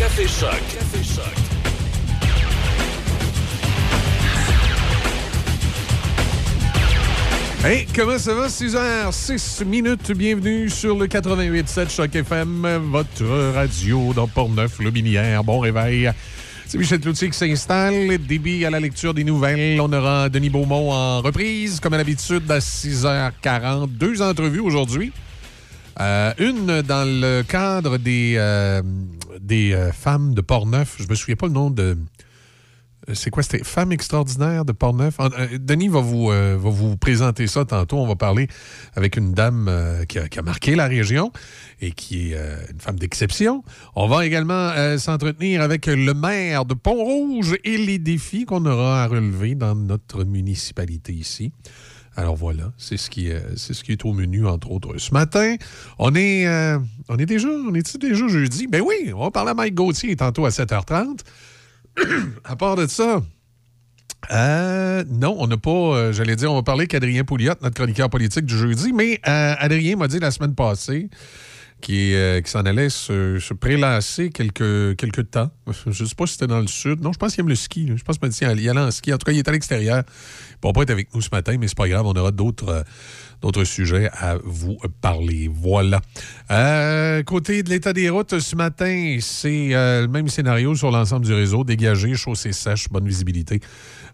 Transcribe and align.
Café 0.00 0.26
Choc. 0.26 0.50
Café 0.50 1.04
Choc. 1.04 1.24
Hey, 7.62 7.86
comment 7.94 8.16
ça 8.16 8.32
va? 8.32 8.46
6h06 8.46 9.66
minutes. 9.66 10.12
Bienvenue 10.12 10.70
sur 10.70 10.96
le 10.96 11.06
88.7 11.06 11.94
Choc 11.94 12.16
FM, 12.16 12.66
votre 12.90 13.26
radio 13.52 14.14
dans 14.14 14.26
Port-Neuf, 14.26 14.78
Bon 15.44 15.58
réveil. 15.58 16.10
C'est 16.66 16.78
Michel 16.78 17.00
Cloutier 17.00 17.28
qui 17.28 17.36
s'installe. 17.36 18.16
Débit 18.26 18.64
à 18.64 18.70
la 18.70 18.80
lecture 18.80 19.12
des 19.12 19.24
nouvelles. 19.24 19.78
On 19.82 19.92
aura 19.92 20.30
Denis 20.30 20.48
Beaumont 20.48 20.92
en 20.92 21.20
reprise, 21.20 21.78
comme 21.78 21.92
à 21.92 21.98
l'habitude, 21.98 22.50
à 22.50 22.60
6h40. 22.60 23.88
Deux 23.98 24.22
entrevues 24.22 24.60
aujourd'hui. 24.60 25.12
Euh, 26.00 26.32
une 26.38 26.80
dans 26.80 27.06
le 27.06 27.42
cadre 27.42 27.98
des, 27.98 28.36
euh, 28.38 28.80
des 29.40 29.72
euh, 29.72 29.92
femmes 29.92 30.34
de 30.34 30.40
Port-Neuf. 30.40 30.96
Je 30.98 31.08
me 31.08 31.14
souviens 31.14 31.36
pas 31.36 31.46
le 31.46 31.52
nom 31.52 31.70
de 31.70 31.96
c'est 33.14 33.30
quoi? 33.30 33.42
C'était 33.42 33.64
Femme 33.64 33.92
extraordinaire 33.92 34.64
de 34.64 34.72
Portneuf? 34.72 35.16
Euh, 35.20 35.58
Denis 35.58 35.88
va 35.88 36.00
vous, 36.00 36.30
euh, 36.30 36.56
va 36.58 36.70
vous 36.70 36.96
présenter 36.96 37.46
ça 37.46 37.64
tantôt. 37.64 37.98
On 37.98 38.06
va 38.06 38.16
parler 38.16 38.48
avec 38.94 39.16
une 39.16 39.32
dame 39.32 39.66
euh, 39.68 40.04
qui, 40.04 40.18
a, 40.18 40.42
marqué 40.42 40.74
la 40.74 40.86
région 40.86 41.32
et 41.80 41.92
qui 41.92 42.32
est 42.32 42.36
une 42.70 42.80
femme 42.80 42.98
d'exception. 42.98 43.64
On 43.94 44.06
va 44.06 44.26
également 44.26 44.70
s'entretenir 44.98 45.62
avec 45.62 45.86
le 45.86 46.12
maire 46.12 46.66
de 46.66 46.74
Pont-Rouge 46.74 47.56
et 47.64 47.78
les 47.78 47.98
défis 47.98 48.44
qu'on 48.44 48.66
aura 48.66 49.02
à 49.02 49.06
relever 49.06 49.54
dans 49.54 49.74
notre 49.74 50.24
municipalité 50.24 51.12
ici. 51.12 51.52
Alors 52.20 52.36
voilà, 52.36 52.72
c'est 52.76 52.98
ce 52.98 53.08
qui 53.08 53.28
est, 53.28 53.42
c'est 53.56 53.72
ce 53.72 53.82
qui 53.82 53.92
est 53.92 54.04
au 54.04 54.12
menu, 54.12 54.46
entre 54.46 54.70
autres. 54.70 54.98
Ce 54.98 55.12
matin, 55.14 55.56
on 55.98 56.14
est, 56.14 56.46
on 57.08 57.16
est 57.16 57.26
déjà, 57.26 57.48
on 57.48 57.74
est 57.74 57.96
déjà 57.96 58.28
jeudi? 58.28 58.66
Ben 58.66 58.82
oui, 58.82 59.12
on 59.14 59.20
va 59.20 59.30
parler 59.30 59.52
à 59.52 59.54
Mike 59.54 59.74
Gauthier 59.74 60.14
tantôt 60.16 60.44
à 60.44 60.50
7h30. 60.50 61.20
à 62.44 62.56
part 62.56 62.76
de 62.76 62.86
ça, 62.86 63.22
euh, 64.32 65.04
non, 65.08 65.36
on 65.38 65.46
n'a 65.46 65.56
pas. 65.56 65.70
Euh, 65.70 66.12
j'allais 66.12 66.36
dire, 66.36 66.52
on 66.52 66.56
va 66.56 66.62
parler 66.62 66.86
qu'Adrien 66.86 67.24
Pouliot, 67.24 67.54
notre 67.62 67.74
chroniqueur 67.74 68.10
politique 68.10 68.44
du 68.44 68.56
jeudi, 68.56 68.92
mais 68.92 69.20
euh, 69.26 69.54
Adrien 69.58 69.96
m'a 69.96 70.08
dit 70.08 70.18
la 70.18 70.30
semaine 70.30 70.54
passée 70.54 71.08
qu'il 71.80 72.46
s'en 72.46 72.60
allait 72.60 72.90
se, 72.90 73.54
prélasser 73.54 74.30
quelques, 74.30 75.30
temps. 75.30 75.50
Je 75.66 76.02
ne 76.02 76.08
sais 76.08 76.14
pas 76.14 76.26
si 76.26 76.34
c'était 76.34 76.46
dans 76.46 76.60
le 76.60 76.66
sud. 76.66 77.00
Non, 77.00 77.12
je 77.12 77.18
pense 77.18 77.34
qu'il 77.34 77.40
aime 77.40 77.48
le 77.48 77.54
ski. 77.54 77.90
Je 77.96 78.02
pense 78.02 78.18
qu'il 78.18 78.46
allait 78.46 78.70
en 78.70 78.90
ski. 78.90 79.12
En 79.12 79.18
tout 79.18 79.24
cas, 79.24 79.32
il 79.32 79.38
est 79.38 79.48
à 79.48 79.52
l'extérieur. 79.52 80.04
Il 80.62 80.66
ne 80.66 80.68
va 80.68 80.72
pas 80.72 80.82
être 80.82 80.90
avec 80.90 81.14
nous 81.14 81.20
ce 81.20 81.30
matin, 81.32 81.56
mais 81.58 81.68
c'est 81.68 81.76
pas 81.76 81.88
grave. 81.88 82.06
On 82.06 82.12
aura 82.12 82.30
d'autres 82.30 82.84
d'autres 83.40 83.64
sujets 83.64 84.10
à 84.12 84.36
vous 84.42 84.78
parler. 85.00 85.50
Voilà. 85.52 86.00
Euh, 86.50 87.22
côté 87.22 87.62
de 87.62 87.70
l'état 87.70 87.92
des 87.92 88.10
routes, 88.10 88.38
ce 88.38 88.56
matin, 88.56 89.18
c'est 89.20 89.74
euh, 89.74 90.02
le 90.02 90.08
même 90.08 90.28
scénario 90.28 90.74
sur 90.74 90.90
l'ensemble 90.90 91.26
du 91.26 91.32
réseau. 91.32 91.64
Dégagé, 91.64 92.14
chaussée 92.14 92.52
sèche, 92.52 92.88
bonne 92.90 93.06
visibilité. 93.06 93.60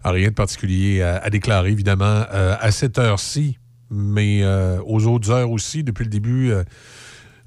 Rien 0.03 0.29
de 0.29 0.33
particulier 0.33 1.01
à, 1.01 1.29
déclarer, 1.29 1.71
évidemment, 1.71 2.23
euh, 2.33 2.55
à 2.59 2.71
cette 2.71 2.97
heure-ci, 2.97 3.57
mais 3.89 4.43
aux 4.85 5.05
autres 5.07 5.31
heures 5.31 5.51
aussi, 5.51 5.83
depuis 5.83 6.03
le 6.03 6.09
début 6.09 6.53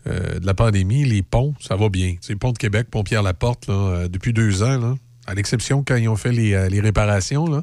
de 0.07 0.45
la 0.45 0.55
pandémie, 0.55 1.05
les 1.05 1.23
ponts, 1.23 1.55
ça 1.61 1.77
va 1.77 1.89
bien. 1.89 2.17
C'est 2.21 2.37
pont 2.37 2.53
de 2.53 2.59
Québec, 2.59 2.89
pont 2.91 3.03
Pierre-Laporte, 3.03 3.69
depuis 3.69 4.33
deux 4.33 4.63
ans, 4.63 4.97
à 5.27 5.35
l'exception 5.35 5.85
quand 5.87 5.97
ils 5.97 6.09
ont 6.09 6.17
fait 6.17 6.33
les, 6.33 6.69
les 6.69 6.81
réparations. 6.81 7.63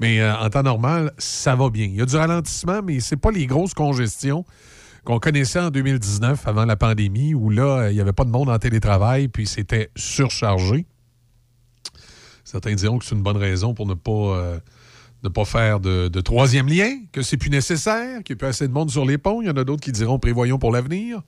Mais 0.00 0.20
euh, 0.20 0.34
en 0.36 0.50
temps 0.50 0.62
normal, 0.62 1.12
ça 1.18 1.54
va 1.54 1.70
bien. 1.70 1.86
Il 1.86 1.94
y 1.94 2.02
a 2.02 2.06
du 2.06 2.16
ralentissement, 2.16 2.82
mais 2.82 3.00
ce 3.00 3.14
pas 3.14 3.30
les 3.30 3.46
grosses 3.46 3.74
congestions 3.74 4.44
qu'on 5.04 5.18
connaissait 5.18 5.60
en 5.60 5.70
2019 5.70 6.46
avant 6.48 6.64
la 6.64 6.76
pandémie, 6.76 7.34
où 7.34 7.50
là, 7.50 7.90
il 7.90 7.94
n'y 7.94 8.00
avait 8.00 8.12
pas 8.12 8.24
de 8.24 8.30
monde 8.30 8.48
en 8.48 8.58
télétravail, 8.58 9.28
puis 9.28 9.46
c'était 9.46 9.90
surchargé. 9.96 10.86
Certains 12.44 12.74
diront 12.74 12.98
que 12.98 13.04
c'est 13.04 13.14
une 13.14 13.22
bonne 13.22 13.36
raison 13.36 13.74
pour 13.74 13.86
ne 13.86 13.94
pas, 13.94 14.10
euh, 14.10 14.58
ne 15.22 15.28
pas 15.28 15.44
faire 15.44 15.78
de, 15.80 16.08
troisième 16.20 16.68
lien, 16.68 16.90
que 17.12 17.22
c'est 17.22 17.36
plus 17.36 17.50
nécessaire, 17.50 18.22
qu'il 18.22 18.34
n'y 18.34 18.38
a 18.38 18.40
plus 18.40 18.48
assez 18.48 18.66
de 18.66 18.72
monde 18.72 18.90
sur 18.90 19.04
les 19.04 19.18
ponts. 19.18 19.42
Il 19.42 19.46
y 19.46 19.50
en 19.50 19.56
a 19.56 19.64
d'autres 19.64 19.82
qui 19.82 19.92
diront 19.92 20.18
prévoyons 20.18 20.58
pour 20.58 20.72
l'avenir. 20.72 21.20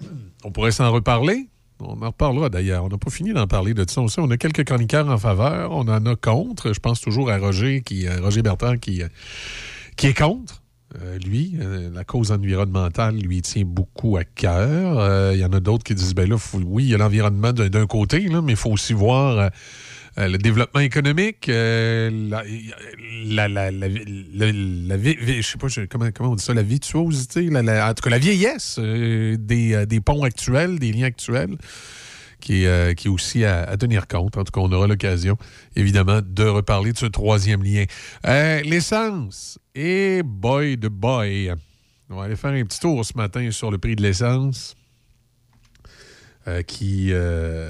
On 0.44 0.50
pourrait 0.50 0.72
s'en 0.72 0.90
reparler. 0.92 1.48
On 1.80 2.02
en 2.02 2.06
reparlera 2.06 2.48
d'ailleurs. 2.48 2.84
On 2.84 2.88
n'a 2.88 2.98
pas 2.98 3.10
fini 3.10 3.32
d'en 3.32 3.46
parler 3.46 3.74
de 3.74 3.84
ça. 3.88 4.00
On 4.18 4.30
a 4.30 4.36
quelques 4.36 4.64
chroniqueurs 4.64 5.08
en 5.08 5.18
faveur. 5.18 5.70
On 5.72 5.88
en 5.88 6.04
a 6.06 6.16
contre. 6.16 6.72
Je 6.72 6.80
pense 6.80 7.00
toujours 7.00 7.30
à 7.30 7.38
Roger, 7.38 7.82
qui, 7.82 8.06
euh, 8.06 8.20
Roger 8.20 8.42
Bertrand, 8.42 8.76
qui, 8.76 9.02
euh, 9.02 9.08
est 10.02 10.16
contre. 10.16 10.62
Euh, 11.00 11.18
lui, 11.18 11.54
la 11.92 12.02
cause 12.02 12.32
environnementale 12.32 13.16
lui 13.16 13.42
tient 13.42 13.64
beaucoup 13.64 14.16
à 14.16 14.24
cœur. 14.24 15.34
Il 15.34 15.40
y 15.40 15.44
en 15.44 15.52
a 15.52 15.60
d'autres 15.60 15.84
qui 15.84 15.94
disent, 15.94 16.14
ben 16.14 16.28
là, 16.28 16.36
oui, 16.54 16.84
il 16.84 16.90
y 16.90 16.94
a 16.94 16.98
l'environnement 16.98 17.52
d'un 17.52 17.86
côté, 17.86 18.20
là, 18.20 18.40
mais 18.40 18.52
il 18.52 18.56
faut 18.56 18.70
aussi 18.70 18.94
voir 18.94 19.50
le 20.26 20.36
développement 20.36 20.80
économique, 20.80 21.46
la, 21.48 22.42
comment, 25.88 26.32
on 26.32 26.34
dit 26.34 26.42
ça, 26.42 26.54
la 26.54 26.62
en 26.62 27.94
tout 27.94 28.02
cas 28.02 28.10
la 28.10 28.18
vieillesse 28.18 28.78
des, 28.78 29.86
des, 29.86 30.00
ponts 30.00 30.24
actuels, 30.24 30.78
des 30.78 30.92
liens 30.92 31.06
actuels. 31.06 31.56
Qui 32.40 32.64
est, 32.64 32.94
qui 32.94 33.08
est 33.08 33.10
aussi 33.10 33.44
à, 33.44 33.76
tenir 33.76 34.06
compte. 34.06 34.36
En 34.36 34.44
tout 34.44 34.52
cas, 34.52 34.60
on 34.60 34.70
aura 34.70 34.86
l'occasion, 34.86 35.36
évidemment, 35.74 36.20
de 36.24 36.44
reparler 36.44 36.92
de 36.92 36.98
ce 36.98 37.06
troisième 37.06 37.64
lien. 37.64 37.84
l'essence. 38.24 39.58
Et 39.74 40.22
boy 40.24 40.76
de 40.76 40.86
boy. 40.86 41.52
On 42.10 42.16
va 42.16 42.24
aller 42.24 42.36
faire 42.36 42.52
un 42.52 42.64
petit 42.64 42.80
tour 42.80 43.04
ce 43.04 43.12
matin 43.16 43.50
sur 43.50 43.70
le 43.70 43.78
prix 43.78 43.94
de 43.94 44.02
l'essence. 44.02 44.77
Euh, 46.48 46.62
qui, 46.62 47.08
euh, 47.12 47.68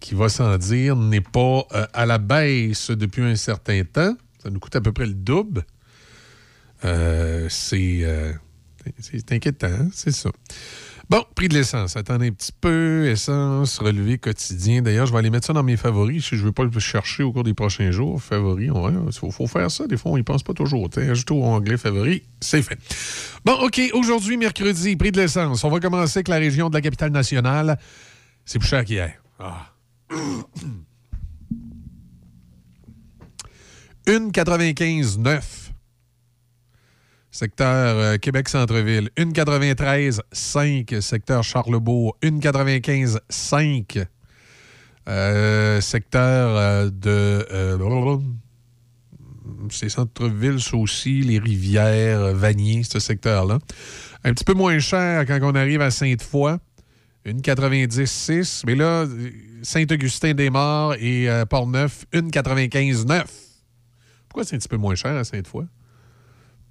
qui 0.00 0.16
va 0.16 0.28
sans 0.28 0.58
dire, 0.58 0.96
n'est 0.96 1.20
pas 1.20 1.64
euh, 1.72 1.86
à 1.92 2.06
la 2.06 2.18
baisse 2.18 2.90
depuis 2.90 3.22
un 3.22 3.36
certain 3.36 3.84
temps. 3.84 4.16
Ça 4.42 4.50
nous 4.50 4.58
coûte 4.58 4.74
à 4.74 4.80
peu 4.80 4.90
près 4.90 5.06
le 5.06 5.14
double. 5.14 5.64
c'est 7.48 8.02
inquiétant, 9.30 9.68
hein, 9.68 9.90
c'est 9.92 10.10
ça. 10.10 10.30
Bon, 11.10 11.24
prix 11.34 11.48
de 11.48 11.54
l'essence. 11.54 11.96
Attendez 11.96 12.28
un 12.28 12.30
petit 12.30 12.52
peu. 12.52 13.08
Essence, 13.08 13.78
relevé 13.78 14.16
quotidien. 14.16 14.80
D'ailleurs, 14.80 15.06
je 15.06 15.12
vais 15.12 15.18
aller 15.18 15.30
mettre 15.30 15.48
ça 15.48 15.52
dans 15.52 15.64
mes 15.64 15.76
favoris 15.76 16.24
si 16.24 16.36
je 16.36 16.42
ne 16.42 16.46
veux 16.46 16.52
pas 16.52 16.62
le 16.62 16.70
chercher 16.78 17.24
au 17.24 17.32
cours 17.32 17.42
des 17.42 17.52
prochains 17.52 17.90
jours. 17.90 18.22
Favoris, 18.22 18.70
il 18.72 19.32
faut, 19.32 19.48
faire 19.48 19.72
ça. 19.72 19.88
Des 19.88 19.96
fois, 19.96 20.12
on 20.12 20.16
n'y 20.16 20.22
pense 20.22 20.44
pas 20.44 20.54
toujours. 20.54 20.88
Ajouter 20.96 21.34
au 21.34 21.42
anglais 21.42 21.76
favori, 21.78 22.22
c'est 22.40 22.62
fait. 22.62 22.78
Bon, 23.44 23.54
OK. 23.54 23.80
Aujourd'hui, 23.92 24.36
mercredi, 24.36 24.94
prix 24.94 25.10
de 25.10 25.20
l'essence. 25.20 25.64
On 25.64 25.68
va 25.68 25.80
commencer 25.80 26.18
avec 26.18 26.28
la 26.28 26.36
région 26.36 26.68
de 26.68 26.74
la 26.74 26.80
capitale 26.80 27.10
nationale. 27.10 27.76
C'est 28.44 28.60
plus 28.60 28.68
cher 28.68 28.84
qu'hier. 28.84 29.14
Ah. 29.40 29.72
1,95,9 34.06 35.59
secteur 37.30 37.96
euh, 37.96 38.16
Québec-Centreville. 38.16 39.10
1,93,5, 39.16 41.00
secteur 41.00 41.42
Charlebourg. 41.42 42.16
1,95,5, 42.22 44.04
euh, 45.08 45.80
secteur 45.80 46.56
euh, 46.56 46.90
de. 46.90 47.46
Euh, 47.52 48.18
c'est 49.70 49.88
Centreville, 49.88 50.58
aussi, 50.72 51.20
les 51.20 51.38
rivières, 51.38 52.34
Vanier, 52.34 52.82
ce 52.82 52.98
secteur-là. 52.98 53.58
Un 54.24 54.32
petit 54.32 54.44
peu 54.44 54.54
moins 54.54 54.78
cher 54.78 55.24
quand 55.26 55.38
on 55.42 55.54
arrive 55.54 55.80
à 55.80 55.90
Sainte-Foy. 55.90 56.56
1,90,6. 57.26 58.62
Mais 58.66 58.74
là, 58.74 59.06
Saint-Augustin-des-Morts 59.62 60.94
et 60.98 61.28
Port-Neuf, 61.48 62.06
1,95,9. 62.12 63.24
Pourquoi 64.28 64.44
c'est 64.44 64.56
un 64.56 64.58
petit 64.58 64.68
peu 64.68 64.76
moins 64.78 64.94
cher 64.94 65.14
à 65.16 65.24
Sainte-Foy? 65.24 65.66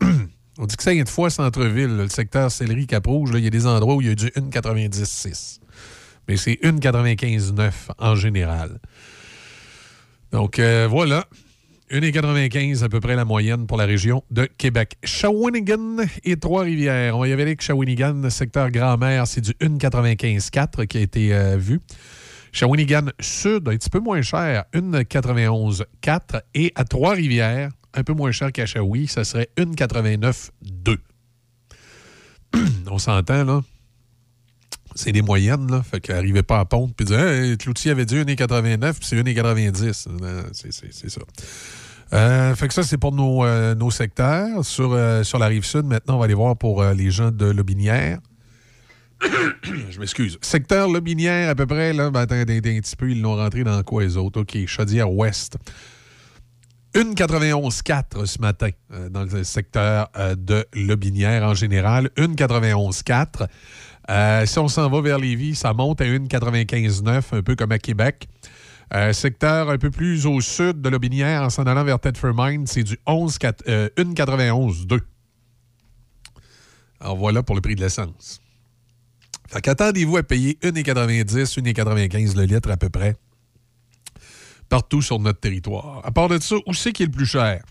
On 0.61 0.65
dit 0.65 0.75
que 0.75 0.83
ça 0.83 0.93
y 0.93 1.01
de 1.01 1.07
fois 1.07 1.29
centre-ville, 1.29 1.95
le 1.95 2.09
secteur 2.09 2.51
Céleri-Cap-Rouge, 2.51 3.31
il 3.33 3.45
y 3.45 3.47
a 3.47 3.49
des 3.49 3.65
endroits 3.65 3.95
où 3.95 4.01
il 4.01 4.09
y 4.09 4.11
a 4.11 4.15
du 4.15 4.25
1,96. 4.25 5.59
Mais 6.27 6.35
c'est 6.35 6.59
1,95,9 6.61 7.71
en 7.97 8.15
général. 8.15 8.79
Donc 10.33 10.59
euh, 10.59 10.85
voilà. 10.89 11.25
1,95 11.89 12.83
à 12.83 12.89
peu 12.89 12.99
près 12.99 13.15
la 13.15 13.23
moyenne 13.23 13.67
pour 13.67 13.77
la 13.77 13.85
région 13.85 14.21
de 14.31 14.49
Québec. 14.57 14.97
Shawinigan 15.01 16.03
et 16.25 16.35
Trois-Rivières. 16.35 17.17
On 17.17 17.23
y 17.23 17.31
aller 17.31 17.41
avec 17.41 17.61
Shawinigan, 17.61 18.29
secteur 18.29 18.69
Grand-Mère, 18.69 19.27
c'est 19.27 19.41
du 19.41 19.51
1,95,4 19.51 20.87
qui 20.87 20.97
a 20.97 21.01
été 21.01 21.33
euh, 21.33 21.55
vu. 21.55 21.79
Shawinigan 22.51 23.05
Sud, 23.21 23.69
un 23.69 23.77
petit 23.77 23.89
peu 23.89 23.99
moins 23.99 24.21
cher, 24.21 24.65
1,91,4. 24.73 26.41
Et 26.53 26.73
à 26.75 26.83
Trois-Rivières, 26.83 27.69
un 27.93 28.03
peu 28.03 28.13
moins 28.13 28.31
cher 28.31 28.51
qu'à 28.51 28.65
Shawi, 28.65 29.07
ça 29.07 29.23
serait 29.23 29.49
1,89,2. 29.57 30.97
On 32.89 32.97
s'entend, 32.97 33.43
là. 33.43 33.61
C'est 34.95 35.11
des 35.11 35.21
moyennes, 35.21 35.69
là. 35.69 35.83
Fait 35.83 36.01
qu'arrivez 36.01 36.43
pas 36.43 36.59
à 36.59 36.65
pondre 36.65 36.93
puis 36.95 37.05
dire 37.05 37.19
hey, 37.19 37.57
Cloutier 37.57 37.91
avait 37.91 38.05
dit 38.05 38.15
1,89 38.15 38.93
puis 38.93 38.99
c'est 39.03 39.15
1,90. 39.15 40.07
C'est 40.91 41.09
ça. 41.09 41.21
Euh, 42.11 42.55
fait 42.55 42.67
que 42.67 42.73
ça, 42.73 42.83
c'est 42.83 42.97
pour 42.97 43.11
nos, 43.11 43.45
euh, 43.45 43.89
secteurs. 43.91 44.65
Sur, 44.65 44.93
euh, 44.93 45.23
sur 45.23 45.37
la 45.39 45.47
rive 45.47 45.63
sud, 45.63 45.85
maintenant, 45.85 46.15
on 46.15 46.19
va 46.19 46.25
aller 46.25 46.33
voir 46.33 46.57
pour 46.57 46.83
les 46.83 47.11
gens 47.11 47.31
de 47.31 47.45
Lobinière. 47.45 48.19
je 49.91 49.99
m'excuse. 49.99 50.37
Secteur 50.41 50.89
Lobinière, 50.89 51.49
à 51.49 51.55
peu 51.55 51.67
près, 51.67 51.93
là, 51.93 52.09
ben, 52.09 52.21
attendez, 52.21 52.57
un 52.57 52.81
petit 52.81 52.95
peu, 52.95 53.11
ils 53.11 53.21
l'ont 53.21 53.35
rentré 53.35 53.63
dans 53.63 53.81
quoi 53.83 54.03
les 54.03 54.17
autres? 54.17 54.41
OK, 54.41 54.57
Chaudière-Ouest. 54.65 55.57
1,91,4 56.95 58.25
ce 58.25 58.41
matin 58.41 58.69
euh, 58.91 59.09
dans 59.09 59.23
le 59.23 59.43
secteur 59.43 60.09
euh, 60.17 60.35
de 60.35 60.65
Lobinière 60.73 61.43
en 61.43 61.53
général. 61.53 62.09
1,91,4. 62.17 63.47
Euh, 64.09 64.45
si 64.45 64.57
on 64.59 64.67
s'en 64.67 64.89
va 64.89 65.01
vers 65.01 65.19
Lévis, 65.19 65.55
ça 65.55 65.73
monte 65.73 66.01
à 66.01 66.05
1,95,9, 66.05 67.37
un 67.37 67.43
peu 67.43 67.55
comme 67.55 67.71
à 67.71 67.77
Québec. 67.77 68.27
secteur 69.13 69.69
un 69.69 69.77
peu 69.77 69.91
plus 69.91 70.25
au 70.25 70.41
sud 70.41 70.81
de 70.81 70.89
Lobinière, 70.89 71.43
en 71.43 71.51
s'en 71.51 71.63
allant 71.63 71.83
vers 71.83 71.99
Thetford 71.99 72.33
c'est 72.65 72.83
du 72.83 72.97
1,91,2. 73.05 74.99
Alors 76.99 77.17
voilà 77.17 77.43
pour 77.43 77.55
le 77.55 77.61
prix 77.61 77.75
de 77.75 77.81
l'essence. 77.81 78.41
Fait 79.47 79.61
qu'attendez-vous 79.61 80.17
à 80.17 80.23
payer 80.23 80.57
1,90, 80.63 81.59
1,95 81.59 82.35
le 82.35 82.43
litre 82.45 82.71
à 82.71 82.77
peu 82.77 82.89
près 82.89 83.15
partout 84.69 85.01
sur 85.01 85.19
notre 85.19 85.39
territoire. 85.39 86.01
À 86.05 86.11
part 86.11 86.29
de 86.29 86.39
ça, 86.39 86.55
où 86.65 86.73
c'est 86.73 86.93
qui 86.93 87.03
est 87.03 87.07
le 87.07 87.11
plus 87.11 87.25
cher? 87.25 87.63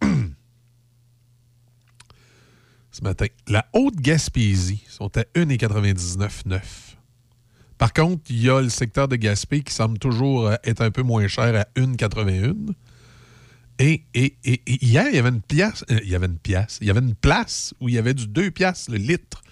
Ce 2.90 3.02
matin, 3.02 3.26
la 3.48 3.66
Haute-Gaspésie 3.72 4.84
sont 4.88 5.16
à 5.16 5.22
1,99,9. 5.34 6.60
Par 7.78 7.92
contre, 7.92 8.22
il 8.30 8.42
y 8.42 8.50
a 8.50 8.60
le 8.60 8.68
secteur 8.68 9.08
de 9.08 9.16
Gaspé 9.16 9.62
qui 9.62 9.72
semble 9.72 9.98
toujours 9.98 10.46
euh, 10.46 10.54
être 10.62 10.82
un 10.82 10.90
peu 10.90 11.02
moins 11.02 11.26
cher 11.26 11.54
à 11.56 11.66
1,81. 11.80 12.74
Et, 13.78 14.04
et, 14.14 14.36
et, 14.44 14.60
hier, 14.66 15.06
il 15.08 15.16
y 15.16 15.18
avait 15.18 15.30
une 15.30 15.40
pièce, 15.40 15.84
euh, 15.90 15.98
il 16.04 16.10
y 16.10 16.14
avait 16.14 16.26
une 16.26 16.38
pièce, 16.38 16.78
il 16.80 16.86
y 16.86 16.90
avait 16.90 17.00
une 17.00 17.14
place 17.14 17.74
où 17.80 17.88
il 17.88 17.94
y 17.94 17.98
avait 17.98 18.14
du 18.14 18.28
2 18.28 18.50
piastres 18.50 18.92
le 18.92 18.98
litre. 18.98 19.42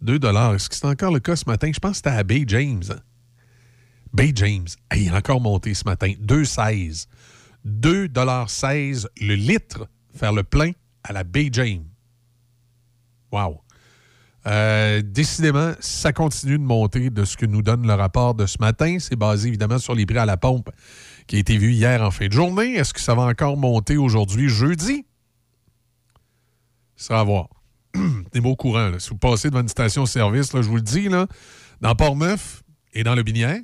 2 0.00 0.18
dollars. 0.18 0.54
Est-ce 0.54 0.68
que 0.68 0.74
c'est 0.74 0.86
encore 0.86 1.12
le 1.12 1.20
cas 1.20 1.36
ce 1.36 1.44
matin? 1.46 1.70
Je 1.72 1.78
pense 1.78 1.92
que 1.92 1.96
c'était 1.98 2.10
à 2.10 2.24
Bay 2.24 2.44
James. 2.48 2.82
Hein? 2.90 2.98
Bay 4.12 4.32
James, 4.34 4.66
il 4.94 5.10
a 5.10 5.16
encore 5.16 5.40
monté 5.40 5.74
ce 5.74 5.84
matin. 5.84 6.12
2,16. 6.20 7.06
2,16 7.66 9.06
le 9.20 9.34
litre, 9.34 9.88
faire 10.14 10.32
le 10.32 10.42
plein 10.42 10.72
à 11.04 11.12
la 11.12 11.24
Bay 11.24 11.48
James. 11.52 11.84
Wow. 13.30 13.60
Euh, 14.46 15.02
décidément, 15.02 15.72
ça 15.80 16.12
continue 16.12 16.58
de 16.58 16.64
monter 16.64 17.10
de 17.10 17.24
ce 17.24 17.36
que 17.36 17.46
nous 17.46 17.62
donne 17.62 17.86
le 17.86 17.94
rapport 17.94 18.34
de 18.34 18.46
ce 18.46 18.56
matin. 18.60 18.98
C'est 18.98 19.16
basé 19.16 19.48
évidemment 19.48 19.78
sur 19.78 19.94
les 19.94 20.04
prix 20.04 20.18
à 20.18 20.26
la 20.26 20.36
pompe 20.36 20.70
qui 21.26 21.36
a 21.36 21.38
été 21.38 21.56
vu 21.56 21.72
hier 21.72 22.02
en 22.02 22.10
fin 22.10 22.26
de 22.26 22.32
journée. 22.32 22.74
Est-ce 22.74 22.92
que 22.92 23.00
ça 23.00 23.14
va 23.14 23.22
encore 23.22 23.56
monter 23.56 23.96
aujourd'hui, 23.96 24.48
jeudi? 24.48 25.06
Ça 26.96 27.14
va 27.14 27.22
voir. 27.22 27.48
Des 28.32 28.40
mots 28.40 28.56
courants. 28.56 28.98
Si 28.98 29.10
vous 29.10 29.16
passez 29.16 29.48
devant 29.48 29.62
une 29.62 29.68
station-service, 29.68 30.50
je 30.52 30.68
vous 30.68 30.76
le 30.76 30.82
dis, 30.82 31.08
là, 31.08 31.26
dans 31.80 31.94
Port-Neuf 31.94 32.62
et 32.94 33.04
dans 33.04 33.14
le 33.14 33.22
Binière, 33.22 33.60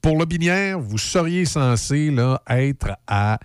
Pour 0.00 0.16
le 0.18 0.24
binière, 0.26 0.78
vous 0.78 0.98
seriez 0.98 1.46
censé 1.46 2.14
être 2.48 2.96
à 3.06 3.38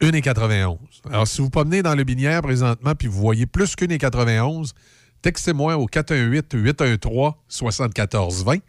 1,91. 0.00 0.78
Alors, 1.10 1.28
si 1.28 1.40
vous 1.40 1.50
promenez 1.50 1.82
dans 1.82 1.94
le 1.94 2.04
binière 2.04 2.42
présentement 2.42 2.94
puis 2.94 3.08
vous 3.08 3.20
voyez 3.20 3.46
plus 3.46 3.74
qu'1,91, 3.76 4.72
textez-moi 5.22 5.76
au 5.76 5.86
418-813-7420. 5.86 8.60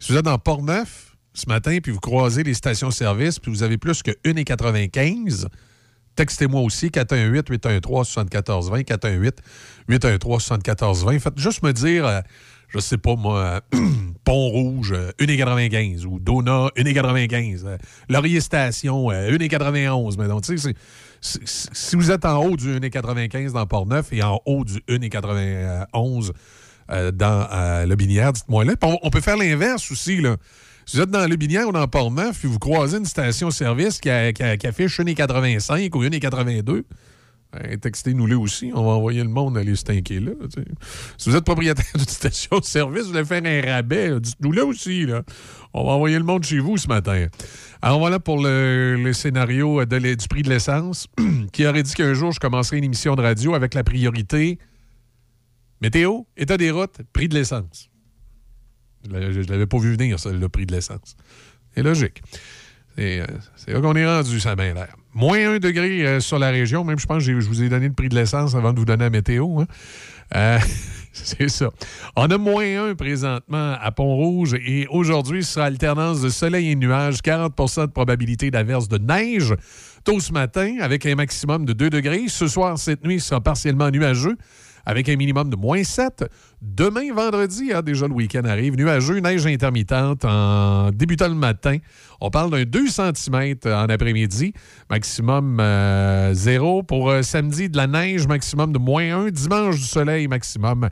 Si 0.00 0.12
vous 0.12 0.18
êtes 0.18 0.24
dans 0.24 0.38
Port-Neuf, 0.38 1.13
ce 1.34 1.46
matin, 1.48 1.78
puis 1.82 1.92
vous 1.92 2.00
croisez 2.00 2.42
les 2.42 2.54
stations-service, 2.54 3.38
puis 3.38 3.50
vous 3.50 3.62
avez 3.62 3.76
plus 3.76 4.02
que 4.02 4.12
1,95 4.24 5.46
textez-moi 6.16 6.60
aussi 6.60 6.88
418-813-7420, 6.88 8.84
418-813-7420. 9.88 11.20
Faites 11.20 11.38
juste 11.38 11.62
me 11.62 11.72
dire, 11.72 12.06
euh, 12.06 12.20
je 12.68 12.78
sais 12.78 12.98
pas 12.98 13.16
moi, 13.16 13.60
Pont-Rouge, 14.24 14.94
1,95 15.18 16.04
euh, 16.04 16.06
ou 16.08 16.18
Dona, 16.20 16.68
1,95. 16.76 17.62
Euh, 17.64 17.76
Laurier 18.08 18.40
Station, 18.40 19.10
1,91. 19.10 20.16
Mais 20.18 20.28
donc, 20.28 20.42
tu 20.42 20.56
sais, 20.58 20.74
si 21.20 21.96
vous 21.96 22.10
êtes 22.10 22.24
en 22.24 22.44
haut 22.44 22.56
du 22.56 22.78
1,95 22.78 23.52
dans 23.52 23.66
Port-Neuf 23.66 24.12
et 24.12 24.22
en 24.22 24.40
haut 24.46 24.64
du 24.64 24.78
1,91 24.88 26.32
dans 27.12 27.86
le 27.88 27.94
Binière, 27.94 28.32
dites-moi 28.34 28.64
là. 28.66 28.74
On, 28.82 28.98
on 29.02 29.10
peut 29.10 29.22
faire 29.22 29.38
l'inverse 29.38 29.90
aussi, 29.90 30.20
là. 30.20 30.36
Si 30.86 30.96
vous 30.96 31.02
êtes 31.02 31.10
dans 31.10 31.26
le 31.26 31.36
Binière 31.36 31.68
ou 31.68 31.72
dans 31.72 31.86
Port-Neuf, 31.88 32.40
puis 32.40 32.48
vous 32.48 32.58
croisez 32.58 32.98
une 32.98 33.06
station-service 33.06 34.00
qui, 34.00 34.10
affiche 34.10 35.00
1,85 35.00 35.96
ou 35.96 36.04
1,82, 36.04 36.84
ben, 37.54 37.78
textez-nous-le 37.78 38.36
aussi. 38.36 38.72
On 38.74 38.84
va 38.84 38.92
envoyer 38.92 39.22
le 39.22 39.28
monde 39.28 39.56
aller 39.56 39.76
se 39.76 39.84
là. 39.86 40.32
Si 41.16 41.30
vous 41.30 41.36
êtes 41.36 41.44
propriétaire 41.44 41.84
d'une 41.94 42.04
station-service, 42.04 43.04
vous 43.04 43.12
voulez 43.12 43.24
faire 43.24 43.42
un 43.44 43.72
rabais, 43.72 44.20
dites-nous-le 44.20 44.64
aussi. 44.64 45.06
Là. 45.06 45.22
On 45.72 45.84
va 45.84 45.92
envoyer 45.92 46.18
le 46.18 46.24
monde 46.24 46.44
chez 46.44 46.58
vous 46.58 46.76
ce 46.76 46.88
matin. 46.88 47.26
Alors 47.80 47.98
voilà 48.00 48.18
pour 48.18 48.42
le, 48.42 49.10
scénario 49.12 49.84
du 49.84 50.28
prix 50.28 50.42
de 50.42 50.48
l'essence, 50.48 51.06
qui 51.52 51.66
aurait 51.66 51.82
dit 51.82 51.94
qu'un 51.94 52.14
jour, 52.14 52.32
je 52.32 52.40
commencerai 52.40 52.78
une 52.78 52.84
émission 52.84 53.14
de 53.14 53.22
radio 53.22 53.54
avec 53.54 53.74
la 53.74 53.84
priorité 53.84 54.58
météo, 55.80 56.22
état 56.36 56.56
des 56.56 56.70
routes, 56.70 56.98
prix 57.12 57.28
de 57.28 57.34
l'essence. 57.34 57.88
Je 59.10 59.40
ne 59.40 59.46
l'avais 59.46 59.66
pas 59.66 59.78
vu 59.78 59.92
venir, 59.92 60.18
ça, 60.18 60.30
le 60.30 60.48
prix 60.48 60.66
de 60.66 60.72
l'essence. 60.72 61.16
C'est 61.74 61.82
logique. 61.82 62.22
Euh, 62.98 63.26
c'est 63.56 63.72
là 63.72 63.80
qu'on 63.80 63.94
est 63.94 64.06
rendu, 64.06 64.38
ça 64.38 64.52
a 64.52 64.56
bien 64.56 64.74
l'air. 64.74 64.94
Moins 65.14 65.54
un 65.54 65.58
degré 65.58 66.06
euh, 66.06 66.20
sur 66.20 66.38
la 66.38 66.50
région. 66.50 66.84
Même, 66.84 66.98
je 66.98 67.06
pense 67.06 67.24
que 67.24 67.40
je 67.40 67.48
vous 67.48 67.62
ai 67.62 67.68
donné 67.68 67.88
le 67.88 67.94
prix 67.94 68.08
de 68.08 68.14
l'essence 68.14 68.54
avant 68.54 68.72
de 68.72 68.78
vous 68.78 68.84
donner 68.84 69.04
la 69.04 69.10
météo. 69.10 69.60
Hein. 69.60 69.66
Euh, 70.36 70.58
c'est 71.12 71.48
ça. 71.48 71.70
On 72.16 72.30
a 72.30 72.38
moins 72.38 72.90
un 72.90 72.94
présentement 72.94 73.76
à 73.80 73.90
Pont-Rouge 73.90 74.54
et 74.54 74.86
aujourd'hui, 74.90 75.42
ce 75.42 75.54
sera 75.54 75.66
alternance 75.66 76.20
de 76.20 76.28
soleil 76.28 76.70
et 76.70 76.76
nuages, 76.76 77.18
40% 77.18 77.86
de 77.86 77.92
probabilité 77.92 78.50
d'averse 78.50 78.88
de 78.88 78.98
neige 78.98 79.54
tôt 80.04 80.20
ce 80.20 80.32
matin 80.32 80.76
avec 80.80 81.06
un 81.06 81.14
maximum 81.14 81.64
de 81.64 81.72
2 81.72 81.90
degrés. 81.90 82.24
Ce 82.28 82.46
soir, 82.46 82.78
cette 82.78 83.04
nuit, 83.04 83.20
ce 83.20 83.28
sera 83.28 83.40
partiellement 83.40 83.90
nuageux 83.90 84.36
avec 84.86 85.08
un 85.08 85.16
minimum 85.16 85.50
de 85.50 85.56
moins 85.56 85.82
7. 85.82 86.24
Demain, 86.60 87.12
vendredi, 87.12 87.72
hein, 87.72 87.82
déjà 87.82 88.06
le 88.06 88.14
week-end 88.14 88.44
arrive, 88.44 88.76
nuageux, 88.76 89.18
neige 89.18 89.46
intermittente 89.46 90.24
en 90.24 90.90
débutant 90.90 91.28
le 91.28 91.34
matin. 91.34 91.78
On 92.20 92.30
parle 92.30 92.50
d'un 92.50 92.64
2 92.64 92.88
cm 92.88 93.56
en 93.66 93.88
après-midi, 93.88 94.52
maximum 94.90 95.56
0. 95.56 95.60
Euh, 95.60 96.82
Pour 96.82 97.10
euh, 97.10 97.22
samedi, 97.22 97.68
de 97.68 97.76
la 97.76 97.86
neige, 97.86 98.26
maximum 98.26 98.72
de 98.72 98.78
moins 98.78 99.26
1. 99.26 99.30
Dimanche, 99.30 99.76
du 99.76 99.84
soleil, 99.84 100.28
maximum 100.28 100.88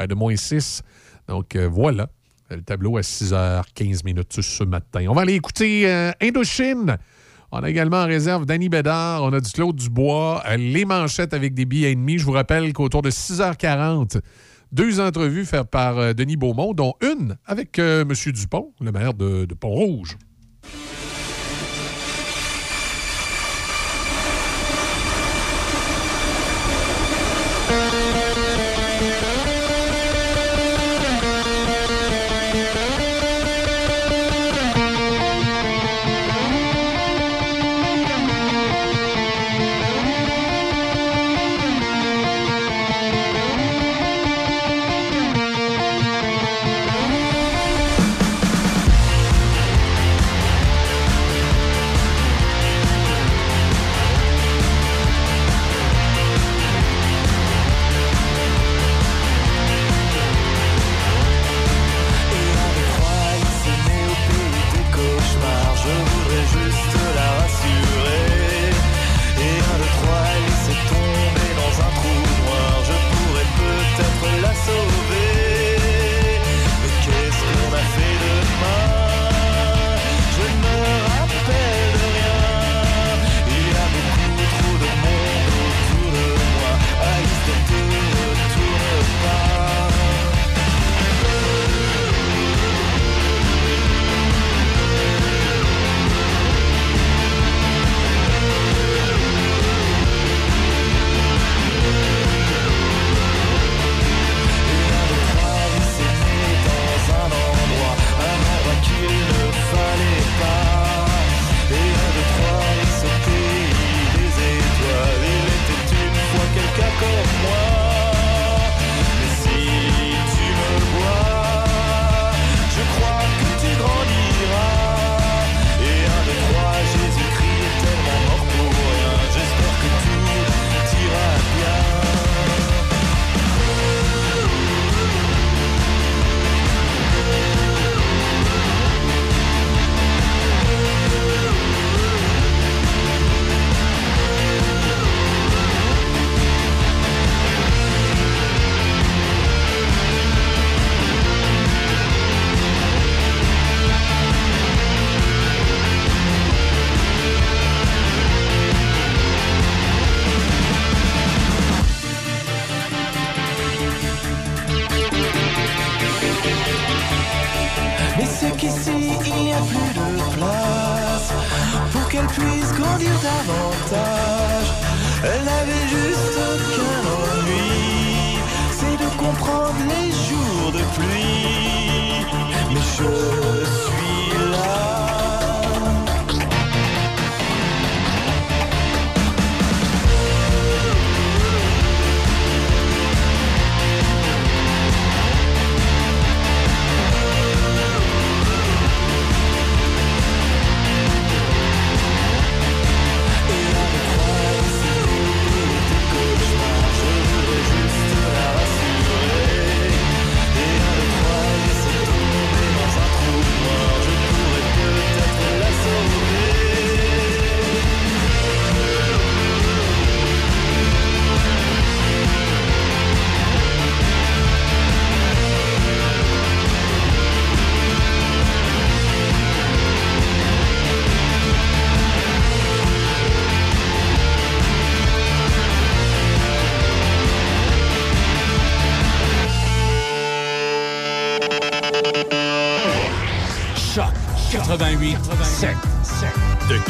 euh, 0.00 0.06
de 0.06 0.14
moins 0.14 0.36
6. 0.36 0.82
Donc 1.28 1.56
voilà, 1.56 2.08
le 2.50 2.62
tableau 2.62 2.96
à 2.96 3.00
6h15 3.00 4.04
minutes 4.04 4.40
ce 4.40 4.64
matin. 4.64 5.06
On 5.08 5.14
va 5.14 5.22
aller 5.22 5.34
écouter 5.34 6.12
Indochine. 6.20 6.98
On 7.54 7.62
a 7.62 7.68
également 7.68 7.98
en 7.98 8.06
réserve 8.06 8.46
Danny 8.46 8.70
Bédard, 8.70 9.22
on 9.22 9.32
a 9.34 9.38
du 9.38 9.50
Claude 9.50 9.76
Dubois, 9.76 10.42
euh, 10.48 10.56
les 10.56 10.86
manchettes 10.86 11.34
avec 11.34 11.52
des 11.52 11.66
billets 11.66 11.92
ennemis. 11.92 12.16
Je 12.16 12.24
vous 12.24 12.32
rappelle 12.32 12.72
qu'autour 12.72 13.02
de 13.02 13.10
6h40, 13.10 14.22
deux 14.72 15.00
entrevues 15.00 15.44
faites 15.44 15.68
par 15.68 15.98
euh, 15.98 16.14
Denis 16.14 16.38
Beaumont, 16.38 16.72
dont 16.72 16.94
une 17.02 17.36
avec 17.44 17.78
euh, 17.78 18.06
M. 18.08 18.32
Dupont, 18.32 18.72
le 18.80 18.90
maire 18.90 19.12
de 19.12 19.44
Pont-Rouge. 19.52 20.16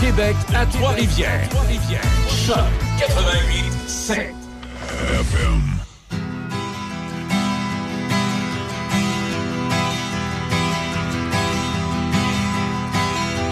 Québec 0.03 0.35
à 0.53 0.67
Trois-Rivières. 0.67 1.49
Choc 2.29 2.57
88 2.99 3.73
7. 3.87 4.35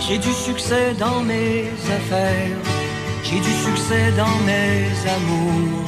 J'ai 0.01 0.19
du 0.19 0.33
succès 0.33 0.95
dans 0.99 1.21
mes 1.21 1.69
affaires, 1.87 2.57
j'ai 3.23 3.39
du 3.39 3.53
succès 3.53 4.11
dans 4.17 4.37
mes 4.45 4.89
amours. 5.09 5.87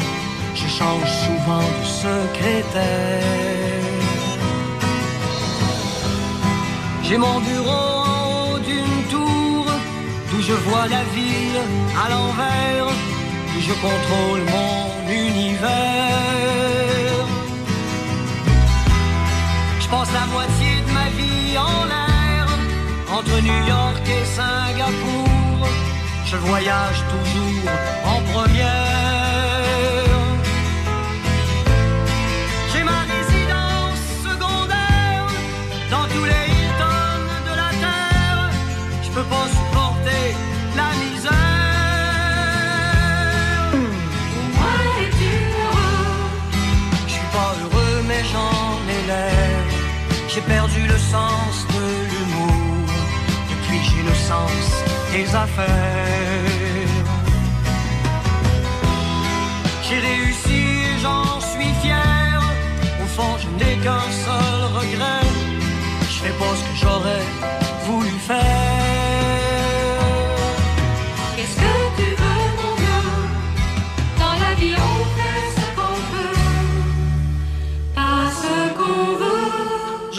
Je 0.54 0.68
change 0.68 1.10
souvent 1.24 1.66
de 1.80 1.86
secrétaire. 1.86 3.22
J'ai 7.02 7.18
mon 7.18 7.40
bureau 7.40 7.91
je 10.46 10.52
vois 10.52 10.86
la 10.88 11.04
ville 11.14 11.60
à 12.04 12.10
l'envers, 12.10 12.88
je 13.60 13.72
contrôle 13.86 14.42
mon 14.56 15.08
univers. 15.08 15.70
Je 19.80 19.88
passe 19.88 20.12
la 20.12 20.26
moitié 20.26 20.70
de 20.86 20.92
ma 20.98 21.08
vie 21.18 21.56
en 21.58 21.84
l'air, 21.90 22.46
entre 23.16 23.36
New 23.48 23.66
York 23.74 24.04
et 24.18 24.24
Singapour. 24.24 25.68
Je 26.24 26.36
voyage 26.36 27.00
toujours 27.14 27.70
en 28.12 28.20
première. 28.32 28.88
J'ai 32.72 32.82
ma 32.82 33.00
résidence 33.14 34.02
secondaire 34.26 35.26
dans 35.90 36.06
tous 36.12 36.24
les 36.24 36.44
Hilton 36.56 37.20
de 37.48 37.54
la 37.62 37.70
terre. 37.84 38.50
J'ai 50.28 50.40
perdu 50.40 50.86
le 50.86 50.98
sens 50.98 51.66
de 51.76 51.84
l'humour 52.10 52.86
depuis 53.50 53.80
j'ai 53.88 54.02
le 54.02 54.14
sens 54.14 54.64
des 55.12 55.28
affaires. 55.34 57.06
J'ai 59.86 59.98
réussi 59.98 60.60
et 60.90 60.98
j'en 61.02 61.40
suis 61.40 61.72
fier. 61.82 62.40
Au 63.02 63.06
fond, 63.06 63.36
je 63.42 63.48
n'ai 63.58 63.76
qu'un 63.84 64.08
seul 64.26 64.60
regret. 64.78 65.28
Je 66.12 66.18
fais 66.22 66.34
pas 66.40 66.54
ce 66.58 66.62
que 66.68 66.76
j'aurais 66.82 67.26
voulu 67.86 68.10
faire. 68.28 69.01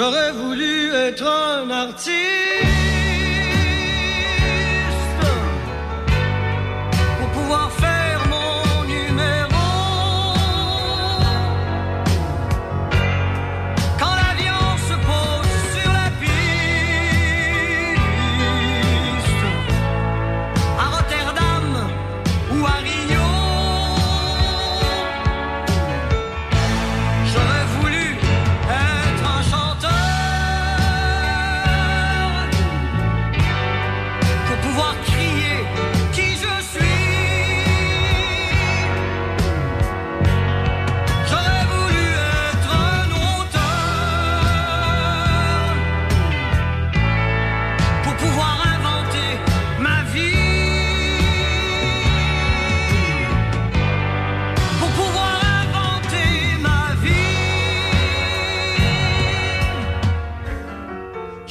J'aurais 0.03 0.32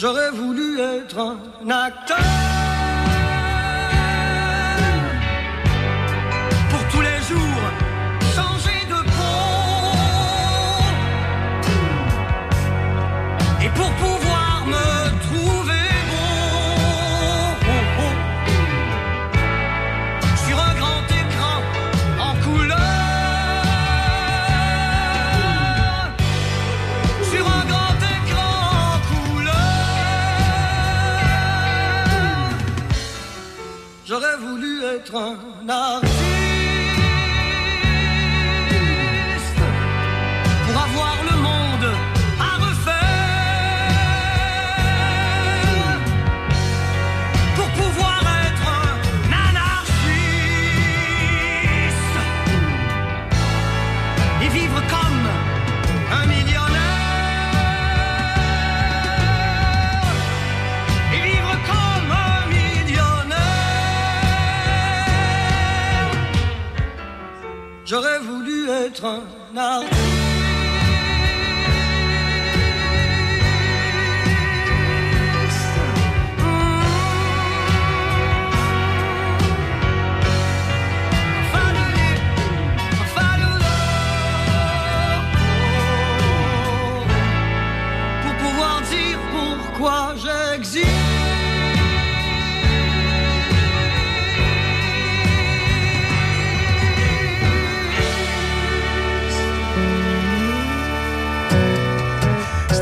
J'aurais 0.03 0.33
voulu 0.33 0.81
être 0.81 1.17
un 1.17 1.71
acteur 1.71 2.52
voulu 35.13 36.12
être 69.55 69.92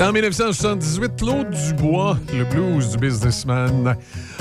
En 0.01 0.13
1978, 0.13 1.17
Claude 1.19 1.51
Dubois, 1.51 2.17
le 2.33 2.45
blues 2.45 2.91
du 2.91 2.97
businessman. 2.97 3.95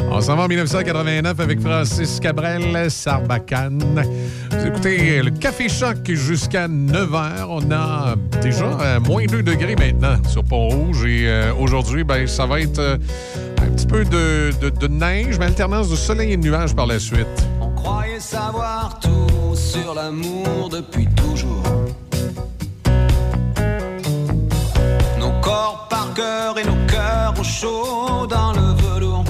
On 0.09 0.21
s'en 0.21 0.37
va 0.37 0.43
en 0.43 0.47
1989 0.47 1.37
avec 1.37 1.59
Francis 1.59 2.17
Cabrel, 2.21 2.89
Sarbacane. 2.89 4.05
Vous 4.51 4.65
écoutez 4.65 5.21
le 5.21 5.31
Café 5.31 5.67
Choc 5.67 5.97
jusqu'à 6.07 6.69
9 6.69 7.09
h. 7.11 7.45
On 7.49 7.71
a 7.71 8.15
déjà 8.41 8.65
euh, 8.65 8.99
moins 9.01 9.25
2 9.25 9.43
degrés 9.43 9.75
maintenant 9.75 10.15
sur 10.29 10.45
Pont-Rouge. 10.45 11.03
Et 11.05 11.27
euh, 11.27 11.53
aujourd'hui, 11.59 12.05
ben, 12.05 12.25
ça 12.25 12.45
va 12.45 12.61
être 12.61 12.79
euh, 12.79 12.97
un 13.61 13.69
petit 13.71 13.85
peu 13.85 14.05
de, 14.05 14.51
de- 14.61 14.87
neige, 14.87 15.37
mais 15.39 15.47
alternance 15.47 15.89
de 15.89 15.97
soleil 15.97 16.31
et 16.31 16.37
de 16.37 16.41
nuages 16.43 16.73
par 16.73 16.87
la 16.87 16.99
suite. 16.99 17.27
On 17.59 17.69
croyait 17.71 18.21
savoir 18.21 18.97
tout 19.01 19.55
sur 19.55 19.93
l'amour 19.93 20.69
depuis 20.71 21.05
toujours. 21.07 21.28
Et 26.19 26.65
nos 26.65 26.85
cœurs 26.87 27.33
au 27.39 27.43
chaud 27.43 28.27
dans 28.27 28.51
le 28.51 28.73
velours. 28.83 29.23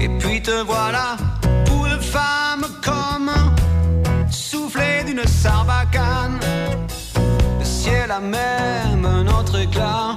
Et 0.00 0.08
puis 0.20 0.40
te 0.40 0.62
voilà, 0.62 1.16
de 1.64 2.00
femme 2.00 2.64
comme 2.82 3.30
soufflé 4.30 5.02
d'une 5.04 5.26
sarbacane. 5.26 6.38
Le 7.58 7.64
ciel 7.64 8.12
a 8.12 8.20
même 8.20 9.04
un 9.04 9.26
autre 9.26 9.58
éclat 9.58 10.16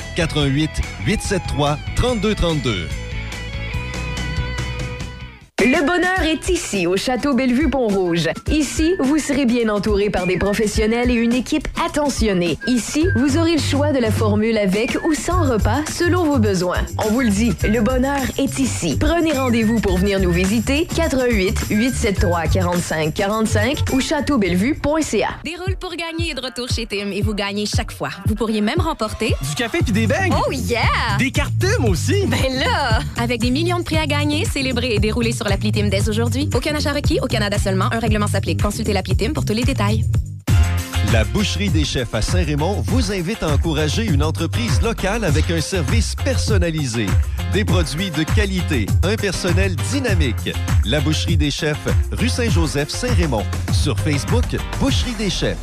88 0.15 0.81
873 1.05 1.77
3232. 1.95 3.10
Le 5.71 5.85
bonheur 5.85 6.23
est 6.23 6.49
ici, 6.49 6.85
au 6.85 6.97
Château 6.97 7.33
Bellevue-Pont-Rouge. 7.33 8.27
Ici, 8.51 8.93
vous 8.99 9.17
serez 9.19 9.45
bien 9.45 9.69
entouré 9.69 10.09
par 10.09 10.27
des 10.27 10.37
professionnels 10.37 11.09
et 11.09 11.13
une 11.13 11.31
équipe 11.31 11.65
attentionnée. 11.85 12.57
Ici, 12.67 13.07
vous 13.15 13.37
aurez 13.37 13.53
le 13.53 13.61
choix 13.61 13.93
de 13.93 13.99
la 13.99 14.11
formule 14.11 14.57
avec 14.57 14.97
ou 15.05 15.13
sans 15.13 15.49
repas 15.49 15.79
selon 15.89 16.25
vos 16.25 16.39
besoins. 16.39 16.79
On 16.97 17.13
vous 17.13 17.21
le 17.21 17.29
dit, 17.29 17.53
le 17.63 17.79
bonheur 17.79 18.19
est 18.37 18.59
ici. 18.59 18.97
Prenez 18.99 19.31
rendez-vous 19.31 19.79
pour 19.79 19.97
venir 19.97 20.19
nous 20.19 20.31
visiter 20.31 20.89
88 20.93 21.67
873 21.69 22.49
45 22.51 23.13
45 23.13 23.77
ou 23.93 24.01
châteaubellevue.ca. 24.01 25.29
Déroule 25.45 25.77
pour 25.79 25.95
gagner 25.95 26.31
est 26.31 26.33
de 26.33 26.41
retour 26.41 26.67
chez 26.67 26.85
Tim 26.85 27.11
et 27.11 27.21
vous 27.21 27.33
gagnez 27.33 27.65
chaque 27.65 27.93
fois. 27.93 28.09
Vous 28.25 28.35
pourriez 28.35 28.59
même 28.59 28.81
remporter 28.81 29.33
Du 29.47 29.55
café 29.55 29.77
puis 29.81 29.93
des 29.93 30.05
beignes. 30.05 30.33
Oh 30.45 30.51
yeah! 30.51 30.81
Des 31.17 31.31
cartes 31.31 31.53
Tim 31.61 31.85
aussi. 31.85 32.25
Ben 32.27 32.59
là! 32.59 32.99
Avec 33.17 33.39
des 33.39 33.51
millions 33.51 33.79
de 33.79 33.83
prix 33.83 33.97
à 33.97 34.05
gagner, 34.05 34.43
célébrer 34.43 34.95
et 34.95 34.99
dérouler 34.99 35.31
sur 35.31 35.47
aujourd'hui. 36.07 36.49
Aucun 36.55 36.75
achat 36.75 36.93
requis, 36.93 37.19
au 37.21 37.27
Canada 37.27 37.57
seulement. 37.57 37.91
Un 37.91 37.99
règlement 37.99 38.27
s'applique. 38.27 38.61
Consultez 38.61 38.93
l'appli 38.93 39.15
Tim 39.15 39.33
pour 39.33 39.45
tous 39.45 39.53
les 39.53 39.63
détails. 39.63 40.05
La 41.11 41.25
Boucherie 41.25 41.69
des 41.69 41.83
Chefs 41.83 42.13
à 42.15 42.21
Saint-Raymond 42.21 42.83
vous 42.87 43.11
invite 43.11 43.43
à 43.43 43.49
encourager 43.49 44.05
une 44.05 44.23
entreprise 44.23 44.81
locale 44.81 45.25
avec 45.25 45.51
un 45.51 45.59
service 45.59 46.15
personnalisé, 46.15 47.05
des 47.51 47.65
produits 47.65 48.11
de 48.11 48.23
qualité, 48.23 48.85
un 49.03 49.15
personnel 49.15 49.75
dynamique. 49.91 50.51
La 50.85 51.01
Boucherie 51.01 51.37
des 51.37 51.51
Chefs, 51.51 51.87
rue 52.11 52.29
Saint-Joseph, 52.29 52.89
Saint-Raymond. 52.89 53.43
Sur 53.73 53.99
Facebook, 53.99 54.55
Boucherie 54.79 55.15
des 55.17 55.29
Chefs. 55.29 55.57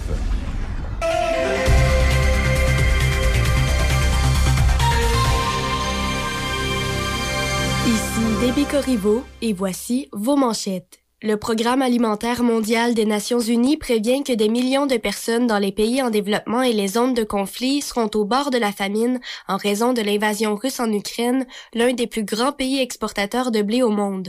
Déby 8.41 8.67
Corriveau 8.67 9.25
et 9.43 9.53
voici 9.53 10.09
vos 10.13 10.37
manchettes. 10.37 11.01
Le 11.21 11.37
Programme 11.37 11.83
alimentaire 11.83 12.45
mondial 12.45 12.95
des 12.95 13.05
Nations 13.05 13.41
unies 13.41 13.77
prévient 13.77 14.23
que 14.23 14.33
des 14.33 14.49
millions 14.49 14.87
de 14.87 14.97
personnes 14.97 15.49
dans 15.49 15.59
les 15.59 15.73
pays 15.73 16.01
en 16.01 16.11
développement 16.11 16.63
et 16.63 16.73
les 16.73 16.87
zones 16.87 17.15
de 17.15 17.25
conflit 17.25 17.81
seront 17.81 18.09
au 18.15 18.25
bord 18.25 18.51
de 18.51 18.59
la 18.59 18.71
famine 18.71 19.19
en 19.49 19.57
raison 19.57 19.93
de 19.93 20.03
l'invasion 20.03 20.55
russe 20.55 20.79
en 20.79 20.93
Ukraine, 20.93 21.49
l'un 21.75 21.93
des 21.93 22.07
plus 22.07 22.23
grands 22.23 22.53
pays 22.53 22.79
exportateurs 22.79 23.51
de 23.51 23.63
blé 23.63 23.83
au 23.83 23.91
monde. 23.91 24.29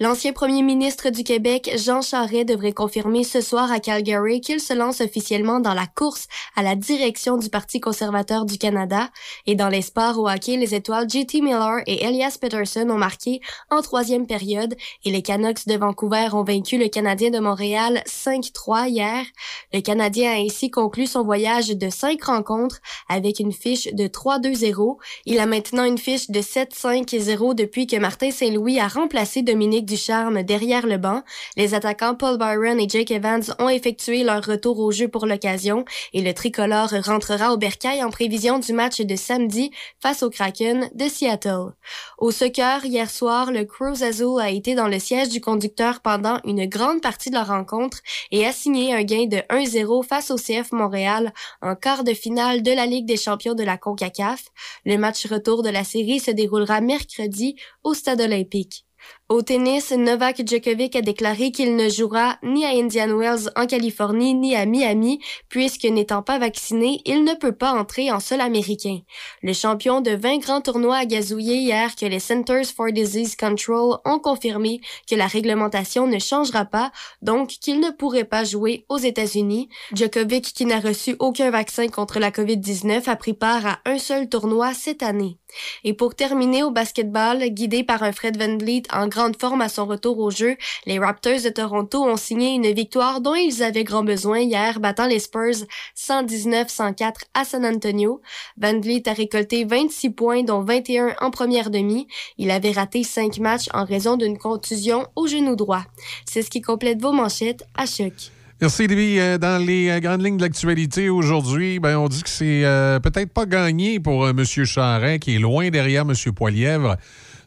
L'ancien 0.00 0.32
premier 0.32 0.62
ministre 0.62 1.10
du 1.10 1.24
Québec, 1.24 1.72
Jean 1.76 2.02
Charest, 2.02 2.46
devrait 2.46 2.72
confirmer 2.72 3.24
ce 3.24 3.40
soir 3.40 3.72
à 3.72 3.80
Calgary 3.80 4.40
qu'il 4.40 4.60
se 4.60 4.72
lance 4.72 5.00
officiellement 5.00 5.58
dans 5.58 5.74
la 5.74 5.88
course 5.88 6.28
à 6.54 6.62
la 6.62 6.76
direction 6.76 7.36
du 7.36 7.50
Parti 7.50 7.80
conservateur 7.80 8.44
du 8.44 8.58
Canada. 8.58 9.10
Et 9.46 9.56
dans 9.56 9.68
les 9.68 9.82
sports 9.82 10.16
au 10.20 10.28
hockey, 10.28 10.56
les 10.56 10.76
étoiles 10.76 11.10
JT 11.10 11.40
Miller 11.40 11.80
et 11.88 12.04
Elias 12.04 12.38
Peterson 12.40 12.88
ont 12.90 12.96
marqué 12.96 13.40
en 13.70 13.82
troisième 13.82 14.28
période 14.28 14.76
et 15.04 15.10
les 15.10 15.20
Canucks 15.20 15.66
de 15.66 15.76
Vancouver 15.76 16.28
ont 16.32 16.44
vaincu 16.44 16.78
le 16.78 16.86
Canadien 16.86 17.30
de 17.30 17.40
Montréal 17.40 18.04
5-3 18.06 18.88
hier. 18.88 19.24
Le 19.72 19.80
Canadien 19.80 20.30
a 20.30 20.36
ainsi 20.36 20.70
conclu 20.70 21.08
son 21.08 21.24
voyage 21.24 21.70
de 21.70 21.90
cinq 21.90 22.22
rencontres 22.22 22.78
avec 23.08 23.40
une 23.40 23.52
fiche 23.52 23.92
de 23.92 24.06
3-2-0. 24.06 24.96
Il 25.26 25.40
a 25.40 25.46
maintenant 25.46 25.82
une 25.82 25.98
fiche 25.98 26.30
de 26.30 26.38
7-5-0 26.38 27.56
depuis 27.56 27.88
que 27.88 27.96
Martin 27.96 28.30
Saint-Louis 28.30 28.78
a 28.78 28.86
remplacé 28.86 29.42
Dominique 29.42 29.87
Ducharme 29.88 30.42
derrière 30.42 30.86
le 30.86 30.98
banc. 30.98 31.22
Les 31.56 31.74
attaquants 31.74 32.14
Paul 32.14 32.38
Byron 32.38 32.78
et 32.78 32.88
Jake 32.88 33.10
Evans 33.10 33.42
ont 33.58 33.68
effectué 33.68 34.22
leur 34.22 34.44
retour 34.44 34.78
au 34.78 34.92
jeu 34.92 35.08
pour 35.08 35.26
l'occasion 35.26 35.84
et 36.12 36.20
le 36.20 36.32
tricolore 36.34 36.90
rentrera 37.04 37.52
au 37.52 37.56
bercail 37.56 38.04
en 38.04 38.10
prévision 38.10 38.58
du 38.58 38.72
match 38.72 39.00
de 39.00 39.16
samedi 39.16 39.70
face 40.00 40.22
au 40.22 40.30
Kraken 40.30 40.90
de 40.94 41.08
Seattle. 41.08 41.72
Au 42.18 42.30
soccer, 42.30 42.84
hier 42.84 43.10
soir, 43.10 43.50
le 43.50 43.64
Cruz 43.64 44.02
Azul 44.02 44.40
a 44.40 44.50
été 44.50 44.74
dans 44.74 44.88
le 44.88 44.98
siège 44.98 45.30
du 45.30 45.40
conducteur 45.40 46.00
pendant 46.00 46.38
une 46.44 46.66
grande 46.66 47.00
partie 47.00 47.30
de 47.30 47.34
la 47.34 47.44
rencontre 47.44 47.98
et 48.30 48.46
a 48.46 48.52
signé 48.52 48.94
un 48.94 49.02
gain 49.02 49.26
de 49.26 49.38
1-0 49.48 50.04
face 50.06 50.30
au 50.30 50.36
CF 50.36 50.72
Montréal 50.72 51.32
en 51.62 51.74
quart 51.74 52.04
de 52.04 52.12
finale 52.12 52.62
de 52.62 52.72
la 52.72 52.86
Ligue 52.86 53.06
des 53.06 53.16
champions 53.16 53.54
de 53.54 53.64
la 53.64 53.78
CONCACAF. 53.78 54.44
Le 54.84 54.98
match 54.98 55.26
retour 55.26 55.62
de 55.62 55.70
la 55.70 55.84
série 55.84 56.20
se 56.20 56.30
déroulera 56.30 56.80
mercredi 56.80 57.56
au 57.82 57.94
Stade 57.94 58.20
olympique. 58.20 58.84
Au 59.30 59.42
tennis, 59.42 59.90
Novak 59.90 60.40
Djokovic 60.46 60.96
a 60.96 61.02
déclaré 61.02 61.52
qu'il 61.52 61.76
ne 61.76 61.90
jouera 61.90 62.38
ni 62.42 62.64
à 62.64 62.70
Indian 62.70 63.14
Wells 63.14 63.50
en 63.56 63.66
Californie 63.66 64.32
ni 64.32 64.56
à 64.56 64.64
Miami, 64.64 65.20
puisque 65.50 65.84
n'étant 65.84 66.22
pas 66.22 66.38
vacciné, 66.38 67.02
il 67.04 67.24
ne 67.24 67.34
peut 67.34 67.52
pas 67.52 67.72
entrer 67.72 68.10
en 68.10 68.20
sol 68.20 68.40
américain. 68.40 69.00
Le 69.42 69.52
champion 69.52 70.00
de 70.00 70.12
20 70.12 70.38
grands 70.38 70.60
tournois 70.62 70.96
a 70.96 71.04
gazouillé 71.04 71.56
hier 71.56 71.94
que 71.94 72.06
les 72.06 72.20
Centers 72.20 72.72
for 72.74 72.90
Disease 72.90 73.36
Control 73.36 73.98
ont 74.06 74.18
confirmé 74.18 74.80
que 75.06 75.14
la 75.14 75.26
réglementation 75.26 76.06
ne 76.06 76.18
changera 76.18 76.64
pas, 76.64 76.90
donc 77.20 77.48
qu'il 77.48 77.80
ne 77.80 77.90
pourrait 77.90 78.24
pas 78.24 78.44
jouer 78.44 78.86
aux 78.88 78.96
États-Unis. 78.96 79.68
Djokovic, 79.92 80.54
qui 80.54 80.64
n'a 80.64 80.80
reçu 80.80 81.16
aucun 81.18 81.50
vaccin 81.50 81.88
contre 81.88 82.18
la 82.18 82.30
COVID-19, 82.30 83.06
a 83.10 83.16
pris 83.16 83.34
part 83.34 83.66
à 83.66 83.78
un 83.84 83.98
seul 83.98 84.30
tournoi 84.30 84.72
cette 84.72 85.02
année. 85.02 85.36
Et 85.84 85.94
pour 85.94 86.14
terminer 86.14 86.62
au 86.62 86.70
basketball, 86.70 87.38
guidé 87.50 87.84
par 87.84 88.02
un 88.02 88.12
Fred 88.12 88.38
Van 88.38 88.56
Vliet 88.56 88.82
en 88.92 89.08
grande 89.18 89.36
forme 89.36 89.62
à 89.62 89.68
son 89.68 89.84
retour 89.84 90.16
au 90.20 90.30
jeu, 90.30 90.56
les 90.86 91.00
Raptors 91.00 91.42
de 91.44 91.48
Toronto 91.48 92.04
ont 92.04 92.16
signé 92.16 92.54
une 92.54 92.72
victoire 92.72 93.20
dont 93.20 93.34
ils 93.34 93.64
avaient 93.64 93.82
grand 93.82 94.04
besoin 94.04 94.38
hier, 94.38 94.78
battant 94.78 95.08
les 95.08 95.18
Spurs 95.18 95.66
119-104 95.96 97.14
à 97.34 97.44
San 97.44 97.66
Antonio. 97.66 98.20
Van 98.58 98.78
Vliet 98.78 99.08
a 99.08 99.12
récolté 99.12 99.64
26 99.64 100.10
points, 100.10 100.44
dont 100.44 100.62
21 100.62 101.16
en 101.20 101.32
première 101.32 101.70
demi. 101.70 102.06
Il 102.36 102.52
avait 102.52 102.70
raté 102.70 103.02
5 103.02 103.38
matchs 103.38 103.66
en 103.74 103.84
raison 103.84 104.16
d'une 104.16 104.38
contusion 104.38 105.04
au 105.16 105.26
genou 105.26 105.56
droit. 105.56 105.82
C'est 106.24 106.42
ce 106.42 106.50
qui 106.50 106.60
complète 106.60 107.02
vos 107.02 107.12
manchettes 107.12 107.64
à 107.76 107.86
choc. 107.86 108.30
Merci, 108.60 108.88
Lévi. 108.88 109.20
Euh, 109.20 109.38
Dans 109.38 109.64
les 109.64 109.88
euh, 109.88 110.00
grandes 110.00 110.24
lignes 110.24 110.36
de 110.36 110.42
l'actualité 110.42 111.08
aujourd'hui, 111.08 111.78
ben, 111.78 111.96
on 111.96 112.08
dit 112.08 112.24
que 112.24 112.28
c'est 112.28 112.64
euh, 112.64 112.98
peut-être 112.98 113.32
pas 113.32 113.46
gagné 113.46 114.00
pour 114.00 114.24
euh, 114.24 114.30
M. 114.30 114.44
Charret, 114.44 115.20
qui 115.20 115.36
est 115.36 115.38
loin 115.38 115.70
derrière 115.70 116.02
M. 116.02 116.14
Poilièvre, 116.34 116.96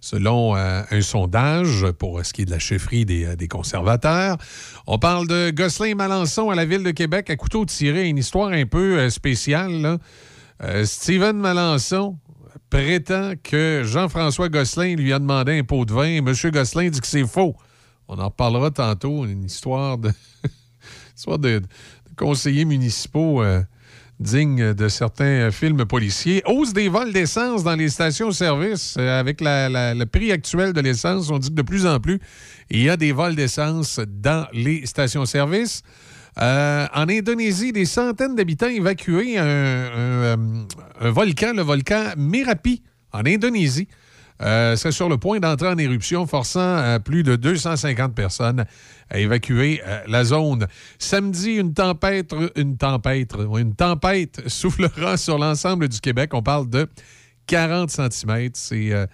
selon 0.02 0.56
euh, 0.56 0.82
un 0.90 1.02
sondage 1.02 1.86
pour 1.98 2.26
ce 2.26 2.34
qui 2.34 2.42
est 2.42 2.46
de 2.46 2.52
la 2.52 2.60
chefferie 2.60 3.06
des, 3.06 3.26
euh, 3.26 3.48
conservateurs. 3.48 4.38
On 4.88 4.98
parle 4.98 5.28
de 5.28 5.52
Gosselin 5.52 5.96
Malençon 5.96 6.50
à 6.50 6.56
la 6.56 6.66
Ville 6.66 6.84
de 6.84 6.92
Québec 6.92 7.30
à 7.30 7.36
couteau 7.36 7.66
tiré. 7.66 8.10
Une 8.10 8.18
histoire 8.18 8.50
un 8.50 8.66
peu 8.66 8.98
euh, 8.98 9.10
spéciale. 9.10 9.72
là. 9.82 9.98
Euh, 10.64 10.86
Steven 10.86 11.38
Malençon 11.38 12.18
prétend 12.70 13.34
que 13.44 13.84
Jean-François 13.86 14.50
Gosselin 14.50 14.96
lui 14.96 15.14
a 15.14 15.20
demandé 15.20 15.58
un 15.58 15.64
pot 15.64 15.86
de 15.86 15.94
vin. 15.94 16.18
M. 16.18 16.34
Gosselin 16.52 16.90
dit 16.90 17.00
que 17.00 17.08
c'est 17.08 17.26
faux. 17.26 17.56
On 18.08 18.20
en 18.20 18.26
reparlera 18.26 18.72
tantôt. 18.72 19.26
Une 19.26 19.44
histoire 19.44 19.98
de... 19.98 20.12
de, 21.38 21.62
conseillers 22.18 22.66
municipaux 22.66 23.42
euh, 23.42 23.62
dignes 24.22 24.74
de 24.74 24.88
certains 24.88 25.26
euh, 25.26 25.52
films 25.52 25.86
policiers. 25.86 26.44
Hausse 26.46 26.74
des 26.74 26.88
vols 26.88 27.12
d'essence 27.12 27.64
dans 27.64 27.76
les 27.76 27.90
stations-service. 27.90 28.96
Euh, 28.98 29.20
avec 29.20 29.42
le 29.42 30.04
prix 30.06 30.32
actuel 30.32 30.74
de 30.74 30.82
l'essence, 30.82 31.30
on 31.32 31.40
dit 31.40 31.50
que 31.50 31.56
de 31.56 31.62
plus 31.64 31.86
en 31.86 32.00
plus, 32.00 32.20
il 32.70 32.84
y 32.84 32.90
a 32.90 32.98
des 32.98 33.12
vols 33.12 33.36
d'essence 33.36 34.00
dans 34.08 34.48
les 34.54 34.86
stations-service. 34.86 35.82
Euh, 36.40 36.88
en 36.94 37.10
Indonésie, 37.10 37.74
des 37.74 37.86
centaines 37.86 38.36
d'habitants 38.36 38.68
évacués 38.70 39.38
un 39.38 40.38
volcan, 41.02 41.54
le 41.54 41.64
volcan 41.64 42.14
Merapi, 42.16 42.84
en 43.12 43.26
Indonésie. 43.26 43.88
Euh, 44.42 44.76
serait 44.76 44.92
sur 44.92 45.08
le 45.08 45.18
point 45.18 45.40
d'entrer 45.40 45.68
en 45.68 45.78
éruption, 45.78 46.26
forçant 46.26 46.60
euh, 46.60 47.00
plus 47.00 47.22
de 47.24 47.36
250 47.36 48.16
personnes 48.16 48.66
à 49.10 49.20
évacuer 49.20 49.82
euh, 49.86 50.00
la 50.08 50.24
zone. 50.24 50.68
Samedi, 50.98 51.54
une 51.54 51.74
tempête, 51.74 52.34
une 52.56 52.78
tempête, 52.78 53.36
une 53.58 53.76
tempête 53.76 54.42
soufflera 54.48 55.18
sur 55.18 55.38
l'ensemble 55.38 55.88
du 55.90 56.00
Québec. 56.00 56.32
On 56.34 56.42
parle 56.42 56.70
de 56.70 56.88
40 57.46 57.92
cm. 57.92 58.50
C'est 58.54 58.94
euh, 58.94 59.06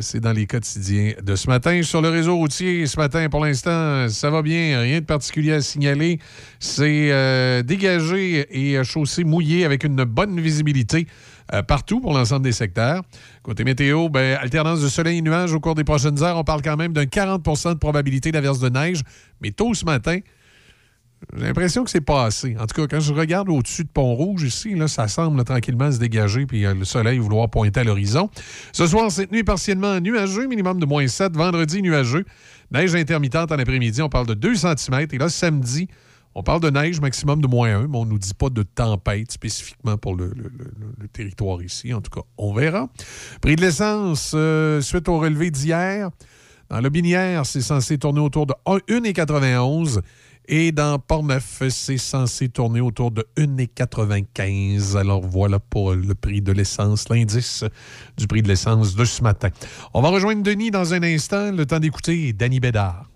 c'est 0.00 0.18
dans 0.18 0.32
les 0.32 0.46
quotidiens 0.46 1.12
de 1.22 1.36
ce 1.36 1.46
matin. 1.46 1.82
Sur 1.84 2.02
le 2.02 2.08
réseau 2.08 2.36
routier, 2.36 2.84
ce 2.86 2.98
matin, 2.98 3.28
pour 3.28 3.44
l'instant, 3.44 4.08
ça 4.08 4.28
va 4.28 4.42
bien. 4.42 4.80
Rien 4.80 4.98
de 4.98 5.04
particulier 5.04 5.52
à 5.52 5.60
signaler. 5.60 6.18
C'est 6.58 7.62
dégagé 7.62 8.48
et 8.50 8.82
chaussé 8.82 9.22
mouillé 9.22 9.64
avec 9.64 9.84
une 9.84 10.02
bonne 10.02 10.40
visibilité 10.40 11.06
euh, 11.54 11.62
partout 11.62 12.00
pour 12.00 12.12
l'ensemble 12.12 12.42
des 12.42 12.52
secteurs. 12.52 13.02
Côté 13.42 13.64
météo, 13.64 14.08
ben, 14.08 14.38
alternance 14.40 14.82
de 14.82 14.88
soleil 14.88 15.18
et 15.18 15.22
nuages 15.22 15.52
au 15.52 15.60
cours 15.60 15.74
des 15.74 15.84
prochaines 15.84 16.22
heures. 16.22 16.36
On 16.36 16.44
parle 16.44 16.62
quand 16.62 16.76
même 16.76 16.92
d'un 16.92 17.04
40% 17.04 17.74
de 17.74 17.78
probabilité 17.78 18.32
d'averse 18.32 18.60
de 18.60 18.68
neige. 18.68 19.02
Mais 19.40 19.50
tôt 19.50 19.72
ce 19.74 19.84
matin, 19.84 20.18
j'ai 21.36 21.44
l'impression 21.44 21.84
que 21.84 21.90
c'est 21.90 22.00
pas 22.00 22.24
assez. 22.24 22.56
En 22.58 22.66
tout 22.66 22.80
cas, 22.80 22.86
quand 22.86 23.00
je 23.00 23.12
regarde 23.12 23.48
au-dessus 23.48 23.84
de 23.84 23.88
Pont-Rouge, 23.88 24.42
ici, 24.42 24.74
là, 24.74 24.88
ça 24.88 25.08
semble 25.08 25.42
tranquillement 25.44 25.90
se 25.90 25.98
dégager, 25.98 26.46
puis 26.46 26.64
euh, 26.64 26.74
le 26.74 26.84
soleil 26.84 27.18
vouloir 27.18 27.48
pointer 27.50 27.80
à 27.80 27.84
l'horizon. 27.84 28.30
Ce 28.72 28.86
soir, 28.86 29.10
cette 29.10 29.32
nuit, 29.32 29.42
partiellement 29.42 30.00
nuageux, 30.00 30.46
minimum 30.46 30.78
de 30.78 30.86
moins 30.86 31.06
7. 31.06 31.34
Vendredi, 31.34 31.82
nuageux. 31.82 32.24
Neige 32.70 32.94
intermittente 32.94 33.50
en 33.52 33.58
après-midi, 33.58 34.00
on 34.02 34.08
parle 34.08 34.26
de 34.26 34.34
2 34.34 34.54
cm. 34.54 35.06
Et 35.12 35.18
là, 35.18 35.28
samedi, 35.28 35.88
on 36.38 36.42
parle 36.44 36.60
de 36.60 36.70
neige 36.70 37.00
maximum 37.00 37.42
de 37.42 37.48
moins 37.48 37.80
1, 37.80 37.88
mais 37.88 37.98
on 37.98 38.04
ne 38.04 38.10
nous 38.10 38.18
dit 38.18 38.32
pas 38.32 38.48
de 38.48 38.62
tempête 38.62 39.32
spécifiquement 39.32 39.96
pour 39.96 40.14
le, 40.14 40.32
territoire 41.12 41.60
ici. 41.62 41.92
En 41.92 42.00
tout 42.00 42.12
cas, 42.12 42.20
on 42.36 42.54
verra. 42.54 42.88
Prix 43.40 43.56
de 43.56 43.60
l'essence, 43.60 44.30
euh, 44.36 44.80
suite 44.80 45.08
au 45.08 45.18
relevé 45.18 45.50
d'hier, 45.50 46.10
dans 46.70 46.80
le 46.80 46.90
Binière, 46.90 47.44
c'est 47.44 47.60
censé 47.60 47.98
tourner 47.98 48.20
autour 48.20 48.46
de 48.46 48.54
1,91 48.66 50.00
et 50.46 50.70
dans 50.70 51.00
Port-Neuf, 51.00 51.64
c'est 51.70 51.98
censé 51.98 52.48
tourner 52.48 52.80
autour 52.80 53.10
de 53.10 53.26
1,95 53.36 54.96
Alors 54.96 55.22
voilà 55.22 55.58
pour 55.58 55.92
le 55.92 56.14
prix 56.14 56.40
de 56.40 56.52
l'essence, 56.52 57.08
l'indice 57.08 57.64
du 58.16 58.28
prix 58.28 58.42
de 58.42 58.48
l'essence 58.48 58.94
de 58.94 59.04
ce 59.04 59.24
matin. 59.24 59.48
On 59.92 60.02
va 60.02 60.10
rejoindre 60.10 60.44
Denis 60.44 60.70
dans 60.70 60.94
un 60.94 61.02
instant, 61.02 61.50
le 61.50 61.66
temps 61.66 61.80
d'écouter 61.80 62.32
Danny 62.32 62.60
Bédard. 62.60 63.10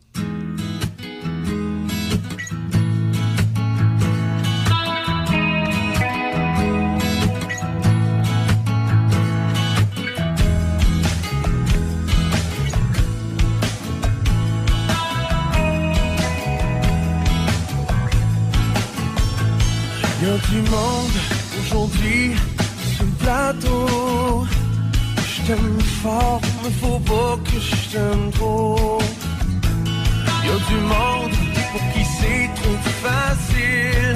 A 20.25 20.39
du 20.51 20.63
monde 20.71 21.19
aujourd'hui 21.61 22.31
sur 22.95 23.05
le 23.05 23.11
plateau. 23.25 24.47
Je 25.17 25.43
t'aime 25.47 25.81
fort, 26.01 26.41
mais 26.63 26.71
faut 26.81 27.01
pas 27.01 27.37
que 27.45 27.59
je 27.59 27.75
t'aime 27.91 28.31
trop. 28.31 29.01
Y 30.45 30.49
a 30.49 30.59
du 30.69 30.79
monde 30.93 31.37
pour 31.73 31.83
qui 31.93 32.05
c'est 32.05 32.49
trop 32.55 32.79
facile. 33.03 34.15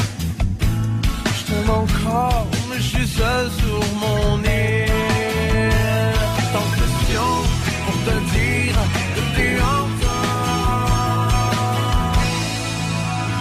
Je 1.36 1.42
t'aime 1.52 1.70
encore, 1.70 2.46
mais 2.70 2.76
je 2.76 2.88
suis 2.96 3.08
seul 3.08 3.50
sur 3.58 3.80
mon 4.02 4.38
île. 4.44 4.92
Tant 6.52 6.66
de 6.70 6.74
questions 6.82 7.36
pour 7.84 7.98
te 8.06 8.16
dire 8.32 8.78
que 9.14 9.22
t'es 9.36 9.54
encore. 9.60 10.22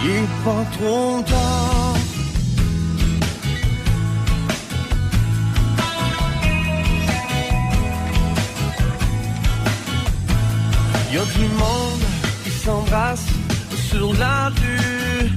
Il 0.02 0.10
est 0.10 0.30
pas 0.44 0.64
trop 0.76 1.22
tard. 1.22 1.75
Y 11.16 11.18
a 11.18 11.24
du 11.24 11.48
monde 11.54 12.04
qui 12.44 12.50
s'embrasse 12.50 13.24
sur 13.88 14.12
la 14.18 14.48
rue. 14.48 15.30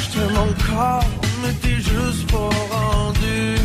Je 0.00 0.06
t'aime 0.12 0.38
encore, 0.48 1.04
mais 1.42 1.52
t'es 1.60 1.78
juste 1.92 2.24
pas 2.32 2.48
rendu. 2.74 3.56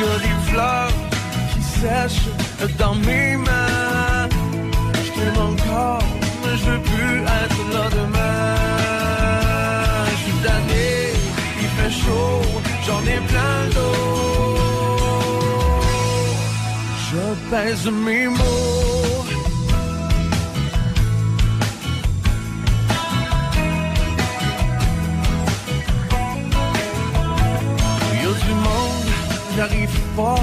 Y 0.00 0.04
a 0.12 0.18
des 0.26 0.38
fleurs 0.50 0.92
qui 1.50 1.62
sèchent 1.62 2.28
dans 2.78 2.94
mes 2.94 3.36
mains. 3.38 4.28
Je 5.02 5.10
t'aime 5.16 5.40
encore, 5.50 6.04
mais 6.42 6.54
je 6.58 6.64
veux 6.70 6.82
plus 6.92 7.16
être 7.42 7.60
là 7.72 7.84
demain. 8.00 8.56
Je 10.10 10.16
suis 10.24 10.38
tanné, 10.44 10.90
il 11.62 11.70
fait 11.76 11.94
chaud, 12.02 12.42
j'en 12.86 13.02
ai 13.14 13.20
plein 13.30 13.60
d'eau. 13.74 14.58
Je 17.08 17.22
pèse 17.50 17.86
mes 17.90 18.26
mots. 18.26 18.99
J'arrive 29.60 30.00
pas 30.16 30.42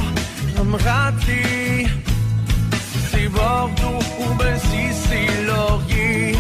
à 0.59 0.63
me 0.63 0.77
rater. 0.77 1.87
Si 2.89 2.99
c'est 3.09 3.29
Bordeaux 3.29 4.03
ou 4.19 4.25
ben 4.37 4.57
si 4.69 4.83
c'est 5.03 5.29
Laurier. 5.47 6.35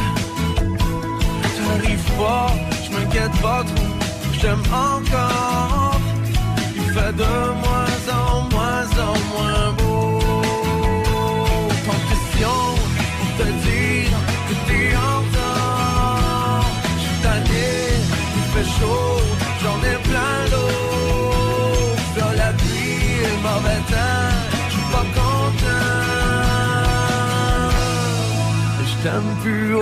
J'arrive 1.57 2.05
pas, 2.19 2.49
je 2.83 2.89
m'inquiète 2.93 3.37
pas 3.41 3.63
trop, 3.69 3.93
j'aime 4.39 4.65
encore. 4.91 5.99
Il 6.75 6.87
fait 6.95 7.13
de 7.23 7.33
moins 7.63 7.99
en 8.21 8.41
moins 8.53 8.87
en 9.07 9.15
moins 9.31 9.71
beau. 9.77 9.86
Je 29.07 29.11
t'aime 29.11 29.35
plus 29.41 29.73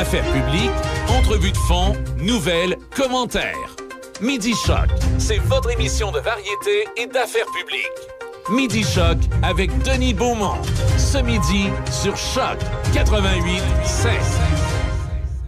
Affaires 0.00 0.24
publiques, 0.32 0.70
entrevues 1.10 1.52
de 1.52 1.56
fond, 1.58 1.92
nouvelles, 2.16 2.78
commentaires. 2.96 3.76
Midi 4.22 4.54
Choc, 4.64 4.88
c'est 5.18 5.36
votre 5.36 5.70
émission 5.70 6.10
de 6.10 6.18
variété 6.20 6.86
et 6.96 7.06
d'affaires 7.06 7.44
publiques. 7.54 8.50
Midi 8.50 8.82
Choc 8.82 9.18
avec 9.42 9.70
Denis 9.82 10.14
Beaumont. 10.14 10.56
Ce 10.96 11.18
midi 11.18 11.66
sur 11.92 12.16
Choc 12.16 12.56
88 12.94 13.60
5. 13.84 14.10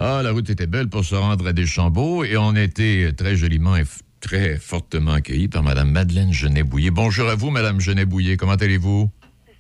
Ah, 0.01 0.21
la 0.23 0.33
route 0.33 0.51
était 0.51 0.67
belle 0.67 0.91
pour 0.91 1.03
se 1.03 1.15
rendre 1.15 1.47
à 1.47 1.55
Deschambault 1.55 2.23
et 2.23 2.37
on 2.37 2.55
été 2.55 3.11
très 3.17 3.37
joliment 3.37 3.75
et 3.77 3.85
très 4.21 4.59
fortement 4.59 5.13
accueillis 5.13 5.49
par 5.49 5.63
Mme 5.63 5.91
Madeleine 5.91 6.31
Genet-Bouillet. 6.31 6.91
Bonjour 6.91 7.31
à 7.31 7.37
vous, 7.37 7.49
Mme 7.49 7.81
Genet-Bouillet. 7.81 8.37
Comment 8.37 8.53
allez-vous? 8.53 9.09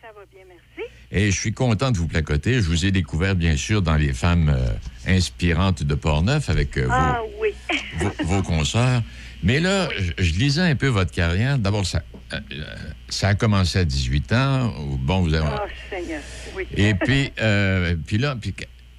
Ça 0.02 0.08
va 0.14 0.26
bien, 0.30 0.42
merci. 0.46 0.92
Et 1.14 1.30
je 1.30 1.38
suis 1.38 1.52
content 1.52 1.90
de 1.90 1.98
vous 1.98 2.08
placoter. 2.08 2.54
Je 2.54 2.68
vous 2.68 2.86
ai 2.86 2.90
découvert, 2.90 3.34
bien 3.34 3.56
sûr, 3.56 3.82
dans 3.82 3.96
les 3.96 4.14
femmes 4.14 4.48
euh, 4.48 4.72
inspirantes 5.06 5.82
de 5.82 5.94
Portneuf 5.94 6.48
avec 6.48 6.78
euh, 6.78 6.86
vos, 6.86 6.92
Ah 6.92 7.20
oui. 7.38 7.50
vos, 7.98 8.24
vos 8.24 8.42
consoeurs. 8.42 9.02
Mais 9.42 9.60
là, 9.60 9.90
je, 9.98 10.24
je 10.24 10.32
lisais 10.38 10.62
un 10.62 10.74
peu 10.74 10.86
votre 10.86 11.10
carrière. 11.10 11.58
D'abord, 11.58 11.84
ça, 11.84 12.02
euh, 12.32 12.38
ça 13.10 13.28
a 13.28 13.34
commencé 13.34 13.78
à 13.78 13.84
18 13.84 14.32
ans. 14.32 14.74
Bon, 15.00 15.20
vous 15.20 15.34
avez... 15.34 15.48
Oh, 15.52 15.68
Seigneur, 15.90 16.22
oui. 16.56 16.64
Et 16.76 16.94
puis, 16.94 17.30
puis 18.06 18.16
là, 18.18 18.34
puis 18.40 18.54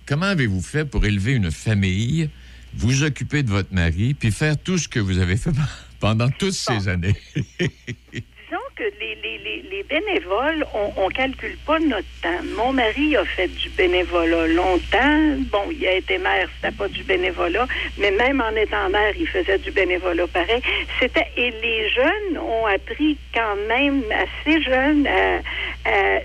comment 0.05 0.27
avez-vous 0.27 0.61
fait 0.61 0.85
pour 0.85 1.05
élever 1.05 1.33
une 1.33 1.49
famille, 1.49 2.29
vous 2.75 3.01
occuper 3.01 3.41
de 3.41 3.49
votre 3.49 3.73
mari, 3.73 4.13
puis 4.13 4.31
faire 4.31 4.55
tout 4.57 4.77
ce 4.77 4.87
que 4.87 4.99
vous 4.99 5.17
avez 5.17 5.37
fait 5.37 5.51
pendant 5.99 6.29
toutes 6.29 6.53
ces 6.53 6.87
années? 6.87 7.15
Que 8.75 8.83
les, 8.99 9.15
les, 9.21 9.37
les, 9.37 9.61
les 9.69 9.83
bénévoles, 9.83 10.65
on 10.73 11.07
ne 11.07 11.13
calcule 11.13 11.55
pas 11.63 11.77
notre 11.77 12.07
temps. 12.23 12.41
Mon 12.57 12.73
mari 12.73 13.15
a 13.15 13.23
fait 13.23 13.47
du 13.47 13.69
bénévolat 13.69 14.47
longtemps. 14.47 15.35
Bon, 15.51 15.61
il 15.71 15.85
a 15.85 15.93
été 15.93 16.17
maire, 16.17 16.49
c'était 16.55 16.75
pas 16.75 16.87
du 16.87 17.03
bénévolat, 17.03 17.67
mais 17.99 18.09
même 18.09 18.41
en 18.41 18.49
étant 18.55 18.89
maire, 18.89 19.13
il 19.15 19.27
faisait 19.27 19.59
du 19.59 19.69
bénévolat 19.69 20.25
pareil. 20.25 20.61
C'était 20.99 21.27
et 21.37 21.51
les 21.51 21.87
jeunes 21.89 22.37
ont 22.39 22.65
appris 22.65 23.15
quand 23.31 23.55
même 23.67 24.01
assez 24.11 24.59
jeunes 24.63 25.05
à, 25.05 25.39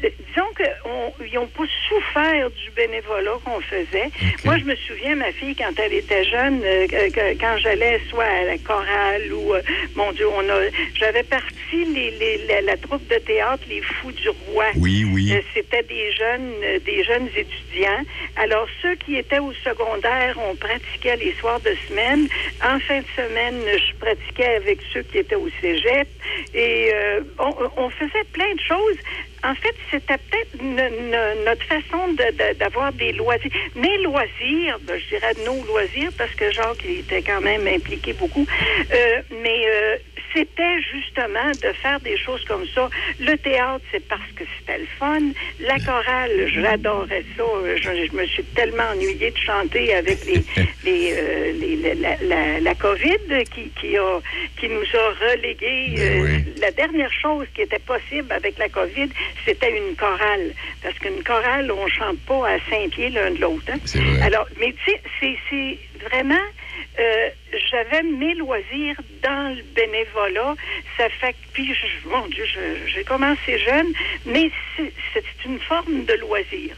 disons 0.01 0.49
qu'ils 0.57 1.35
n'ont 1.35 1.47
pas 1.49 1.65
souffert 1.87 2.49
du 2.51 2.71
bénévolat 2.71 3.33
qu'on 3.45 3.61
faisait. 3.61 4.09
Moi, 4.47 4.57
je 4.57 4.65
me 4.65 4.75
souviens, 4.77 5.17
ma 5.17 5.33
fille, 5.33 5.55
quand 5.55 5.79
elle 5.79 5.93
était 5.93 6.25
jeune, 6.25 6.63
euh, 6.65 6.87
que- 6.87 7.39
quand 7.39 7.59
j'allais 7.59 8.01
soit 8.09 8.25
à 8.25 8.45
la 8.45 8.57
chorale 8.59 9.33
ou, 9.35 9.53
euh, 9.55 9.61
mon 9.97 10.13
Dieu, 10.13 10.27
on 10.35 10.49
a, 10.49 10.61
j'avais 10.95 11.25
parti 11.25 11.85
les, 11.93 12.11
les- 12.13 12.38
la, 12.47 12.61
la 12.63 12.77
troupe 12.77 13.07
de 13.09 13.17
théâtre 13.17 13.65
Les 13.69 13.81
Fous 13.81 14.13
du 14.13 14.29
Roi. 14.29 14.67
Oui, 14.77 15.05
oui. 15.05 15.33
Euh, 15.33 15.41
C'était 15.55 15.83
des 15.83 16.13
jeunes, 16.13 16.53
euh, 16.63 16.79
des 16.81 17.03
jeunes 17.05 17.29
étudiants. 17.37 18.03
Alors, 18.37 18.67
ceux 18.83 18.95
qui 18.97 19.17
étaient 19.17 19.39
au 19.39 19.53
secondaire, 19.65 20.37
on 20.51 20.55
pratiquait 20.55 21.17
les 21.17 21.33
soirs 21.35 21.61
de 21.61 21.75
semaine. 21.89 22.29
En 22.63 22.79
fin 22.81 23.01
de 23.01 23.07
semaine, 23.17 23.61
je 23.67 23.95
pratiquais 23.97 24.57
avec 24.57 24.79
ceux 24.93 25.03
qui 25.03 25.19
étaient 25.19 25.35
au 25.35 25.49
cégep. 25.61 26.09
Et 26.55 26.91
euh, 26.95 27.21
on, 27.39 27.55
on 27.77 27.91
faisait 27.91 28.25
plein 28.33 28.55
de 28.55 28.61
choses. 28.61 28.97
En 29.45 29.55
fait, 29.55 29.75
c'était 29.91 30.19
peut-être 30.19 30.61
no- 30.63 31.11
no- 31.11 31.45
notre 31.45 31.65
façon 31.65 32.09
de- 32.13 32.33
de- 32.37 32.59
d'avoir 32.59 32.93
des 32.93 33.13
loisirs. 33.13 33.51
Mes 33.77 33.99
loisirs, 33.99 34.79
ben, 34.83 34.99
je 34.99 35.09
dirais 35.17 35.33
nos 35.47 35.65
loisirs, 35.65 36.11
parce 36.19 36.35
que 36.35 36.51
Jacques 36.51 36.85
il 36.85 37.01
était 37.01 37.23
quand 37.23 37.41
même 37.41 37.67
impliqué 37.69 38.13
beaucoup. 38.15 38.47
Euh, 38.93 39.23
mais 39.43 39.63
euh, 39.69 39.97
c'était 40.35 40.81
justement 40.93 41.51
de 41.63 41.73
faire 41.83 42.01
des 42.01 42.17
choses 42.17 42.45
comme 42.45 42.67
ça. 42.75 42.91
Le 43.21 43.37
théâtre, 43.37 43.85
c'est 43.93 44.07
parce 44.09 44.31
que 44.37 44.45
c'était 44.59 44.79
le 44.79 44.87
fun. 44.99 45.21
La 45.61 45.79
chorale, 45.79 46.49
j'adorais 46.49 47.25
ça. 47.37 47.45
Je, 47.77 48.07
je 48.07 48.13
me 48.17 48.27
suis 48.27 48.45
tellement 48.55 48.91
ennuyée 48.93 49.31
de 49.31 49.39
chanter 49.39 49.95
avec 49.95 50.25
les, 50.27 50.45
les, 50.85 51.15
euh, 51.17 51.53
les- 51.53 51.95
la, 51.95 52.61
la, 52.61 52.75
COVID 52.75 53.45
qui, 53.55 53.71
qui, 53.81 53.97
a, 53.97 54.21
qui 54.59 54.69
nous 54.69 54.83
a 54.95 55.31
relégués. 55.31 55.95
Euh, 55.99 56.39
La 56.61 56.71
dernière 56.73 57.13
chose 57.13 57.47
qui 57.55 57.63
était 57.63 57.79
possible 57.79 58.31
avec 58.33 58.59
la 58.59 58.69
COVID, 58.69 59.09
c'était 59.47 59.77
une 59.77 59.97
chorale. 59.97 60.55
Parce 60.83 60.99
qu'une 60.99 61.23
chorale, 61.23 61.71
on 61.73 61.87
chante 61.89 62.21
pas 62.25 62.49
à 62.49 62.59
cinq 62.71 62.91
pieds 62.91 63.11
l'un 63.11 63.31
de 63.33 63.41
l'autre. 63.41 63.65
hein. 63.73 63.79
Alors, 64.23 64.47
mais 64.59 64.75
tu 64.85 64.93
sais, 65.21 65.39
c'est- 65.51 65.79
vraiment... 66.11 66.35
euh, 67.01 67.31
j'avais 67.71 68.03
mes 68.03 68.35
loisirs 68.35 68.97
dans 69.23 69.55
le 69.57 69.63
bénévolat. 69.75 70.55
Ça 70.97 71.09
fait 71.21 71.33
que, 71.33 71.39
puis, 71.53 71.75
je- 71.75 72.09
mon 72.09 72.27
Dieu, 72.29 72.45
je- 72.45 72.87
j'ai 72.87 73.05
commencé 73.05 73.59
jeune, 73.59 73.93
mais 74.25 74.51
c'est 74.77 74.93
une 75.45 75.61
forme 75.61 76.05
de 76.05 76.15
loisir. 76.15 76.77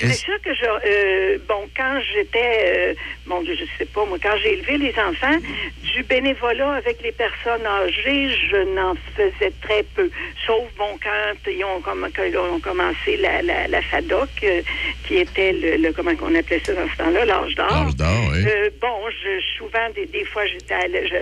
C'est 0.00 0.12
sûr 0.14 0.34
que 0.42 0.52
je, 0.54 0.64
euh, 0.64 1.38
bon, 1.48 1.68
quand 1.76 2.00
j'étais, 2.12 2.64
euh, 2.66 2.94
mon 3.26 3.42
Dieu, 3.42 3.54
je 3.58 3.64
sais 3.78 3.84
pas, 3.90 4.04
moi, 4.04 4.18
quand 4.22 4.36
j'ai 4.42 4.54
élevé 4.54 4.78
les 4.78 4.94
enfants, 4.98 5.36
du 5.82 6.02
bénévolat 6.02 6.72
avec 6.74 7.00
les 7.02 7.12
personnes 7.12 7.64
âgées, 7.66 8.28
je 8.50 8.56
n'en 8.74 8.94
faisais 9.16 9.52
très 9.60 9.82
peu. 9.94 10.10
Sauf, 10.46 10.64
bon, 10.76 10.98
quand 11.02 11.50
ils 11.50 11.64
ont, 11.64 11.80
comm- 11.80 12.10
quand 12.14 12.24
ils 12.24 12.36
ont 12.36 12.60
commencé 12.60 13.16
la, 13.18 13.42
la, 13.42 13.68
la 13.68 13.82
FADOC, 13.82 14.28
euh, 14.44 14.62
qui 15.06 15.16
était 15.18 15.52
le, 15.52 15.76
le- 15.76 15.92
comment 15.92 16.12
on 16.22 16.34
appelait 16.34 16.60
ça 16.64 16.72
dans 16.74 16.88
ce 16.88 16.96
temps-là, 16.96 17.24
l'âge 17.24 17.54
d'or. 17.54 17.68
L'âge 17.70 17.96
d'or, 17.96 18.30
oui. 18.32 18.44
Euh, 18.46 18.70
bon, 18.80 18.94
je, 19.10 19.40
souvent, 19.58 19.88
des, 19.94 20.06
des 20.06 20.24
fois, 20.24 20.44
j'étais 20.46 20.74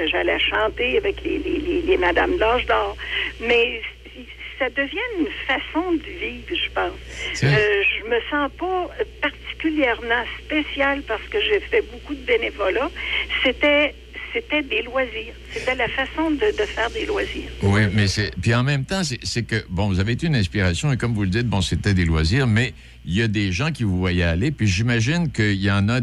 j'allais 0.09 0.39
chanter 0.39 0.97
avec 0.97 1.23
les, 1.23 1.39
les, 1.39 1.59
les, 1.59 1.83
les 1.83 1.97
madames 1.97 2.35
de 2.35 2.41
l'âge 2.41 2.67
d'or. 2.67 2.97
Mais 3.41 3.81
ça 4.63 4.69
devient 4.71 5.09
une 5.19 5.27
façon 5.47 5.93
de 5.93 6.25
vivre, 6.25 6.47
je 6.51 6.71
pense. 6.73 7.43
Euh, 7.43 7.83
je 7.83 8.09
me 8.09 8.21
sens 8.31 8.51
pas 8.57 8.89
particulièrement 9.21 10.25
spéciale 10.45 11.03
parce 11.03 11.25
que 11.25 11.39
j'ai 11.41 11.59
fait 11.59 11.83
beaucoup 11.91 12.15
de 12.15 12.21
bénévolat. 12.21 12.89
C'était 13.43 13.95
c'était 14.33 14.63
des 14.63 14.83
loisirs. 14.83 15.35
C'était 15.53 15.75
la 15.75 15.89
façon 15.89 16.31
de, 16.31 16.57
de 16.57 16.65
faire 16.65 16.91
des 16.91 17.05
loisirs. 17.05 17.51
Oui, 17.63 17.83
mais 17.93 18.07
c'est. 18.07 18.31
Puis 18.41 18.55
en 18.55 18.63
même 18.63 18.85
temps, 18.85 19.03
c'est 19.03 19.19
c'est 19.25 19.43
que, 19.43 19.57
bon, 19.69 19.89
vous 19.89 19.99
avez 19.99 20.13
été 20.13 20.27
une 20.29 20.37
inspiration 20.37 20.93
et 20.93 20.97
comme 20.97 21.13
vous 21.13 21.25
le 21.25 21.29
dites, 21.29 21.49
bon, 21.49 21.61
c'était 21.61 21.93
des 21.93 22.05
loisirs, 22.05 22.47
mais 22.47 22.73
il 23.05 23.15
y 23.15 23.23
a 23.23 23.29
des 23.29 23.51
gens 23.51 23.73
qui 23.73 23.83
vous 23.83 23.99
voyaient 23.99 24.23
aller, 24.23 24.53
puis 24.53 24.69
j'imagine 24.69 25.33
qu'il 25.33 25.61
y 25.61 25.71
en 25.71 25.89
a 25.89 26.01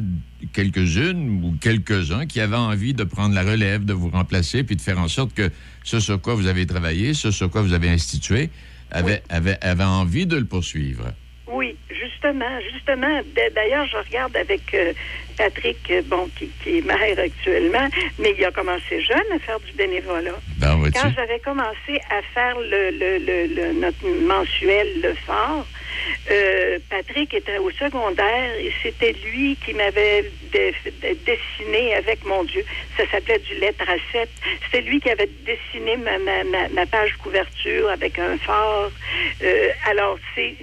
quelques-unes 0.54 1.42
ou 1.44 1.56
quelques-uns 1.62 2.26
qui 2.26 2.40
avaient 2.40 2.56
envie 2.56 2.94
de 2.94 3.04
prendre 3.04 3.36
la 3.36 3.44
relève, 3.44 3.86
de 3.86 3.94
vous 3.94 4.10
remplacer, 4.10 4.64
puis 4.64 4.76
de 4.76 4.82
faire 4.82 5.00
en 5.00 5.08
sorte 5.08 5.34
que 5.34 5.50
ce 5.84 6.00
sur 6.00 6.22
quoi 6.22 6.36
vous 6.36 6.48
avez 6.48 6.66
travaillé, 6.66 7.14
ce 7.14 7.32
sur 7.32 7.50
quoi 7.50 7.62
vous 7.62 7.74
avez 7.74 7.90
institué, 7.90 8.50
avait, 8.92 9.22
avait, 9.30 9.58
avait 9.62 9.84
envie 9.84 10.26
de 10.26 10.38
le 10.38 10.46
poursuivre. 10.46 11.14
Oui, 11.52 11.76
justement, 11.90 12.60
justement. 12.72 13.22
D'ailleurs, 13.56 13.88
je 13.88 13.98
regarde 14.08 14.36
avec 14.38 14.62
euh, 14.76 14.94
Patrick, 15.36 15.78
euh, 15.90 16.02
bon, 16.06 16.30
qui, 16.38 16.48
qui 16.64 16.78
est 16.78 16.86
maire 16.86 17.18
actuellement, 17.18 17.90
mais 18.20 18.36
il 18.38 18.46
a 18.46 18.52
commencé 18.52 19.02
jeune 19.02 19.30
à 19.34 19.40
faire 19.40 19.60
du 19.60 19.72
bénévolat. 19.74 20.40
Ben? 20.58 20.78
Quand 20.94 21.12
j'avais 21.16 21.40
commencé 21.40 22.00
à 22.12 22.22
faire 22.34 22.56
le, 22.60 22.92
le, 22.92 23.18
le, 23.26 23.56
le- 23.56 23.80
notre 23.82 24.06
mensuel 24.28 24.88
Le 25.02 25.14
Phare, 25.26 25.66
euh, 26.32 26.80
Patrick 26.90 27.34
était 27.34 27.58
au 27.58 27.72
secondaire 27.72 28.52
et 28.60 28.72
c'était 28.84 29.14
lui 29.26 29.58
qui 29.64 29.74
m'avait 29.74 30.24
de- 30.54 30.74
de- 31.02 31.18
dessiné 31.26 31.96
avec 31.96 32.24
mon 32.26 32.44
Dieu. 32.44 32.64
Ça 32.98 33.04
s'appelait 33.12 33.40
du 33.40 33.56
lettre 33.56 33.86
à 33.90 33.96
7. 34.12 34.30
C'était 34.66 34.82
lui 34.82 35.00
qui 35.00 35.10
avait 35.10 35.30
dessiné 35.46 35.98
ma 35.98 36.86
page 36.86 37.14
couverture 37.18 37.90
avec 37.90 38.18
un 38.20 38.38
phare. 38.40 38.92
Euh, 39.44 39.70
alors, 39.86 40.18
c'est 40.36 40.56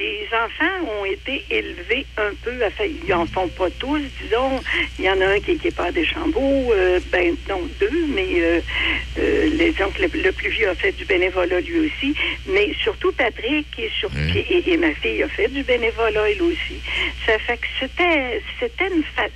les 0.00 0.26
enfants 0.32 0.90
ont 0.98 1.04
été 1.04 1.44
élevés 1.50 2.06
un 2.16 2.32
peu, 2.42 2.58
enfin, 2.66 2.84
ils 3.06 3.12
en 3.12 3.26
font 3.26 3.48
pas 3.48 3.68
tous, 3.78 4.00
disons. 4.22 4.60
Il 4.98 5.04
y 5.04 5.10
en 5.10 5.20
a 5.20 5.26
un 5.26 5.40
qui 5.40 5.60
n'est 5.62 5.70
pas 5.70 5.86
à 5.88 5.92
Deschambault, 5.92 6.72
euh, 6.72 6.98
ben 7.12 7.36
non, 7.48 7.60
deux, 7.78 8.06
mais 8.08 8.40
euh, 8.40 8.60
euh, 9.18 9.50
les, 9.58 9.72
donc, 9.72 9.98
le, 9.98 10.08
le 10.22 10.32
plus 10.32 10.48
vieux 10.50 10.70
a 10.70 10.74
fait 10.74 10.92
du 10.92 11.04
bénévolat 11.04 11.60
lui 11.60 11.80
aussi. 11.80 12.14
Mais 12.46 12.72
surtout 12.82 13.12
Patrick 13.12 13.66
et, 13.78 13.90
sur, 13.98 14.10
et, 14.34 14.70
et 14.72 14.76
ma 14.78 14.94
fille 14.94 15.22
a 15.22 15.28
fait 15.28 15.48
du 15.48 15.62
bénévolat 15.64 16.30
elle 16.30 16.42
aussi. 16.42 16.80
Ça 17.26 17.38
fait 17.40 17.58
que 17.58 17.66
c'était 17.78 18.42
c'était 18.58 18.88
une, 18.94 19.04
fa- 19.04 19.28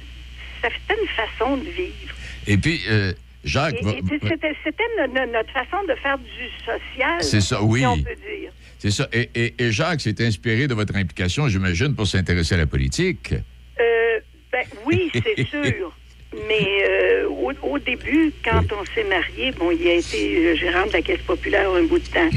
une 0.64 1.08
façon 1.08 1.58
de 1.58 1.68
vivre. 1.68 2.14
Et 2.46 2.56
puis, 2.56 2.80
euh, 2.88 3.12
Jacques, 3.44 3.76
C'était 3.82 4.56
c'était 4.64 4.84
no- 4.98 5.06
no- 5.08 5.30
notre 5.30 5.52
façon 5.52 5.84
de 5.86 5.94
faire 5.96 6.16
du 6.18 6.48
social. 6.64 7.20
C'est 7.22 7.42
ça, 7.42 7.62
oui. 7.62 7.80
Si 7.80 7.86
on 7.86 7.96
peut 7.98 8.14
dire. 8.14 8.50
C'est 8.84 8.90
ça. 8.90 9.08
Et, 9.14 9.30
et- 9.34 9.54
et 9.58 9.72
Jacques 9.72 10.02
s'est 10.02 10.22
inspiré 10.22 10.68
de 10.68 10.74
votre 10.74 10.94
implication, 10.94 11.48
j'imagine, 11.48 11.94
pour 11.94 12.06
s'intéresser 12.06 12.54
à 12.54 12.58
la 12.58 12.66
politique. 12.66 13.32
Euh, 13.32 14.20
ben 14.52 14.64
oui, 14.84 15.10
c'est 15.14 15.46
sûr. 15.48 15.96
Mais 16.48 16.84
euh, 16.88 17.28
au, 17.28 17.52
au 17.62 17.78
début, 17.78 18.32
quand 18.44 18.62
on 18.72 18.84
s'est 18.94 19.04
marié, 19.04 19.50
bon, 19.52 19.70
il 19.70 19.86
a 19.88 19.94
été 19.94 20.56
gérant 20.56 20.86
de 20.86 20.92
la 20.92 21.02
Caisse 21.02 21.22
populaire 21.22 21.70
un 21.70 21.82
bout 21.84 21.98
de 21.98 22.06
temps. 22.08 22.28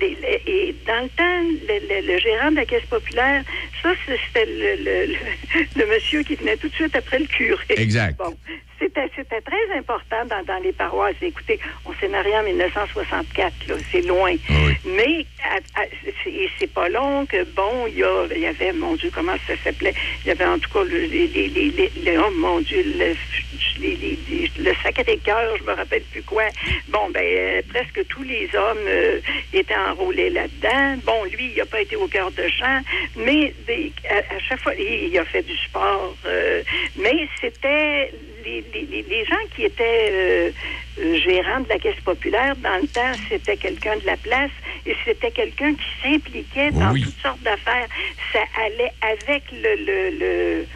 Les- 0.00 0.16
les- 0.22 0.42
et 0.46 0.74
dans 0.86 1.02
le 1.02 1.08
temps, 1.10 1.42
le, 1.68 1.78
le- 2.00 2.06
le 2.12 2.18
gérant 2.18 2.50
de 2.50 2.56
la 2.56 2.64
Caisse 2.64 2.84
populaire, 2.88 3.42
ça, 3.82 3.90
c'était 4.06 4.46
le, 4.46 5.12
le- 5.76 5.86
monsieur 5.86 6.22
qui 6.22 6.34
venait 6.36 6.56
tout 6.56 6.68
de 6.68 6.74
suite 6.74 6.94
après 6.96 7.18
le 7.18 7.26
curé. 7.26 7.64
Exact. 7.70 8.16
Bon, 8.18 8.36
c'était, 8.78 9.08
c'était 9.14 9.40
très 9.42 9.78
important 9.78 10.24
dans, 10.28 10.42
dans 10.44 10.62
les 10.62 10.72
paroisses. 10.72 11.14
Écoutez, 11.20 11.58
on 11.84 11.92
s'est 11.94 12.08
marié 12.08 12.34
en 12.36 12.42
1964, 12.44 13.52
là, 13.68 13.74
c'est 13.92 14.06
loin. 14.06 14.32
Mais 14.86 15.26
à- 15.44 15.80
à- 15.82 15.86
c'est, 16.58 16.72
pas 16.72 16.88
long 16.88 17.26
que, 17.26 17.42
bon, 17.56 17.86
il 17.88 17.98
y, 17.98 18.02
a- 18.04 18.26
il 18.34 18.40
y 18.42 18.46
avait, 18.46 18.72
mon 18.72 18.94
Dieu, 18.94 19.10
comment 19.14 19.36
ça 19.46 19.54
s'appelait? 19.64 19.94
Il 20.24 20.28
y 20.28 20.30
avait 20.30 20.44
en 20.44 20.58
tout 20.58 20.70
cas 20.70 20.84
le, 20.84 20.98
les, 20.98 21.26
les, 21.28 21.48
les, 21.48 21.70
les- 21.70 21.92
les- 22.04 22.18
oh 22.18 22.30
mon 22.36 22.60
Dieu, 22.60 22.82
le, 22.98 23.14
les- 23.78 23.96
les- 23.96 24.18
les- 24.28 24.50
le 24.56 24.72
Sacré-Cœur, 24.82 25.56
je 25.58 25.64
me 25.64 25.72
rappelle 25.74 26.04
plus 26.04 26.22
quoi. 26.22 26.44
Bon, 26.88 27.10
ben, 27.10 27.22
euh, 27.24 27.62
presque 27.68 28.06
tous 28.08 28.22
les 28.22 28.48
hommes 28.54 28.86
euh, 28.86 29.20
étaient 29.52 29.74
enrôlés 29.76 30.30
là-dedans. 30.30 30.96
Bon, 31.04 31.24
lui, 31.24 31.52
il 31.52 31.56
n'a 31.56 31.66
pas 31.66 31.80
été 31.80 31.96
au 31.96 32.08
cœur 32.08 32.30
de 32.32 32.46
champ, 32.48 32.80
mais 33.16 33.54
des- 33.66 33.92
à, 34.08 34.16
à 34.34 34.38
chaque 34.48 34.60
fois, 34.62 34.74
il, 34.78 35.08
il 35.12 35.18
a 35.18 35.24
fait 35.24 35.42
du 35.42 35.56
sport. 35.56 36.16
euh, 36.26 36.62
mais 36.96 37.28
c'était 37.40 38.12
les, 38.44 38.64
les- 38.74 38.86
les- 38.90 39.02
les 39.02 39.24
gens 39.24 39.36
qui 39.54 39.64
étaient 39.64 40.52
gérants 40.96 41.60
de 41.60 41.68
la 41.68 41.78
Caisse 41.78 42.00
populaire, 42.04 42.54
dans 42.56 42.76
le 42.80 42.88
temps, 42.88 43.14
c'était 43.28 43.56
quelqu'un 43.56 43.96
de 43.96 44.06
la 44.06 44.16
place 44.16 44.50
et 44.86 44.94
c'était 45.04 45.30
quelqu'un 45.30 45.74
qui 45.74 45.86
s'impliquait 46.02 46.70
dans 46.72 46.92
Oui. 46.92 47.02
toutes 47.02 47.20
sortes 47.22 47.40
d'affaires. 47.42 47.86
Ça 48.32 48.40
allait 48.64 48.92
avec 49.02 49.44
le, 49.52 49.74
le, 49.84 50.10
le, 50.18 50.66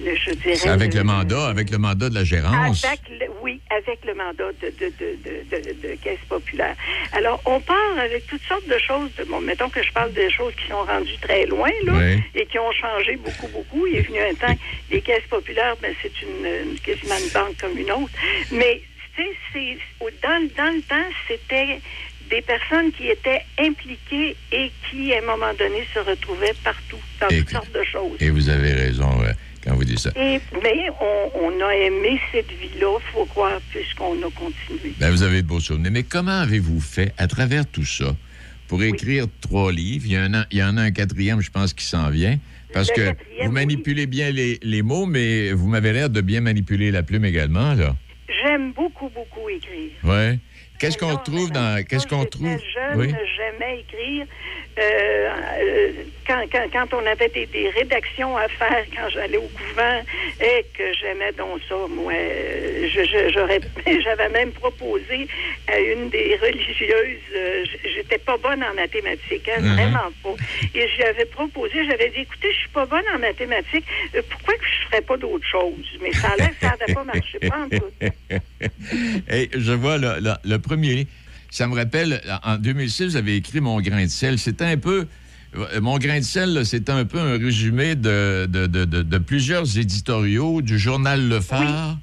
le, 0.00 0.14
je 0.16 0.30
dirais... 0.32 0.56
C'est 0.56 0.68
avec 0.68 0.92
le- 0.94 1.00
le 1.00 1.04
mandat, 1.04 1.46
avec 1.48 1.70
le 1.70 1.78
mandat 1.78 2.08
de 2.08 2.14
la 2.14 2.24
gérance. 2.24 2.84
avec 2.84 3.00
le- 3.08 3.26
oui, 3.42 3.60
avec 3.70 4.04
le 4.04 4.14
mandat 4.14 4.44
de, 4.62 4.68
de, 4.80 4.92
de, 4.98 5.88
de, 5.88 5.94
caisse 6.02 6.18
populaire. 6.28 6.74
Alors, 7.12 7.40
on 7.46 7.60
part 7.60 7.98
avec 8.02 8.26
toutes 8.26 8.42
sortes 8.42 8.66
de 8.68 8.78
choses. 8.78 9.10
De, 9.18 9.24
bon, 9.24 9.40
mettons 9.40 9.68
que 9.68 9.82
je 9.82 9.92
parle 9.92 10.12
des 10.12 10.30
choses 10.30 10.52
qui 10.54 10.68
sont 10.68 10.82
rendues 10.84 11.16
très 11.20 11.46
loin, 11.46 11.70
là, 11.84 11.92
Oui. 11.96 12.22
et 12.34 12.46
qui 12.46 12.58
ont 12.58 12.72
changé 12.72 13.16
beaucoup, 13.16 13.48
beaucoup. 13.48 13.86
Il 13.86 13.96
est 13.96 14.02
venu 14.02 14.18
un 14.20 14.34
temps, 14.34 14.56
les 14.90 15.00
caisses 15.00 15.26
populaires, 15.30 15.76
ben, 15.82 15.94
c'est 16.02 16.12
une, 16.22 16.70
une- 16.72 16.78
quasiment 16.80 17.16
une 17.18 17.30
banque 17.30 17.56
comme 17.60 17.76
une 17.78 17.90
autre. 17.92 18.12
Mais, 18.52 18.82
tu 19.16 19.24
sais, 19.52 19.78
dans, 20.22 20.38
le- 20.42 20.48
dans 20.56 20.74
le 20.74 20.80
temps, 20.82 21.08
c'était 21.26 21.80
des 22.30 22.42
personnes 22.42 22.92
qui 22.92 23.08
étaient 23.08 23.40
impliquées 23.58 24.36
et 24.52 24.70
qui, 24.90 25.14
à 25.14 25.18
un 25.18 25.22
moment 25.22 25.52
donné, 25.58 25.86
se 25.94 25.98
retrouvaient 25.98 26.52
partout, 26.62 26.98
dans 27.20 27.28
toutes 27.28 27.50
sortes 27.50 27.72
de 27.72 27.82
choses. 27.84 28.16
Et 28.20 28.28
vous 28.30 28.48
avez 28.50 28.72
raison 28.72 29.22
quand 29.68 29.76
vous 29.76 29.84
dites 29.84 29.98
ça. 29.98 30.10
Et, 30.16 30.40
mais 30.62 30.88
on, 31.00 31.30
on 31.44 31.66
a 31.66 31.74
aimé 31.74 32.18
cette 32.32 32.50
vie-là, 32.50 32.98
faut 33.12 33.26
croire, 33.26 33.60
puisqu'on 33.70 34.14
a 34.14 34.30
continué. 34.30 34.94
Ben, 34.98 35.10
vous 35.10 35.22
avez 35.22 35.42
de 35.42 35.46
beaux 35.46 35.60
souvenirs. 35.60 35.92
Mais 35.92 36.02
comment 36.02 36.40
avez-vous 36.40 36.80
fait, 36.80 37.12
à 37.18 37.26
travers 37.26 37.66
tout 37.66 37.84
ça, 37.84 38.16
pour 38.66 38.82
écrire 38.82 39.26
trois 39.40 39.70
livres? 39.72 40.04
Il 40.06 40.12
y, 40.12 40.18
en 40.18 40.32
a, 40.34 40.46
il 40.50 40.58
y 40.58 40.62
en 40.62 40.76
a 40.76 40.82
un 40.82 40.90
quatrième, 40.90 41.40
je 41.40 41.50
pense, 41.50 41.74
qui 41.74 41.84
s'en 41.84 42.08
vient. 42.10 42.38
Parce 42.72 42.90
Le 42.90 43.12
que 43.12 43.16
vous 43.44 43.52
manipulez 43.52 44.06
bien 44.06 44.30
les, 44.30 44.58
les 44.62 44.82
mots, 44.82 45.06
mais 45.06 45.52
vous 45.52 45.68
m'avez 45.68 45.92
l'air 45.92 46.10
de 46.10 46.20
bien 46.20 46.40
manipuler 46.40 46.90
la 46.90 47.02
plume 47.02 47.24
également, 47.24 47.74
là. 47.74 47.96
J'aime 48.42 48.72
beaucoup, 48.72 49.08
beaucoup 49.08 49.48
écrire. 49.48 49.90
Ouais. 50.04 50.38
Qu'est-ce 50.78 50.98
qu'on 50.98 51.16
trouve 51.16 51.50
dans. 51.50 51.84
Qu'est-ce 51.84 52.06
qu'on 52.06 52.24
trouve? 52.24 52.48
jeune, 52.48 52.96
Oui. 52.96 53.08
j'aimais 53.36 53.80
écrire. 53.80 54.26
Euh, 54.78 55.28
euh, 55.60 55.92
quand, 56.24 56.44
quand, 56.52 56.66
quand 56.72 56.94
on 57.02 57.04
avait 57.06 57.28
des, 57.30 57.46
des 57.46 57.68
rédactions 57.70 58.36
à 58.36 58.46
faire, 58.46 58.84
quand 58.94 59.08
j'allais 59.12 59.38
au 59.38 59.48
couvent, 59.48 60.00
et 60.40 60.64
que 60.76 60.84
j'aimais 61.00 61.32
donc 61.36 61.58
ça, 61.68 61.74
moi, 61.90 62.12
je- 62.12 63.98
j'avais 64.04 64.28
même 64.28 64.52
proposé 64.52 65.26
à 65.66 65.80
une 65.80 66.10
des 66.10 66.36
religieuses, 66.40 67.18
euh, 67.34 67.64
j'étais 67.92 68.18
pas 68.18 68.36
bonne 68.36 68.62
en 68.62 68.72
mathématiques, 68.74 69.48
hein, 69.48 69.60
Mhm. 69.62 69.72
vraiment 69.74 70.10
pas. 70.22 70.34
Et 70.76 70.86
j'avais 70.96 71.24
proposé, 71.24 71.84
j'avais 71.84 72.10
dit, 72.10 72.20
écoutez, 72.20 72.52
je 72.52 72.58
suis 72.58 72.68
pas 72.68 72.86
bonne 72.86 73.04
en 73.12 73.18
mathématiques, 73.18 73.84
pourquoi 74.30 74.54
que 74.54 74.64
je 74.64 74.86
ferais 74.90 75.02
pas 75.02 75.16
d'autre 75.16 75.46
chose? 75.46 75.98
Mais 76.00 76.12
ça 76.12 76.28
a 76.28 76.36
l'air 76.36 76.50
que 76.50 76.60
ça 76.60 76.76
n'avait 76.78 76.94
pas 76.94 77.04
marché, 77.04 77.38
pas 77.40 77.58
en 77.64 77.68
tout. 77.68 77.90
Et 79.30 79.50
je 79.54 79.72
vois 79.72 79.98
le, 79.98 80.20
le- 80.20 80.34
le 80.44 80.58
premier. 80.68 81.06
Ça 81.50 81.66
me 81.66 81.74
rappelle, 81.74 82.20
en 82.44 82.56
2006, 82.58 83.04
vous 83.06 83.16
avez 83.16 83.36
écrit 83.36 83.60
Mon 83.60 83.80
grain 83.80 84.04
de 84.04 84.10
sel. 84.10 84.38
C'était 84.38 84.64
un 84.66 84.76
peu. 84.76 85.06
euh, 85.56 85.80
Mon 85.80 85.98
grain 85.98 86.18
de 86.18 86.24
sel, 86.24 86.64
c'était 86.66 86.92
un 86.92 87.04
peu 87.06 87.18
un 87.18 87.38
résumé 87.38 87.94
de, 87.96 89.18
plusieurs 89.18 89.78
éditoriaux 89.78 90.62
du 90.62 90.78
journal 90.78 91.26
Le 91.28 91.40
Phare. 91.40 91.98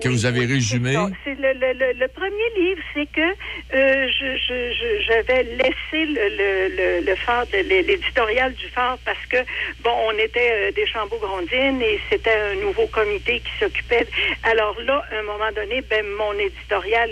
Que 0.00 0.08
oui, 0.08 0.14
vous 0.14 0.26
avez 0.26 0.40
oui, 0.40 0.54
résumé? 0.54 0.96
c'est 1.24 1.34
le, 1.34 1.52
le, 1.52 1.72
le, 1.74 1.92
le 1.98 2.08
premier 2.08 2.48
livre, 2.58 2.80
c'est 2.94 3.06
que 3.12 3.20
euh, 3.20 4.08
je, 4.08 4.36
je, 4.36 4.72
je- 4.72 5.02
j'avais 5.06 5.42
laissé 5.44 6.06
le, 6.06 6.28
le, 6.36 6.76
le, 7.00 7.06
le 7.06 7.14
phare, 7.16 7.44
l'éditorial 7.52 8.54
du 8.54 8.66
phare 8.68 8.98
parce 9.04 9.24
que, 9.28 9.36
bon, 9.82 9.90
on 10.08 10.12
était 10.18 10.50
euh, 10.52 10.72
des 10.72 10.86
Chambaud-Grondines 10.86 11.82
et 11.82 11.98
c'était 12.08 12.30
un 12.34 12.54
nouveau 12.56 12.86
comité 12.86 13.40
qui 13.40 13.50
s'occupait. 13.58 14.06
Alors 14.44 14.76
là, 14.80 15.04
à 15.12 15.18
un 15.18 15.22
moment 15.22 15.52
donné, 15.54 15.82
ben, 15.82 16.04
mon 16.18 16.32
éditorial, 16.38 17.10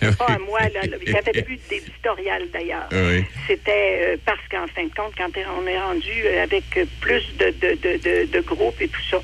c'est 0.00 0.16
pas 0.18 0.26
à 0.26 0.38
moi, 0.38 0.60
là, 0.74 0.80
là. 0.90 0.96
il 1.04 1.12
n'y 1.12 1.18
avait 1.18 1.42
plus 1.42 1.58
d'éditorial 1.68 2.42
d'ailleurs. 2.52 2.88
Oui. 2.90 3.24
C'était 3.46 4.00
euh, 4.02 4.16
parce 4.26 4.40
qu'en 4.50 4.66
fin 4.68 4.84
de 4.84 4.94
compte, 4.94 5.14
quand 5.16 5.30
on 5.58 5.66
est 5.66 5.78
rendu 5.78 6.12
euh, 6.24 6.42
avec 6.42 6.64
plus 7.00 7.24
de, 7.38 7.46
de, 7.50 7.74
de, 7.76 7.96
de, 7.98 8.30
de 8.32 8.40
groupes 8.40 8.80
et 8.80 8.88
tout 8.88 9.02
ça. 9.10 9.20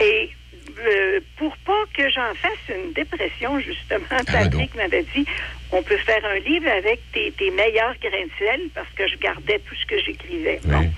Et 0.00 0.30
euh, 0.78 1.20
pour 1.36 1.56
pas 1.58 1.84
que 1.96 2.08
j'en 2.10 2.34
fasse 2.34 2.76
une 2.76 2.92
dépression, 2.92 3.58
justement, 3.60 4.04
Patrick 4.26 4.74
m'avait 4.74 5.04
dit 5.14 5.24
on 5.72 5.82
peut 5.82 5.96
faire 5.98 6.24
un 6.24 6.38
livre 6.38 6.68
avec 6.70 7.00
tes, 7.12 7.32
tes 7.32 7.50
meilleurs 7.50 7.94
grains 8.00 8.24
de 8.24 8.30
sel 8.38 8.60
parce 8.74 8.88
que 8.94 9.06
je 9.08 9.16
gardais 9.16 9.58
tout 9.60 9.74
ce 9.74 9.86
que 9.86 9.98
j'écrivais. 9.98 10.60
Bon. 10.64 10.88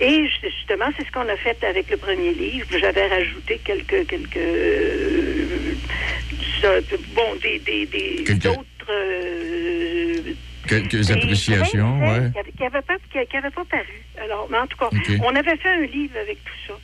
Et 0.00 0.28
justement, 0.42 0.90
c'est 0.96 1.06
ce 1.06 1.12
qu'on 1.12 1.28
a 1.28 1.36
fait 1.36 1.62
avec 1.64 1.90
le 1.90 1.96
premier 1.96 2.32
livre. 2.32 2.66
J'avais 2.78 3.06
rajouté 3.06 3.58
quelques 3.64 4.06
quelques 4.06 4.36
euh, 4.36 5.74
bon 7.14 7.34
des 7.42 7.58
des, 7.60 7.86
des 7.86 8.24
Quelques- 8.24 8.42
d'autres 8.42 8.90
euh, 8.90 10.34
Quelques 10.68 11.10
appréciations, 11.10 11.98
ouais. 12.00 12.30
qui 12.56 12.62
n'avaient 12.62 12.82
pas, 12.82 12.96
pas 13.50 13.64
paru. 13.64 14.02
Alors, 14.22 14.46
mais 14.50 14.58
en 14.58 14.66
tout 14.68 14.76
cas, 14.76 14.88
on 15.24 15.34
avait 15.34 15.56
fait 15.56 15.68
un 15.70 15.80
livre 15.86 16.16
avec 16.20 16.36
tout 16.44 16.52
ça. 16.68 16.74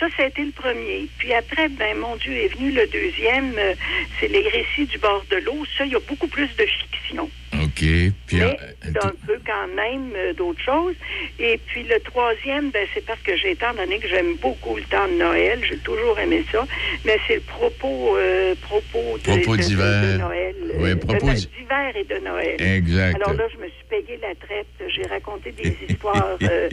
Ça, 0.00 0.06
ça 0.16 0.22
a 0.22 0.26
été 0.26 0.42
le 0.42 0.52
premier. 0.52 1.08
Puis 1.18 1.34
après, 1.34 1.68
ben, 1.68 1.98
mon 1.98 2.16
Dieu, 2.16 2.32
est 2.32 2.48
venu 2.48 2.72
le 2.72 2.86
deuxième. 2.86 3.54
euh, 3.58 3.74
c'est 4.18 4.28
les 4.28 4.48
récits 4.48 4.86
du 4.86 4.96
bord 4.96 5.22
de 5.30 5.36
l'eau. 5.36 5.64
Ça, 5.76 5.84
il 5.84 5.92
y 5.92 5.94
a 5.94 6.00
beaucoup 6.00 6.26
plus 6.26 6.48
de 6.56 6.64
fiction. 6.64 7.30
OK. 7.52 7.74
Puis, 7.80 8.12
Mais 8.32 8.56
euh, 8.86 8.90
d'un 8.92 9.12
peu 9.26 9.38
quand 9.44 9.66
même 9.74 10.12
euh, 10.16 10.32
d'autres 10.34 10.62
choses. 10.62 10.94
Et 11.38 11.58
puis 11.66 11.82
le 11.82 11.98
troisième, 12.00 12.70
ben, 12.70 12.86
c'est 12.94 13.04
parce 13.04 13.20
que 13.22 13.36
j'ai, 13.36 13.52
étant 13.52 13.74
donné 13.74 13.98
que 13.98 14.06
j'aime 14.08 14.36
beaucoup 14.40 14.76
le 14.76 14.84
temps 14.84 15.08
de 15.08 15.14
Noël, 15.18 15.60
j'ai 15.68 15.78
toujours 15.78 16.18
aimé 16.20 16.44
ça, 16.52 16.64
mais 17.04 17.18
c'est 17.26 17.34
le 17.36 17.40
propos, 17.40 18.16
euh, 18.16 18.54
propos 18.62 19.18
de, 19.18 19.22
Propos 19.42 19.56
de- 19.56 19.62
de- 19.62 20.18
Noël. 20.18 20.54
Oui, 20.76 20.90
euh, 20.90 20.96
propos 20.96 21.26
d'hiver 21.32 21.96
et 21.96 22.04
de 22.04 22.18
Noël. 22.24 22.56
Exact. 22.60 23.16
Alors 23.16 23.32
là, 23.34 23.44
je 23.52 23.58
me 23.58 23.66
suis 23.68 23.84
payé 23.88 24.18
la 24.22 24.34
traite, 24.36 24.68
j'ai 24.94 25.02
raconté 25.08 25.50
des 25.52 25.76
histoires 25.88 26.36
euh, 26.42 26.68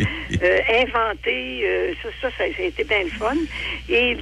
inventées, 0.69 1.61
euh, 1.65 1.93
ça, 2.03 2.09
ça, 2.21 2.29
ça, 2.37 2.43
ça 2.55 2.61
a 2.61 2.65
été 2.65 2.83
bien 2.83 3.03
le 3.03 3.09
fun. 3.09 3.35
Et 3.89 4.17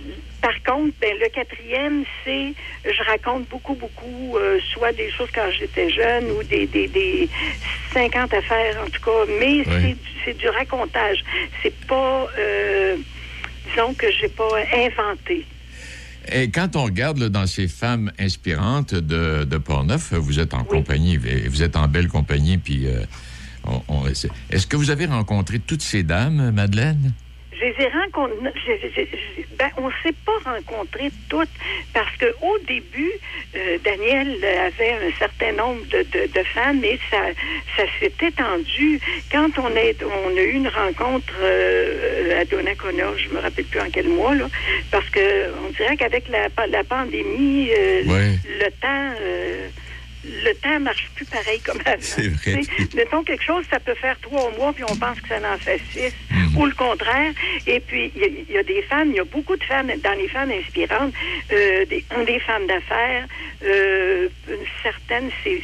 par 0.45 0.75
contre, 0.75 0.93
ben, 1.01 1.09
le 1.19 1.27
quatrième, 1.33 2.03
c'est, 2.23 2.53
je 2.85 3.03
raconte 3.09 3.49
beaucoup, 3.49 3.73
beaucoup, 3.73 4.37
euh, 4.37 4.59
soit 4.73 4.91
des 4.93 5.09
choses 5.11 5.29
quand 5.33 5.49
j'étais 5.57 5.89
jeune 5.89 6.25
ou 6.29 6.43
des, 6.43 6.67
des, 6.67 6.87
des 6.87 7.27
50 7.93 8.31
affaires 8.31 8.75
en 8.85 8.89
tout 8.91 9.01
cas, 9.03 9.31
mais 9.39 9.63
c'est, 9.63 9.93
du- 9.93 9.97
c'est 10.23 10.37
du 10.37 10.47
racontage. 10.49 11.17
C'est 11.63 11.73
pas, 11.87 12.27
euh, 12.37 12.95
disons 13.69 13.93
que 13.95 14.05
j'ai 14.21 14.27
pas 14.29 14.51
inventé. 14.73 15.45
Et 16.31 16.51
quand 16.51 16.75
on 16.75 16.83
regarde 16.85 17.17
là, 17.17 17.29
dans 17.29 17.47
ces 17.47 17.67
femmes 17.67 18.11
inspirantes 18.19 18.93
de, 18.93 19.45
de 19.45 19.57
Portneuf, 19.57 20.13
vous 20.13 20.39
êtes 20.39 20.53
en 20.53 20.63
compagnie, 20.63 21.17
vous 21.17 21.63
êtes 21.63 21.75
en 21.75 21.87
belle 21.87 22.07
compagnie, 22.07 22.59
puis 22.59 22.85
euh, 22.85 23.03
on- 23.87 24.05
est-ce 24.07 24.67
que 24.67 24.75
vous 24.75 24.91
avez 24.91 25.07
rencontré 25.07 25.57
toutes 25.59 25.81
ces 25.81 26.03
dames, 26.03 26.51
Madeleine? 26.51 27.13
Je 27.59 27.65
les 27.65 27.85
ai 27.85 27.89
je- 27.89 29.55
Ben, 29.57 29.69
on 29.77 29.87
ne 29.87 29.93
s'est 30.03 30.15
pas 30.25 30.51
rencontrées 30.51 31.11
toutes 31.29 31.49
parce 31.93 32.15
que 32.17 32.25
au 32.41 32.57
début, 32.67 33.11
euh, 33.55 33.77
Daniel 33.85 34.43
avait 34.43 34.91
un 34.91 35.11
certain 35.17 35.53
nombre 35.53 35.85
de, 35.87 35.99
de, 35.99 36.25
de 36.27 36.43
femmes 36.53 36.83
et 36.83 36.99
ça, 37.09 37.21
ça 37.77 37.83
s'est 37.99 38.13
étendu. 38.21 38.99
Quand 39.31 39.57
on, 39.59 39.73
est, 39.75 40.03
on 40.03 40.35
a 40.37 40.41
eu 40.41 40.51
une 40.51 40.67
rencontre 40.67 41.33
euh, 41.41 42.41
à 42.41 42.45
Donnacona, 42.45 43.15
je 43.17 43.29
me 43.29 43.39
rappelle 43.39 43.65
plus 43.65 43.79
en 43.79 43.89
quel 43.91 44.09
mois, 44.09 44.35
là, 44.35 44.49
parce 44.91 45.09
que 45.11 45.53
on 45.65 45.69
dirait 45.71 45.95
qu'avec 45.97 46.27
la, 46.27 46.49
la 46.67 46.83
pandémie, 46.83 47.71
euh, 47.71 48.03
Ouais. 48.05 48.35
le 48.43 48.69
temps. 48.81 49.13
Le 50.27 50.53
temps 50.55 50.79
marche 50.79 51.09
plus 51.15 51.25
pareil 51.25 51.59
comme 51.61 51.79
avant. 51.85 51.97
C'est 51.99 52.27
vrai. 52.29 52.61
Mettons 52.93 53.23
quelque 53.23 53.43
chose, 53.43 53.63
ça 53.69 53.79
peut 53.79 53.93
faire 53.95 54.19
trois 54.21 54.49
mois, 54.57 54.73
puis 54.73 54.83
on 54.83 54.95
pense 54.95 55.19
que 55.21 55.27
ça 55.27 55.35
en 55.53 55.57
fait 55.59 55.79
six, 55.93 56.11
Mhm. 56.31 56.57
ou 56.57 56.65
le 56.65 56.73
contraire. 56.73 57.31
Et 57.67 57.79
puis, 57.79 58.11
il 58.15 58.21
y 58.21 58.25
a- 58.25 58.27
il 58.49 58.51
y, 58.55 58.57
a 58.57 58.63
des 58.63 58.81
femmes, 58.83 59.09
il 59.11 59.17
y 59.17 59.19
a 59.19 59.23
beaucoup 59.23 59.55
de 59.55 59.63
femmes 59.63 59.91
dans 60.03 60.13
les 60.13 60.27
femmes 60.29 60.51
inspirantes, 60.51 61.13
euh, 61.51 61.85
des, 61.85 62.03
des 62.25 62.39
femmes 62.39 62.65
d'affaires, 62.67 63.25
euh, 63.63 64.27
certaines, 64.83 65.29
c'est 65.43 65.61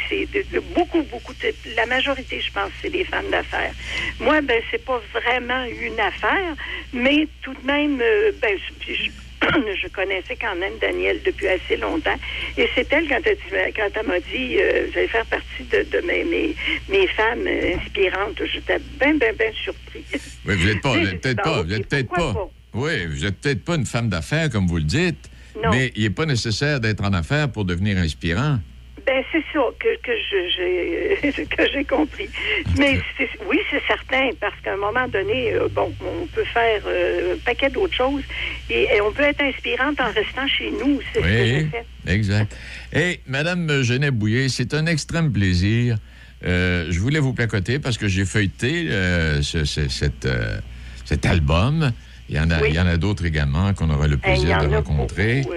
beaucoup, 0.73 1.01
beaucoup, 1.03 1.33
de- 1.33 1.55
la 1.75 1.85
majorité, 1.85 2.39
je 2.41 2.51
pense, 2.51 2.71
c'est 2.81 2.89
des 2.89 3.03
femmes 3.05 3.29
d'affaires. 3.31 3.73
Moi, 4.19 4.41
ben, 4.41 4.61
c'est 4.69 4.83
pas 4.85 5.01
vraiment 5.13 5.65
une 5.65 5.99
affaire, 5.99 6.55
mais 6.93 7.27
tout 7.41 7.53
de 7.53 7.65
même, 7.65 7.99
euh, 8.01 8.31
ben, 8.41 8.57
je- 8.87 8.93
je- 8.93 9.09
je 9.81 9.87
connaissais 9.89 10.35
quand 10.39 10.55
même 10.55 10.73
Danielle 10.79 11.19
depuis 11.25 11.47
assez 11.47 11.77
longtemps. 11.77 12.17
Et 12.57 12.67
c'est 12.75 12.91
elle, 12.93 13.07
quand 13.07 13.19
elle, 13.25 13.73
quand 13.73 13.89
elle 13.99 14.07
m'a 14.07 14.19
dit, 14.19 14.57
euh, 14.59 14.87
vous 14.91 14.97
allez 14.97 15.07
faire 15.07 15.25
partie 15.25 15.63
de, 15.71 15.83
de 15.91 16.05
mes, 16.05 16.23
mes, 16.23 16.55
mes 16.89 17.07
femmes 17.07 17.47
euh, 17.47 17.75
inspirantes, 17.75 18.41
j'étais 18.51 18.79
bien, 18.99 19.15
bien, 19.15 19.33
bien 19.33 19.51
surpris. 19.63 20.03
Oui, 20.45 20.55
vous 20.55 20.65
n'êtes 20.65 20.81
pas, 20.81 20.93
vous 20.93 20.99
Oui, 20.99 21.07
êtes 21.07 21.21
peut-être 21.21 21.43
pas, 21.43 21.61
vous 21.61 21.73
êtes 21.73 21.87
peut-être 21.87 22.07
pourquoi 22.07 22.33
pas. 22.33 22.49
Oui, 22.73 23.05
vous 23.07 23.25
êtes 23.25 23.37
peut-être 23.41 23.63
pas 23.65 23.75
une 23.75 23.85
femme 23.85 24.09
d'affaires, 24.09 24.49
comme 24.49 24.67
vous 24.67 24.77
le 24.77 24.83
dites. 24.83 25.29
Non. 25.61 25.69
Mais 25.71 25.91
il 25.95 26.03
n'est 26.03 26.09
pas 26.09 26.25
nécessaire 26.25 26.79
d'être 26.79 27.03
en 27.03 27.13
affaires 27.13 27.49
pour 27.51 27.65
devenir 27.65 27.97
inspirant. 27.97 28.59
Ben, 29.05 29.23
c'est 29.31 29.43
ça 29.53 29.59
que, 29.79 29.87
que 30.01 30.11
j'ai 30.29 31.45
que 31.45 31.63
j'ai 31.73 31.83
compris. 31.85 32.29
Mais 32.77 32.99
oui, 33.47 33.59
c'est 33.69 33.81
certain, 33.87 34.29
parce 34.39 34.55
qu'à 34.63 34.73
un 34.73 34.77
moment 34.77 35.07
donné, 35.07 35.53
euh, 35.53 35.67
bon, 35.71 35.93
on 36.01 36.27
peut 36.27 36.43
faire 36.45 36.81
euh, 36.85 37.35
un 37.35 37.37
paquet 37.39 37.69
d'autres 37.69 37.95
choses 37.95 38.23
et, 38.69 38.83
et 38.95 39.01
on 39.01 39.11
peut 39.11 39.23
être 39.23 39.41
inspirante 39.41 39.99
en 39.99 40.11
restant 40.11 40.47
chez 40.47 40.71
nous. 40.71 40.99
C'est 41.13 41.21
Oui, 41.21 41.67
exact. 42.07 42.55
Et 42.93 43.19
Madame 43.27 43.81
Genet-Bouillet, 43.81 44.49
c'est 44.49 44.73
un 44.73 44.85
extrême 44.85 45.31
plaisir. 45.31 45.97
Euh, 46.43 46.87
je 46.89 46.99
voulais 46.99 47.19
vous 47.19 47.33
placoter 47.33 47.79
parce 47.79 47.97
que 47.97 48.07
j'ai 48.07 48.25
feuilleté 48.25 48.87
euh, 48.89 49.41
ce- 49.41 49.65
ce- 49.65 49.87
cette, 49.89 50.25
euh, 50.25 50.59
cet 51.05 51.25
album. 51.25 51.91
Il 52.29 52.35
y 52.35 52.39
en 52.39 52.49
a, 52.49 52.61
Oui. 52.61 52.69
il 52.69 52.75
y 52.75 52.79
en 52.79 52.87
a 52.87 52.97
d'autres 52.97 53.25
également 53.25 53.73
qu'on 53.73 53.89
aura 53.89 54.07
le 54.07 54.17
plaisir 54.17 54.57
de 54.67 54.73
rencontrer. 54.75 55.41
beaucoup, 55.41 55.53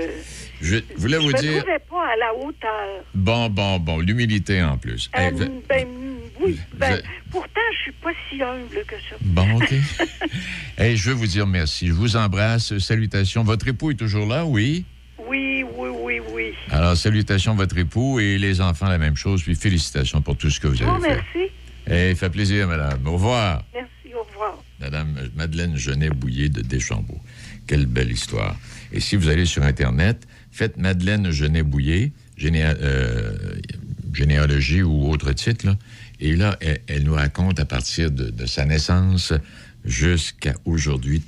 Je 0.64 0.76
voulais 0.96 1.18
vous 1.18 1.30
je 1.30 1.36
me 1.36 1.40
dire, 1.40 1.58
trouvais 1.62 1.78
pas 1.90 2.06
à 2.12 2.16
la 2.16 2.34
hauteur. 2.34 3.04
bon, 3.14 3.50
bon, 3.50 3.78
bon, 3.78 3.98
l'humilité 4.00 4.62
en 4.62 4.78
plus. 4.78 5.10
Euh, 5.16 5.28
Eh, 5.28 5.30
vous- 5.34 5.62
ben, 5.68 5.86
oui, 6.40 6.58
ben, 6.74 7.00
pourtant, 7.30 7.60
je 7.76 7.82
suis 7.82 7.92
pas 7.92 8.10
si 8.30 8.42
humble 8.42 8.84
que 8.86 8.94
ça. 9.10 9.16
Bon, 9.20 9.56
OK. 9.56 9.74
Eh, 10.78 10.96
je 10.96 11.08
veux 11.10 11.14
vous 11.14 11.26
dire 11.26 11.46
merci. 11.46 11.86
Je 11.88 11.92
vous 11.92 12.16
embrasse. 12.16 12.76
Salutations. 12.78 13.44
Votre 13.44 13.68
époux 13.68 13.90
est 13.90 13.94
toujours 13.94 14.26
là, 14.26 14.44
oui? 14.44 14.84
Oui, 15.28 15.64
oui, 15.76 15.88
oui, 16.02 16.20
oui. 16.34 16.52
Alors, 16.70 16.96
salutations 16.96 17.52
à 17.52 17.56
votre 17.56 17.76
époux 17.78 18.18
et 18.18 18.38
les 18.38 18.60
enfants, 18.60 18.88
la 18.88 18.98
même 18.98 19.16
chose. 19.16 19.42
Puis 19.42 19.54
félicitations 19.54 20.20
pour 20.22 20.36
tout 20.36 20.50
ce 20.50 20.58
que 20.60 20.66
vous 20.68 20.78
Oh, 20.82 20.90
avez 20.94 21.02
fait. 21.02 21.08
merci. 21.36 21.52
Eh, 21.86 22.14
fait 22.14 22.30
plaisir, 22.30 22.66
madame. 22.66 23.06
Au 23.06 23.12
revoir. 23.12 23.62
Merci, 23.74 24.14
au 24.14 24.22
revoir. 24.24 24.58
Madame 24.80 25.14
Madeleine 25.36 25.76
Genet-Bouillet 25.76 26.48
de 26.48 26.62
Deschambault. 26.62 27.20
Quelle 27.66 27.86
belle 27.86 28.10
histoire. 28.10 28.56
Et 28.92 29.00
si 29.00 29.16
vous 29.16 29.28
allez 29.28 29.46
sur 29.46 29.62
Internet, 29.62 30.26
faites 30.54 30.76
Madeleine 30.76 31.32
Genet-Bouillet, 31.32 32.12
géné- 32.38 32.62
euh, 32.80 33.36
généalogie 34.12 34.82
ou 34.82 35.10
autre 35.10 35.32
titre, 35.32 35.76
Et 36.20 36.36
là, 36.36 36.56
elle, 36.86 37.02
nous 37.02 37.14
raconte 37.14 37.58
à 37.58 37.64
partir 37.64 38.12
de, 38.12 38.46
sa 38.46 38.64
naissance 38.64 39.32
jusqu'à 39.84 40.54
aujourd'hui, 40.64 41.22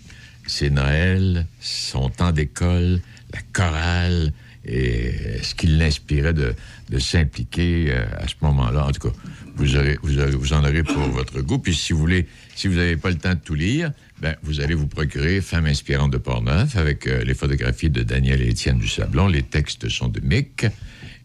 c'est 0.47 0.70
Noël, 0.70 1.45
son 1.61 2.09
temps 2.09 2.31
d'école, 2.31 3.01
la 3.35 3.41
chorale, 3.53 4.33
et 4.64 5.12
ce 5.43 5.57
qui 5.57 5.66
l'inspirait 5.66 6.33
de, 6.33 6.55
s'impliquer 6.99 7.87
euh, 7.91 8.05
à 8.18 8.29
ce 8.29 8.35
moment-là. 8.43 8.87
En 8.87 8.93
tout 8.93 9.09
cas, 9.09 9.14
vous, 9.57 9.66
vous, 10.03 10.39
vous 10.39 10.53
en 10.53 10.61
aurez 10.62 10.85
pour 10.85 11.09
votre 11.09 11.41
goût. 11.41 11.59
Puis 11.59 11.74
si 11.74 11.93
vous 11.93 11.99
voulez, 11.99 12.27
si 12.57 12.69
vous 12.69 12.75
n'avez 12.75 12.97
pas 12.97 13.11
le 13.11 13.17
temps 13.17 13.35
de 13.35 13.39
tout 13.39 13.55
lire, 13.55 13.93
ben, 14.21 14.35
vous 14.43 14.61
allez 14.61 14.75
vous 14.75 14.87
procurer 14.87 15.43
Femme 15.43 15.67
inspirante 15.67 16.11
de 16.11 16.17
Portneuf 16.17 16.77
avec 16.77 17.07
euh, 17.07 17.23
les 17.23 17.35
photographies 17.35 17.91
de 17.91 18.03
Daniel 18.03 18.41
et 18.41 18.49
Étienne 18.49 18.79
du 18.79 18.89
Sablon. 18.89 19.29
Les 19.29 19.43
textes 19.43 19.91
sont 19.91 20.09
de 20.09 20.21
Mick. 20.21 20.67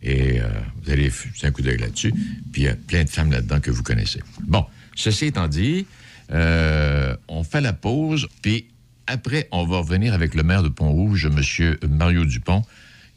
Et 0.04 0.42
euh, 0.42 0.48
vous 0.84 0.92
allez 0.92 1.10
jeter 1.10 1.48
un 1.48 1.52
coup 1.52 1.62
d'œil 1.62 1.78
là-dessus. 1.78 2.14
Puis 2.52 2.64
il 2.64 2.66
y 2.66 2.68
a 2.68 2.76
plein 2.76 3.06
de 3.06 3.10
femmes 3.10 3.32
là-dedans 3.32 3.62
que 3.62 3.72
vous 3.72 3.82
connaissez. 3.82 4.22
Bon, 4.42 4.66
ceci 4.94 5.28
étant 5.28 5.48
dit, 5.48 5.86
euh, 6.34 7.16
on 7.30 7.44
fait 7.44 7.62
la 7.62 7.74
pause. 7.74 8.28
Puis 8.42 8.68
après, 9.08 9.48
on 9.52 9.66
va 9.66 9.78
revenir 9.78 10.14
avec 10.14 10.36
le 10.36 10.44
maire 10.44 10.64
de 10.64 10.70
Pont-Rouge, 10.70 11.26
M. 11.28 11.78
Mario 11.90 12.26
Dupont. 12.26 12.64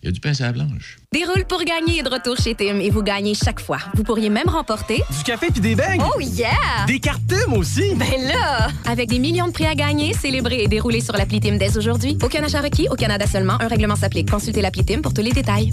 Il 0.05 0.09
y 0.09 0.11
a 0.11 0.13
du 0.13 0.21
pain 0.21 0.33
à 0.39 0.43
la 0.43 0.53
blanche. 0.53 0.99
Déroule 1.15 1.47
pour 1.49 1.65
gagner 1.65 2.01
est 2.01 2.03
de 2.03 2.11
retour 2.11 2.37
chez 2.37 2.55
Tim 2.55 2.79
et 2.79 2.91
vous 2.91 3.03
gagnez 3.03 3.33
chaque 3.33 3.59
fois. 3.59 3.79
Vous 3.95 4.03
pourriez 4.03 4.29
même 4.29 4.51
remporter 4.51 5.03
Du 5.17 5.25
café 5.25 5.47
puis 5.51 5.63
des 5.63 5.75
beignes. 5.75 6.03
Oh 6.05 6.21
yeah! 6.21 6.85
Des 6.87 7.01
cartes 7.01 7.23
Tim 7.27 7.55
aussi. 7.55 7.95
Ben 7.95 8.21
là! 8.21 8.69
Avec 8.85 9.09
des 9.09 9.19
millions 9.19 9.47
de 9.47 9.53
prix 9.53 9.65
à 9.65 9.75
gagner, 9.75 10.13
célébrer 10.13 10.63
et 10.63 10.69
dérouler 10.69 11.01
sur 11.01 11.17
l'appli 11.17 11.41
Tim 11.41 11.57
dès 11.57 11.79
aujourd'hui. 11.79 12.19
Aucun 12.23 12.43
achat 12.43 12.61
requis, 12.61 12.87
au 12.91 12.97
Canada 12.97 13.27
seulement. 13.27 13.57
Un 13.63 13.69
règlement 13.69 13.97
s'applique. 13.97 14.31
Consultez 14.31 14.61
l'appli 14.61 14.85
Tim 14.85 15.01
pour 15.01 15.15
tous 15.15 15.23
les 15.23 15.33
détails. 15.33 15.73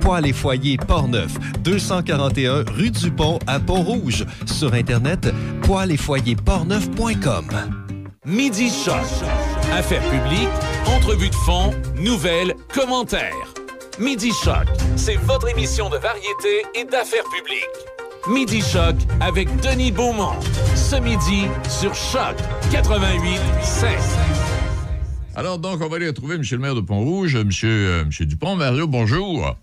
Poêles 0.00 0.26
et 0.26 0.32
foyers 0.32 0.76
Portneuf, 0.76 1.36
241 1.62 2.64
rue 2.72 2.90
du 2.90 3.10
Pont 3.10 3.38
à 3.46 3.60
Pont-Rouge. 3.60 4.24
Sur 4.46 4.74
Internet, 4.74 5.28
poêles 5.62 5.92
et 5.92 5.96
foyers 5.96 6.36
portneuf.com. 6.36 7.46
Midi 8.24 8.70
Choc. 8.70 8.96
Affaires 9.72 10.02
publiques, 10.02 10.48
entrevues 10.86 11.30
de 11.30 11.34
fond, 11.34 11.72
nouvelles, 11.96 12.54
commentaires. 12.72 13.54
Midi 13.98 14.32
Choc, 14.42 14.66
c'est 14.96 15.16
votre 15.16 15.48
émission 15.48 15.90
de 15.90 15.96
variété 15.98 16.62
et 16.74 16.84
d'affaires 16.84 17.24
publiques. 17.24 17.90
Midi 18.28 18.60
Choc 18.60 18.96
avec 19.20 19.48
Denis 19.60 19.92
Beaumont. 19.92 20.38
Ce 20.74 20.96
midi 20.96 21.44
sur 21.68 21.94
Choc 21.94 22.36
88 22.72 23.40
Alors, 25.34 25.58
donc, 25.58 25.80
on 25.80 25.88
va 25.88 25.96
aller 25.96 26.08
retrouver 26.08 26.34
M. 26.36 26.42
le 26.50 26.58
maire 26.58 26.74
de 26.74 26.80
Pont-Rouge, 26.80 27.34
M. 27.34 27.50
euh, 27.64 28.04
Monsieur 28.04 28.26
Dupont. 28.26 28.56
Mario, 28.56 28.86
bonjour. 28.86 29.56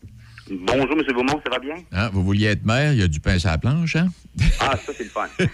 Bonjour, 0.50 0.92
M. 0.92 1.04
Beaumont, 1.14 1.42
ça 1.44 1.50
va 1.50 1.60
bien? 1.60 1.76
Hein, 1.92 2.10
vous 2.14 2.24
vouliez 2.24 2.48
être 2.48 2.66
maire, 2.66 2.94
il 2.94 3.00
y 3.00 3.04
a 3.04 3.08
du 3.08 3.20
pain 3.20 3.38
sur 3.38 3.50
la 3.50 3.58
planche, 3.58 3.96
hein? 3.98 4.08
Ah, 4.60 4.78
ça, 4.78 4.94
c'est 4.96 5.04
le 5.04 5.10
fun. 5.10 5.28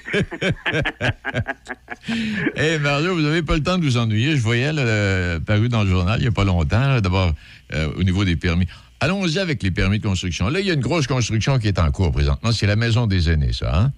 Eh 2.57 2.77
Mario, 2.79 3.15
vous 3.15 3.21
n'avez 3.21 3.41
pas 3.41 3.55
le 3.55 3.63
temps 3.63 3.77
de 3.77 3.83
vous 3.83 3.95
ennuyer. 3.97 4.35
Je 4.35 4.41
voyais 4.41 4.73
là, 4.73 5.39
paru 5.39 5.69
dans 5.69 5.83
le 5.83 5.89
journal 5.89 6.19
il 6.19 6.23
n'y 6.23 6.27
a 6.27 6.31
pas 6.31 6.43
longtemps, 6.43 6.99
d'abord 6.99 7.31
euh, 7.73 7.93
au 7.97 8.03
niveau 8.03 8.25
des 8.25 8.35
permis. 8.35 8.67
Allons-y 8.99 9.39
avec 9.39 9.63
les 9.63 9.71
permis 9.71 9.99
de 9.99 10.03
construction. 10.03 10.49
Là, 10.49 10.59
il 10.59 10.67
y 10.67 10.71
a 10.71 10.73
une 10.73 10.81
grosse 10.81 11.07
construction 11.07 11.59
qui 11.59 11.69
est 11.69 11.79
en 11.79 11.89
cours 11.91 12.11
présentement. 12.11 12.51
C'est 12.51 12.67
la 12.67 12.75
maison 12.75 13.07
des 13.07 13.29
aînés, 13.29 13.53
ça, 13.53 13.73
hein? 13.73 13.91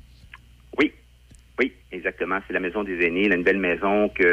Exactement. 1.95 2.39
C'est 2.47 2.53
la 2.53 2.59
maison 2.59 2.83
des 2.83 3.05
aînés, 3.05 3.27
la 3.29 3.37
nouvelle 3.37 3.57
maison 3.57 4.09
que, 4.09 4.23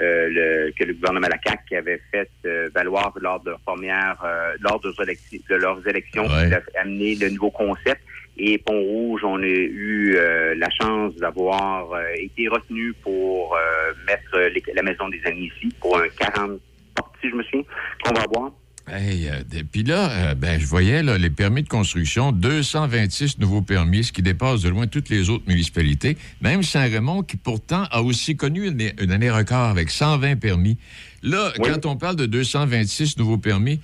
euh, 0.00 0.28
le, 0.30 0.72
que 0.72 0.84
le 0.84 0.94
gouvernement 0.94 1.26
de 1.26 1.32
la 1.32 1.38
CAQ 1.44 1.76
avait 1.76 2.00
fait 2.10 2.30
euh, 2.46 2.70
valoir 2.74 3.12
lors 3.20 3.40
de 3.40 3.50
leurs 3.50 3.60
premières, 3.60 4.16
euh, 4.24 4.54
lors 4.60 4.80
de 4.80 4.88
leurs, 4.88 5.00
élections, 5.02 5.38
de 5.50 5.56
leurs 5.56 5.86
élections, 5.88 6.22
Ouais. 6.26 6.48
qui 6.48 6.54
a 6.54 6.80
amené 6.82 7.14
le 7.16 7.30
nouveau 7.30 7.50
concept. 7.50 8.00
Et 8.36 8.56
Pont-Rouge, 8.58 9.22
on 9.24 9.42
a 9.42 9.46
eu 9.46 10.14
euh, 10.16 10.54
la 10.56 10.68
chance 10.70 11.14
d'avoir 11.16 11.92
euh, 11.92 12.04
été 12.16 12.48
retenu 12.48 12.94
pour 13.02 13.54
euh, 13.56 13.92
mettre 14.06 14.38
les- 14.54 14.62
la 14.74 14.82
maison 14.82 15.08
des 15.08 15.20
aînés 15.26 15.50
ici 15.54 15.68
pour 15.80 15.98
un 15.98 16.08
40 16.08 16.60
portes, 16.94 17.14
si 17.20 17.28
je 17.28 17.34
me 17.34 17.42
souviens, 17.42 17.64
qu'on 18.04 18.14
va 18.14 18.22
avoir. 18.22 18.52
Hey, 18.92 19.28
euh, 19.28 19.42
et 19.56 19.62
puis 19.62 19.84
là, 19.84 20.10
euh, 20.10 20.34
ben, 20.34 20.58
je 20.58 20.66
voyais 20.66 21.04
là, 21.04 21.16
les 21.16 21.30
permis 21.30 21.62
de 21.62 21.68
construction, 21.68 22.32
226 22.32 23.38
nouveaux 23.38 23.62
permis, 23.62 24.02
ce 24.02 24.12
qui 24.12 24.20
dépasse 24.20 24.62
de 24.62 24.68
loin 24.68 24.88
toutes 24.88 25.10
les 25.10 25.30
autres 25.30 25.44
municipalités. 25.46 26.16
Même 26.40 26.64
Saint-Raymond, 26.64 27.22
qui 27.22 27.36
pourtant 27.36 27.84
a 27.92 28.02
aussi 28.02 28.36
connu 28.36 28.66
une, 28.66 28.92
une 29.00 29.12
année 29.12 29.30
record 29.30 29.68
avec 29.68 29.90
120 29.90 30.36
permis. 30.36 30.76
Là, 31.22 31.52
quand 31.62 31.86
on 31.86 31.96
parle 31.96 32.16
de 32.16 32.26
226 32.26 33.16
nouveaux 33.18 33.38
permis, 33.38 33.80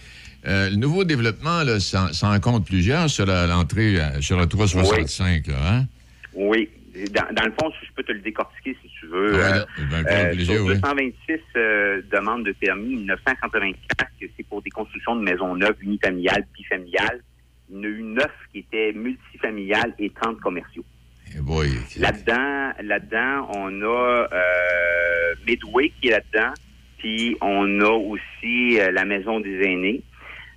euh, 0.47 0.71
le 0.71 0.77
nouveau 0.77 1.05
développement, 1.05 1.63
là, 1.63 1.79
ça, 1.79 2.13
ça 2.13 2.29
en 2.29 2.41
compte 2.41 2.67
plusieurs 2.67 3.09
sur 3.09 3.27
l'entrée, 3.27 4.01
euh, 4.01 4.21
sur 4.21 4.39
la 4.39 4.47
365, 4.47 5.47
là, 5.47 5.55
hein? 5.69 5.87
Oui. 6.35 6.69
Dans, 7.13 7.35
dans 7.35 7.45
le 7.45 7.53
fond, 7.61 7.71
si 7.79 7.87
je 7.87 7.93
peux 7.95 8.03
te 8.03 8.13
le 8.13 8.21
décortiquer 8.21 8.77
si 8.83 8.91
tu 9.07 9.13
veux. 9.13 9.35
Ouais, 9.35 9.43
euh, 9.43 9.65
ben, 9.91 10.07
euh, 10.07 10.39
sur 10.39 10.65
oui. 10.65 10.75
226 10.75 11.41
euh, 11.57 12.03
demandes 12.11 12.45
de 12.45 12.53
permis, 12.53 12.97
984, 13.05 14.11
que 14.21 14.27
c'est 14.37 14.47
pour 14.47 14.63
des 14.63 14.71
constructions 14.71 15.17
de 15.17 15.23
maisons 15.23 15.55
neuves, 15.55 15.77
unifamiliales, 15.81 16.47
bifamiliales. 16.55 17.21
Il 17.71 17.77
y 17.77 17.81
en 17.81 17.83
a 17.83 17.87
eu 17.87 18.03
9 18.03 18.27
qui 18.53 18.59
étaient 18.61 18.93
multifamiliales 18.93 19.95
et 19.99 20.11
30 20.11 20.41
commerciaux. 20.41 20.85
Eh 21.35 22.01
Là-dedans, 22.01 22.73
là-dedans, 22.83 23.51
on 23.55 23.83
a 23.83 24.29
Midway 25.47 25.93
qui 26.01 26.09
est 26.09 26.13
là-dedans, 26.13 26.55
puis 26.99 27.37
on 27.41 27.81
a 27.81 27.91
aussi 27.91 28.79
la 28.93 29.05
maison 29.05 29.41
des 29.41 29.61
aînés. 29.63 30.03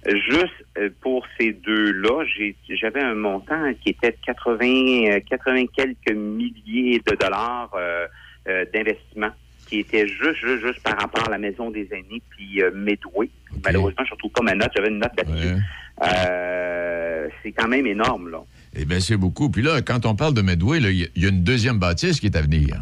Juste 0.06 0.64
pour 1.02 1.26
ces 1.38 1.52
deux-là, 1.52 2.24
j'avais 2.70 3.02
un 3.02 3.16
montant 3.16 3.74
qui 3.82 3.89
était 3.89 4.12
de 4.12 4.18
80, 4.26 5.12
euh, 5.12 5.20
80 5.30 5.66
quelques 5.76 6.16
milliers 6.16 7.02
de 7.06 7.16
dollars 7.16 7.72
euh, 7.76 8.08
euh, 8.47 8.65
d'investissement, 8.73 9.29
qui 9.67 9.79
était 9.79 10.07
juste, 10.07 10.37
juste, 10.41 10.65
juste 10.65 10.81
par 10.83 10.97
rapport 10.99 11.27
à 11.27 11.31
la 11.31 11.37
maison 11.37 11.69
des 11.69 11.87
aînés, 11.91 12.21
puis 12.31 12.61
euh, 12.61 12.71
Midway. 12.73 13.29
Malheureusement, 13.63 14.03
je 14.05 14.09
ne 14.09 14.15
retrouve 14.15 14.31
pas 14.31 14.41
ma 14.43 14.55
note, 14.55 14.69
j'avais 14.75 14.89
une 14.89 14.99
note 14.99 15.11
là-dessus. 15.17 15.55
Euh, 16.03 17.27
C'est 17.43 17.51
quand 17.51 17.67
même 17.67 17.85
énorme, 17.85 18.29
là. 18.29 18.39
Eh 18.75 18.85
bien, 18.85 18.99
c'est 18.99 19.17
beaucoup. 19.17 19.49
Puis 19.49 19.61
là, 19.61 19.81
quand 19.81 20.05
on 20.05 20.15
parle 20.15 20.33
de 20.33 20.41
Medway, 20.41 20.79
il 20.79 21.09
y 21.15 21.25
a- 21.25 21.29
une 21.29 21.43
deuxième 21.43 21.77
bâtisse 21.79 22.19
qui 22.19 22.27
est 22.27 22.35
à 22.35 22.41
venir. 22.41 22.77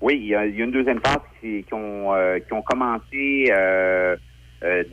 Oui, 0.00 0.18
il 0.20 0.28
y 0.28 0.34
a, 0.34 0.46
il 0.46 0.56
y 0.56 0.62
a 0.62 0.64
une 0.64 0.70
deuxième 0.70 1.00
phase 1.00 1.18
qui, 1.40 1.62
qui 1.64 1.74
ont, 1.74 2.14
euh, 2.14 2.38
qui 2.38 2.52
ont 2.52 2.62
commencé 2.62 3.50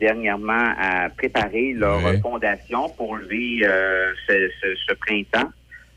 dernièrement 0.00 0.72
à 0.78 1.10
préparer 1.10 1.72
leur 1.74 2.02
Ouais. 2.04 2.18
fondation 2.20 2.88
pour 2.90 3.16
lever 3.16 3.60
ce, 4.26 4.50
ce- 4.60 4.74
ce 4.88 4.94
printemps. 4.94 5.50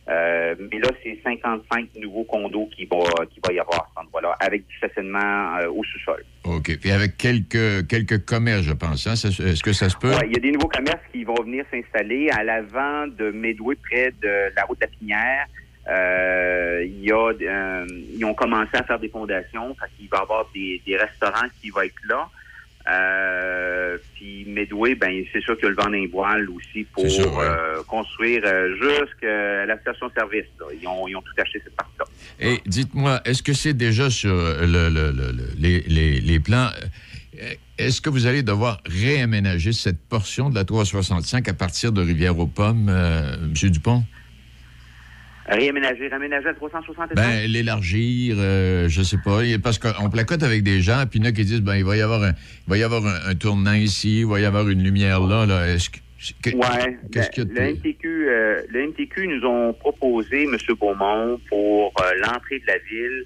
Euh, 0.10 0.56
mais 0.72 0.80
là, 0.80 0.89
c'est 1.04 1.20
55 1.24 1.89
nouveaux 2.02 2.24
condos 2.24 2.70
qui 2.76 2.86
va, 2.86 2.97
qui 3.32 3.39
va 3.45 3.54
y 3.54 3.60
avoir 3.60 3.82
à 3.82 3.88
cet 3.89 4.06
endroit-là, 4.06 4.36
avec 4.39 4.68
du 4.68 4.76
stationnement 4.78 5.58
euh, 5.58 5.70
au 5.70 5.84
sous-sol. 5.84 6.24
OK. 6.43 6.76
Puis 6.80 6.91
avec 6.91 7.18
quelques, 7.18 7.88
quelques 7.88 8.26
commerces, 8.26 8.64
je 8.64 8.74
pense. 8.74 9.06
hein? 9.08 9.14
Est-ce 9.14 9.62
que 9.64 9.74
ça 9.74 9.89
se 9.89 9.97
peut? 9.97 10.10
Ouais, 10.10 10.28
il 10.28 10.34
y 10.34 10.38
a 10.38 10.41
des 10.41 10.52
nouveaux 10.52 10.68
commerces 10.68 11.04
qui 11.14 11.24
vont 11.24 11.41
venir 11.43 11.66
s'installer 11.72 12.30
à 12.32 12.43
l'avant 12.43 13.06
de 13.08 13.30
Medway, 13.32 13.76
près 13.76 14.12
de 14.22 14.54
la 14.56 14.64
route 14.66 14.80
de 14.82 14.86
la 14.86 14.91
Pinière. 14.91 15.45
Euh, 15.88 16.84
il 16.86 17.06
y 17.06 17.12
a, 17.12 17.32
euh, 17.32 17.86
ils 18.16 18.24
ont 18.26 18.34
commencé 18.34 18.70
à 18.74 18.84
faire 18.84 18.99
des 18.99 19.10
fondations, 19.10 19.76
fait 19.76 19.88
qu'il 19.97 20.10
va 20.10 20.18
y 20.18 20.22
avoir 20.22 20.49
des, 20.54 20.82
des 20.86 20.97
restaurants 20.97 21.47
qui 21.62 21.70
vont 21.70 21.82
être 21.82 21.93
là. 22.08 22.30
Euh, 22.89 23.97
puis 24.15 24.45
Medway, 24.47 24.95
ben 24.95 25.23
c'est 25.32 25.41
sûr 25.41 25.55
qu'il 25.55 25.65
y 25.65 25.67
a 25.67 25.69
le 25.69 25.75
vent 25.75 25.89
d'un 25.89 26.07
voile 26.11 26.49
aussi 26.49 26.84
pour 26.93 27.03
C'est 27.03 27.09
sûr, 27.09 27.34
ouais. 27.38 27.45
euh, 27.45 27.84
construire 27.88 28.41
euh, 28.45 28.73
jusqu'à 28.75 29.65
la 29.65 29.79
station-service. 29.79 30.45
Ils 30.82 30.88
ont, 30.88 31.07
ils 31.07 31.15
ont 31.15 31.21
tout 31.21 31.34
acheté 31.41 31.59
cette 31.63 31.75
partie-là. 31.75 32.05
Et 32.39 32.59
dites-moi, 32.65 33.21
est-ce 33.25 33.43
que 33.43 33.53
c'est 33.53 33.73
déjà 33.73 34.09
sur 34.09 34.34
le- 34.34 34.65
le- 34.89 35.11
le- 35.11 35.32
le- 35.32 35.53
les, 35.57 35.82
les- 35.82 36.19
les 36.21 36.39
plans? 36.39 36.69
Est-ce 37.77 38.01
que 38.01 38.09
vous 38.09 38.25
allez 38.27 38.43
devoir 38.43 38.82
réaménager 38.86 39.71
cette 39.73 39.99
portion 39.99 40.49
de 40.49 40.55
la 40.55 40.65
365 40.65 41.47
à 41.47 41.53
partir 41.53 41.91
de 41.91 42.01
Rivière-aux-Pommes, 42.01 42.88
euh, 42.89 43.36
M. 43.41 43.69
Dupont? 43.69 44.03
Réaménager, 45.52 46.08
réaménager 46.08 46.47
à 46.47 46.54
360 46.54 47.16
Ben, 47.16 47.45
l'élargir, 47.47 48.36
euh, 48.39 48.88
je 48.88 49.02
sais 49.02 49.18
pas. 49.24 49.41
Parce 49.62 49.80
qu'on 49.80 50.10
placote 50.10 50.43
avec 50.43 50.64
des 50.64 50.82
gens, 50.82 51.04
puis 51.10 51.20
il 51.20 51.26
y 51.26 51.28
en 51.28 51.30
a 51.30 51.32
qui 51.34 51.43
disent, 51.43 51.62
ben, 51.62 51.76
il 51.76 51.84
va 51.84 51.97
y 51.97 52.02
avoir 52.02 52.24
un, 52.24 52.32
il 52.32 52.70
va 52.70 52.78
y 52.78 52.84
avoir 52.84 53.06
un, 53.06 53.30
un 53.30 53.36
tournant 53.36 53.74
ici, 53.74 54.22
il 54.22 54.28
va 54.28 54.39
y 54.39 54.45
avoir 54.45 54.70
une 54.70 54.84
lumière 54.84 55.20
là, 55.20 55.45
là. 55.45 55.68
Est-ce 55.68 55.89
que, 55.89 55.97
Ouais. 56.45 56.97
Qu'est-ce 57.12 57.41
le, 57.41 57.74
MTQ, 57.74 58.30
euh, 58.30 58.62
le 58.70 58.88
MTQ 58.88 59.28
nous 59.28 59.47
ont 59.47 59.74
proposé, 59.74 60.43
M. 60.43 60.56
Beaumont, 60.80 61.39
pour 61.49 61.93
euh, 61.99 62.12
l'entrée 62.20 62.60
de 62.60 62.68
la 62.68 62.78
ville, 62.78 63.26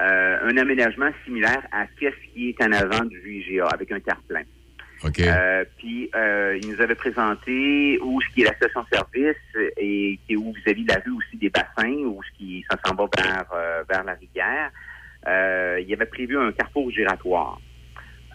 euh, 0.00 0.48
un 0.50 0.56
aménagement 0.56 1.10
similaire 1.24 1.62
à 1.70 1.86
qu'est-ce 1.98 2.34
qui 2.34 2.48
est 2.48 2.62
en 2.62 2.72
avant 2.72 3.04
du 3.04 3.20
IGA, 3.24 3.68
avec 3.68 3.92
un 3.92 4.00
terre-plein. 4.00 4.42
Euh, 5.04 5.64
puis 5.78 6.10
euh, 6.14 6.58
il 6.62 6.68
nous 6.70 6.80
avait 6.80 6.94
présenté 6.94 7.98
où 8.02 8.20
ce 8.20 8.28
qui 8.34 8.42
est 8.42 8.44
la 8.46 8.54
station-service 8.56 9.36
et 9.76 10.18
qui 10.26 10.32
est 10.32 10.36
où 10.36 10.52
vous 10.52 10.70
avez 10.70 10.84
la 10.88 10.98
vue 11.00 11.12
aussi 11.12 11.36
des 11.36 11.50
bassins, 11.50 11.92
où 12.04 12.20
ce 12.22 12.38
qui 12.38 12.64
ça 12.70 12.76
s'en 12.84 12.94
va 12.94 13.06
vers 13.16 13.44
euh, 13.54 13.82
vers 13.88 14.04
la 14.04 14.14
rivière. 14.14 14.70
Euh, 15.26 15.80
il 15.86 15.92
avait 15.92 16.06
prévu 16.06 16.36
un 16.38 16.52
carrefour 16.52 16.90
giratoire. 16.90 17.60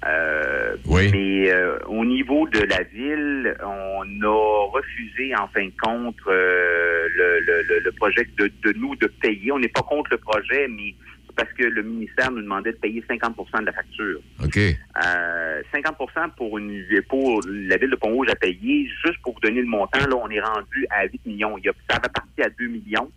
Euh, 0.06 0.76
Oui. 0.86 1.10
Mais 1.12 1.50
euh, 1.52 1.80
au 1.88 2.06
niveau 2.06 2.48
de 2.50 2.60
la 2.60 2.84
ville, 2.84 3.56
on 3.64 4.22
a 4.24 4.66
refusé 4.72 5.36
en 5.36 5.48
fin 5.48 5.66
de 5.66 5.72
compte 5.82 6.16
le, 6.28 7.40
le, 7.46 7.80
le- 7.84 7.92
projet 7.94 8.28
de, 8.38 8.52
de 8.64 8.74
nous 8.78 8.96
de 8.96 9.08
payer. 9.08 9.52
On 9.52 9.60
n'est 9.60 9.68
pas 9.70 9.82
contre 9.82 10.12
le 10.12 10.18
projet, 10.18 10.68
mais 10.70 10.94
parce 11.38 11.54
que 11.54 11.64
le 11.64 11.84
ministère 11.84 12.32
nous 12.32 12.42
demandait 12.42 12.72
de 12.72 12.78
payer 12.78 13.04
50% 13.08 13.62
de 13.62 13.66
la 13.66 13.72
facture. 13.72 14.20
OK. 14.44 14.58
Euh, 14.58 15.62
50 15.72 16.36
pour, 16.36 16.58
une, 16.58 16.84
pour 17.08 17.42
la 17.48 17.78
ville 17.78 17.92
de 17.92 17.96
Pont-Rouge 17.96 18.28
à 18.30 18.36
payer. 18.36 18.90
Juste 19.06 19.22
pour 19.22 19.36
vous 19.36 19.40
donner 19.40 19.62
le 19.62 19.68
montant, 19.68 20.00
là, 20.00 20.16
on 20.16 20.30
est 20.30 20.42
rendu 20.42 20.88
à 20.90 21.06
8 21.06 21.26
millions. 21.26 21.58
Il 21.60 21.66
y 21.66 21.70
a, 21.70 21.74
ça 21.90 21.98
avait 21.98 22.10
parti 22.10 22.42
à 22.42 22.50
2 22.50 22.68
millions, 22.68 23.12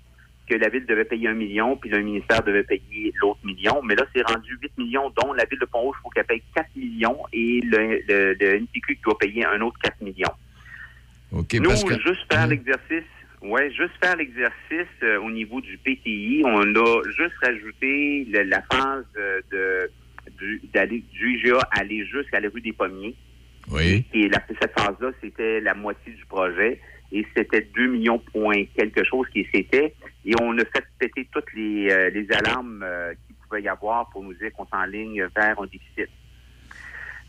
que 0.47 0.55
la 0.55 0.69
ville 0.69 0.85
devait 0.85 1.07
payer 1.07 1.29
1 1.29 1.35
million, 1.35 1.77
puis 1.77 1.89
le 1.89 2.03
ministère 2.03 2.43
devait 2.43 2.63
payer 2.63 3.13
l'autre 3.23 3.41
million. 3.43 3.81
Mais 3.83 3.95
là, 3.95 4.05
c'est 4.15 4.23
rendu 4.23 4.59
8 4.61 4.79
millions, 4.79 5.11
dont 5.23 5.33
la 5.33 5.47
ville 5.47 5.59
de 5.59 5.67
Pont-Rouge, 5.67 5.97
il 5.99 6.03
faut 6.03 6.11
qu'elle 6.11 6.27
paye 6.27 6.43
4 6.55 6.69
millions, 6.77 7.19
et 7.33 7.61
le, 7.65 8.03
le, 8.07 8.35
le 8.35 8.67
doit 9.03 9.19
payer 9.19 9.47
un 9.47 9.61
autre 9.63 9.79
4 9.83 10.01
millions. 10.03 10.35
OK, 11.33 11.55
Nous, 11.55 11.69
parce 11.71 11.85
que... 11.85 11.95
juste 12.01 12.31
faire 12.31 12.47
l'exercice, 12.47 13.05
ouais, 13.43 13.71
juste 13.71 13.93
faire 14.03 14.17
l'exercice 14.17 14.89
euh, 15.03 15.19
au 15.21 15.31
niveau 15.31 15.61
du 15.61 15.79
PTI, 15.79 16.43
on 16.45 16.75
a 16.75 17.03
juste 17.17 17.35
rajouté 17.43 18.27
le- 18.31 18.43
la 18.45 18.63
phase 18.63 19.05
euh, 19.17 19.41
de 19.51 19.91
du, 20.39 20.61
d'aller 20.73 21.03
du 21.13 21.37
IGA 21.39 21.59
aller 21.73 22.05
jusqu'à 22.07 22.41
la 22.41 22.49
rue 22.49 22.61
des 22.61 22.73
Pommiers. 22.73 23.17
Oui. 23.71 24.05
Et 24.13 24.29
la, 24.29 24.39
cette 24.61 24.79
phase-là, 24.79 25.11
c'était 25.23 25.61
la 25.61 25.75
moitié 25.75 26.13
du 26.13 26.25
projet. 26.27 26.81
Et 27.13 27.27
c'était 27.37 27.63
2 27.75 27.87
millions 27.89 28.21
point 28.21 28.65
quelque 28.77 29.03
chose 29.05 29.27
qui 29.33 29.45
c'était. 29.53 29.95
Et 30.25 30.33
on 30.41 30.57
a 30.59 30.65
fait 30.65 30.85
péter 30.99 31.27
toutes 31.33 31.53
les, 31.55 31.91
euh, 31.91 32.11
les 32.11 32.31
alarmes 32.33 32.83
euh, 32.85 33.13
qu'il 33.27 33.35
pouvait 33.37 33.63
y 33.63 33.69
avoir 33.69 34.09
pour 34.11 34.23
nous 34.23 34.35
dire 34.35 34.53
qu'on 34.53 34.67
s'enligne 34.67 35.27
vers 35.35 35.61
un 35.61 35.67
déficit. 35.67 36.09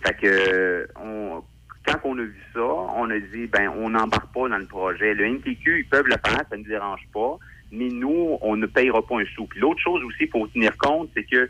Fait 0.06 0.14
que 0.22 0.28
euh, 0.28 0.86
on, 0.98 1.44
quand 1.86 2.00
on 2.04 2.18
a 2.18 2.22
vu 2.24 2.42
ça, 2.54 2.62
on 2.64 3.10
a 3.10 3.20
dit 3.20 3.48
ben 3.48 3.70
on 3.78 3.90
n'embarque 3.90 4.34
pas 4.34 4.48
dans 4.50 4.58
le 4.58 4.66
projet. 4.66 5.14
Le 5.14 5.26
NTQ, 5.26 5.80
ils 5.80 5.86
peuvent 5.90 6.06
le 6.08 6.16
faire, 6.26 6.38
ça 6.50 6.58
ne 6.58 6.58
nous 6.58 6.68
dérange 6.70 7.02
pas, 7.14 7.38
mais 7.72 7.88
nous, 7.90 8.38
on 8.42 8.56
ne 8.56 8.66
payera 8.66 9.06
pas 9.06 9.20
un 9.20 9.26
sou. 9.36 9.46
Puis 9.48 9.60
l'autre 9.60 9.80
chose 9.82 10.04
aussi, 10.04 10.18
il 10.24 10.30
faut 10.30 10.48
tenir 10.48 10.78
compte, 10.78 11.10
c'est 11.16 11.24
que 11.24 11.50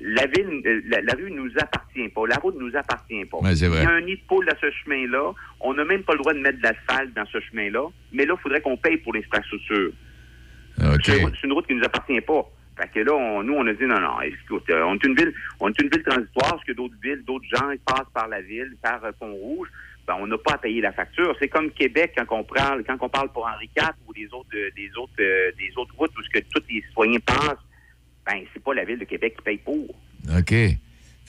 la 0.00 0.26
ville, 0.26 0.62
euh, 0.64 0.80
la, 0.86 1.00
la 1.00 1.14
rue 1.14 1.30
nous 1.32 1.50
appartient 1.58 2.08
pas, 2.10 2.26
la 2.28 2.36
route 2.36 2.54
nous 2.58 2.74
appartient 2.76 3.24
pas. 3.24 3.38
Ouais, 3.38 3.54
vrai. 3.68 3.80
Il 3.80 3.84
y 3.84 3.86
a 3.86 3.90
un 3.90 4.00
nid 4.00 4.14
de 4.16 4.20
poule 4.28 4.46
dans 4.46 4.56
ce 4.60 4.70
chemin-là. 4.70 5.32
On 5.60 5.74
n'a 5.74 5.84
même 5.84 6.02
pas 6.04 6.12
le 6.12 6.18
droit 6.20 6.34
de 6.34 6.38
mettre 6.38 6.58
de 6.58 6.62
l'asphalte 6.62 7.12
dans 7.14 7.26
ce 7.26 7.40
chemin-là. 7.40 7.88
Mais 8.12 8.24
là, 8.24 8.34
il 8.38 8.40
faudrait 8.42 8.60
qu'on 8.60 8.76
paye 8.76 8.98
pour 8.98 9.12
l'infrastructure. 9.14 9.90
OK. 10.78 11.00
C'est 11.04 11.18
une 11.18 11.24
route- 11.24 11.34
c'est 11.40 11.46
une 11.46 11.52
route 11.52 11.66
qui 11.66 11.74
nous 11.74 11.84
appartient 11.84 12.20
pas. 12.20 12.48
Fait 12.76 12.88
que 12.88 13.00
là, 13.00 13.12
on- 13.14 13.42
nous, 13.42 13.54
on 13.54 13.66
a 13.66 13.72
dit 13.74 13.84
non, 13.84 14.00
non, 14.00 14.20
écoute, 14.22 14.64
euh, 14.70 14.82
on 14.84 14.94
est 14.94 15.04
une 15.04 15.14
ville, 15.14 15.32
on 15.60 15.68
est 15.68 15.80
une 15.82 15.88
ville 15.90 16.02
transitoire, 16.02 16.50
parce 16.52 16.64
que 16.64 16.72
d'autres 16.72 16.94
villes, 17.02 17.22
d'autres 17.26 17.44
gens 17.54 17.70
ils 17.70 17.78
passent 17.80 18.10
par 18.14 18.28
la 18.28 18.40
ville, 18.40 18.74
par 18.82 19.04
euh, 19.04 19.12
Pont-Rouge. 19.18 19.68
Ben, 20.06 20.16
on 20.18 20.26
n'a 20.26 20.36
pas 20.38 20.54
à 20.54 20.58
payer 20.58 20.80
la 20.80 20.90
facture. 20.92 21.36
C'est 21.38 21.48
comme 21.48 21.70
Québec 21.70 22.12
quand 22.16 22.36
on 22.36 22.42
parle, 22.42 22.82
quand 22.84 22.96
on 23.00 23.08
parle 23.08 23.30
pour 23.30 23.46
Henri 23.46 23.70
IV 23.76 23.90
ou 24.08 24.12
des 24.12 24.26
autres, 24.32 24.48
euh, 24.54 24.68
des 24.74 24.90
autres, 24.96 25.12
des 25.16 25.72
autres 25.76 25.94
routes 25.96 26.10
où 26.18 26.22
ce 26.24 26.30
que 26.30 26.44
tous 26.52 26.62
les 26.68 26.82
citoyens 26.88 27.20
passent. 27.20 27.58
Ben, 28.26 28.42
c'est 28.52 28.62
pas 28.62 28.74
la 28.74 28.84
ville 28.84 28.98
de 28.98 29.04
Québec 29.04 29.34
qui 29.36 29.42
paye 29.42 29.58
pour. 29.58 29.94
OK. 30.36 30.54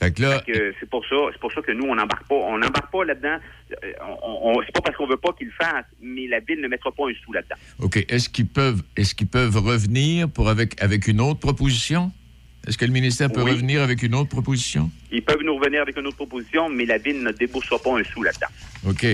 Fait 0.04 0.12
que 0.14 0.22
là, 0.22 0.40
Fait 0.46 0.52
que 0.52 0.74
c'est 0.80 0.90
pour 0.90 1.06
ça, 1.06 1.16
c'est 1.32 1.40
pour 1.40 1.52
ça 1.52 1.62
que 1.62 1.72
nous 1.72 1.86
on 1.86 1.96
n'embarque 1.96 2.28
pas, 2.28 2.36
on 2.36 2.58
n'embarque 2.58 2.92
pas 2.92 3.04
là-dedans. 3.06 3.38
Euh, 3.84 3.92
On, 4.24 4.50
on- 4.58 4.62
c'est 4.66 4.72
pas 4.74 4.82
parce 4.82 4.98
qu'on 4.98 5.08
veut 5.08 5.18
pas 5.18 5.32
qu'ils 5.34 5.48
le 5.48 5.54
fassent, 5.54 5.86
mais 6.02 6.28
la 6.28 6.40
ville 6.40 6.60
ne 6.62 6.68
mettra 6.68 6.92
pas 6.92 7.04
un 7.10 7.14
sou 7.26 7.34
là-dedans. 7.34 7.56
OK. 7.80 8.06
Est-ce 8.10 8.30
qu'ils 8.30 8.48
peuvent, 8.48 8.82
est-ce 8.98 9.16
qu'ils 9.16 9.28
peuvent 9.28 9.56
revenir 9.58 10.30
pour 10.30 10.50
avec, 10.50 10.82
avec 10.82 11.08
une 11.08 11.22
autre 11.22 11.40
proposition? 11.40 12.12
Est-ce 12.68 12.78
que 12.78 12.86
le 12.86 12.92
ministère 12.94 13.30
peut 13.30 13.42
Oui. 13.44 13.52
revenir 13.52 13.82
avec 13.82 14.04
une 14.04 14.16
autre 14.16 14.30
proposition? 14.30 14.90
Ils 15.12 15.22
peuvent 15.22 15.42
nous 15.44 15.56
revenir 15.58 15.82
avec 15.82 15.98
une 15.98 16.08
autre 16.08 16.16
proposition, 16.16 16.70
mais 16.70 16.86
la 16.86 16.98
ville 16.98 17.22
ne 17.22 17.32
déboursera 17.32 17.78
pas 17.80 18.00
un 18.00 18.04
sou 18.06 18.24
là-dedans. 18.24 18.48
OK. 18.90 19.06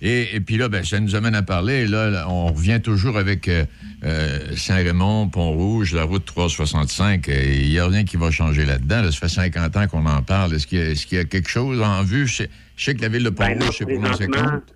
Et, 0.00 0.36
et 0.36 0.40
puis 0.40 0.56
là, 0.56 0.68
ben, 0.68 0.84
ça 0.84 1.00
nous 1.00 1.14
amène 1.16 1.34
à 1.34 1.42
parler. 1.42 1.86
Là, 1.86 2.08
là, 2.10 2.26
on 2.28 2.46
revient 2.52 2.80
toujours 2.82 3.18
avec 3.18 3.48
euh, 3.48 3.64
euh, 4.04 4.38
Saint-Raymond, 4.56 5.28
Pont-Rouge, 5.28 5.94
la 5.94 6.04
route 6.04 6.24
365. 6.24 7.28
Et 7.28 7.56
Il 7.62 7.68
n'y 7.70 7.78
a 7.78 7.86
rien 7.86 8.04
qui 8.04 8.16
va 8.16 8.30
changer 8.30 8.64
là-dedans. 8.64 9.02
là. 9.02 9.10
Ça 9.10 9.18
fait 9.18 9.28
50 9.28 9.76
ans 9.76 9.86
qu'on 9.88 10.06
en 10.06 10.22
parle. 10.22 10.54
Est-ce 10.54 10.66
qu'il 10.66 10.92
y, 10.92 10.94
qu'il 10.94 11.18
y 11.18 11.20
a 11.20 11.24
quelque 11.24 11.48
chose 11.48 11.80
en 11.82 12.02
vue? 12.02 12.26
Je 12.26 12.34
sais, 12.36 12.50
je 12.76 12.84
sais 12.84 12.94
que 12.94 13.02
la 13.02 13.08
ville 13.08 13.24
de 13.24 13.30
Ben 13.30 13.58
Pont-Rouge 13.58 13.76
s'est 13.76 13.84
prononcée 13.84 14.28
présentement, 14.28 14.50
contre. 14.50 14.72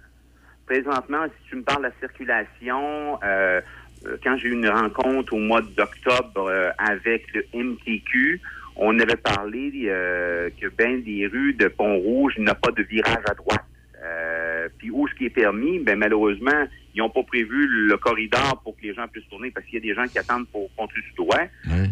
présentement, 0.66 1.24
si 1.26 1.50
tu 1.50 1.56
me 1.56 1.62
parles 1.62 1.82
de 1.82 1.88
la 1.88 1.94
circulation, 2.00 3.18
euh, 3.22 3.60
euh, 4.06 4.16
quand 4.24 4.36
j'ai 4.38 4.48
eu 4.48 4.52
une 4.52 4.68
rencontre 4.68 5.32
au 5.34 5.38
mois 5.38 5.62
d'octobre 5.62 6.48
euh, 6.48 6.70
avec 6.78 7.26
le 7.34 7.44
MTQ, 7.54 8.40
on 8.76 8.98
avait 8.98 9.16
parlé 9.16 9.70
euh, 9.86 10.48
que 10.60 10.66
ben 10.66 11.02
des 11.04 11.26
rues 11.26 11.52
de 11.54 11.68
Pont-Rouge 11.68 12.34
n'a 12.38 12.54
pas 12.54 12.70
de 12.72 12.82
virage 12.82 13.22
à 13.28 13.34
droite. 13.34 13.64
Euh, 14.04 14.68
puis 14.78 14.90
où 14.90 15.06
ce 15.06 15.14
qui 15.14 15.26
est 15.26 15.30
permis, 15.30 15.78
ben 15.78 15.96
malheureusement, 15.96 16.66
ils 16.94 16.98
n'ont 16.98 17.10
pas 17.10 17.22
prévu 17.22 17.66
le 17.68 17.96
corridor 17.96 18.60
pour 18.64 18.76
que 18.76 18.82
les 18.82 18.94
gens 18.94 19.06
puissent 19.08 19.28
tourner 19.28 19.50
parce 19.50 19.64
qu'il 19.66 19.74
y 19.74 19.78
a 19.78 19.80
des 19.80 19.94
gens 19.94 20.06
qui 20.08 20.18
attendent 20.18 20.48
pour 20.48 20.68
continuer 20.76 21.04
tout 21.16 21.22
droit. 21.24 21.38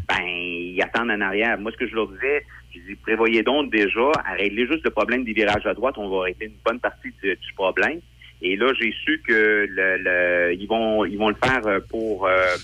Ben, 0.08 0.24
ils 0.26 0.80
attendent 0.82 1.10
en 1.10 1.20
arrière. 1.20 1.56
Moi, 1.58 1.70
ce 1.72 1.76
que 1.76 1.86
je 1.88 1.94
leur 1.94 2.08
disais, 2.08 2.44
je 2.74 2.80
dis, 2.80 2.94
prévoyez 2.96 3.42
donc 3.42 3.70
déjà 3.70 4.10
à 4.24 4.32
régler 4.32 4.66
juste 4.66 4.84
le 4.84 4.90
problème 4.90 5.24
des 5.24 5.32
virages 5.32 5.66
à 5.66 5.74
droite. 5.74 5.96
On 5.98 6.08
va 6.08 6.22
régler 6.24 6.46
une 6.46 6.58
bonne 6.64 6.80
partie 6.80 7.12
du, 7.22 7.28
du 7.36 7.52
problème. 7.54 8.00
Et 8.42 8.56
là, 8.56 8.72
j'ai 8.80 8.92
su 9.04 9.22
que 9.26 9.66
le, 9.68 9.96
le- 9.98 10.54
ils 10.54 10.66
vont 10.66 11.04
ils 11.04 11.18
vont 11.18 11.28
le 11.28 11.36
faire 11.44 11.64
euh, 11.66 11.78
pour 11.90 12.26
euh, 12.26 12.56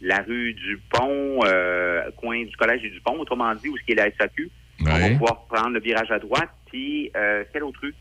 la 0.00 0.18
rue 0.22 0.54
du 0.54 0.78
Pont, 0.90 1.40
euh, 1.44 2.02
coin 2.16 2.42
du 2.44 2.56
collège 2.56 2.84
et 2.84 2.90
du 2.90 3.00
Pont, 3.00 3.18
autrement 3.18 3.54
dit, 3.56 3.68
où 3.68 3.76
ce 3.76 3.82
qui 3.84 3.92
est 3.92 3.96
la 3.96 4.10
SAQ. 4.16 4.48
On 4.80 4.84
va 4.84 5.10
pouvoir 5.14 5.44
prendre 5.46 5.70
le 5.70 5.80
virage 5.80 6.10
à 6.10 6.18
droite. 6.18 6.50
Puis, 6.70 7.10
euh, 7.16 7.44
quel 7.52 7.64
autre 7.64 7.80
rue? 7.82 7.94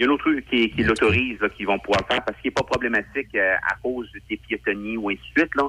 Il 0.00 0.04
y 0.04 0.06
a 0.06 0.06
une 0.06 0.12
autre 0.14 0.30
rue 0.30 0.42
qui, 0.50 0.70
qui 0.70 0.82
l'autorise, 0.82 1.36
qu'ils 1.58 1.66
vont 1.66 1.78
pouvoir 1.78 2.00
faire 2.08 2.24
parce 2.24 2.40
qu'il 2.40 2.48
n'est 2.48 2.54
pas 2.54 2.62
problématique 2.62 3.34
euh, 3.34 3.54
à 3.70 3.74
cause 3.82 4.08
des 4.30 4.38
piétonniers 4.38 4.96
ou 4.96 5.10
ainsi 5.10 5.20
de 5.36 5.40
suite. 5.42 5.54
Là. 5.54 5.66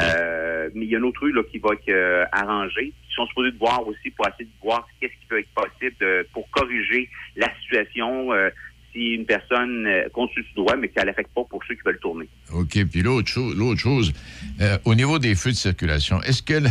Euh, 0.00 0.70
mais 0.74 0.86
il 0.86 0.90
y 0.90 0.94
a 0.94 0.98
une 0.98 1.04
autre 1.04 1.20
rue 1.20 1.32
là, 1.32 1.42
qui 1.50 1.58
va 1.58 1.74
être 1.74 1.88
euh, 1.90 2.24
arrangée. 2.32 2.94
Ils 3.10 3.14
sont 3.14 3.26
supposés 3.26 3.50
de 3.52 3.58
voir 3.58 3.86
aussi 3.86 4.10
pour 4.16 4.26
essayer 4.28 4.46
de 4.46 4.50
voir 4.62 4.86
qu'est-ce 4.98 5.12
qui 5.12 5.26
peut 5.28 5.38
être 5.40 5.48
possible 5.54 5.94
de- 6.00 6.26
pour 6.32 6.48
corriger 6.52 7.10
la 7.36 7.50
situation 7.60 8.32
euh, 8.32 8.48
si 8.94 9.08
une 9.14 9.26
personne 9.26 9.86
euh, 9.86 10.08
continue 10.14 10.46
tout 10.54 10.62
droit, 10.62 10.76
mais 10.76 10.88
qu'elle 10.88 11.04
n'affecte 11.04 11.34
pas 11.34 11.44
pour 11.44 11.62
ceux 11.68 11.74
qui 11.74 11.82
veulent 11.84 11.98
tourner. 12.00 12.28
OK. 12.54 12.82
Puis 12.90 13.02
l'autre 13.02 13.28
chose, 13.28 13.54
l'autre 13.58 13.80
chose 13.80 14.12
euh, 14.62 14.78
au 14.86 14.94
niveau 14.94 15.18
des 15.18 15.34
feux 15.34 15.50
de 15.50 15.56
circulation, 15.56 16.22
est-ce 16.22 16.42
que 16.42 16.62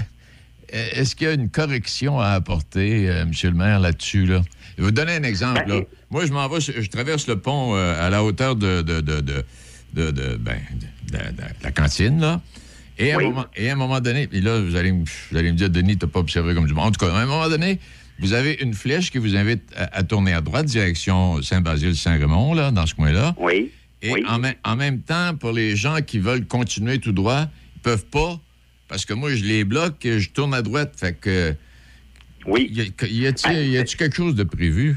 est-ce 0.70 1.16
qu'il 1.16 1.28
y 1.28 1.30
a 1.30 1.34
une 1.34 1.50
correction 1.52 2.20
à 2.20 2.30
apporter, 2.30 3.08
euh, 3.08 3.26
Monsieur 3.28 3.50
le 3.52 3.56
maire, 3.56 3.80
là-dessus? 3.80 4.26
Là? 4.26 4.42
Je 4.78 4.82
vais 4.82 4.88
vous 4.88 4.92
donner 4.92 5.14
un 5.14 5.24
exemple. 5.24 5.64
Ben, 5.68 5.80
là. 5.80 5.82
Moi, 6.12 6.26
je 6.26 6.34
m'en 6.34 6.48
vais, 6.50 6.60
je 6.60 6.90
traverse 6.90 7.28
le 7.28 7.38
pont 7.38 7.76
euh, 7.76 8.06
à 8.06 8.10
la 8.10 8.24
hauteur 8.24 8.56
de, 8.56 8.82
de, 8.82 9.02
de, 9.02 9.22
de, 9.22 9.46
de- 9.94 10.12
de- 10.12 10.36
ben, 10.38 10.58
de- 11.12 11.18
de- 11.18 11.44
la 11.64 11.72
cantine, 11.72 12.20
là. 12.20 12.42
Et 12.98 13.12
à, 13.12 13.16
un 13.16 13.20
moment, 13.30 13.46
et 13.58 13.70
à 13.70 13.74
un 13.74 13.76
moment 13.76 14.00
donné, 14.00 14.30
et 14.32 14.40
là, 14.42 14.60
vous 14.62 14.76
allez, 14.76 14.92
me- 14.94 15.04
vous 15.32 15.38
allez 15.38 15.52
me 15.52 15.58
dire, 15.58 15.70
Denis, 15.70 15.98
t'as 15.98 16.08
pas 16.08 16.20
observé 16.20 16.54
comme 16.54 16.66
du 16.68 16.74
monde. 16.74 16.88
En 16.88 16.92
tout 16.92 17.06
cas, 17.06 17.12
à 17.14 17.18
un 17.18 17.26
moment 17.26 17.50
donné, 17.50 17.80
vous 18.20 18.32
avez 18.34 18.54
une 18.62 18.74
flèche 18.74 19.12
qui 19.12 19.18
vous 19.18 19.36
invite 19.36 19.64
à, 19.76 19.98
à 19.98 20.04
tourner 20.04 20.34
à 20.34 20.40
droite, 20.42 20.66
direction 20.66 21.42
Saint-Basile-Saint-Raymond, 21.42 22.54
là, 22.54 22.72
dans 22.72 22.86
ce 22.86 22.96
coin-là. 22.96 23.36
Oui. 23.40 23.72
Et 24.02 24.12
En, 24.28 24.40
même- 24.40 24.56
en 24.64 24.76
même 24.76 25.00
temps, 25.02 25.36
pour 25.36 25.52
les 25.52 25.76
gens 25.76 25.98
qui 26.06 26.20
veulent 26.20 26.46
continuer 26.46 27.00
tout 27.00 27.12
droit, 27.12 27.48
ils 27.76 27.82
peuvent 27.82 28.06
pas, 28.06 28.40
parce 28.88 29.06
que 29.06 29.14
moi, 29.14 29.34
je 29.34 29.44
les 29.44 29.64
bloque 29.64 30.06
et 30.06 30.20
je 30.20 30.30
tourne 30.30 30.54
à 30.54 30.62
droite. 30.62 30.94
Fait 30.96 31.14
que. 31.14 31.56
Oui. 32.48 32.68
Y 32.72 33.28
a-t-il 33.28 33.98
quelque 33.98 34.16
chose 34.16 34.36
de 34.36 34.44
prévu? 34.44 34.96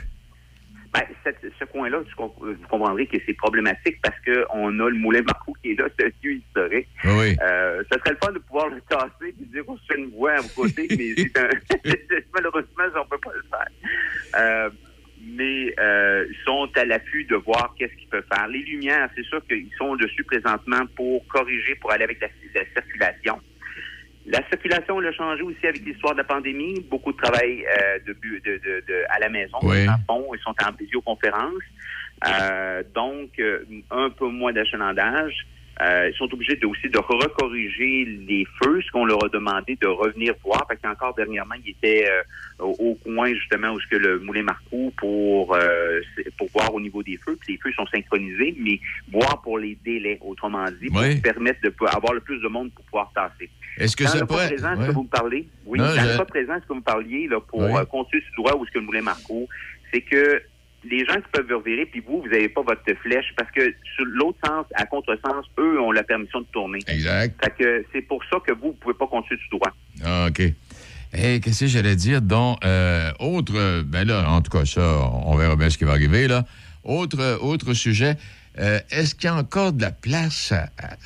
Ben, 0.92 1.03
cette- 1.22 1.44
ce 1.59 1.64
coin-là, 1.66 1.99
vous 2.16 2.28
comprendrez 2.70 3.07
que 3.07 3.18
c'est 3.26 3.34
problématique 3.34 3.99
parce 4.03 4.16
qu'on 4.24 4.80
a 4.80 4.88
le 4.88 4.96
moulin 4.96 5.20
Marco 5.22 5.53
qui 5.62 5.72
est 5.72 5.78
là, 5.78 5.86
c'est 5.99 6.07
un 6.07 6.11
lieu 6.22 6.36
historique. 6.36 6.88
Oui, 7.05 7.11
oui. 7.18 7.36
Euh, 7.42 7.82
ça 7.92 7.99
serait 7.99 8.12
le 8.12 8.18
fun 8.24 8.32
de 8.32 8.38
pouvoir 8.38 8.68
le 8.70 8.80
casser 8.88 9.34
et 9.38 9.44
dire 9.44 9.64
qu'on 9.66 9.76
se 9.76 9.84
fait 9.86 9.99
une 9.99 10.11
voie 10.11 10.32
à 10.32 10.40
vos 10.40 10.49
côtés, 10.62 10.86
mais 10.96 11.14
c'est 11.16 11.36
un... 11.38 11.51
malheureusement, 12.34 12.84
on 12.96 13.05
ne 13.05 13.09
peut 13.11 13.18
pas 13.22 13.32
le 13.34 13.44
faire. 13.51 13.68
Euh, 14.40 14.70
mais 15.30 15.74
euh, 15.78 16.24
ils 16.30 16.36
sont 16.46 16.70
à 16.74 16.84
l'affût 16.86 17.24
de 17.24 17.36
voir 17.36 17.74
qu'est-ce 17.78 17.94
qu'ils 17.94 18.09
peuvent 18.09 18.24
faire. 18.32 18.49
Les 18.49 18.61
lumières, 18.61 19.11
c'est 19.14 19.24
sûr 19.24 19.44
qu'ils 19.46 19.68
sont 19.76 19.94
dessus 19.96 20.24
présentement 20.24 20.86
pour 20.96 21.26
corriger, 21.28 21.74
pour 21.74 21.92
aller 21.92 22.05
avec 22.05 22.18
la, 22.20 22.28
la 22.55 22.64
circulation. 22.72 23.38
La 24.31 24.47
circulation, 24.49 24.97
on 24.97 25.01
l'a 25.01 25.12
changé 25.12 25.43
aussi 25.43 25.66
avec 25.66 25.85
l'histoire 25.85 26.12
de 26.12 26.18
la 26.18 26.24
pandémie. 26.24 26.81
Beaucoup 26.91 27.12
de 27.12 27.16
travail 27.16 27.64
euh, 27.64 27.99
de, 28.07 28.12
bu- 28.12 28.41
de, 28.45 28.53
de- 28.59 28.85
de- 28.87 29.05
à 29.09 29.18
la 29.20 29.29
maison. 29.31 29.57
Oui. 29.62 29.85
Le 29.87 29.93
fond, 30.07 30.26
ils 30.35 30.41
sont 30.41 30.55
en 30.66 30.72
visioconférence. 30.79 31.62
Euh, 32.29 32.83
donc, 32.95 33.31
euh, 33.39 33.64
un 33.91 34.11
peu 34.11 34.26
moins 34.29 34.53
d'achalandage. 34.53 35.47
Euh, 35.81 36.11
ils 36.12 36.16
sont 36.16 36.29
obligés 36.35 36.57
de, 36.57 36.66
aussi 36.66 36.89
de 36.89 36.99
recorriger 36.99 38.05
les 38.26 38.45
feux, 38.61 38.83
ce 38.85 38.91
qu'on 38.91 39.05
leur 39.05 39.24
a 39.24 39.29
demandé 39.29 39.79
de 39.81 39.87
revenir 39.87 40.35
voir, 40.45 40.66
parce 40.66 40.81
qu'encore 40.81 41.14
dernièrement, 41.14 41.55
ils 41.64 41.70
étaient 41.70 42.05
euh, 42.11 42.64
au, 42.64 42.74
au 42.81 42.95
coin 42.97 43.33
justement 43.33 43.70
où 43.70 43.79
ce 43.81 43.87
que 43.87 43.95
le 43.95 44.18
moulin 44.18 44.43
Marcoux 44.43 44.93
pour 44.99 45.55
euh, 45.55 46.01
pour 46.37 46.49
voir 46.53 46.74
au 46.74 46.81
niveau 46.81 47.05
des 47.05 47.16
feux, 47.16 47.37
puis 47.41 47.53
les 47.53 47.61
feux 47.61 47.70
sont 47.74 47.87
synchronisés, 47.87 48.57
mais 48.59 48.81
voir 49.12 49.41
pour 49.41 49.57
les 49.61 49.79
délais, 49.85 50.18
autrement 50.20 50.64
dit, 50.83 50.89
pour 50.89 51.01
Oui. 51.01 51.20
permettre 51.20 51.61
de 51.62 51.72
avoir 51.95 52.12
le 52.12 52.20
plus 52.22 52.41
de 52.43 52.49
monde 52.49 52.72
pour 52.72 52.85
pouvoir 52.87 53.12
tasser. 53.14 53.49
Est-ce 53.79 53.97
que 53.97 54.05
dans 54.05 54.11
ça 54.11 54.26
pourrait- 54.26 54.47
présent, 54.49 54.74
que 54.76 54.91
vous 54.93 55.03
me 55.05 55.09
parlez? 55.09 55.49
Oui, 55.66 55.79
Non, 55.79 55.85
dans 55.87 55.95
je- 55.95 56.12
le 56.12 56.16
cas 56.18 56.24
présent, 56.24 56.55
ce 56.57 56.61
que 56.62 56.68
vous 56.68 56.74
me 56.76 56.81
parliez 56.83 57.29
là, 57.29 57.41
pour 57.41 57.61
Oui. 57.61 57.70
euh, 57.76 57.85
continuer 57.85 58.22
sur 58.22 58.33
le 58.37 58.43
droit 58.43 58.59
où 58.61 58.64
est-ce 58.64 58.72
que 58.72 58.79
moulin 58.79 59.03
Marco, 59.03 59.49
c'est 59.93 60.01
que 60.03 60.43
les 60.85 61.05
gens 61.05 61.16
qui 61.16 61.29
peuvent 61.33 61.51
revirer, 61.51 61.87
puis 61.87 62.01
vous, 62.07 62.22
vous 62.22 62.29
n'avez 62.29 62.49
pas 62.49 62.62
votre 62.62 62.83
flèche, 63.03 63.33
parce 63.37 63.51
que 63.51 63.61
sur 63.97 64.05
l'autre 64.07 64.39
sens, 64.47 64.64
à 64.74 64.87
contresens, 64.87 65.45
eux 65.59 65.81
ont 65.81 65.91
la 65.93 66.03
permission 66.05 66.41
de 66.41 66.47
tourner. 66.53 66.79
Exact. 66.87 67.35
Fait 67.45 67.55
que 67.59 67.85
c'est 67.93 68.03
pour 68.03 68.22
ça 68.31 68.39
que 68.47 68.53
vous 68.53 68.68
ne 68.68 68.72
pouvez 68.72 68.95
pas 68.95 69.07
continuer 69.07 69.41
tout 69.51 69.59
droit. 69.59 69.72
Ah, 70.05 70.26
OK. 70.29 70.41
Et 71.16 71.41
qu'est-ce 71.41 71.61
que 71.61 71.66
j'allais 71.66 71.97
dire? 71.97 72.20
Donc, 72.22 72.59
euh, 72.64 73.11
autre, 73.18 73.83
ben 73.83 74.07
là, 74.07 74.31
en 74.31 74.41
tout 74.43 74.51
cas, 74.51 74.64
ça, 74.66 74.99
on 75.24 75.37
verra 75.37 75.57
bien 75.57 75.68
ce 75.70 75.79
qui 75.79 75.85
va 75.85 75.93
arriver, 75.93 76.29
là. 76.29 76.45
Autre, 76.85 77.39
autre 77.43 77.72
sujet, 77.74 78.14
euh, 78.61 78.81
est-ce 78.91 79.15
qu'il 79.15 79.27
y 79.27 79.29
a 79.29 79.37
encore 79.37 79.73
de 79.73 79.83
la 79.83 79.93
place 79.93 80.53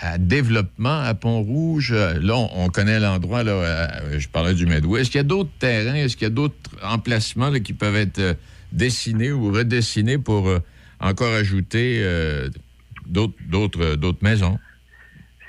à, 0.01 0.17
développement 0.19 1.01
à 1.01 1.15
Pont-Rouge? 1.15 1.93
Euh, 1.93 2.15
Là, 2.21 2.35
on, 2.35 2.65
on 2.65 2.69
connaît 2.69 2.99
l'endroit, 2.99 3.43
là, 3.43 3.53
euh, 3.53 4.19
je 4.19 4.29
parlais 4.29 4.55
du 4.55 4.65
Medway. 4.65 5.03
Est-ce 5.03 5.11
qu'il 5.11 5.19
y 5.19 5.21
a 5.21 5.25
d'autres 5.25 5.51
terrains, 5.59 5.95
est-ce 5.95 6.17
qu'il 6.17 6.29
y 6.29 6.31
a 6.31 6.35
d'autres 6.35 6.57
emplacements 6.83 7.53
qui 7.53 7.75
peuvent 7.75 7.97
être 7.97 8.37
dessinés 8.73 9.33
ou 9.33 9.53
redessinés 9.53 10.17
pour 10.17 10.51
encore 10.99 11.35
ajouter 11.35 12.03
d'autres, 13.07 14.17
maisons? 14.23 14.59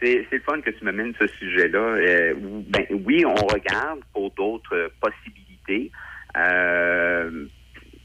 C'est 0.01 0.25
le 0.29 0.39
fun 0.41 0.59
que 0.59 0.71
tu 0.71 0.83
m'amènes 0.83 1.13
ce 1.17 1.27
sujet-là. 1.27 2.33
Ben, 2.67 2.85
oui, 3.05 3.23
on 3.25 3.35
regarde 3.35 3.99
pour 4.11 4.31
d'autres 4.31 4.91
possibilités. 4.99 5.89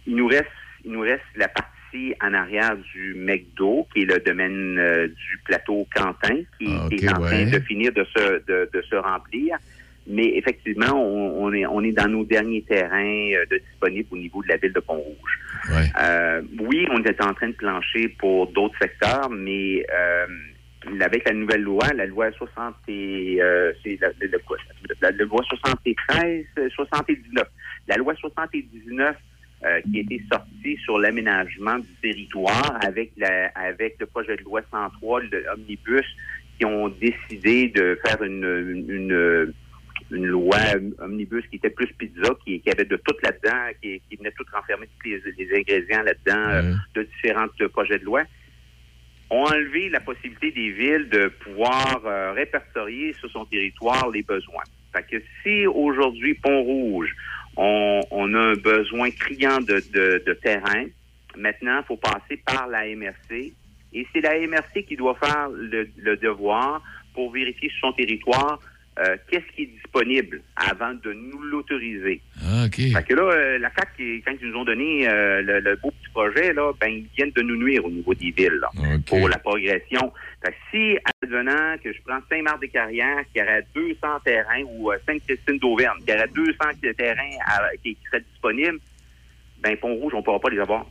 Il 0.07 0.15
nous 0.15 0.29
reste, 0.29 0.47
il 0.85 0.93
nous 0.93 1.01
reste 1.01 1.25
la 1.35 1.49
partie 1.49 1.78
en 2.22 2.34
arrière 2.34 2.76
du 2.76 3.14
McDo, 3.16 3.86
qui 3.93 4.03
est 4.03 4.05
le 4.05 4.18
domaine 4.20 4.78
euh, 4.78 5.09
du 5.09 5.39
plateau 5.45 5.86
Quentin, 5.95 6.36
qui, 6.59 6.66
qui 6.97 7.05
est 7.05 7.09
en 7.12 7.20
ouais. 7.22 7.28
train 7.28 7.47
de 7.51 7.61
finir 7.64 7.93
de 7.93 8.05
se, 8.05 8.45
de, 8.47 8.70
de 8.72 8.82
se 8.82 8.95
remplir. 8.97 9.57
Mais 10.11 10.36
effectivement, 10.39 10.95
on, 10.95 11.45
on 11.45 11.53
est, 11.53 11.66
on 11.66 11.82
est 11.82 11.93
dans 11.93 12.09
nos 12.09 12.24
derniers 12.24 12.62
terrains 12.62 13.30
euh, 13.34 13.45
de 13.51 13.59
disponibles 13.59 14.09
au 14.11 14.16
niveau 14.16 14.43
de 14.43 14.49
la 14.49 14.57
ville 14.57 14.72
de 14.72 14.80
Pont-Rouge. 14.80 15.39
Euh, 16.01 16.41
oui, 16.61 16.86
on 16.91 17.03
est 17.05 17.22
en 17.22 17.34
train 17.34 17.49
de 17.49 17.53
plancher 17.55 18.09
pour 18.18 18.47
d'autres 18.53 18.78
secteurs, 18.80 19.28
mais 19.28 19.84
euh, 19.93 20.26
avec 21.01 21.26
la 21.28 21.34
nouvelle 21.34 21.61
loi, 21.62 21.86
la 21.95 22.07
loi 22.07 22.30
60 22.32 22.74
et, 22.89 23.36
euh, 23.43 23.72
c'est 23.84 23.99
la, 24.01 24.09
la- 24.09 24.39
la- 25.03 25.11
la 25.11 25.24
loi 25.24 25.43
73, 25.47 26.45
euh, 26.59 26.68
79. 26.70 27.47
La 27.89 27.97
loi 27.97 28.14
79 28.14 29.16
euh, 29.65 29.81
qui 29.91 29.99
a 29.99 30.01
été 30.03 30.23
sortie 30.31 30.77
sur 30.85 30.99
l'aménagement 30.99 31.79
du 31.79 31.89
territoire 32.01 32.79
avec 32.83 33.13
la, 33.17 33.49
avec 33.55 33.97
le 33.99 34.07
projet 34.07 34.37
de 34.37 34.43
loi 34.43 34.61
103, 34.71 35.21
le 35.23 35.45
omnibus, 35.53 36.07
qui 36.59 36.65
ont 36.65 36.89
décidé 36.89 37.69
de 37.69 37.99
faire 38.05 38.23
une, 38.23 38.85
une, 38.89 39.55
une 40.11 40.27
loi 40.27 40.59
omnibus 41.01 41.45
qui 41.51 41.57
était 41.57 41.71
plus 41.71 41.89
pizza, 41.99 42.31
qui, 42.45 42.61
qui 42.61 42.71
avait 42.71 42.85
de 42.85 42.97
tout 42.97 43.15
là-dedans, 43.23 43.73
qui, 43.83 44.01
qui 44.09 44.17
venait 44.17 44.33
tout 44.33 44.45
renfermer 44.53 44.87
tous 44.87 45.09
les, 45.09 45.21
les 45.39 45.59
ingrédients 45.59 46.03
là-dedans 46.03 46.49
euh, 46.51 46.75
de 46.95 47.03
différents 47.03 47.47
euh, 47.61 47.69
projets 47.69 47.99
de 47.99 48.05
loi, 48.05 48.23
ont 49.31 49.45
enlevé 49.45 49.91
la 49.91 50.01
possibilité 50.01 50.51
des 50.53 50.71
villes 50.71 51.09
de 51.11 51.29
pouvoir 51.29 52.01
euh, 52.05 52.33
répertorier 52.33 53.13
sur 53.15 53.31
son 53.31 53.45
territoire 53.45 54.09
les 54.11 54.23
besoins. 54.23 54.65
Fait 54.93 55.03
que 55.03 55.23
si 55.43 55.67
aujourd'hui, 55.67 56.35
Pont-Rouge, 56.35 57.15
on, 57.59 58.35
a 58.35 58.39
un 58.39 58.55
besoin 58.55 59.11
criant 59.11 59.59
de, 59.59 59.83
de, 59.93 60.23
de 60.25 60.33
terrain, 60.35 60.85
maintenant, 61.37 61.81
il 61.81 61.85
faut 61.87 61.97
passer 61.97 62.37
par 62.45 62.69
la 62.69 62.87
MRC. 62.87 63.53
Et 63.93 64.07
c'est 64.13 64.21
la 64.21 64.39
MRC 64.47 64.85
qui 64.87 64.97
doit 64.97 65.17
faire 65.17 65.49
le, 65.51 65.89
le 65.97 66.17
devoir 66.17 66.83
pour 67.15 67.33
vérifier 67.33 67.71
sur 67.71 67.89
son 67.89 67.93
territoire 67.95 68.61
euh, 68.99 69.17
qu'est-ce 69.31 69.47
qui 69.55 69.63
est 69.63 69.67
disponible 69.67 70.43
avant 70.57 70.93
de 70.95 71.13
nous 71.13 71.41
l'autoriser? 71.43 72.21
Ah, 72.43 72.65
OK. 72.67 72.75
Fait 72.77 73.03
que 73.09 73.15
là, 73.15 73.23
euh, 73.23 73.59
la 73.59 73.71
CAC, 73.71 73.91
quand 74.25 74.33
ils 74.41 74.49
nous 74.49 74.57
ont 74.59 74.65
donné 74.65 75.09
euh, 75.09 75.41
le, 75.43 75.61
le 75.61 75.77
beau 75.77 75.91
petit 75.91 76.11
projet, 76.13 76.53
là, 76.53 76.73
ben, 76.81 76.89
ils 76.89 77.07
viennent 77.17 77.31
de 77.33 77.43
nous 77.43 77.57
nuire 77.57 77.85
au 77.85 77.91
niveau 77.91 78.15
des 78.15 78.31
villes 78.31 78.59
là, 78.61 78.69
pour 79.07 79.29
la 79.29 79.39
progression. 79.39 80.13
Fait 80.45 80.51
que 80.53 80.57
si, 80.71 80.99
advenant 81.23 81.77
que 81.83 81.93
je 81.93 81.99
prends 82.05 82.21
Saint-Marc-des-Carrières, 82.31 83.25
qui 83.33 83.41
aurait 83.43 83.65
200 83.75 83.97
terrains, 84.25 84.63
ou 84.65 84.91
Sainte-Christine 85.07 85.59
d'Auvergne, 85.59 85.99
qui 86.07 86.13
aurait 86.13 86.29
200 86.35 86.55
terrains 86.97 87.37
à- 87.47 87.71
qui, 87.83 87.95
qui 87.95 88.05
seraient 88.11 88.25
disponibles, 88.33 88.79
ben, 89.61 89.77
Pont-Rouge, 89.77 90.13
on 90.15 90.19
ne 90.19 90.23
pourra 90.23 90.39
pas 90.41 90.51
les 90.51 90.59
avoir. 90.61 90.87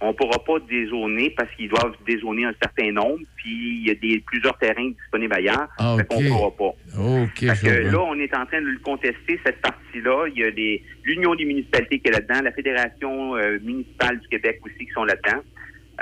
On 0.00 0.08
ne 0.08 0.12
pourra 0.12 0.42
pas 0.44 0.58
dézoner 0.68 1.30
parce 1.30 1.48
qu'ils 1.54 1.68
doivent 1.68 1.94
dézoner 2.06 2.44
un 2.44 2.54
certain 2.62 2.90
nombre, 2.92 3.20
puis 3.36 3.78
il 3.80 3.86
y 3.86 3.90
a 3.90 3.94
des, 3.94 4.18
plusieurs 4.26 4.58
terrains 4.58 4.90
disponibles 4.90 5.32
ailleurs. 5.34 5.68
Ah, 5.78 5.96
Fait 5.98 6.04
qu'on 6.06 6.16
OK. 6.16 6.22
ne 6.24 6.28
pourra 6.28 6.50
pas. 6.50 6.74
OK, 7.00 7.38
Fait 7.38 7.66
que 7.68 7.90
là, 7.92 8.00
on 8.02 8.18
est 8.18 8.34
en 8.36 8.44
train 8.44 8.60
de 8.60 8.66
le 8.66 8.78
contester, 8.80 9.40
cette 9.46 9.60
partie-là. 9.62 10.26
Il 10.34 10.38
y 10.38 10.44
a 10.44 10.50
les- 10.50 10.82
l'Union 11.04 11.34
des 11.34 11.44
municipalités 11.46 12.00
qui 12.00 12.08
est 12.08 12.12
là-dedans, 12.12 12.42
la 12.42 12.52
Fédération 12.52 13.36
euh, 13.36 13.58
municipale 13.62 14.18
du 14.20 14.28
Québec 14.28 14.60
aussi 14.64 14.84
qui 14.84 14.92
sont 14.92 15.04
là-dedans. 15.04 15.40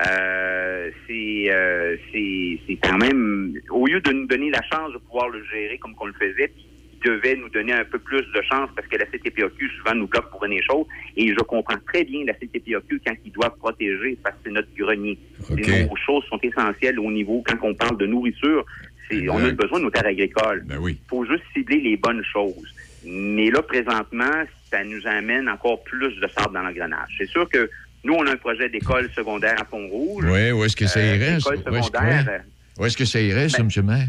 Euh, 0.09 0.91
c'est, 1.07 1.45
euh, 1.53 1.97
c'est, 2.13 2.59
c'est 2.67 2.79
quand 2.83 2.97
même, 2.97 3.55
au 3.71 3.87
lieu 3.87 4.01
de 4.01 4.11
nous 4.11 4.27
donner 4.27 4.51
la 4.51 4.63
chance 4.63 4.93
de 4.93 4.99
pouvoir 4.99 5.29
le 5.29 5.45
gérer 5.53 5.77
comme 5.79 5.95
qu'on 5.95 6.07
le 6.07 6.15
faisait, 6.15 6.49
puis 6.49 6.67
ils 7.05 7.11
devaient 7.11 7.37
nous 7.37 7.49
donner 7.49 7.73
un 7.73 7.85
peu 7.85 7.99
plus 7.99 8.21
de 8.35 8.43
chance 8.51 8.71
parce 8.75 8.87
que 8.89 8.97
la 8.97 9.07
CTPAQ 9.07 9.69
souvent 9.79 9.95
nous 9.95 10.07
bloque 10.07 10.31
pour 10.31 10.45
une 10.45 10.61
chose. 10.63 10.87
Et 11.17 11.29
je 11.29 11.41
comprends 11.41 11.77
très 11.87 12.05
bien 12.05 12.25
la 12.27 12.35
CTPAQ 12.35 13.01
quand 13.07 13.15
ils 13.25 13.33
doivent 13.33 13.57
protéger 13.59 14.19
parce 14.23 14.35
que 14.37 14.43
c'est 14.47 14.51
notre 14.53 14.69
grenier. 14.77 15.19
OK. 15.51 15.59
Et 15.69 15.85
Nos 15.85 15.97
choses 15.97 16.25
sont 16.29 16.39
essentielles 16.43 16.99
au 16.99 17.11
niveau, 17.11 17.43
quand 17.47 17.57
on 17.63 17.75
parle 17.75 17.97
de 17.99 18.07
nourriture, 18.07 18.65
c'est, 19.11 19.29
on 19.29 19.39
a 19.45 19.51
besoin 19.51 19.79
de 19.79 19.85
nos 19.85 19.91
terres 19.91 20.07
agricoles. 20.07 20.63
Ben 20.67 20.79
oui. 20.81 20.99
faut 21.09 21.25
juste 21.25 21.43
cibler 21.53 21.81
les 21.81 21.97
bonnes 21.97 22.23
choses. 22.33 22.75
Mais 23.05 23.51
là, 23.51 23.63
présentement, 23.63 24.45
ça 24.71 24.85
nous 24.85 25.05
amène 25.07 25.49
encore 25.49 25.83
plus 25.85 26.15
de 26.21 26.29
sable 26.29 26.55
dans 26.55 26.63
l'engrenage. 26.63 27.09
C'est 27.19 27.29
sûr 27.29 27.49
que 27.49 27.69
nous, 28.05 28.15
on 28.15 28.27
a 28.27 28.33
un 28.33 28.37
projet 28.37 28.69
d'école 28.69 29.11
secondaire 29.15 29.57
à 29.61 29.65
Pont-Rouge. 29.65 30.25
Oui, 30.29 30.51
où 30.53 30.65
est-ce 30.65 30.77
que 30.77 30.87
ça 30.87 31.01
Euh, 31.01 31.17
irait? 31.17 31.37
l'école 31.37 31.59
Où 31.71 31.77
est-ce 31.77 31.91
que- 31.91 31.97
euh, 31.99 32.39
où 32.79 32.85
est-ce 32.87 32.97
que 32.97 33.05
ça 33.05 33.21
irait, 33.21 33.49
ça, 33.49 33.59
Ben- 33.63 33.69
M. 33.77 33.87
Maire? 33.87 34.09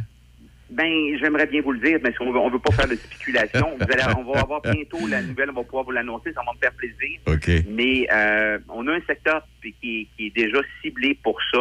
Ben, 0.74 1.17
j'aimerais 1.19 1.45
bien 1.45 1.61
vous 1.61 1.71
le 1.71 1.80
dire, 1.80 1.99
mais 2.03 2.11
on 2.19 2.32
veut, 2.32 2.39
on 2.39 2.49
veut 2.49 2.59
pas 2.59 2.71
faire 2.71 2.88
de 2.88 2.95
spéculation. 2.95 3.76
Vous 3.78 3.84
allez- 3.84 4.03
on 4.17 4.24
va 4.32 4.39
avoir 4.41 4.61
bientôt 4.74 5.05
la 5.07 5.21
nouvelle, 5.21 5.49
on 5.51 5.53
va 5.53 5.63
pouvoir 5.63 5.84
vous 5.84 5.91
l'annoncer, 5.91 6.34
ça 6.34 6.41
va 6.45 6.51
me 6.53 6.57
faire 6.59 6.74
plaisir. 6.74 7.19
OK. 7.28 7.65
Mais 7.69 8.07
euh, 8.11 8.57
on 8.69 8.88
a 8.88 8.93
un 8.93 9.01
secteur 9.01 9.45
qui, 9.61 9.74
qui- 9.74 10.07
qui 10.17 10.28
est 10.28 10.36
déjà 10.36 10.59
ciblé 10.82 11.17
pour 11.24 11.39
ça. 11.53 11.59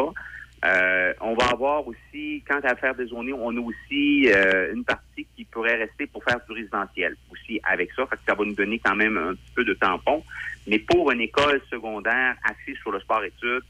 Euh, 0.65 1.13
on 1.21 1.35
va 1.35 1.47
avoir 1.51 1.87
aussi, 1.89 2.43
quant 2.49 2.61
à 2.63 2.77
faire 2.77 2.95
des 2.95 3.07
zones, 3.07 3.33
on 3.33 3.57
a 3.57 3.61
aussi 3.61 4.29
euh, 4.29 4.73
une 4.73 4.85
partie 4.85 5.27
qui 5.37 5.45
pourrait 5.45 5.75
rester 5.77 6.07
pour 6.07 6.23
faire 6.23 6.39
du 6.49 6.53
résidentiel 6.55 7.17
aussi 7.33 7.61
avec 7.65 7.91
ça. 7.97 8.07
Fait 8.07 8.15
que 8.17 8.23
ça 8.29 8.35
va 8.35 8.45
nous 8.45 8.55
donner 8.55 8.79
quand 8.79 8.95
même 8.95 9.17
un 9.19 9.35
petit 9.35 9.53
peu 9.57 9.65
de 9.65 9.75
tampon. 9.75 10.23
Mais 10.69 10.79
pour 10.79 11.11
une 11.11 11.21
école 11.21 11.61
secondaire 11.69 12.37
axée 12.45 12.77
sur 12.81 12.93
le 12.93 13.01
sport-études, 13.01 13.65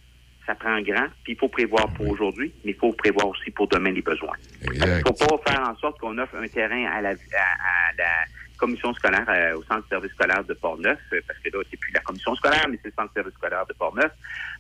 ça 0.47 0.55
prend 0.55 0.80
grand, 0.80 1.07
puis 1.24 1.34
il 1.34 1.36
faut 1.38 1.49
prévoir 1.49 1.86
pour 1.95 2.09
aujourd'hui, 2.09 2.53
mais 2.64 2.72
il 2.72 2.76
faut 2.76 2.93
prévoir 2.93 3.28
aussi 3.28 3.51
pour 3.51 3.68
demain 3.68 3.90
les 3.93 4.03
besoins. 4.03 4.36
Il 4.72 4.80
ne 4.80 5.01
faut 5.07 5.12
pas 5.12 5.38
faire 5.53 5.68
en 5.68 5.76
sorte 5.78 5.99
qu'on 6.01 6.16
offre 6.18 6.34
un 6.36 6.49
terrain 6.49 6.84
à 6.93 7.01
la, 7.01 7.11
à- 7.11 7.12
à 7.12 7.93
la 7.97 8.24
commission 8.57 8.93
scolaire, 8.95 9.24
euh, 9.28 9.57
au 9.57 9.62
centre 9.64 9.82
de 9.84 9.88
service 9.88 10.11
scolaire 10.12 10.45
de 10.45 10.55
Port-Neuf, 10.55 10.99
euh, 11.12 11.20
parce 11.26 11.38
que 11.40 11.49
là, 11.57 11.62
c'est 11.70 11.76
plus 11.78 11.93
la 11.93 12.01
commission 12.01 12.34
scolaire, 12.36 12.64
mais 12.70 12.78
c'est 12.82 12.88
le 12.88 12.95
centre 12.97 13.09
de 13.11 13.14
service 13.20 13.34
scolaire 13.34 13.66
de 13.66 13.72
Port-Neuf. 13.74 14.11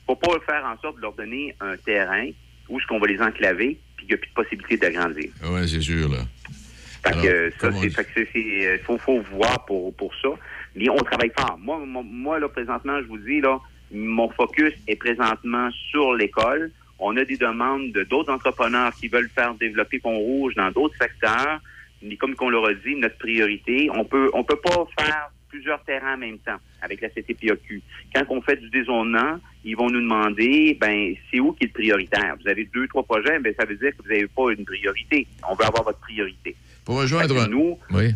faut 0.06 0.16
pas 0.16 0.38
faire 0.46 0.64
en 0.64 0.76
sorte 0.80 0.96
de 0.96 1.02
leur 1.02 1.12
donner 1.12 1.54
un 1.60 1.76
terrain 1.76 2.28
où 2.68 2.78
est-ce 2.78 2.86
qu'on 2.86 2.98
va 2.98 3.06
les 3.06 3.20
enclaver, 3.20 3.78
puis 3.96 4.06
qu'il 4.06 4.08
n'y 4.08 4.14
a 4.14 4.18
plus 4.18 4.28
de 4.30 4.34
possibilité 4.34 4.76
d'agrandir. 4.76 5.30
Oui, 5.44 5.68
c'est 5.68 5.80
sûr, 5.80 6.08
là. 6.08 6.18
Fait 7.04 7.08
Alors, 7.10 7.22
que 7.24 7.52
ça, 7.60 7.72
c'est, 7.72 7.90
fait 7.90 8.04
que 8.04 8.38
euh, 8.38 8.78
faut, 8.84 8.96
faut 8.98 9.20
voir 9.32 9.64
pour, 9.66 9.94
pour 9.96 10.14
ça. 10.22 10.28
Mais 10.76 10.88
on 10.88 10.96
travaille 10.98 11.32
fort. 11.36 11.58
Moi, 11.58 12.38
là, 12.38 12.48
présentement, 12.48 12.98
je 13.02 13.06
vous 13.08 13.18
dis, 13.18 13.40
là, 13.40 13.58
mon 13.92 14.28
focus 14.30 14.72
est 14.86 14.96
présentement 14.96 15.70
sur 15.90 16.14
l'école. 16.14 16.70
On 16.98 17.16
a 17.16 17.24
des 17.24 17.36
demandes 17.36 17.92
de 17.92 18.04
d'autres 18.04 18.32
entrepreneurs 18.32 18.92
qui 18.94 19.08
veulent 19.08 19.30
faire 19.34 19.54
développer 19.54 19.98
Pont-Rouge 19.98 20.54
dans 20.54 20.70
d'autres 20.70 20.96
secteurs. 21.00 21.60
Mais 22.02 22.16
comme 22.16 22.34
on 22.40 22.50
leur 22.50 22.66
a 22.66 22.74
dit, 22.74 22.94
notre 22.96 23.18
priorité, 23.18 23.88
on 23.92 24.04
peut, 24.04 24.30
on 24.34 24.44
peut 24.44 24.56
pas 24.56 24.86
faire 24.98 25.30
plusieurs 25.48 25.82
terrains 25.84 26.14
en 26.14 26.18
même 26.18 26.38
temps 26.38 26.56
avec 26.80 27.00
la 27.00 27.10
CTPAQ. 27.10 27.82
Quand 28.14 28.24
on 28.30 28.40
fait 28.40 28.56
du 28.56 28.70
dézonement, 28.70 29.38
ils 29.64 29.76
vont 29.76 29.90
nous 29.90 30.00
demander, 30.00 30.76
ben, 30.80 31.14
c'est 31.30 31.40
où 31.40 31.52
qui 31.52 31.64
est 31.64 31.66
le 31.66 31.72
prioritaire? 31.72 32.36
Vous 32.42 32.48
avez 32.48 32.64
deux, 32.72 32.88
trois 32.88 33.02
projets, 33.02 33.38
ben, 33.38 33.54
ça 33.58 33.66
veut 33.66 33.76
dire 33.76 33.90
que 33.90 34.02
vous 34.02 34.08
n'avez 34.08 34.26
pas 34.26 34.50
une 34.56 34.64
priorité. 34.64 35.26
On 35.48 35.54
veut 35.54 35.64
avoir 35.64 35.84
votre 35.84 36.00
priorité. 36.00 36.56
Pour 36.84 37.00
rejoindre... 37.00 37.48
Nous, 37.48 37.78
Oui. 37.90 38.12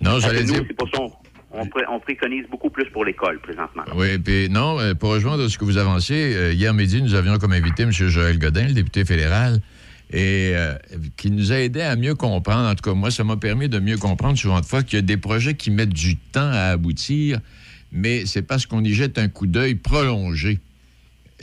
Non, 0.00 0.18
j'allais 0.20 0.44
nous, 0.44 0.52
dire... 0.52 0.64
c'est 0.66 0.74
pour 0.74 0.88
on, 1.50 1.66
pré- 1.66 1.84
on 1.90 1.98
préconise 2.00 2.44
beaucoup 2.50 2.70
plus 2.70 2.86
pour 2.90 3.04
l'école 3.04 3.38
présentement. 3.40 3.82
là. 3.86 3.92
Oui, 3.96 4.18
puis 4.18 4.48
non, 4.50 4.78
euh, 4.80 4.94
pour 4.94 5.10
rejoindre 5.10 5.48
ce 5.48 5.56
que 5.58 5.64
vous 5.64 5.78
avanciez, 5.78 6.34
euh, 6.36 6.52
hier 6.52 6.74
midi, 6.74 7.02
nous 7.02 7.14
avions 7.14 7.38
comme 7.38 7.52
invité 7.52 7.84
M. 7.84 7.90
Joël 7.92 8.38
Godin, 8.38 8.68
le 8.68 8.74
député 8.74 9.04
fédéral, 9.04 9.60
et 10.10 10.52
euh, 10.54 10.74
qui 11.16 11.30
nous 11.30 11.52
a 11.52 11.56
aidé 11.56 11.80
à 11.82 11.94
mieux 11.96 12.14
comprendre. 12.14 12.68
En 12.68 12.74
tout 12.74 12.82
cas, 12.82 12.94
moi, 12.94 13.10
ça 13.10 13.24
m'a 13.24 13.36
permis 13.36 13.68
de 13.68 13.78
mieux 13.78 13.96
comprendre 13.98 14.38
souvent 14.38 14.60
de 14.60 14.66
fois 14.66 14.82
qu'il 14.82 14.96
y 14.96 15.00
a 15.00 15.02
des 15.02 15.16
projets 15.16 15.54
qui 15.54 15.70
mettent 15.70 15.88
du 15.90 16.16
temps 16.16 16.50
à 16.50 16.70
aboutir, 16.72 17.40
mais 17.92 18.26
c'est 18.26 18.42
parce 18.42 18.66
qu'on 18.66 18.82
y 18.84 18.92
jette 18.92 19.18
un 19.18 19.28
coup 19.28 19.46
d'œil 19.46 19.74
prolongé. 19.74 20.60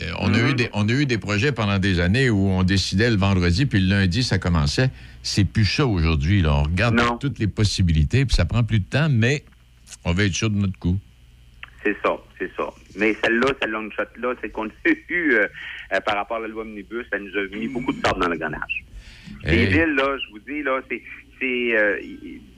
Euh, 0.01 0.11
on, 0.19 0.33
a 0.33 0.49
eu 0.49 0.53
des, 0.55 0.69
on 0.73 0.89
a 0.89 0.91
eu 0.91 1.05
des 1.05 1.17
projets 1.17 1.51
pendant 1.53 1.79
des 1.79 1.99
années 2.01 2.29
où 2.29 2.47
on 2.49 2.63
décidait 2.63 3.09
le 3.09 3.15
vendredi, 3.15 3.65
puis 3.65 3.79
le 3.79 3.87
lundi, 3.87 4.23
ça 4.23 4.37
commençait. 4.37 4.89
C'est 5.23 5.45
plus 5.45 5.65
ça 5.65 5.85
aujourd'hui. 5.87 6.43
On 6.45 6.63
regarde 6.63 6.99
toutes 7.19 7.39
les 7.39 7.47
possibilités, 7.47 8.25
puis 8.25 8.35
ça 8.35 8.45
prend 8.45 8.63
plus 8.63 8.79
de 8.79 8.85
temps, 8.85 9.07
mais 9.09 9.43
on 10.03 10.13
va 10.13 10.23
être 10.25 10.33
sûr 10.33 10.49
de 10.49 10.57
notre 10.57 10.77
coup. 10.79 10.97
C'est 11.83 11.95
ça, 12.03 12.17
c'est 12.39 12.51
ça. 12.57 12.67
Mais 12.97 13.15
celle-là, 13.23 13.47
cette 13.61 13.69
long 13.69 13.89
shot-là, 13.91 14.33
c'est 14.41 14.49
qu'on 14.49 14.67
a 14.67 14.71
eu, 15.09 15.33
euh, 15.33 15.47
euh, 15.93 15.99
par 16.01 16.15
rapport 16.15 16.37
à 16.37 16.39
la 16.41 16.47
loi 16.47 16.63
Omnibus, 16.63 17.05
ça 17.11 17.19
nous 17.19 17.35
a 17.37 17.45
mis 17.55 17.67
beaucoup 17.67 17.93
de 17.93 18.01
sable 18.03 18.19
dans 18.21 18.29
le 18.29 18.37
grenage. 18.37 18.83
Les 19.43 19.63
Hey. 19.63 19.67
villes, 19.67 19.95
là, 19.95 20.17
je 20.17 20.31
vous 20.31 20.39
dis, 20.39 20.63
là, 20.63 20.81
c'est 20.89 21.01
c'est 21.39 21.77
euh, 21.77 21.99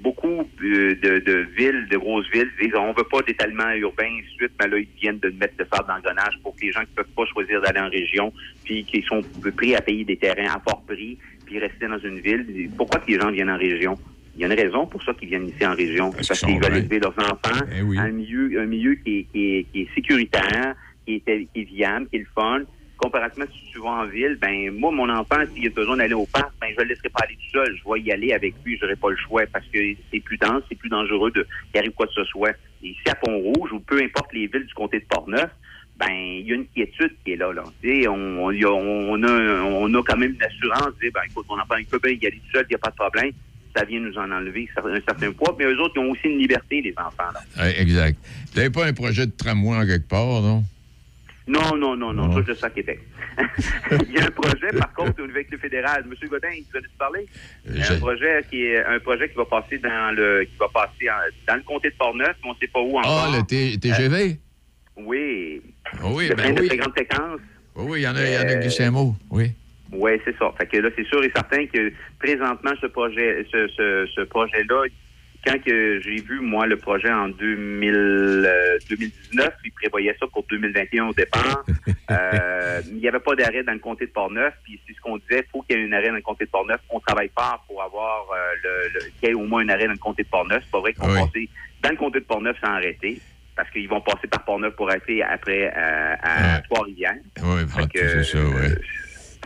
beaucoup 0.02 0.48
euh, 0.62 0.96
de, 1.02 1.18
de 1.20 1.48
villes, 1.58 1.88
de 1.90 1.98
grosses 1.98 2.30
villes, 2.32 2.50
disent 2.62 2.76
on 2.76 2.94
veut 2.94 3.04
pas 3.10 3.22
d'étalement 3.24 3.72
urbain, 3.72 4.06
et 4.06 4.22
de 4.22 4.28
suite, 4.38 4.52
mais 4.62 4.68
là, 4.68 4.78
ils 4.78 4.88
viennent 5.02 5.18
de 5.18 5.30
mettre 5.32 5.56
le 5.58 5.66
sable 5.66 5.88
dans 5.88 5.96
le 5.96 6.02
grenage 6.04 6.36
pour 6.44 6.56
que 6.56 6.62
les 6.62 6.72
gens 6.72 6.82
qui 6.82 6.94
peuvent 6.96 7.06
pas 7.16 7.26
choisir 7.26 7.60
d'aller 7.62 7.80
en 7.80 7.90
région, 7.90 8.32
puis 8.64 8.84
qui 8.86 9.02
sont 9.02 9.24
prêts 9.58 9.74
à 9.76 9.82
payer 9.82 10.06
des 10.06 10.16
terrains 10.18 10.54
à 10.56 10.60
fort 10.60 10.84
prix, 10.88 11.18
puis 11.46 11.58
rester 11.58 11.88
dans 11.88 11.98
une 11.98 12.20
ville. 12.20 12.70
Pourquoi 12.78 13.00
que 13.00 13.12
les 13.12 13.20
gens 13.20 13.32
viennent 13.32 13.50
en 13.50 13.58
région? 13.58 13.98
Il 14.38 14.42
y 14.42 14.44
a 14.44 14.54
une 14.54 14.60
raison 14.60 14.86
pour 14.86 15.02
ça 15.02 15.14
qu'ils 15.16 15.30
viennent 15.30 15.48
ici 15.48 15.66
en 15.66 15.74
région. 15.74 16.12
C'est 16.12 16.28
parce 16.28 16.42
qu'ils 16.42 16.62
veulent 16.62 16.78
élever 16.78 17.00
leurs 17.00 17.18
enfants 17.18 17.66
à 17.98 18.02
un 18.04 18.12
milieu, 18.12 18.62
un 18.62 18.68
milieu 18.68 18.94
qui 18.94 19.20
est, 19.20 19.24
qui 19.32 19.58
est, 19.58 19.64
qui 19.72 19.82
est 19.82 19.96
sécuritaire, 19.96 20.76
qui 21.08 21.16
est, 21.26 21.48
qui 21.52 21.62
est 21.62 21.64
viable, 21.64 22.08
qui 22.10 22.18
est 22.18 22.20
le 22.20 22.28
fun. 22.36 22.62
Comparativement, 22.98 23.46
si 23.52 23.72
tu 23.72 23.80
vas 23.80 23.90
en 23.90 24.06
ville, 24.06 24.38
ben 24.40 24.72
moi, 24.72 24.92
mon 24.92 25.10
enfant, 25.10 25.38
s'il 25.54 25.66
a 25.66 25.70
besoin 25.72 25.98
d'aller 25.98 26.14
au 26.14 26.28
parc, 26.28 26.52
ben 26.62 26.68
je 26.78 26.84
le 26.84 26.90
laisserai 26.90 27.10
pas 27.10 27.22
aller 27.24 27.36
tout 27.36 27.52
seul. 27.52 27.76
Je 27.78 27.92
vais 27.92 28.00
y 28.02 28.12
aller 28.12 28.32
avec 28.32 28.54
lui, 28.64 28.78
j'aurai 28.80 28.96
pas 28.96 29.10
le 29.10 29.18
choix 29.18 29.44
parce 29.52 29.66
que 29.74 29.80
c'est 30.12 30.20
plus 30.20 30.38
dense, 30.38 30.62
c'est 30.70 30.78
plus 30.78 30.90
dangereux 30.90 31.32
de 31.32 31.46
qu'il 31.72 31.80
arrive 31.80 31.92
quoi 31.94 32.06
que 32.06 32.14
ce 32.14 32.24
soit. 32.26 32.54
Et 32.84 32.90
ici 32.90 33.10
à 33.10 33.16
Pont-Rouge, 33.16 33.72
ou 33.74 33.80
peu 33.80 34.02
importe 34.04 34.34
les 34.34 34.46
villes 34.46 34.66
du 34.66 34.74
comté 34.76 35.00
de 35.00 35.06
Portneuf, 35.06 35.50
ben 35.98 36.12
il 36.12 36.48
y 36.48 36.52
a 36.52 36.56
une 36.56 36.68
quiétude 36.68 37.16
qui 37.26 37.34
est 37.34 37.38
là. 37.38 37.52
là. 37.54 37.64
On, 38.08 38.38
on, 38.40 39.24
a, 39.24 39.62
on, 39.64 39.94
a, 39.94 40.04
quand 40.04 40.18
même 40.18 40.36
une 40.36 40.44
assurance, 40.44 40.94
dire, 41.02 41.12
ben 41.12 41.22
écoute, 41.28 41.46
mon 41.50 41.60
enfant, 41.60 41.76
il 41.80 41.88
peut 41.88 42.00
bien 42.02 42.12
y 42.14 42.28
aller 42.28 42.40
tout 42.46 42.52
seul, 42.54 42.66
il 42.70 42.74
n'y 42.74 42.76
a 42.76 42.80
pas 42.80 42.92
de 42.92 42.96
problème. 42.96 43.32
Ça 43.76 43.84
vient 43.86 44.00
nous 44.00 44.18
en 44.18 44.32
enlever 44.32 44.68
un 44.78 45.02
certain 45.08 45.32
poids, 45.32 45.56
mais 45.58 45.66
eux 45.66 45.80
autres, 45.82 45.94
ils 45.96 46.00
ont 46.00 46.12
aussi 46.12 46.28
une 46.28 46.40
liberté, 46.40 46.82
les 46.82 46.94
enfants. 46.98 47.32
Là. 47.34 47.64
Ouais, 47.64 47.80
exact. 47.82 48.18
Vous 48.52 48.58
n'avez 48.58 48.70
pas 48.72 48.86
un 48.86 48.94
projet 48.94 49.26
de 49.26 49.32
tramway 49.32 49.78
en 49.78 49.86
quelque 49.86 50.08
part, 50.08 50.42
non? 50.42 50.64
Non, 51.48 51.78
non, 51.78 51.96
non, 51.96 52.12
non, 52.12 52.34
ça, 52.34 52.42
je 52.46 52.54
sais 52.54 52.66
à 52.66 52.70
Québec. 52.70 53.00
il 54.10 54.16
y 54.16 54.20
a 54.20 54.26
un 54.26 54.32
projet, 54.32 54.68
par 54.78 54.92
contre, 54.94 55.24
au 55.24 55.28
niveau 55.28 55.40
fédéral. 55.62 56.04
Monsieur 56.10 56.28
Godin, 56.28 56.50
vous 56.50 56.78
allez 56.78 56.88
te 56.88 56.98
parler? 56.98 57.26
Il 57.70 57.78
y 57.78 57.84
a 57.84 57.92
un 57.94 58.00
projet 58.00 58.44
qui 58.50 58.64
est 58.64 58.84
un 58.84 59.00
projet 59.00 59.30
qui 59.30 59.36
va 59.38 59.46
passer 59.46 59.78
dans 59.78 60.14
le 60.14 60.44
qui 60.44 60.58
va 60.60 60.68
passer 60.74 61.10
en- 61.10 61.14
dans 61.48 61.56
le 61.56 61.62
comté 61.64 61.90
de 61.90 61.96
Portneuf, 61.96 62.36
mais 62.44 62.50
on 62.50 62.54
ne 62.54 62.58
sait 62.60 62.68
pas 62.68 62.82
où 62.82 62.98
encore. 62.98 63.30
Ah, 63.34 63.38
le 63.38 63.44
T- 63.46 63.78
TGV? 63.80 64.40
Oui. 64.98 65.62
Ah 65.94 65.98
oui, 66.08 66.28
le 66.28 66.36
ben 66.36 66.44
train 66.44 66.54
de 66.54 66.62
oui. 66.62 66.68
très 66.68 66.78
grande. 67.06 67.40
Oui, 67.78 67.86
oui, 67.88 68.00
il 68.00 68.04
y 68.04 68.08
en 68.10 68.16
a, 68.16 68.26
il 68.26 68.34
y 68.34 68.38
en 68.38 68.42
a 68.42 68.44
Euh, 68.44 68.60
qui. 68.60 69.16
Oui. 69.30 69.52
Oui, 69.92 70.12
c'est 70.26 70.38
ça. 70.38 70.52
Fait 70.58 70.66
que 70.68 70.78
là, 70.78 70.90
c'est 70.96 71.06
sûr 71.06 71.24
et 71.24 71.32
certain 71.34 71.66
que 71.68 71.92
présentement, 72.20 72.72
ce 72.82 72.88
projet, 72.88 73.46
ce, 73.52 73.68
ce, 73.70 74.06
ce 74.16 74.22
projet-là, 74.22 74.84
quand 75.46 75.64
que 75.64 76.02
j'ai 76.02 76.20
vu, 76.22 76.40
moi, 76.42 76.66
le 76.68 76.76
projet 76.78 77.12
en 77.12 77.30
2000, 77.30 77.94
euh, 77.96 78.78
2019, 78.90 79.50
il 79.64 79.72
prévoyait 79.72 80.16
ça 80.20 80.26
pour 80.28 80.46
2021 80.50 81.06
au 81.08 81.14
départ. 81.14 81.64
Euh, 82.10 82.80
il 82.90 83.00
n'y 83.00 83.08
avait 83.10 83.20
pas 83.20 83.36
d'arrêt 83.36 83.64
dans 83.64 83.74
le 83.74 83.80
comté 83.80 84.06
de 84.06 84.12
Portneuf, 84.12 84.54
puis 84.64 84.80
c'est 84.88 84.94
ce 84.96 85.02
qu'on 85.02 85.18
disait, 85.18 85.44
il 85.46 85.52
faut 85.52 85.62
qu'il 85.64 85.78
y 85.78 85.82
ait 85.84 85.86
un 85.90 85.92
arrêt 85.92 86.08
dans 86.08 86.16
le 86.16 86.22
comté 86.22 86.46
de 86.46 86.50
Portneuf. 86.50 86.80
On 86.90 87.02
travaille 87.02 87.30
fort 87.38 87.66
pour 87.68 87.84
avoir 87.84 88.26
euh, 88.34 88.54
le, 88.64 88.94
le- 88.94 89.00
qu'il 89.20 89.28
y 89.28 89.32
ait 89.32 89.34
au 89.34 89.44
moins 89.44 89.62
un 89.64 89.68
arrêt 89.68 89.88
dans 89.88 89.92
le 89.92 89.98
comté 89.98 90.24
de 90.24 90.30
Portneuf. 90.30 90.64
C'est 90.64 90.72
pas 90.72 90.80
vrai 90.80 90.94
qu'on 90.94 91.10
Oui. 91.10 91.20
passait 91.20 91.50
dans 91.84 91.90
le 91.90 91.96
comté 91.98 92.20
de 92.22 92.24
Portneuf 92.26 92.56
sans 92.64 92.70
arrêter, 92.72 93.20
parce 93.58 93.70
qu'ils 93.72 93.90
vont 93.90 94.00
passer 94.00 94.28
par 94.28 94.46
Portneuf 94.46 94.74
pour 94.78 94.90
arrêter 94.90 95.22
après 95.22 95.66
euh, 95.76 96.16
à 96.24 96.62
Trois-Rivières. 96.62 97.16
Oui, 97.44 97.62
c'est 97.94 98.24
ça, 98.24 98.38
oui. 98.40 98.68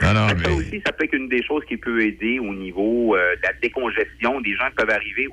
Non, 0.02 0.14
non, 0.14 0.28
ça 0.44 0.52
aussi, 0.52 0.82
ça 0.86 0.92
peut 0.92 1.06
être 1.06 1.14
une 1.14 1.30
des 1.30 1.44
choses 1.44 1.64
qui 1.68 1.78
peut 1.78 2.02
aider 2.04 2.40
au 2.40 2.54
niveau 2.54 3.16
euh, 3.16 3.36
de 3.36 3.42
la 3.44 3.54
décongestion. 3.62 4.42
Des 4.42 4.54
gens 4.56 4.66
peuvent 4.76 4.90
arriver, 4.90 5.28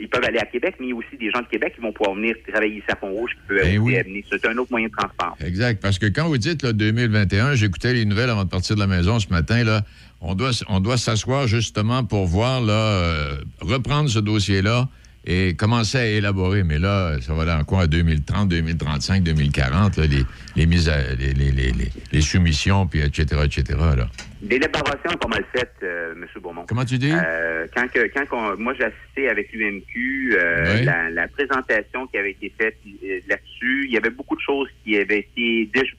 ils 0.00 0.08
peuvent 0.08 0.24
aller 0.24 0.38
à 0.38 0.46
Québec, 0.46 0.76
mais 0.78 0.86
il 0.86 0.90
y 0.90 0.92
a 0.92 0.96
aussi 0.96 1.16
des 1.18 1.30
gens 1.30 1.40
de 1.40 1.46
Québec 1.46 1.72
qui 1.74 1.80
vont 1.80 1.92
pouvoir 1.92 2.14
venir 2.16 2.34
travailler 2.46 2.76
ici 2.76 2.84
à 2.88 2.96
Pont-Rouge 2.96 3.32
qui 3.32 3.48
peuvent 3.48 3.62
Ben 3.62 3.78
oui. 3.78 4.00
venir. 4.02 4.24
C'est 4.30 4.46
un 4.46 4.56
autre 4.56 4.70
moyen 4.70 4.86
de 4.86 4.92
transport. 4.92 5.36
Exact. 5.44 5.82
Parce 5.82 5.98
que 5.98 6.06
quand 6.06 6.28
vous 6.28 6.38
dites 6.38 6.62
là, 6.62 6.72
2021, 6.72 7.54
j'écoutais 7.54 7.92
les 7.92 8.04
nouvelles 8.04 8.30
avant 8.30 8.44
de 8.44 8.50
partir 8.50 8.76
de 8.76 8.80
la 8.80 8.86
maison 8.86 9.18
ce 9.18 9.28
matin, 9.30 9.64
là, 9.64 9.82
on 10.20 10.34
doit, 10.34 10.50
on 10.68 10.80
doit 10.80 10.96
s'asseoir 10.96 11.46
justement 11.46 12.04
pour 12.04 12.26
voir, 12.26 12.60
là, 12.60 12.72
euh, 12.72 13.36
reprendre 13.60 14.08
ce 14.08 14.18
dossier-là 14.18 14.88
et 15.24 15.54
commencer 15.54 15.98
à 15.98 16.06
élaborer. 16.06 16.64
Mais 16.64 16.78
là, 16.78 17.20
ça 17.20 17.34
va 17.34 17.42
aller 17.42 17.52
en 17.52 17.64
quoi? 17.64 17.86
2030, 17.86 18.48
2035, 18.48 19.22
2040, 19.22 19.96
là, 19.96 20.06
les, 20.06 20.22
les 20.56 20.66
mises 20.66 20.88
à, 20.88 21.14
les, 21.14 21.32
les, 21.34 21.72
les, 22.12 22.20
soumissions, 22.20 22.86
puis 22.86 23.00
etc., 23.00 23.42
etc., 23.44 23.64
là. 23.96 24.08
L'élaboration 24.42 25.10
pas 25.20 25.28
mal 25.28 25.44
faite, 25.52 25.74
euh, 25.82 26.12
M. 26.12 26.26
Beaumont. 26.40 26.64
Comment 26.68 26.84
tu 26.84 26.96
dis? 26.98 27.10
Euh, 27.12 27.66
quand 27.74 27.88
que, 27.88 28.08
quand 28.14 28.56
moi, 28.56 28.72
j'ai 28.78 28.84
assisté 28.84 29.28
avec 29.28 29.52
l'UMQ, 29.52 30.36
euh, 30.38 30.76
Oui. 30.78 30.84
la, 30.84 31.10
la 31.10 31.28
présentation 31.28 32.06
qui 32.06 32.18
avait 32.18 32.30
été 32.30 32.52
faite 32.56 32.76
euh, 32.86 33.18
là-dessus, 33.28 33.86
il 33.86 33.92
y 33.92 33.96
avait 33.96 34.10
beaucoup 34.10 34.36
de 34.36 34.40
choses 34.40 34.68
qui 34.84 34.96
avaient 34.96 35.20
été 35.20 35.68
déjà, 35.74 35.92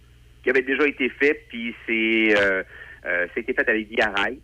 qui 0.44 0.50
avaient 0.50 0.62
déjà 0.62 0.88
été 0.88 1.10
faites, 1.10 1.46
puis 1.50 1.76
c'est 1.86 2.36
c'était 3.34 3.54
fait 3.54 3.68
avec 3.70 3.88
Rail. 4.16 4.40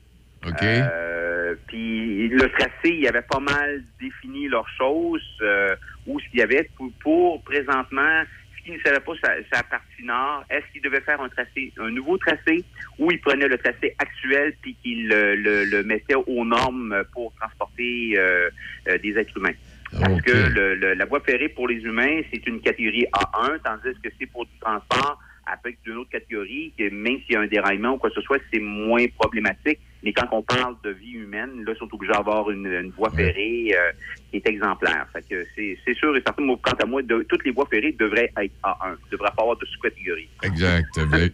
OK. 0.48 0.62
Euh, 0.64 1.56
puis 1.68 2.28
le 2.30 2.50
tracé, 2.50 2.90
il 2.90 3.08
avait 3.08 3.22
pas 3.22 3.40
mal 3.40 3.84
défini 4.02 4.48
leurs 4.48 4.68
choses, 4.78 5.24
euh, 5.42 5.76
où 6.08 6.20
ce 6.20 6.30
qu'il 6.30 6.40
y 6.40 6.44
avait 6.44 6.70
pour, 6.76 6.92
pour 7.02 7.44
présentement, 7.44 8.24
ce 8.58 8.64
qui 8.64 8.72
ne 8.72 8.80
savait 8.84 9.00
pas 9.00 9.14
sa, 9.24 9.34
sa 9.54 9.64
partie 9.64 10.04
nord, 10.04 10.44
est-ce 10.50 10.66
qu'il 10.72 10.82
devait 10.82 11.02
faire 11.02 11.22
un 11.22 11.30
tracé, 11.30 11.72
un 11.78 11.92
nouveau 11.92 12.18
tracé, 12.18 12.64
ou 13.00 13.12
il 13.12 13.20
prenait 13.22 13.48
le 13.48 13.58
tracé 13.58 13.96
actuel 14.00 14.54
puis 14.62 14.76
qu'il 14.82 15.08
le, 15.08 15.36
le- 15.36 15.66
le 15.66 15.84
mettait 15.84 16.16
aux 16.16 16.46
normes 16.46 17.04
pour 17.14 17.34
transporter 17.36 18.14
euh, 18.18 18.50
euh, 18.90 18.98
des 18.98 19.18
êtres 19.18 19.38
humains? 19.38 19.54
Parce 20.02 20.22
que 20.24 20.32
le- 20.32 20.76
le- 20.76 20.94
la 20.96 21.06
voie 21.06 21.22
ferrée 21.22 21.48
pour 21.50 21.68
les 21.68 21.78
humains, 21.78 22.22
c'est 22.34 22.46
une 22.48 22.60
catégorie 22.60 23.06
A1, 23.14 23.60
tandis 23.64 23.98
que 24.04 24.10
c'est 24.20 24.26
pour 24.26 24.46
du 24.46 24.52
transport 24.60 25.20
avec 25.46 25.78
une 25.86 25.98
autre 25.98 26.10
catégorie, 26.10 26.74
que 26.78 26.90
même 26.90 27.20
s'il 27.22 27.34
y 27.34 27.36
a 27.36 27.42
un 27.42 27.48
déraillement 27.48 27.94
ou 27.94 27.98
quoi 27.98 28.10
que 28.10 28.16
ce 28.16 28.22
soit, 28.22 28.40
c'est 28.52 28.60
moins 28.60 29.06
problématique. 29.20 29.80
Mais 30.06 30.14
quand 30.14 30.28
on 30.32 30.44
parle 30.44 30.76
de 30.84 30.92
vie 30.92 31.14
humaine, 31.14 31.50
là, 31.66 31.74
ils 31.76 31.78
sont 31.80 31.90
obligés 31.92 32.14
d'avoir 32.14 32.50
une, 32.52 32.68
une 32.68 32.92
voie 32.92 33.10
ferrée 33.10 33.74
euh, 33.76 33.92
qui 34.30 34.38
est 34.38 34.48
exemplaire. 34.48 35.08
Fait 35.12 35.24
que 35.28 35.44
c'est 35.56 35.78
c'est 35.84 35.96
sûr 35.96 36.16
et 36.16 36.22
certain, 36.26 36.46
quant 36.62 36.78
à 36.80 36.86
moi, 36.86 37.02
de- 37.02 37.26
toutes 37.28 37.44
les 37.44 37.52
voies 37.52 37.68
ferrées 37.72 37.96
devraient 38.00 38.32
être 38.38 38.54
A1. 38.64 38.76
Il 38.86 39.06
ne 39.08 39.12
devrait 39.12 39.32
pas 39.36 39.42
avoir 39.42 39.58
de 39.58 39.66
sous-catégorie. 39.66 40.30
Exact. 40.44 40.86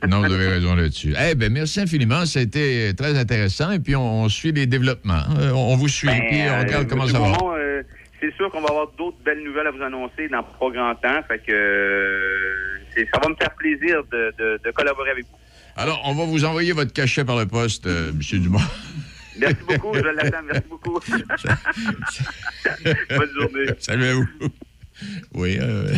Non, 0.08 0.20
vous 0.22 0.34
avez 0.34 0.48
raison 0.58 0.74
là-dessus. 0.76 1.14
Eh 1.30 1.36
bien, 1.36 1.50
merci 1.50 1.82
infiniment. 1.82 2.26
Ça 2.26 2.40
a 2.40 2.44
été 2.44 2.94
très 2.96 3.18
intéressant. 3.20 3.72
Et 3.72 3.80
puis, 3.80 3.96
on, 3.96 4.24
on 4.24 4.30
suit 4.30 4.54
les 4.54 4.66
développements. 4.68 5.24
Euh, 5.38 5.52
On, 5.52 5.76
vous 5.76 5.90
suit, 5.90 6.08
Ben, 6.08 6.22
puis 6.30 6.40
on 6.50 6.60
regarde 6.62 6.86
euh, 6.86 6.90
comment 6.90 7.04
Monsieur 7.04 7.18
ça 7.20 7.24
va. 7.46 7.58
Euh, 7.58 7.84
c'est 8.22 8.34
sûr 8.36 8.50
qu'on 8.52 8.62
va 8.62 8.70
avoir 8.70 8.88
d'autres 8.98 9.18
belles 9.26 9.44
nouvelles 9.44 9.68
à 9.68 9.72
vous 9.72 9.82
annoncer 9.82 10.30
dans 10.30 10.44
pas 10.44 10.70
grand 10.70 10.96
temps. 10.96 11.22
Fait 11.28 11.40
que 11.40 11.52
euh, 11.52 12.78
c'est- 12.96 13.08
ça 13.14 13.20
va 13.22 13.30
me 13.30 13.36
faire 13.36 13.54
plaisir 13.56 14.04
de, 14.12 14.34
de- 14.40 14.60
de 14.64 14.72
collaborer 14.72 15.12
avec 15.12 15.26
vous. 15.26 15.38
Alors, 15.76 16.02
on 16.06 16.14
va 16.14 16.26
vous 16.26 16.46
envoyer 16.46 16.74
votre 16.74 16.94
cachet 16.94 17.24
par 17.24 17.38
le 17.38 17.46
poste, 17.46 17.88
euh, 17.88 18.12
M. 18.12 18.20
Dumont. 18.40 18.60
Merci 19.38 19.56
beaucoup, 19.68 19.94
je 19.96 20.02
l'attends. 20.02 20.44
Merci 20.46 20.64
beaucoup. 20.70 21.00
Bonne 23.10 23.30
journée. 23.40 23.66
Salut 23.80 24.06
à 24.06 24.14
vous. 24.14 24.28
Oui, 25.34 25.58
euh, 25.60 25.96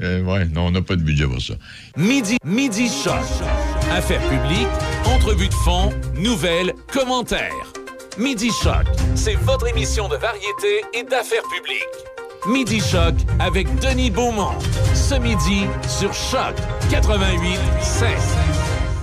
euh, 0.00 0.22
ouais, 0.22 0.46
non, 0.46 0.66
on 0.66 0.70
n'a 0.70 0.82
pas 0.82 0.96
de 0.96 1.02
budget 1.02 1.26
pour 1.26 1.42
ça. 1.42 1.54
Midi, 1.96 2.36
midi 2.44 2.88
choc. 2.88 3.20
Affaires 3.90 4.22
publiques, 4.28 4.68
entrevues 5.04 5.48
de 5.48 5.54
fond, 5.54 5.92
nouvelles, 6.14 6.72
commentaires. 6.92 7.72
Midi 8.16 8.50
choc, 8.62 8.86
c'est 9.14 9.34
votre 9.34 9.66
émission 9.68 10.08
de 10.08 10.16
variété 10.16 10.82
et 10.94 11.02
d'affaires 11.02 11.42
publiques. 11.54 11.84
Midi 12.46 12.80
choc 12.80 13.14
avec 13.40 13.66
Denis 13.80 14.10
Beaumont. 14.10 14.58
Ce 14.94 15.14
midi 15.16 15.64
sur 15.86 16.14
Choc 16.14 16.54
88 16.90 17.58
7. 17.82 18.08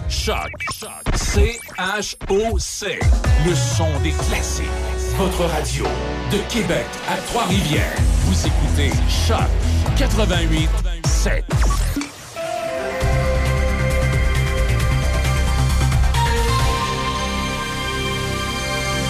Choc. 0.10 0.51
C-H-O-C. 1.16 2.99
Le 3.45 3.56
son 3.56 3.88
des 4.03 4.12
classiques. 4.12 4.66
Votre 5.18 5.45
radio 5.45 5.86
de 6.32 6.38
Québec 6.51 6.86
à 7.10 7.18
Trois-Rivières. 7.28 7.95
Vous 8.26 8.47
écoutez 8.47 8.91
Choc 9.28 9.49
88 9.97 10.70
7. 11.06 11.45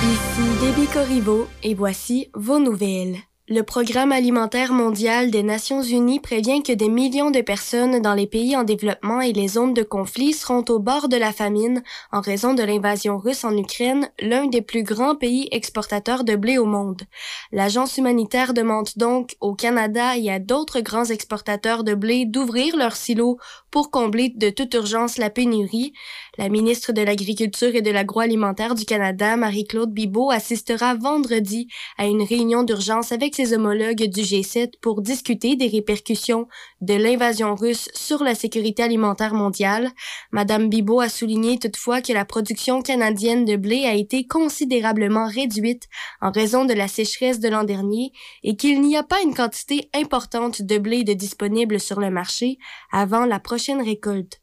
Ici 0.03 0.59
Déby 0.61 0.87
Corriveau 0.87 1.47
et 1.63 1.73
voici 1.73 2.29
vos 2.35 2.59
nouvelles. 2.59 3.17
Le 3.47 3.61
Programme 3.61 4.11
alimentaire 4.11 4.73
mondial 4.73 5.29
des 5.29 5.43
Nations 5.43 5.83
unies 5.83 6.19
prévient 6.19 6.63
que 6.63 6.73
des 6.73 6.89
millions 6.89 7.29
de 7.29 7.41
personnes 7.41 8.01
dans 8.01 8.15
les 8.15 8.25
pays 8.25 8.57
en 8.57 8.63
développement 8.63 9.21
et 9.21 9.33
les 9.33 9.49
zones 9.49 9.75
de 9.75 9.83
conflit 9.83 10.33
seront 10.33 10.65
au 10.69 10.79
bord 10.79 11.09
de 11.09 11.15
la 11.15 11.31
famine 11.31 11.83
en 12.11 12.21
raison 12.21 12.55
de 12.55 12.63
l'invasion 12.63 13.19
russe 13.19 13.43
en 13.43 13.55
Ukraine, 13.55 14.09
l'un 14.19 14.47
des 14.47 14.63
plus 14.63 14.81
grands 14.81 15.13
pays 15.13 15.47
exportateurs 15.51 16.23
de 16.23 16.35
blé 16.35 16.57
au 16.57 16.65
monde. 16.65 17.03
L'agence 17.51 17.99
humanitaire 17.99 18.55
demande 18.55 18.89
donc 18.95 19.35
au 19.41 19.53
Canada 19.53 20.17
et 20.17 20.31
à 20.31 20.39
d'autres 20.39 20.79
grands 20.79 21.05
exportateurs 21.05 21.83
de 21.83 21.93
blé 21.93 22.25
d'ouvrir 22.25 22.75
leurs 22.75 22.95
silos 22.95 23.37
pour 23.75 23.91
combler 23.91 24.29
de 24.29 24.49
toute 24.49 24.73
urgence 24.73 25.17
la 25.17 25.29
pénurie. 25.29 25.91
La 26.37 26.47
ministre 26.47 26.93
de 26.93 27.01
l'Agriculture 27.01 27.75
et 27.75 27.81
de 27.81 27.91
l'Agroalimentaire 27.91 28.73
du 28.73 28.85
Canada, 28.85 29.35
Marie-Claude 29.35 29.91
Bibeau, 29.91 30.31
assistera 30.31 30.95
vendredi 30.95 31.67
à 31.97 32.05
une 32.05 32.23
réunion 32.23 32.63
d'urgence 32.63 33.11
avec 33.11 33.35
ses 33.35 33.53
homologues 33.53 34.05
du 34.05 34.21
G7 34.21 34.79
pour 34.81 35.01
discuter 35.01 35.57
des 35.57 35.67
répercussions 35.67 36.47
de 36.79 36.93
l'invasion 36.93 37.53
russe 37.53 37.89
sur 37.93 38.23
la 38.23 38.33
sécurité 38.33 38.81
alimentaire 38.81 39.33
mondiale. 39.33 39.91
Madame 40.31 40.69
Bibeau 40.69 41.01
a 41.01 41.09
souligné 41.09 41.59
toutefois 41.59 42.01
que 42.01 42.13
la 42.13 42.23
production 42.23 42.81
canadienne 42.81 43.43
de 43.43 43.57
blé 43.57 43.83
a 43.85 43.93
été 43.93 44.25
considérablement 44.25 45.27
réduite 45.27 45.89
en 46.21 46.31
raison 46.31 46.63
de 46.63 46.73
la 46.73 46.87
sécheresse 46.87 47.41
de 47.41 47.49
l'an 47.49 47.65
dernier 47.65 48.13
et 48.41 48.55
qu'il 48.55 48.79
n'y 48.79 48.95
a 48.95 49.03
pas 49.03 49.21
une 49.21 49.35
quantité 49.35 49.89
importante 49.93 50.61
de 50.61 50.77
blé 50.77 51.03
de 51.03 51.11
disponible 51.11 51.81
sur 51.81 51.99
le 51.99 52.09
marché 52.09 52.57
avant 52.93 53.25
la 53.25 53.41
prochaine 53.41 53.64
récolte. 53.73 54.41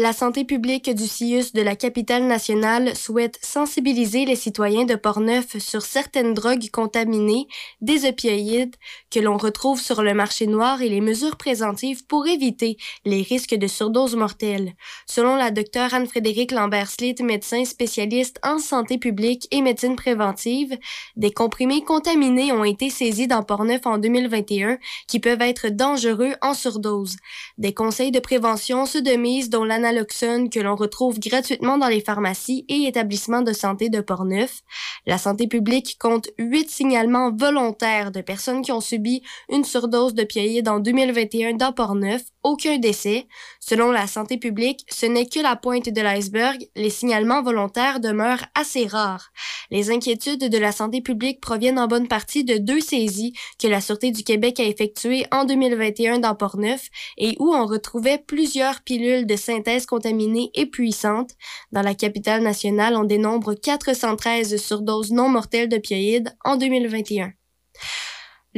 La 0.00 0.12
santé 0.12 0.44
publique 0.44 0.94
du 0.94 1.08
CIUS 1.08 1.54
de 1.54 1.60
la 1.60 1.74
capitale 1.74 2.22
nationale 2.22 2.94
souhaite 2.94 3.36
sensibiliser 3.42 4.26
les 4.26 4.36
citoyens 4.36 4.84
de 4.84 4.94
Portneuf 4.94 5.58
sur 5.58 5.82
certaines 5.82 6.34
drogues 6.34 6.70
contaminées, 6.70 7.48
des 7.80 8.08
opioïdes, 8.08 8.76
que 9.10 9.18
l'on 9.18 9.36
retrouve 9.36 9.80
sur 9.80 10.02
le 10.02 10.14
marché 10.14 10.46
noir 10.46 10.82
et 10.82 10.88
les 10.88 11.00
mesures 11.00 11.34
préventives 11.34 12.06
pour 12.06 12.28
éviter 12.28 12.76
les 13.04 13.22
risques 13.22 13.56
de 13.56 13.66
surdose 13.66 14.14
mortelle. 14.14 14.74
Selon 15.06 15.34
la 15.34 15.50
docteure 15.50 15.92
Anne-Frédérique 15.92 16.52
Lambert-Slit, 16.52 17.16
médecin 17.24 17.64
spécialiste 17.64 18.38
en 18.44 18.60
santé 18.60 18.98
publique 18.98 19.48
et 19.50 19.62
médecine 19.62 19.96
préventive, 19.96 20.78
des 21.16 21.32
comprimés 21.32 21.82
contaminés 21.82 22.52
ont 22.52 22.62
été 22.62 22.88
saisis 22.88 23.26
dans 23.26 23.42
Portneuf 23.42 23.84
en 23.84 23.98
2021 23.98 24.78
qui 25.08 25.18
peuvent 25.18 25.42
être 25.42 25.70
dangereux 25.70 26.34
en 26.40 26.54
surdose. 26.54 27.16
Des 27.58 27.74
conseils 27.74 28.12
de 28.12 28.20
prévention 28.20 28.86
se 28.86 28.98
demisent 28.98 29.50
dont 29.50 29.64
l'analyse 29.64 29.87
que 29.92 30.60
l'on 30.60 30.76
retrouve 30.76 31.18
gratuitement 31.18 31.78
dans 31.78 31.88
les 31.88 32.00
pharmacies 32.00 32.64
et 32.68 32.86
établissements 32.86 33.42
de 33.42 33.52
santé 33.52 33.88
de 33.88 34.00
Portneuf. 34.00 34.60
La 35.06 35.18
santé 35.18 35.46
publique 35.46 35.96
compte 35.98 36.28
huit 36.38 36.70
signalements 36.70 37.32
volontaires 37.34 38.12
de 38.12 38.20
personnes 38.20 38.62
qui 38.62 38.72
ont 38.72 38.80
subi 38.80 39.22
une 39.48 39.64
surdose 39.64 40.14
de 40.14 40.22
d'opioïdes 40.22 40.68
en 40.68 40.80
2021 40.80 41.54
dans 41.54 41.72
Portneuf, 41.72 42.22
aucun 42.48 42.78
décès. 42.78 43.26
Selon 43.60 43.92
la 43.92 44.06
santé 44.06 44.38
publique, 44.38 44.84
ce 44.90 45.06
n'est 45.06 45.28
que 45.28 45.40
la 45.40 45.54
pointe 45.54 45.88
de 45.88 46.00
l'iceberg, 46.00 46.58
les 46.74 46.90
signalements 46.90 47.42
volontaires 47.42 48.00
demeurent 48.00 48.44
assez 48.54 48.86
rares. 48.86 49.30
Les 49.70 49.90
inquiétudes 49.90 50.48
de 50.48 50.58
la 50.58 50.72
santé 50.72 51.02
publique 51.02 51.40
proviennent 51.40 51.78
en 51.78 51.86
bonne 51.86 52.08
partie 52.08 52.44
de 52.44 52.56
deux 52.56 52.80
saisies 52.80 53.34
que 53.60 53.68
la 53.68 53.82
Sûreté 53.82 54.10
du 54.10 54.24
Québec 54.24 54.60
a 54.60 54.64
effectuées 54.64 55.26
en 55.30 55.44
2021 55.44 56.20
dans 56.20 56.34
Portneuf 56.34 56.88
et 57.18 57.36
où 57.38 57.54
on 57.54 57.66
retrouvait 57.66 58.22
plusieurs 58.26 58.80
pilules 58.80 59.26
de 59.26 59.36
synthèse 59.36 59.84
contaminées 59.84 60.50
et 60.54 60.66
puissantes. 60.66 61.32
Dans 61.72 61.82
la 61.82 61.94
capitale 61.94 62.42
nationale, 62.42 62.96
on 62.96 63.04
dénombre 63.04 63.54
413 63.54 64.56
surdoses 64.56 65.12
non 65.12 65.28
mortelles 65.28 65.68
d'opioïdes 65.68 66.34
en 66.44 66.56
2021. 66.56 67.32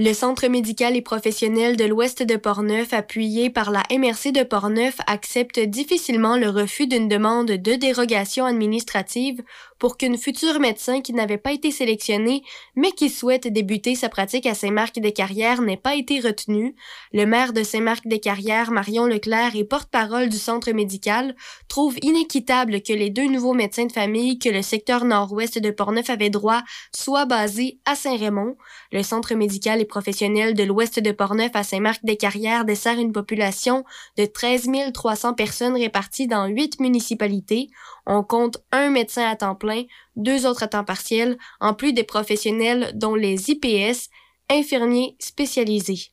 Le 0.03 0.15
Centre 0.15 0.49
médical 0.49 0.97
et 0.97 1.03
professionnel 1.03 1.77
de 1.77 1.85
l'Ouest 1.85 2.23
de 2.23 2.37
Portneuf, 2.37 2.95
appuyé 2.95 3.51
par 3.51 3.71
la 3.71 3.83
MRC 3.91 4.33
de 4.33 4.45
Portneuf, 4.45 4.97
accepte 5.07 5.61
difficilement 5.61 6.39
le 6.39 6.49
refus 6.49 6.87
d'une 6.87 7.07
demande 7.07 7.49
de 7.49 7.75
dérogation 7.75 8.47
administrative 8.47 9.43
pour 9.81 9.97
qu'une 9.97 10.17
future 10.17 10.61
médecin 10.61 11.01
qui 11.01 11.13
n'avait 11.13 11.39
pas 11.39 11.53
été 11.53 11.73
sélectionnée, 11.73 12.43
mais 12.77 12.93
qui 12.93 13.11
souhaite 13.11 13.49
débuter 13.49 13.97
sa 13.97 14.09
pratique 14.09 14.47
à 14.47 14.55
Saint-Marc-des-Carrières 14.55 15.63
n'ait 15.63 15.77
pas 15.77 15.97
été 15.97 16.21
retenue. 16.21 16.77
Le 17.13 17.25
maire 17.25 17.53
de 17.53 17.65
Saint-Marc-des-Carrières, 17.65 18.71
Marion 18.71 19.07
Leclerc 19.07 19.57
et 19.57 19.65
porte-parole 19.65 20.29
du 20.29 20.37
centre 20.37 20.71
médical, 20.71 21.35
trouve 21.67 21.97
inéquitable 22.03 22.83
que 22.83 22.93
les 22.93 23.11
deux 23.11 23.27
nouveaux 23.27 23.55
médecins 23.55 23.87
de 23.87 23.93
famille 23.93 24.39
que 24.39 24.51
le 24.51 24.63
secteur 24.63 25.05
nord-ouest 25.05 25.59
de 25.59 25.71
Portneuf 25.71 26.11
avait 26.11 26.31
droit 26.31 26.63
soient 26.95 27.27
basés 27.27 27.81
à 27.87 27.97
Saint-Raymond. 27.97 28.57
Le 28.93 29.03
centre 29.03 29.35
médical 29.35 29.81
et 29.81 29.87
professionnel 29.87 30.55
de 30.55 30.63
l'ouest 30.63 31.01
de 31.01 31.11
Portneuf 31.11 31.53
à 31.55 31.63
Saint-Marc-des-Carrières 31.63 32.67
dessert 32.67 32.99
une 32.99 33.13
population 33.13 33.85
de 34.19 34.27
13 34.27 34.69
300 34.93 35.35
personnes 35.35 35.75
réparties 35.75 36.27
dans 36.27 36.47
huit 36.47 36.81
municipalités. 36.81 37.71
On 38.07 38.23
compte 38.23 38.59
un 38.73 38.91
médecin 38.91 39.29
à 39.29 39.37
temps 39.37 39.55
plein, 39.55 39.70
deux 40.17 40.47
autres 40.47 40.63
à 40.63 40.69
temps 40.69 40.85
partiel, 40.85 41.39
en 41.61 41.75
plus 41.75 41.93
des 41.93 42.05
professionnels 42.05 42.93
dont 42.95 43.15
les 43.15 43.51
IPS, 43.51 44.09
infirmiers 44.49 45.17
spécialisés. 45.19 46.11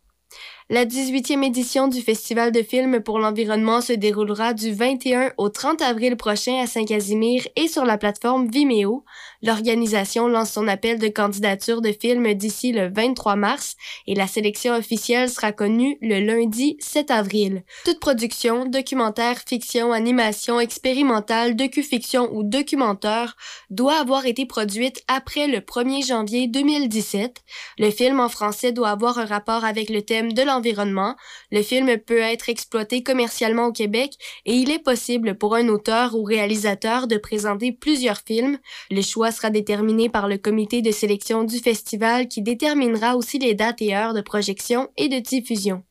La 0.69 0.85
18e 0.85 1.45
édition 1.45 1.87
du 1.87 2.01
Festival 2.01 2.51
de 2.51 2.61
films 2.61 2.99
pour 2.99 3.19
l'environnement 3.19 3.79
se 3.79 3.93
déroulera 3.93 4.53
du 4.53 4.73
21 4.73 5.31
au 5.37 5.47
30 5.47 5.81
avril 5.81 6.17
prochain 6.17 6.59
à 6.61 6.67
Saint-Casimir 6.67 7.47
et 7.55 7.69
sur 7.69 7.85
la 7.85 7.97
plateforme 7.97 8.49
Vimeo. 8.49 9.05
L'organisation 9.43 10.27
lance 10.27 10.51
son 10.51 10.67
appel 10.67 10.97
de 10.97 11.09
candidature 11.09 11.81
de 11.81 11.91
films 11.91 12.33
d'ici 12.33 12.71
le 12.71 12.89
23 12.89 13.35
mars 13.35 13.75
et 14.07 14.15
la 14.15 14.25
sélection 14.25 14.73
officielle 14.73 15.29
sera 15.29 15.51
connue 15.51 15.97
le 16.01 16.19
lundi 16.19 16.77
7 16.79 17.11
avril. 17.11 17.63
Toute 17.85 17.99
production, 17.99 18.65
documentaire, 18.65 19.39
fiction, 19.47 19.91
animation, 19.91 20.59
expérimentale, 20.59 21.55
docu-fiction 21.55 22.33
ou 22.33 22.43
documentaire 22.43 23.37
doit 23.69 23.99
avoir 23.99 24.25
été 24.25 24.45
produite 24.45 25.03
après 25.07 25.47
le 25.47 25.59
1er 25.59 26.07
janvier 26.07 26.47
2017. 26.47 27.43
Le 27.77 27.91
film 27.91 28.19
en 28.19 28.29
français 28.29 28.71
doit 28.71 28.89
avoir 28.89 29.19
un 29.19 29.25
rapport 29.25 29.65
avec 29.65 29.89
le 29.89 30.01
thème 30.01 30.33
de 30.33 30.41
l'environnement. 30.41 31.15
Le 31.51 31.61
film 31.61 31.97
peut 31.99 32.17
être 32.17 32.49
exploité 32.49 33.03
commercialement 33.03 33.67
au 33.67 33.71
Québec 33.71 34.13
et 34.45 34.55
il 34.55 34.71
est 34.71 34.79
possible 34.79 35.37
pour 35.37 35.55
un 35.55 35.67
auteur 35.67 36.15
ou 36.15 36.23
réalisateur 36.23 37.07
de 37.07 37.17
présenter 37.17 37.71
plusieurs 37.71 38.21
films. 38.25 38.57
Le 38.89 39.01
choix 39.01 39.26
sera 39.31 39.49
déterminé 39.49 40.09
par 40.09 40.27
le 40.27 40.37
comité 40.37 40.81
de 40.81 40.91
sélection 40.91 41.43
du 41.43 41.59
festival 41.59 42.27
qui 42.27 42.41
déterminera 42.41 43.15
aussi 43.15 43.39
les 43.39 43.53
dates 43.53 43.81
et 43.81 43.95
heures 43.95 44.13
de 44.13 44.21
projection 44.21 44.89
et 44.97 45.09
de 45.09 45.19
diffusion. 45.19 45.83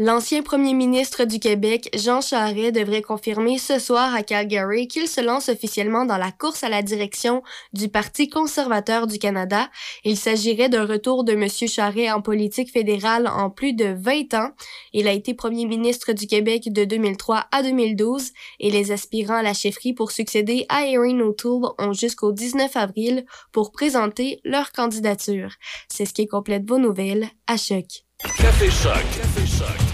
L'ancien 0.00 0.42
premier 0.42 0.74
ministre 0.74 1.24
du 1.24 1.40
Québec, 1.40 1.90
Jean 1.92 2.20
Charest, 2.20 2.72
devrait 2.72 3.02
confirmer 3.02 3.58
ce 3.58 3.80
soir 3.80 4.14
à 4.14 4.22
Calgary 4.22 4.86
qu'il 4.86 5.08
se 5.08 5.20
lance 5.20 5.48
officiellement 5.48 6.04
dans 6.04 6.18
la 6.18 6.30
course 6.30 6.62
à 6.62 6.68
la 6.68 6.82
direction 6.82 7.42
du 7.72 7.88
Parti 7.88 8.28
conservateur 8.28 9.08
du 9.08 9.18
Canada. 9.18 9.68
Il 10.04 10.16
s'agirait 10.16 10.68
d'un 10.68 10.86
retour 10.86 11.24
de 11.24 11.32
M. 11.32 11.48
Charest 11.48 12.12
en 12.12 12.22
politique 12.22 12.70
fédérale 12.70 13.26
en 13.26 13.50
plus 13.50 13.72
de 13.72 13.86
20 13.86 14.34
ans. 14.34 14.50
Il 14.92 15.08
a 15.08 15.12
été 15.12 15.34
premier 15.34 15.66
ministre 15.66 16.12
du 16.12 16.28
Québec 16.28 16.72
de 16.72 16.84
2003 16.84 17.46
à 17.50 17.64
2012 17.64 18.30
et 18.60 18.70
les 18.70 18.92
aspirants 18.92 19.38
à 19.38 19.42
la 19.42 19.52
chefferie 19.52 19.94
pour 19.94 20.12
succéder 20.12 20.64
à 20.68 20.86
Erin 20.86 21.18
O'Toole 21.18 21.72
ont 21.76 21.92
jusqu'au 21.92 22.30
19 22.30 22.76
avril 22.76 23.26
pour 23.50 23.72
présenter 23.72 24.40
leur 24.44 24.70
candidature. 24.70 25.54
C'est 25.88 26.04
ce 26.04 26.14
qui 26.14 26.28
complète 26.28 26.68
vos 26.68 26.78
nouvelles 26.78 27.26
à 27.48 27.56
Choc. 27.56 28.04
Café 28.18 28.68
Choc. 28.68 29.04
Café 29.16 29.46
Choc. 29.46 29.87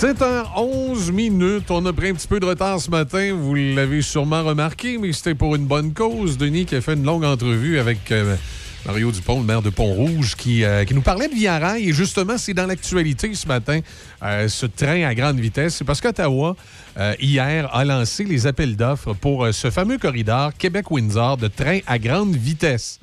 7h11 0.00 1.10
minutes. 1.10 1.72
On 1.72 1.84
a 1.84 1.92
pris 1.92 2.10
un 2.10 2.14
petit 2.14 2.28
peu 2.28 2.38
de 2.38 2.46
retard 2.46 2.80
ce 2.80 2.88
matin. 2.88 3.34
Vous 3.34 3.56
l'avez 3.56 4.00
sûrement 4.00 4.44
remarqué, 4.44 4.96
mais 4.96 5.12
c'était 5.12 5.34
pour 5.34 5.56
une 5.56 5.66
bonne 5.66 5.92
cause. 5.92 6.38
Denis 6.38 6.66
qui 6.66 6.76
a 6.76 6.80
fait 6.80 6.94
une 6.94 7.02
longue 7.02 7.24
entrevue 7.24 7.80
avec 7.80 8.12
euh, 8.12 8.36
Mario 8.86 9.10
Dupont, 9.10 9.40
le 9.40 9.44
maire 9.44 9.60
de 9.60 9.70
Pont-Rouge, 9.70 10.36
qui, 10.36 10.62
euh, 10.62 10.84
nous 10.92 11.00
parlait 11.00 11.26
de 11.26 11.34
Via 11.34 11.58
Rail. 11.58 11.88
Et 11.88 11.92
justement, 11.92 12.38
c'est 12.38 12.54
dans 12.54 12.66
l'actualité 12.66 13.34
ce 13.34 13.48
matin, 13.48 13.80
euh, 14.22 14.46
ce 14.46 14.66
train 14.66 15.02
à 15.02 15.16
grande 15.16 15.40
vitesse. 15.40 15.74
C'est 15.74 15.84
parce 15.84 16.00
qu'Ottawa, 16.00 16.54
hier, 17.18 17.68
a 17.74 17.84
lancé 17.84 18.22
les 18.22 18.46
appels 18.46 18.76
d'offres 18.76 19.14
pour 19.14 19.48
ce 19.52 19.68
fameux 19.68 19.98
corridor 19.98 20.52
Québec-Windsor 20.56 21.38
de 21.38 21.48
train 21.48 21.80
à 21.88 21.98
grande 21.98 22.36
vitesse. 22.36 23.00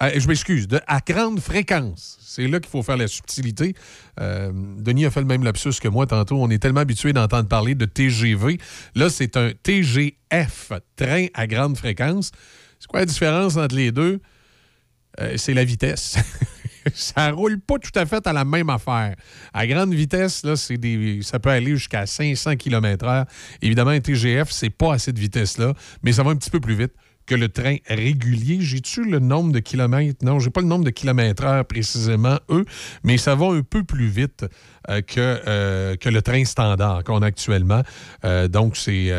Je 0.00 0.28
m'excuse, 0.28 0.68
à 0.86 1.00
grande 1.00 1.40
fréquence. 1.40 2.18
C'est 2.20 2.48
là 2.48 2.58
qu'il 2.60 2.70
faut 2.70 2.82
faire 2.82 2.96
la 2.96 3.08
subtilité. 3.08 3.74
Euh, 4.20 4.50
Denis 4.78 5.06
a 5.06 5.10
fait 5.10 5.20
le 5.20 5.26
même 5.26 5.44
lapsus 5.44 5.74
que 5.80 5.88
moi 5.88 6.06
tantôt. 6.06 6.36
On 6.36 6.50
est 6.50 6.58
tellement 6.58 6.80
habitué 6.80 7.12
d'entendre 7.12 7.48
parler 7.48 7.74
de 7.74 7.84
TGV. 7.84 8.58
Là, 8.94 9.08
c'est 9.08 9.36
un 9.36 9.52
TGF, 9.62 10.72
train 10.96 11.26
à 11.34 11.46
grande 11.46 11.76
fréquence. 11.76 12.32
C'est 12.78 12.88
quoi 12.88 13.00
la 13.00 13.06
différence 13.06 13.56
entre 13.56 13.74
les 13.76 13.92
deux? 13.92 14.20
Euh, 15.20 15.34
c'est 15.36 15.54
la 15.54 15.64
vitesse. 15.64 16.16
ça 16.94 17.30
roule 17.30 17.60
pas 17.60 17.78
tout 17.78 17.96
à 17.98 18.04
fait 18.04 18.26
à 18.26 18.32
la 18.32 18.44
même 18.44 18.68
affaire. 18.68 19.14
À 19.52 19.66
grande 19.66 19.94
vitesse, 19.94 20.44
là, 20.44 20.56
c'est 20.56 20.76
des, 20.76 21.20
ça 21.22 21.38
peut 21.38 21.50
aller 21.50 21.76
jusqu'à 21.76 22.04
500 22.04 22.56
km/h. 22.56 23.26
Évidemment, 23.62 23.90
un 23.90 24.00
TGF, 24.00 24.50
c'est 24.50 24.70
pas 24.70 24.94
à 24.94 24.98
cette 24.98 25.18
vitesse-là, 25.18 25.72
mais 26.02 26.12
ça 26.12 26.22
va 26.22 26.30
un 26.30 26.36
petit 26.36 26.50
peu 26.50 26.60
plus 26.60 26.74
vite 26.74 26.92
que 27.26 27.34
le 27.34 27.48
train 27.48 27.76
régulier. 27.86 28.58
J'ai-tu 28.60 29.04
le 29.04 29.18
nombre 29.18 29.52
de 29.52 29.58
kilomètres? 29.60 30.24
Non, 30.24 30.38
j'ai 30.38 30.50
pas 30.50 30.60
le 30.60 30.66
nombre 30.66 30.84
de 30.84 30.90
kilomètres 30.90 31.44
heure 31.44 31.64
précisément, 31.64 32.38
eux, 32.50 32.64
mais 33.02 33.16
ça 33.16 33.34
va 33.34 33.46
un 33.46 33.62
peu 33.62 33.84
plus 33.84 34.08
vite 34.08 34.44
euh, 34.90 35.00
que, 35.00 35.40
euh, 35.46 35.96
que 35.96 36.10
le 36.10 36.20
train 36.20 36.44
standard 36.44 37.04
qu'on 37.04 37.22
a 37.22 37.26
actuellement. 37.26 37.82
Euh, 38.24 38.48
donc, 38.48 38.76
c'est 38.76 39.10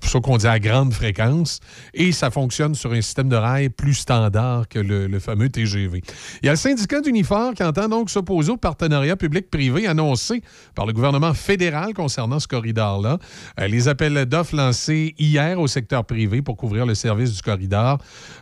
pour 0.00 0.08
ça 0.08 0.20
qu'on 0.20 0.36
dit 0.36 0.46
à 0.46 0.60
grande 0.60 0.92
fréquence. 0.92 1.58
Et 1.94 2.12
ça 2.12 2.30
fonctionne 2.30 2.76
sur 2.76 2.92
un 2.92 3.00
système 3.00 3.28
de 3.28 3.34
rail 3.34 3.70
plus 3.70 3.94
standard 3.94 4.68
que 4.68 4.78
le, 4.78 5.08
le 5.08 5.18
fameux 5.18 5.48
TGV. 5.48 6.00
Il 6.42 6.46
y 6.46 6.48
a 6.48 6.52
le 6.52 6.56
syndicat 6.56 7.00
d'Unifor 7.00 7.54
qui 7.54 7.64
entend 7.64 7.88
donc 7.88 8.08
s'opposer 8.08 8.52
au 8.52 8.56
partenariat 8.56 9.16
public-privé 9.16 9.88
annoncé 9.88 10.42
par 10.76 10.86
le 10.86 10.92
gouvernement 10.92 11.34
fédéral 11.34 11.92
concernant 11.92 12.38
ce 12.38 12.46
corridor-là. 12.46 13.18
Les 13.66 13.88
appels 13.88 14.26
d'offres 14.26 14.54
lancés 14.54 15.14
hier 15.18 15.58
au 15.58 15.66
secteur 15.66 16.04
privé 16.04 16.40
pour 16.40 16.56
couvrir 16.56 16.86
le 16.86 16.94
service 16.94 17.32
du 17.34 17.42
corridor 17.42 17.98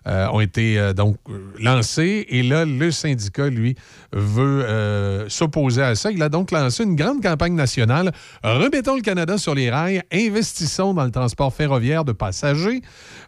ont 0.06 0.40
été 0.40 0.92
donc 0.94 1.16
lancés. 1.58 2.26
Et 2.28 2.42
là, 2.42 2.64
le 2.64 2.90
syndicat, 2.90 3.48
lui, 3.48 3.74
veut 4.12 5.26
s'opposer 5.28 5.82
à 5.82 5.94
ça. 5.94 6.10
Il 6.10 6.22
a 6.22 6.28
donc 6.28 6.41
lancé 6.50 6.84
une 6.84 6.96
grande 6.96 7.22
campagne 7.22 7.54
nationale. 7.54 8.12
Remettons 8.42 8.96
le 8.96 9.02
Canada 9.02 9.38
sur 9.38 9.54
les 9.54 9.70
rails, 9.70 10.02
investissons 10.12 10.94
dans 10.94 11.04
le 11.04 11.10
transport 11.10 11.54
ferroviaire 11.54 12.04
de 12.04 12.12
passagers 12.12 12.82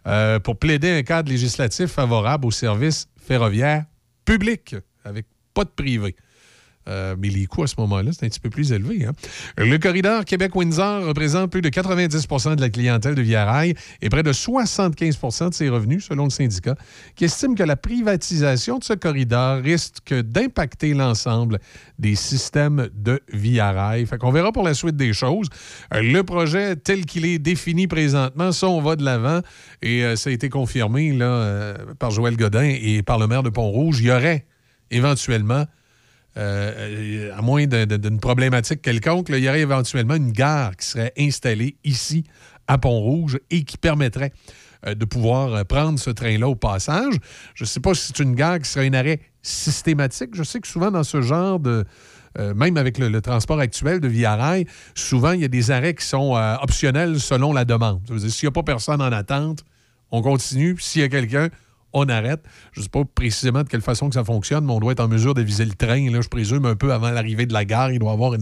euh, 0.07 0.39
pour 0.39 0.57
plaider 0.57 0.91
un 0.91 1.03
cadre 1.03 1.31
législatif 1.31 1.91
favorable 1.91 2.45
aux 2.45 2.51
services 2.51 3.07
ferroviaires 3.15 3.85
publics, 4.25 4.75
avec 5.03 5.25
pas 5.53 5.63
de 5.63 5.69
privé. 5.69 6.15
Euh, 6.87 7.15
mais 7.17 7.29
les 7.29 7.45
coûts 7.47 7.63
à 7.63 7.67
ce 7.67 7.75
moment-là, 7.79 8.11
c'est 8.13 8.25
un 8.25 8.29
petit 8.29 8.39
peu 8.39 8.49
plus 8.49 8.71
élevé. 8.71 9.05
hein. 9.05 9.13
Le 9.57 9.77
corridor 9.77 10.23
Québec-Windsor 10.23 11.05
représente 11.05 11.51
plus 11.51 11.61
de 11.61 11.69
90% 11.69 12.55
de 12.55 12.61
la 12.61 12.69
clientèle 12.69 13.15
de 13.15 13.21
Via 13.21 13.45
Rail 13.45 13.73
et 14.01 14.09
près 14.09 14.23
de 14.23 14.31
75% 14.31 15.49
de 15.49 15.53
ses 15.53 15.69
revenus, 15.69 16.05
selon 16.05 16.25
le 16.25 16.29
syndicat, 16.29 16.75
qui 17.15 17.25
estime 17.25 17.55
que 17.55 17.63
la 17.63 17.75
privatisation 17.75 18.77
de 18.77 18.83
ce 18.83 18.93
corridor 18.93 19.61
risque 19.61 20.13
d'impacter 20.13 20.93
l'ensemble 20.93 21.59
des 21.97 22.15
systèmes 22.15 22.89
de 22.93 23.19
Via 23.31 23.71
Rail. 23.71 24.05
Fait 24.05 24.17
qu'on 24.17 24.31
verra 24.31 24.51
pour 24.51 24.63
la 24.63 24.73
suite 24.73 24.95
des 24.95 25.13
choses. 25.13 25.47
Euh, 25.93 26.01
Le 26.01 26.23
projet 26.23 26.75
tel 26.75 27.05
qu'il 27.05 27.25
est 27.25 27.39
défini 27.39 27.87
présentement, 27.87 28.51
ça, 28.51 28.67
on 28.67 28.81
va 28.81 28.95
de 28.95 29.03
l'avant 29.03 29.41
et 29.81 30.03
euh, 30.03 30.15
ça 30.15 30.29
a 30.29 30.33
été 30.33 30.49
confirmé 30.49 31.17
par 31.99 32.11
Joël 32.11 32.37
Godin 32.37 32.63
et 32.79 33.01
par 33.01 33.17
le 33.17 33.27
maire 33.27 33.43
de 33.43 33.49
Pont-Rouge. 33.49 33.99
Il 33.99 34.07
y 34.07 34.11
aurait 34.11 34.45
éventuellement 34.91 35.65
euh, 36.37 37.31
à 37.35 37.41
moins 37.41 37.65
d'une 37.65 38.19
problématique 38.19 38.81
quelconque, 38.81 39.27
il 39.29 39.39
y 39.39 39.49
aurait 39.49 39.61
éventuellement 39.61 40.15
une 40.15 40.31
gare 40.31 40.75
qui 40.75 40.85
serait 40.85 41.13
installée 41.17 41.77
ici 41.83 42.23
à 42.67 42.77
Pont-Rouge 42.77 43.39
et 43.49 43.63
qui 43.63 43.77
permettrait 43.77 44.31
euh, 44.85 44.95
de 44.95 45.05
pouvoir 45.05 45.53
euh, 45.53 45.63
prendre 45.63 45.99
ce 45.99 46.09
train-là 46.09 46.47
au 46.47 46.55
passage. 46.55 47.15
Je 47.53 47.63
ne 47.63 47.67
sais 47.67 47.79
pas 47.79 47.93
si 47.93 48.07
c'est 48.07 48.19
une 48.19 48.35
gare 48.35 48.59
qui 48.59 48.69
serait 48.69 48.87
un 48.87 48.93
arrêt 48.93 49.19
systématique. 49.41 50.31
Je 50.33 50.43
sais 50.43 50.59
que 50.59 50.67
souvent 50.67 50.91
dans 50.91 51.03
ce 51.03 51.21
genre 51.21 51.59
de... 51.59 51.85
euh, 52.39 52.53
même 52.53 52.77
avec 52.77 52.97
le, 52.97 53.21
transport 53.21 53.59
actuel 53.59 53.99
de 53.99 54.07
Via 54.07 54.35
Rail, 54.35 54.65
souvent, 54.93 55.31
il 55.31 55.41
y 55.41 55.45
a 55.45 55.47
des 55.47 55.71
arrêts 55.71 55.93
qui 55.93 56.05
sont 56.05 56.35
euh, 56.35 56.55
optionnels 56.61 57.19
selon 57.19 57.53
la 57.53 57.65
demande. 57.65 58.01
S'il 58.17 58.47
n'y 58.47 58.49
a 58.49 58.51
pas 58.51 58.63
personne 58.63 59.01
en 59.01 59.11
attente, 59.11 59.63
on 60.11 60.21
continue. 60.21 60.75
S'il 60.79 61.01
y 61.01 61.05
a 61.05 61.09
quelqu'un, 61.09 61.49
on 61.95 62.07
arrête. 62.09 62.43
Je 62.73 62.81
ne 62.81 62.83
sais 62.83 62.89
pas 62.89 63.03
précisément 63.05 63.63
de 63.63 63.69
quelle 63.69 63.81
façon 63.81 64.09
que 64.09 64.15
ça 64.15 64.23
fonctionne, 64.23 64.65
mais 64.65 64.73
on 64.73 64.79
doit 64.79 64.91
être 64.91 64.99
en 64.99 65.07
mesure 65.07 65.33
de 65.33 65.41
viser 65.41 65.65
le 65.65 65.73
train, 65.73 66.05
je 66.21 66.27
présume, 66.27 66.65
un 66.65 66.75
peu 66.75 66.91
avant 66.93 67.09
l'arrivée 67.09 67.45
de 67.45 67.53
la 67.53 67.65
gare. 67.65 67.91
Il 67.91 67.99
doit 67.99 68.11
y 68.11 68.13
avoir 68.13 68.33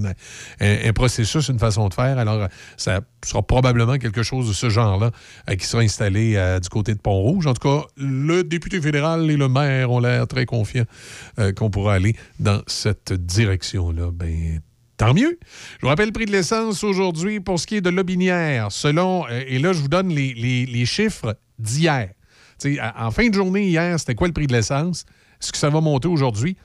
un, 0.59 0.93
processus, 0.93 1.47
une 1.49 1.59
façon 1.59 1.87
de 1.87 1.93
faire. 1.93 2.17
Alors, 2.17 2.47
ça 2.77 3.01
sera 3.23 3.43
probablement 3.43 3.97
quelque 3.97 4.23
chose 4.23 4.47
de 4.47 4.53
ce 4.53 4.69
genre-là 4.69 5.11
euh, 5.49 5.55
qui 5.55 5.65
sera 5.65 5.83
installé 5.83 6.33
euh, 6.35 6.59
du 6.59 6.67
côté 6.67 6.93
de 6.95 6.99
Pont-Rouge. 6.99 7.45
En 7.45 7.53
tout 7.53 7.67
cas, 7.67 7.85
le 7.95 8.43
député 8.43 8.81
fédéral 8.81 9.29
et 9.29 9.37
le 9.37 9.47
maire 9.47 9.91
ont 9.91 9.99
l'air 9.99 10.27
très 10.27 10.45
confiants 10.45 10.85
euh, 11.39 11.53
qu'on 11.53 11.69
pourra 11.69 11.93
aller 11.93 12.15
dans 12.39 12.61
cette 12.67 13.13
direction-là. 13.13 14.09
Ben, 14.11 14.61
Tant 14.97 15.13
mieux. 15.13 15.39
Je 15.77 15.81
vous 15.81 15.87
rappelle 15.87 16.07
le 16.07 16.13
prix 16.13 16.25
de 16.25 16.31
l'essence 16.31 16.83
aujourd'hui 16.83 17.39
pour 17.39 17.59
ce 17.59 17.65
qui 17.65 17.77
est 17.77 17.81
de 17.81 17.89
l'Aubinière. 17.89 18.71
Selon, 18.71 19.27
et 19.27 19.57
là, 19.57 19.73
je 19.73 19.79
vous 19.79 19.87
donne 19.87 20.09
les 20.09 20.85
chiffres 20.85 21.35
d'hier. 21.57 22.09
En 22.97 23.11
fin 23.11 23.29
de 23.29 23.33
journée, 23.33 23.67
hier, 23.67 23.99
c'était 23.99 24.15
quoi 24.15 24.27
le 24.27 24.33
prix 24.33 24.47
de 24.47 24.53
l'essence? 24.53 25.05
Est-ce 25.41 25.51
que 25.51 25.57
ça 25.57 25.69
va 25.69 25.81
monter 25.81 26.07
aujourd'hui? 26.07 26.55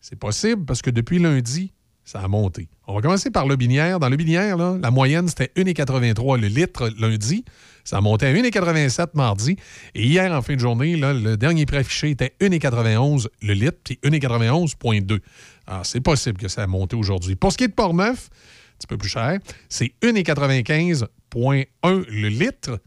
C'est 0.00 0.18
possible 0.18 0.64
parce 0.64 0.82
que 0.82 0.90
depuis 0.90 1.18
lundi, 1.18 1.72
ça 2.04 2.20
a 2.20 2.28
monté. 2.28 2.68
On 2.86 2.94
va 2.94 3.00
commencer 3.00 3.30
par 3.30 3.46
le 3.46 3.56
binière. 3.56 3.98
Dans 3.98 4.10
le 4.10 4.16
binière, 4.16 4.58
la 4.58 4.90
moyenne, 4.90 5.26
c'était 5.28 5.50
1,83 5.56 6.38
le 6.38 6.48
litre 6.48 6.90
lundi. 6.98 7.44
Ça 7.82 7.96
a 7.96 8.00
monté 8.02 8.26
à 8.26 8.32
1,87 8.32 9.08
mardi. 9.14 9.56
Et 9.94 10.04
hier, 10.04 10.30
en 10.32 10.42
fin 10.42 10.54
de 10.54 10.60
journée, 10.60 10.96
le 10.96 11.36
dernier 11.36 11.64
prix 11.64 11.78
affiché 11.78 12.10
était 12.10 12.34
1,91 12.40 13.28
le 13.40 13.54
litre, 13.54 13.78
puis 13.82 13.98
1,91,2. 14.02 15.20
Alors, 15.66 15.86
c'est 15.86 16.00
possible 16.00 16.38
que 16.38 16.48
ça 16.48 16.62
a 16.62 16.66
monté 16.66 16.96
aujourd'hui. 16.96 17.36
Pour 17.36 17.52
ce 17.52 17.56
qui 17.56 17.64
est 17.64 17.68
de 17.68 17.72
Portneuf, 17.72 18.28
un 18.28 18.78
petit 18.78 18.86
peu 18.86 18.98
plus 18.98 19.08
cher, 19.08 19.38
c'est 19.70 19.94
1,95,1 20.02 21.66
le 21.82 22.28
litre. 22.28 22.80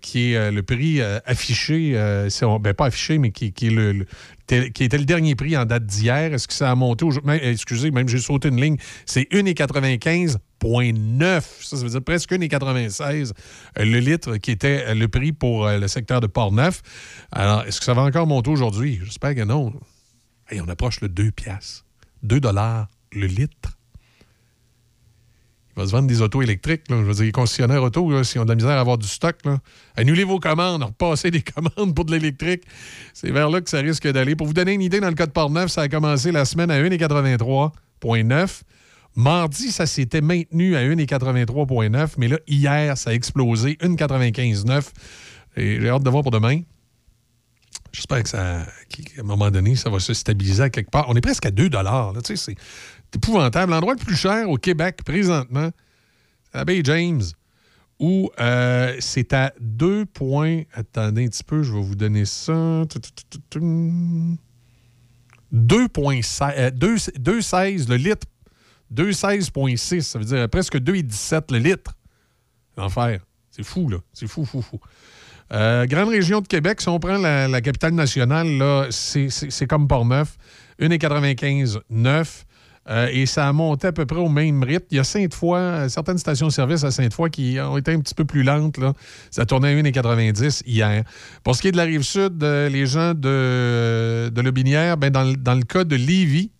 Qui 0.00 0.32
est 0.32 0.50
le 0.50 0.62
prix 0.62 1.00
affiché, 1.00 1.96
si 2.28 2.44
pas 2.76 2.86
affiché, 2.86 3.18
mais 3.18 3.30
qui, 3.30 3.46
était 3.46 4.98
le 4.98 5.04
dernier 5.04 5.34
prix 5.34 5.56
en 5.56 5.64
date 5.64 5.86
d'hier. 5.86 6.34
Est-ce 6.34 6.48
que 6.48 6.54
ça 6.54 6.70
a 6.70 6.74
monté 6.74 7.04
aujourd'hui? 7.04 7.38
Excusez, 7.42 7.90
même 7.90 8.08
j'ai 8.08 8.18
sauté 8.18 8.48
une 8.48 8.60
ligne. 8.60 8.76
C'est 9.06 9.28
1,95,9. 9.32 11.42
Ça, 11.62 11.76
ça 11.76 11.82
veut 11.82 11.90
dire 11.90 12.02
presque 12.02 12.32
1,96 12.32 13.32
euh, 13.78 13.84
le 13.84 13.98
litre 13.98 14.36
qui 14.36 14.50
était 14.50 14.84
euh, 14.86 14.94
le 14.94 15.08
prix 15.08 15.32
pour 15.32 15.66
euh, 15.66 15.78
le 15.78 15.88
secteur 15.88 16.20
de 16.20 16.26
Port-Neuf. 16.26 16.82
Alors, 17.30 17.64
est-ce 17.64 17.80
que 17.80 17.84
ça 17.84 17.94
va 17.94 18.02
encore 18.02 18.26
monter 18.26 18.50
aujourd'hui? 18.50 19.00
J'espère 19.04 19.34
que 19.34 19.44
non. 19.44 19.72
Hey, 20.48 20.60
on 20.60 20.68
approche 20.68 21.00
le 21.00 21.08
2 21.08 21.30
piastres. 21.30 21.86
2 22.22 22.40
dollars 22.40 22.88
le 23.12 23.26
litre. 23.26 23.78
Il 25.74 25.80
va 25.80 25.86
se 25.86 25.92
vendre 25.92 26.06
des 26.06 26.20
autos 26.20 26.42
électriques. 26.42 26.82
Je 26.90 26.94
veux 26.94 27.14
dire, 27.14 27.24
les 27.24 27.32
concessionnaires 27.32 27.82
auto, 27.82 28.22
s'ils 28.24 28.40
ont 28.40 28.44
de 28.44 28.50
la 28.50 28.56
misère 28.56 28.72
à 28.72 28.80
avoir 28.80 28.98
du 28.98 29.08
stock, 29.08 29.36
annulez 29.96 30.24
vos 30.24 30.38
commandes, 30.38 30.82
repassez 30.82 31.30
des 31.30 31.42
commandes 31.42 31.94
pour 31.94 32.04
de 32.04 32.12
l'électrique. 32.12 32.64
C'est 33.14 33.30
vers 33.30 33.48
là 33.48 33.60
que 33.60 33.70
ça 33.70 33.78
risque 33.78 34.06
d'aller. 34.06 34.36
Pour 34.36 34.46
vous 34.46 34.52
donner 34.52 34.72
une 34.72 34.82
idée, 34.82 35.00
dans 35.00 35.08
le 35.08 35.14
cas 35.14 35.26
de 35.26 35.32
Port-Neuf, 35.32 35.70
ça 35.70 35.82
a 35.82 35.88
commencé 35.88 36.30
la 36.30 36.44
semaine 36.44 36.70
à 36.70 36.80
1,83,9. 36.82 38.62
Mardi, 39.14 39.72
ça 39.72 39.86
s'était 39.86 40.22
maintenu 40.22 40.76
à 40.76 40.80
1,83,9, 40.80 42.14
mais 42.18 42.28
là, 42.28 42.38
hier, 42.46 42.96
ça 42.96 43.10
a 43.10 43.12
explosé, 43.12 43.76
1,95,9. 43.82 44.88
Et 45.56 45.80
j'ai 45.80 45.88
hâte 45.88 46.02
de 46.02 46.10
voir 46.10 46.22
pour 46.22 46.32
demain. 46.32 46.60
J'espère 47.92 48.22
qu'à 48.22 48.66
un 49.18 49.22
moment 49.22 49.50
donné, 49.50 49.76
ça 49.76 49.90
va 49.90 50.00
se 50.00 50.14
stabiliser 50.14 50.62
à 50.62 50.70
quelque 50.70 50.90
part. 50.90 51.06
On 51.08 51.14
est 51.14 51.20
presque 51.20 51.44
à 51.44 51.50
2 51.50 51.68
là, 51.68 52.10
tu 52.24 52.36
sais, 52.36 52.36
c'est 52.36 52.56
épouvantable. 53.16 53.72
L'endroit 53.72 53.94
le 53.94 54.04
plus 54.04 54.16
cher 54.16 54.48
au 54.48 54.56
Québec 54.56 55.00
présentement, 55.04 55.70
c'est 56.52 56.64
la 56.64 56.82
James, 56.82 57.22
où 57.98 58.30
euh, 58.40 58.96
c'est 59.00 59.32
à 59.32 59.52
2 59.60 60.06
points. 60.06 60.62
Attendez 60.72 61.24
un 61.24 61.28
petit 61.28 61.44
peu, 61.44 61.62
je 61.62 61.72
vais 61.72 61.80
vous 61.80 61.94
donner 61.94 62.24
ça. 62.24 62.52
2,16 62.52 64.38
euh, 66.58 66.70
2 66.70 66.96
2,16 66.96 67.88
le 67.88 67.96
litre. 67.96 68.26
2,16,6, 68.94 70.02
ça 70.02 70.18
veut 70.18 70.24
dire 70.24 70.48
presque 70.50 70.76
2,17 70.76 71.52
le 71.52 71.58
litre. 71.58 71.96
L'enfer. 72.76 73.20
C'est 73.50 73.62
fou, 73.62 73.88
là. 73.88 73.98
C'est 74.12 74.26
fou, 74.26 74.44
fou, 74.44 74.62
fou. 74.62 74.80
Euh, 75.52 75.86
grande 75.86 76.08
région 76.08 76.40
de 76.40 76.46
Québec, 76.46 76.80
si 76.80 76.88
on 76.88 76.98
prend 76.98 77.18
la, 77.18 77.60
capitale 77.60 77.92
nationale, 77.92 78.88
c'est, 78.90 79.66
comme 79.68 79.88
Port-Neuf. 79.88 80.36
1,95,9. 80.80 82.44
Euh, 82.90 83.08
et 83.12 83.26
ça 83.26 83.48
a 83.48 83.52
monté 83.52 83.86
à 83.86 83.92
peu 83.92 84.06
près 84.06 84.18
au 84.18 84.28
même 84.28 84.62
rythme. 84.64 84.86
Il 84.90 84.96
y 84.96 85.00
a 85.00 85.04
Sainte-Foy, 85.04 85.56
euh, 85.58 85.88
certaines 85.88 86.18
stations-service 86.18 86.82
à 86.82 86.90
Sainte-Foy 86.90 87.30
qui 87.30 87.56
ont 87.60 87.76
été 87.76 87.92
un 87.92 88.00
petit 88.00 88.14
peu 88.14 88.24
plus 88.24 88.42
lentes. 88.42 88.78
Là. 88.78 88.92
Ça 89.30 89.46
tournait 89.46 89.68
à 89.68 89.82
1,90 89.82 90.62
hier. 90.66 91.04
Pour 91.44 91.54
ce 91.54 91.62
qui 91.62 91.68
est 91.68 91.72
de 91.72 91.76
la 91.76 91.84
rive 91.84 92.02
sud, 92.02 92.42
euh, 92.42 92.68
les 92.68 92.86
gens 92.86 93.14
de, 93.14 94.30
de 94.30 94.40
Lobinière, 94.40 94.96
ben, 94.96 95.10
dans, 95.10 95.22
le- 95.24 95.62
cas 95.62 95.84
de 95.84 95.94
Lévis, 95.94 96.50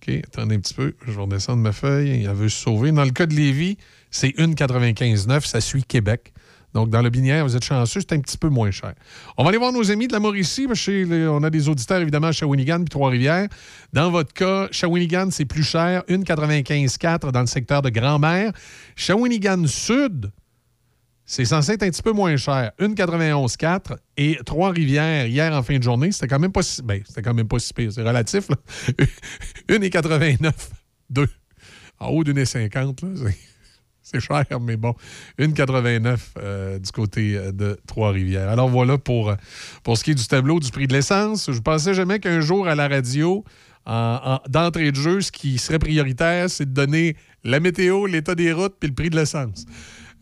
OK, 0.00 0.14
attendez 0.24 0.54
un 0.54 0.60
petit 0.60 0.74
peu, 0.74 0.94
je 1.06 1.12
vais 1.12 1.20
redescendre 1.20 1.62
ma 1.62 1.72
feuille. 1.72 2.24
Elle 2.24 2.30
veut 2.34 2.48
se 2.48 2.62
sauver. 2.62 2.90
Dans 2.92 3.04
le 3.04 3.10
cas 3.10 3.26
de 3.26 3.34
Lévis, 3.34 3.76
c'est 4.10 4.28
1,95,9. 4.38 5.44
Ça 5.46 5.60
suit 5.60 5.84
Québec. 5.84 6.32
Donc, 6.74 6.90
dans 6.90 7.00
le 7.00 7.08
binière, 7.10 7.44
vous 7.44 7.56
êtes 7.56 7.64
chanceux, 7.64 8.00
c'est 8.00 8.12
un 8.12 8.20
petit 8.20 8.36
peu 8.36 8.48
moins 8.50 8.70
cher. 8.70 8.92
On 9.38 9.42
va 9.42 9.48
aller 9.48 9.58
voir 9.58 9.72
nos 9.72 9.90
amis 9.90 10.06
de 10.06 10.12
la 10.12 10.20
Mauricie. 10.20 10.66
on 10.68 11.42
a 11.42 11.50
des 11.50 11.68
auditeurs, 11.68 12.00
évidemment, 12.00 12.26
à 12.28 12.32
Shawinigan 12.32 12.78
puis 12.80 12.90
Trois-Rivières. 12.90 13.48
Dans 13.92 14.10
votre 14.10 14.32
cas, 14.34 14.68
Shawinigan, 14.70 15.30
c'est 15.30 15.46
plus 15.46 15.62
cher, 15.62 16.02
1,95,4 16.08 17.32
dans 17.32 17.40
le 17.40 17.46
secteur 17.46 17.80
de 17.82 17.88
Grand-Mère. 17.88 18.52
Shawinigan 18.96 19.66
Sud, 19.66 20.30
c'est 21.24 21.46
censé 21.46 21.72
être 21.72 21.82
un 21.84 21.90
petit 21.90 22.02
peu 22.02 22.12
moins 22.12 22.36
cher, 22.36 22.70
1,91,4. 22.78 23.96
Et 24.18 24.38
Trois-Rivières, 24.44 25.26
hier 25.26 25.52
en 25.54 25.62
fin 25.62 25.78
de 25.78 25.82
journée, 25.82 26.12
c'était 26.12 26.28
quand 26.28 26.38
même 26.38 26.52
pas 26.52 26.62
si... 26.62 26.82
Ben, 26.82 27.02
c'était 27.06 27.22
quand 27.22 27.34
même 27.34 27.48
pas 27.48 27.58
si 27.58 27.72
pire, 27.72 27.90
c'est 27.92 28.02
relatif, 28.02 28.48
là. 28.50 28.56
1,89, 29.68 30.52
2. 31.10 31.26
En 32.00 32.08
haut 32.08 32.24
d'une 32.24 32.44
50, 32.44 33.02
là, 33.02 33.08
c'est- 33.16 33.38
C'est 34.10 34.20
cher, 34.20 34.44
mais 34.60 34.76
bon. 34.76 34.94
1,89 35.38 36.18
euh, 36.38 36.78
du 36.78 36.90
côté 36.92 37.36
euh, 37.36 37.52
de 37.52 37.78
Trois-Rivières. 37.86 38.48
Alors 38.48 38.68
voilà 38.68 38.96
pour, 38.98 39.30
euh, 39.30 39.34
pour 39.82 39.98
ce 39.98 40.04
qui 40.04 40.12
est 40.12 40.14
du 40.14 40.26
tableau 40.26 40.60
du 40.60 40.70
prix 40.70 40.86
de 40.86 40.92
l'essence. 40.94 41.50
Je 41.52 41.60
pensais 41.60 41.92
jamais 41.94 42.18
qu'un 42.18 42.40
jour 42.40 42.66
à 42.68 42.74
la 42.74 42.88
radio, 42.88 43.44
en- 43.86 44.20
en- 44.24 44.40
d'entrée 44.48 44.90
de 44.92 44.96
jeu, 44.96 45.20
ce 45.20 45.30
qui 45.32 45.58
serait 45.58 45.78
prioritaire, 45.78 46.48
c'est 46.48 46.64
de 46.66 46.72
donner 46.74 47.16
la 47.44 47.60
météo, 47.60 48.06
l'état 48.06 48.34
des 48.34 48.52
routes 48.52 48.74
puis 48.80 48.88
le 48.88 48.94
prix 48.94 49.10
de 49.10 49.16
l'essence. 49.16 49.66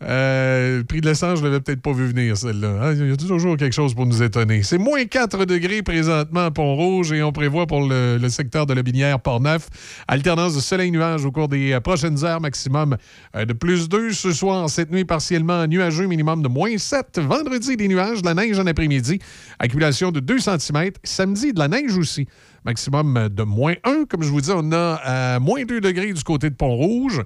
Euh, 0.03 0.83
prix 0.83 1.01
de 1.01 1.07
l'essence, 1.07 1.39
je 1.39 1.43
l'avais 1.43 1.59
peut-être 1.59 1.81
pas 1.81 1.91
vu 1.91 2.05
venir, 2.05 2.37
celle-là. 2.37 2.67
hein. 2.81 2.93
Il 2.93 3.09
y 3.09 3.11
a 3.11 3.17
toujours 3.17 3.57
quelque 3.57 3.73
chose 3.73 3.95
pour 3.95 4.05
nous 4.05 4.21
étonner. 4.21 4.61
C'est 4.61 4.77
moins 4.77 5.03
4 5.05 5.45
degrés 5.45 5.81
présentement 5.81 6.45
à 6.45 6.51
Pont-Rouge 6.51 7.11
et 7.13 7.23
on 7.23 7.31
prévoit 7.31 7.65
pour 7.65 7.81
le, 7.81 8.19
secteur 8.29 8.67
de 8.67 8.73
la 8.73 8.83
Binière 8.83 9.19
Port-Neuf 9.19 9.69
alternance 10.07 10.55
de 10.55 10.59
soleil-nuage 10.59 11.25
au 11.25 11.31
cours 11.31 11.47
des 11.47 11.71
euh, 11.71 11.79
prochaines 11.79 12.23
heures, 12.23 12.39
maximum 12.39 12.95
euh, 13.35 13.45
de 13.45 13.53
plus 13.53 13.89
2 13.89 14.11
ce 14.11 14.31
soir. 14.33 14.69
Cette 14.69 14.91
nuit, 14.91 15.03
partiellement 15.03 15.65
nuageux, 15.65 16.05
minimum 16.05 16.43
de 16.43 16.47
moins 16.47 16.77
7. 16.77 17.19
Vendredi, 17.19 17.75
des 17.75 17.87
nuages, 17.87 18.21
de 18.21 18.27
la 18.27 18.35
neige 18.35 18.59
en 18.59 18.67
après-midi, 18.67 19.19
accumulation 19.57 20.11
de 20.11 20.19
2 20.19 20.39
cm. 20.39 20.91
Samedi, 21.03 21.53
de 21.53 21.59
la 21.59 21.69
neige 21.69 21.97
aussi, 21.97 22.27
maximum 22.65 23.29
de 23.29 23.43
moins 23.43 23.73
1. 23.83 24.05
Comme 24.05 24.21
je 24.21 24.29
vous 24.29 24.41
dis, 24.41 24.51
on 24.53 24.71
a 24.71 25.39
moins 25.39 25.63
2 25.63 25.81
degrés 25.81 26.13
du 26.13 26.23
côté 26.23 26.51
de 26.51 26.55
Pont-Rouge. 26.55 27.23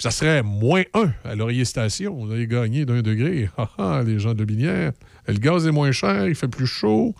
Ça 0.00 0.12
serait 0.12 0.44
moins 0.44 0.84
1 0.94 1.12
à 1.24 1.34
Laurier 1.34 1.64
Station. 1.64 2.14
Vous 2.14 2.30
avez 2.30 2.46
gagné 2.46 2.86
d'un 2.86 3.02
degré. 3.02 3.50
Ah, 3.58 3.68
ah, 3.78 4.02
les 4.06 4.20
gens 4.20 4.32
de 4.32 4.44
Binière. 4.44 4.92
Le 5.26 5.34
gaz 5.34 5.66
est 5.66 5.72
moins 5.72 5.90
cher, 5.90 6.28
il 6.28 6.36
fait 6.36 6.46
plus 6.46 6.68
chaud. 6.68 7.16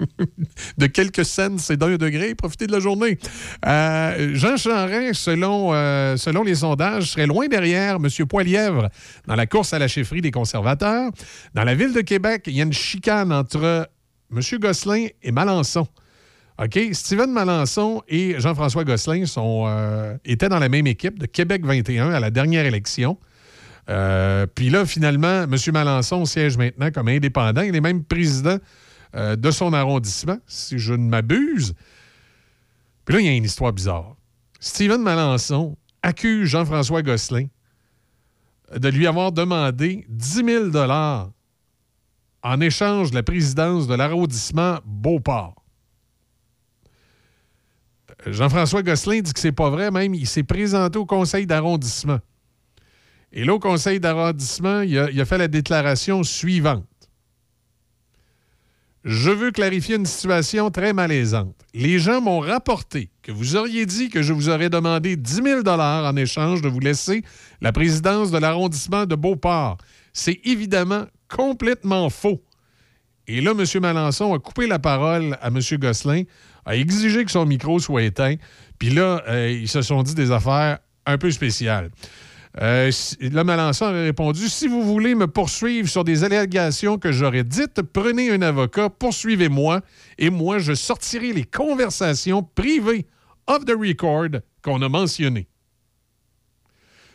de 0.78 0.86
quelques 0.86 1.24
cents, 1.24 1.58
c'est 1.58 1.76
d'un 1.76 1.96
degré. 1.96 2.34
Profitez 2.34 2.66
de 2.66 2.72
la 2.72 2.80
journée. 2.80 3.16
Euh, 3.64 4.34
Jean 4.34 4.56
Charest, 4.56 5.20
selon, 5.20 5.72
euh, 5.72 6.16
selon 6.16 6.42
les 6.42 6.56
sondages, 6.56 7.12
serait 7.12 7.28
loin 7.28 7.46
derrière 7.46 7.96
M. 7.96 8.08
Poilièvre 8.26 8.88
dans 9.26 9.36
la 9.36 9.46
course 9.46 9.72
à 9.72 9.78
la 9.78 9.86
chefferie 9.86 10.20
des 10.20 10.32
conservateurs. 10.32 11.12
Dans 11.54 11.64
la 11.64 11.76
ville 11.76 11.92
de 11.92 12.00
Québec, 12.00 12.42
il 12.46 12.56
y 12.56 12.60
a 12.60 12.64
une 12.64 12.72
chicane 12.72 13.32
entre 13.32 13.88
M. 14.32 14.40
Gosselin 14.58 15.06
et 15.22 15.30
Malençon. 15.30 15.86
OK? 16.62 16.78
Steven 16.92 17.32
Malençon 17.32 18.02
et 18.06 18.38
Jean-François 18.38 18.84
Gosselin 18.84 19.24
euh, 19.38 20.18
étaient 20.26 20.50
dans 20.50 20.58
la 20.58 20.68
même 20.68 20.86
équipe 20.86 21.18
de 21.18 21.24
Québec 21.24 21.64
21 21.64 22.10
à 22.10 22.20
la 22.20 22.30
dernière 22.30 22.66
élection. 22.66 23.18
Euh, 23.88 24.46
Puis 24.46 24.68
là, 24.68 24.84
finalement, 24.84 25.44
M. 25.44 25.56
Malençon 25.72 26.26
siège 26.26 26.58
maintenant 26.58 26.90
comme 26.90 27.08
indépendant. 27.08 27.62
Il 27.62 27.74
est 27.74 27.80
même 27.80 28.04
président 28.04 28.58
euh, 29.16 29.36
de 29.36 29.50
son 29.50 29.72
arrondissement, 29.72 30.36
si 30.46 30.78
je 30.78 30.92
ne 30.92 31.08
m'abuse. 31.08 31.72
Puis 33.06 33.14
là, 33.14 33.20
il 33.20 33.26
y 33.26 33.30
a 33.30 33.32
une 33.32 33.44
histoire 33.44 33.72
bizarre. 33.72 34.16
Steven 34.60 35.00
Malençon 35.00 35.78
accuse 36.02 36.46
Jean-François 36.50 37.00
Gosselin 37.00 37.46
de 38.76 38.88
lui 38.88 39.06
avoir 39.06 39.32
demandé 39.32 40.04
10 40.10 40.44
000 40.44 40.76
en 42.42 42.60
échange 42.60 43.10
de 43.10 43.14
la 43.14 43.22
présidence 43.22 43.86
de 43.86 43.94
l'arrondissement 43.94 44.78
Beauport. 44.84 45.59
Jean-François 48.26 48.82
Gosselin 48.82 49.20
dit 49.20 49.32
que 49.32 49.40
c'est 49.40 49.52
pas 49.52 49.70
vrai, 49.70 49.90
même 49.90 50.14
il 50.14 50.26
s'est 50.26 50.42
présenté 50.42 50.98
au 50.98 51.06
conseil 51.06 51.46
d'arrondissement. 51.46 52.18
Et 53.32 53.44
là, 53.44 53.54
au 53.54 53.58
conseil 53.58 54.00
d'arrondissement, 54.00 54.80
il 54.80 54.98
a, 54.98 55.24
fait 55.24 55.38
la 55.38 55.48
déclaration 55.48 56.22
suivante. 56.22 56.84
Je 59.04 59.30
veux 59.30 59.50
clarifier 59.50 59.96
une 59.96 60.04
situation 60.04 60.70
très 60.70 60.92
malaisante. 60.92 61.54
Les 61.72 61.98
gens 61.98 62.20
m'ont 62.20 62.40
rapporté 62.40 63.10
que 63.22 63.32
vous 63.32 63.56
auriez 63.56 63.86
dit 63.86 64.10
que 64.10 64.20
je 64.20 64.32
vous 64.32 64.50
aurais 64.50 64.68
demandé 64.68 65.16
10 65.16 65.34
000 65.42 65.68
en 65.68 66.16
échange 66.16 66.60
de 66.60 66.68
vous 66.68 66.80
laisser 66.80 67.22
la 67.62 67.72
présidence 67.72 68.30
de 68.30 68.36
l'arrondissement 68.36 69.06
de 69.06 69.14
Beauport. 69.14 69.78
C'est 70.12 70.40
évidemment 70.44 71.06
complètement 71.28 72.10
faux. 72.10 72.42
Et 73.26 73.40
là, 73.40 73.52
M. 73.52 73.64
Malençon 73.80 74.34
a 74.34 74.38
coupé 74.38 74.66
la 74.66 74.80
parole 74.80 75.38
à 75.40 75.48
M. 75.48 75.60
Gosselin, 75.78 76.24
a 76.64 76.76
exigé 76.76 77.24
que 77.24 77.30
son 77.30 77.46
micro 77.46 77.78
soit 77.78 78.02
éteint. 78.02 78.36
Puis 78.78 78.90
là, 78.90 79.22
euh, 79.28 79.50
ils 79.50 79.68
se 79.68 79.82
sont 79.82 80.02
dit 80.02 80.14
des 80.14 80.30
affaires 80.30 80.78
un 81.06 81.18
peu 81.18 81.30
spéciales. 81.30 81.90
Euh, 82.60 82.90
là, 83.20 83.44
Malençon 83.44 83.86
avait 83.86 84.04
répondu 84.04 84.48
Si 84.48 84.66
vous 84.66 84.82
voulez 84.82 85.14
me 85.14 85.28
poursuivre 85.28 85.88
sur 85.88 86.02
des 86.02 86.24
allégations 86.24 86.98
que 86.98 87.12
j'aurais 87.12 87.44
dites, 87.44 87.80
prenez 87.82 88.30
un 88.30 88.42
avocat, 88.42 88.90
poursuivez-moi, 88.90 89.80
et 90.18 90.30
moi, 90.30 90.58
je 90.58 90.74
sortirai 90.74 91.32
les 91.32 91.44
conversations 91.44 92.42
privées 92.42 93.06
off 93.46 93.64
the 93.64 93.74
record 93.78 94.40
qu'on 94.62 94.82
a 94.82 94.88
mentionnées. 94.88 95.46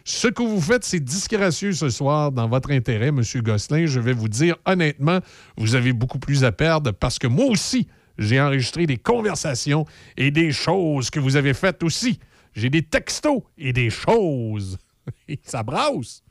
Ce 0.08 0.28
que 0.28 0.44
vous 0.44 0.62
faites, 0.62 0.84
c'est 0.84 1.04
disgracieux 1.04 1.74
ce 1.74 1.90
soir 1.90 2.32
dans 2.32 2.48
votre 2.48 2.72
intérêt, 2.72 3.08
M. 3.08 3.24
Gosselin. 3.38 3.88
Je 3.88 4.00
vais 4.00 4.14
vous 4.14 4.30
dire 4.30 4.56
honnêtement, 4.66 5.20
vous 5.58 5.74
avez 5.74 5.94
beaucoup 5.94 6.20
plus 6.20 6.44
à 6.44 6.52
perdre 6.52 6.92
parce 6.92 7.18
que 7.18 7.26
moi 7.26 7.46
aussi, 7.46 7.88
j'ai 8.18 8.40
enregistré 8.42 8.86
des 8.86 8.98
conversations 8.98 9.86
et 10.18 10.32
des 10.32 10.52
choses 10.52 11.10
que 11.10 11.20
vous 11.20 11.36
avez 11.36 11.54
faites 11.54 11.84
aussi. 11.84 12.20
J'ai 12.54 12.70
des 12.70 12.84
textos 12.84 13.42
et 13.58 13.74
des 13.74 13.90
choses. 13.90 14.78
Ça 15.44 15.64
brasse. 15.64 16.24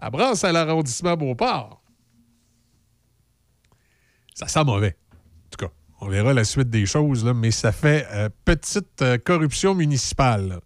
Ça 0.00 0.10
brasse 0.10 0.42
à 0.44 0.52
l'arrondissement 0.52 1.16
Beauport. 1.16 1.82
Ça 4.34 4.48
sent 4.48 4.64
mauvais. 4.64 4.96
En 5.12 5.48
tout 5.56 5.66
cas, 5.66 5.72
on 6.00 6.08
verra 6.08 6.32
la 6.32 6.44
suite 6.44 6.70
des 6.70 6.86
choses, 6.86 7.24
là, 7.24 7.34
mais 7.34 7.50
ça 7.50 7.70
fait 7.70 8.06
euh, 8.12 8.28
petite 8.44 9.02
euh, 9.02 9.18
corruption 9.18 9.74
municipale. 9.74 10.60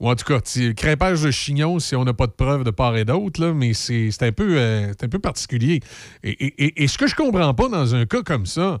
Ou 0.00 0.08
en 0.10 0.14
tout 0.16 0.24
cas, 0.24 0.40
crêpage 0.76 1.22
de 1.22 1.30
chignon 1.30 1.78
si 1.78 1.94
on 1.94 2.04
n'a 2.04 2.14
pas 2.14 2.26
de 2.26 2.32
preuves 2.32 2.64
de 2.64 2.70
part 2.70 2.96
et 2.96 3.04
d'autre, 3.04 3.48
mais 3.48 3.74
c'est 3.74 4.10
un, 4.22 4.32
peu, 4.32 4.56
euh, 4.58 4.92
un 5.00 5.08
peu 5.08 5.18
particulier. 5.18 5.80
Et, 6.22 6.30
et- 6.30 6.64
et- 6.64 6.82
et 6.84 6.88
ce 6.88 6.98
que 6.98 7.06
je 7.06 7.14
comprends 7.14 7.54
pas 7.54 7.68
dans 7.68 7.94
un 7.94 8.06
cas 8.06 8.22
comme 8.22 8.46
ça, 8.46 8.80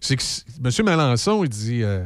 c'est 0.00 0.16
que 0.16 0.22
M. 0.64 0.84
Malençon, 0.84 1.44
il 1.44 1.50
dit. 1.50 1.82
euh, 1.82 2.04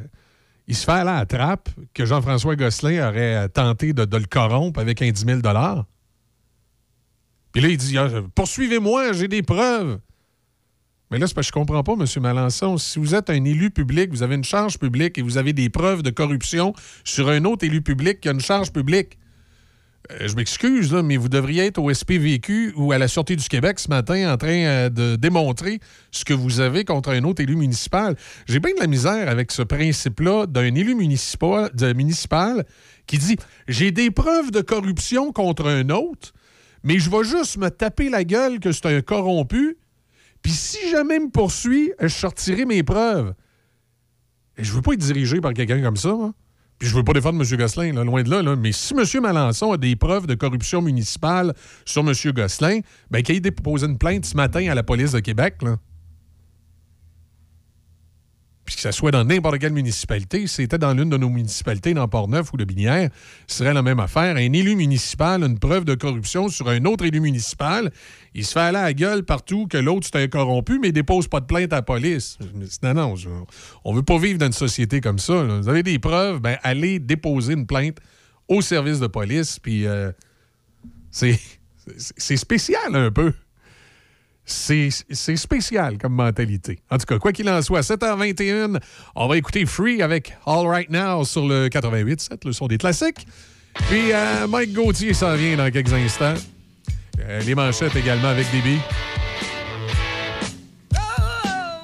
il 0.67 0.75
se 0.75 0.85
fait 0.85 0.93
à 0.93 1.05
la 1.05 1.27
trappe 1.27 1.69
que 1.93 2.07
Jean-François 2.07 2.57
Gosselin 2.57 3.09
aurait 3.09 3.37
euh, 3.37 3.49
tenté 3.49 3.93
de, 3.93 4.03
le 4.17 4.27
corrompre 4.27 4.81
avec 4.81 5.03
un 5.03 5.11
10 5.11 5.25
000 5.27 5.41
Puis 7.53 7.63
là, 7.63 7.69
il 7.69 7.77
dit 7.77 7.99
Ah, 7.99 8.09
Poursuivez-moi, 8.35 9.13
j'ai 9.13 9.29
des 9.29 9.43
preuves. 9.43 9.99
Mais 11.11 11.19
là, 11.19 11.27
c'est 11.27 11.35
parce 11.35 11.47
que 11.47 11.51
je 11.51 11.53
comprends 11.53 11.83
pas, 11.83 11.93
M. 11.93 12.07
Malençon. 12.23 12.79
Si 12.79 12.99
vous 12.99 13.15
êtes 13.15 13.29
un 13.29 13.45
élu 13.45 13.71
public, 13.71 14.11
vous 14.11 14.23
avez 14.23 14.35
une 14.37 14.45
charge 14.45 14.79
publique 14.79 15.19
et 15.19 15.23
vous 15.23 15.37
avez 15.37 15.53
des 15.53 15.69
preuves 15.69 16.03
de 16.03 16.11
corruption 16.11 16.73
sur 17.05 17.29
un 17.29 17.45
autre 17.45 17.65
élu 17.65 17.83
public 17.83 18.21
qui 18.21 18.29
a 18.29 18.33
une 18.33 18.41
charge 18.41 18.73
publique, 18.73 19.19
je 20.21 20.35
m'excuse, 20.37 20.93
mais 20.93 21.17
vous 21.17 21.29
devriez 21.29 21.65
être 21.65 21.79
au 21.79 21.93
SPVQ 21.93 22.75
ou 22.77 22.93
à 22.93 22.99
la 22.99 23.09
Sûreté 23.09 23.37
du 23.37 23.49
Québec 23.49 23.79
ce 23.79 23.89
matin 23.89 24.33
en 24.33 24.37
train 24.37 24.65
euh, 24.65 24.89
de 24.91 25.17
démontrer 25.17 25.81
ce 26.11 26.25
que 26.25 26.35
vous 26.35 26.61
avez 26.61 26.85
contre 26.85 27.11
un 27.11 27.25
autre 27.25 27.43
élu 27.43 27.57
municipal. 27.57 28.15
J'ai 28.47 28.61
bien 28.61 28.75
de 28.75 28.81
la 28.81 28.87
misère 28.87 29.29
avec 29.29 29.51
ce 29.51 29.63
principe-là 29.63 30.47
d'un 30.47 30.75
élu 30.75 30.95
municipal, 30.95 32.65
qui 33.07 33.19
dit 33.19 33.37
J'ai 33.67 33.93
des 33.93 34.11
preuves 34.11 34.51
de 34.51 34.61
corruption 34.61 35.33
contre 35.33 35.67
un 35.67 35.89
autre, 35.89 36.33
mais 36.83 36.99
je 36.99 37.09
vais 37.09 37.25
juste 37.25 37.57
me 37.57 37.71
taper 37.71 38.11
la 38.11 38.25
gueule 38.25 38.61
que 38.61 38.73
c'est 38.73 38.87
un 38.87 39.01
corrompu, 39.01 39.79
puis 40.43 40.53
si 40.53 40.91
jamais 40.91 41.17
il 41.17 41.23
me 41.27 41.31
poursuit, 41.31 41.93
je 41.99 42.09
sortirai 42.09 42.67
mes 42.67 42.83
preuves. 42.83 43.35
Et 44.59 44.65
je 44.65 44.73
veux 44.73 44.83
pas 44.83 44.93
être 44.93 45.01
dirigé 45.01 45.41
par 45.41 45.55
quelqu'un 45.55 45.81
comme 45.83 45.97
ça. 45.97 46.15
Puis 46.79 46.89
je 46.89 46.95
veux 46.95 47.05
pas 47.05 47.13
défendre 47.13 47.41
M. 47.41 47.59
Gosselin, 47.59 47.93
là, 47.93 48.05
loin 48.05 48.23
de 48.23 48.31
là. 48.31 48.57
Mais 48.57 48.73
si 48.73 48.95
M. 48.95 49.23
Malençon 49.23 49.73
a 49.73 49.77
des 49.77 49.97
preuves 49.97 50.27
de 50.27 50.35
corruption 50.35 50.83
municipale 50.83 51.55
sur 51.85 52.03
M. 52.03 52.13
Gosselin, 52.33 52.81
ben 53.11 53.23
qu'il 53.23 53.37
ait 53.37 53.41
déposé 53.41 53.87
une 53.87 53.99
plainte 53.99 54.27
ce 54.27 54.37
matin 54.37 54.69
à 54.69 54.75
la 54.75 54.83
police 54.83 55.13
de 55.13 55.21
Québec, 55.21 55.57
là. 55.63 55.77
Puis 58.65 58.77
que 58.77 58.81
ça 58.81 58.93
soit 58.93 59.11
dans 59.11 59.25
n'importe 59.25 59.59
quelle 59.59 59.73
municipalité, 59.73 60.47
si 60.47 60.55
c'était 60.55 60.79
dans 60.79 60.95
l'une 60.95 61.11
de 61.11 61.19
nos 61.19 61.29
municipalités, 61.29 61.93
dans 61.93 62.09
Port-Neuf 62.09 62.53
ou 62.53 62.57
de 62.57 62.65
Binière, 62.65 63.11
ce 63.47 63.59
serait 63.59 63.75
la 63.75 63.83
même 63.83 64.01
affaire. 64.01 64.37
Un 64.37 64.53
élu 64.53 64.75
municipal 64.75 65.43
une 65.43 65.59
preuve 65.59 65.85
de 65.85 65.95
corruption 65.95 66.49
sur 66.49 66.69
un 66.69 66.85
autre 66.85 67.05
élu 67.05 67.21
municipal, 67.21 67.93
il 68.35 68.45
se 68.45 68.53
fait 68.53 68.61
aller 68.61 68.79
à 68.79 68.85
la 68.85 68.95
gueule 68.95 69.23
partout 69.23 69.67
que 69.67 69.77
l'autre 69.77 70.09
c'est 70.11 70.23
un 70.23 70.29
corrompu, 70.29 70.79
mais 70.81 70.89
il 70.89 70.93
dépose 70.93 71.29
pas 71.29 71.41
de 71.41 71.47
plainte 71.47 71.73
à 71.73 71.77
la 71.77 71.83
police. 71.83 72.39
Non, 72.83 72.95
non, 72.95 73.15
on 73.85 73.93
veut 73.93 74.03
pas 74.03 74.19
vivre 74.19 74.39
dans 74.39 74.47
une 74.47 74.53
société 74.53 75.01
comme 75.01 75.19
ça. 75.19 75.43
Vous 75.43 75.69
avez 75.69 75.83
des 75.83 75.99
preuves, 75.99 76.41
ben 76.41 76.57
allez 76.63 76.99
déposer 76.99 77.53
une 77.53 77.67
plainte 77.67 77.99
au 78.49 78.61
service 78.63 79.01
de 79.01 79.07
police, 79.07 79.59
puis 79.59 79.87
euh, 79.87 80.11
c'est 81.11 81.39
spécial 82.37 82.95
un 82.95 83.11
peu. 83.11 83.33
C'est 84.47 84.91
spécial 85.37 85.97
comme 85.99 86.15
mentalité. 86.15 86.79
En 86.91 86.99
tout 86.99 87.07
cas, 87.07 87.19
quoi 87.19 87.33
qu'il 87.33 87.49
en 87.49 87.63
soit, 87.63 87.81
7h21, 87.81 88.79
on 89.15 89.27
va 89.27 89.37
écouter 89.39 89.65
Free 89.65 90.03
avec 90.03 90.37
All 90.47 90.67
Right 90.67 90.91
Now 90.91 91.25
sur 91.25 91.47
le 91.47 91.69
88.7, 91.69 92.47
le 92.47 92.53
son 92.53 92.67
des 92.67 92.77
classiques. 92.77 93.27
Puis 93.89 94.13
euh, 94.13 94.47
Mike 94.47 94.73
Gauthier 94.73 95.15
s'en 95.15 95.35
vient 95.35 95.57
dans 95.57 95.71
quelques 95.71 95.93
instants. 95.93 96.35
Euh, 97.21 97.41
les 97.41 97.55
manchettes 97.55 97.97
également 97.97 98.29
avec 98.29 98.51
Déby. 98.51 98.79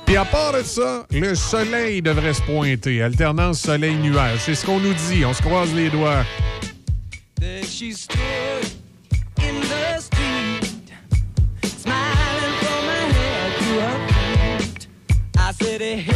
Puis 0.04 0.16
à 0.16 0.24
part 0.24 0.52
de 0.52 0.62
ça, 0.62 1.06
le 1.12 1.34
soleil 1.34 2.02
devrait 2.02 2.34
se 2.34 2.42
pointer. 2.42 3.00
Alternance 3.00 3.60
soleil-nuage. 3.60 4.40
C'est 4.40 4.56
ce 4.56 4.66
qu'on 4.66 4.80
nous 4.80 4.94
dit. 5.08 5.24
On 5.24 5.32
se 5.32 5.40
croise 5.40 5.72
les 5.72 5.88
doigts. 5.88 6.24
city 15.62 16.09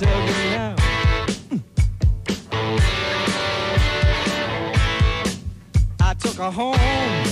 Let 0.00 0.10
me 0.26 0.50
now. 0.50 0.74
I 6.00 6.14
took 6.14 6.34
her 6.34 6.50
home 6.50 7.23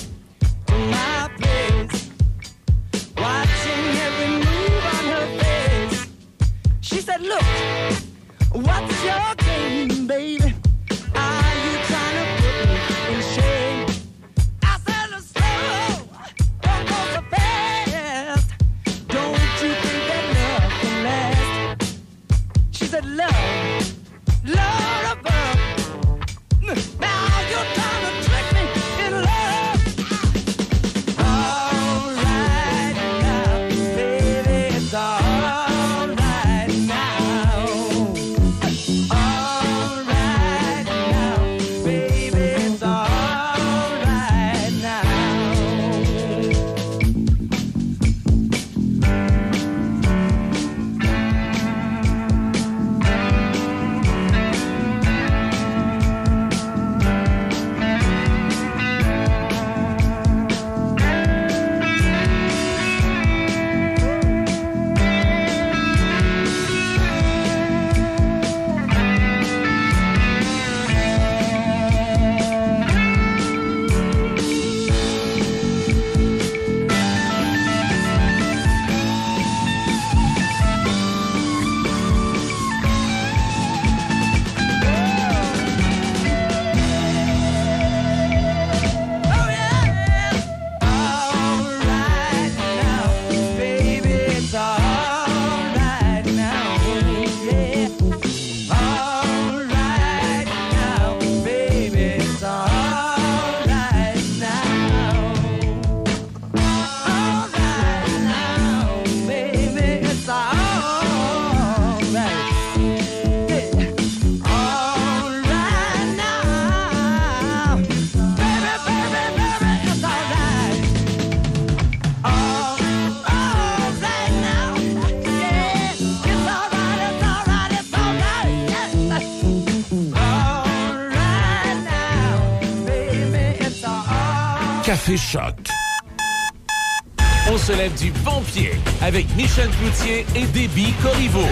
avec 139.12 139.36
Michel 139.36 139.68
Cloutier 139.68 140.24
et 140.34 140.46
Déby 140.46 140.94
Corriveau. 141.02 141.44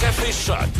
Café 0.00 0.32
Choc. 0.32 0.70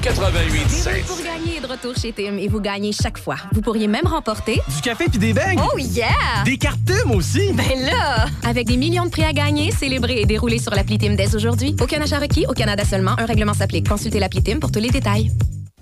88 0.00 0.94
Des 0.94 1.02
pour 1.02 1.16
gagner 1.16 1.56
est 1.56 1.60
de 1.60 1.66
retour 1.66 1.96
chez 1.96 2.12
Tim 2.12 2.36
et 2.38 2.46
vous 2.46 2.60
gagnez 2.60 2.92
chaque 2.92 3.18
fois. 3.18 3.34
Vous 3.52 3.62
pourriez 3.62 3.88
même 3.88 4.06
remporter 4.06 4.60
Du 4.76 4.80
café 4.80 5.06
puis 5.08 5.18
des 5.18 5.32
beignes. 5.32 5.58
Oh 5.60 5.76
yeah! 5.78 6.44
Des 6.44 6.56
cartes 6.56 6.78
Tim 6.86 7.10
aussi. 7.10 7.52
Ben 7.52 7.80
là! 7.84 8.26
Avec 8.44 8.68
des 8.68 8.76
millions 8.76 9.06
de 9.06 9.10
prix 9.10 9.24
à 9.24 9.32
gagner, 9.32 9.72
célébrer 9.72 10.20
et 10.20 10.24
dérouler 10.24 10.60
sur 10.60 10.72
l'appli 10.72 10.98
Tim 10.98 11.14
dès 11.14 11.34
aujourd'hui. 11.34 11.74
Aucun 11.80 12.00
achat 12.00 12.20
requis, 12.20 12.46
au 12.46 12.52
Canada 12.52 12.84
seulement. 12.84 13.18
Un 13.18 13.26
règlement 13.26 13.54
s'applique. 13.54 13.88
Consultez 13.88 14.20
l'appli 14.20 14.40
Tim 14.40 14.60
pour 14.60 14.70
tous 14.70 14.80
les 14.80 14.90
détails. 14.90 15.32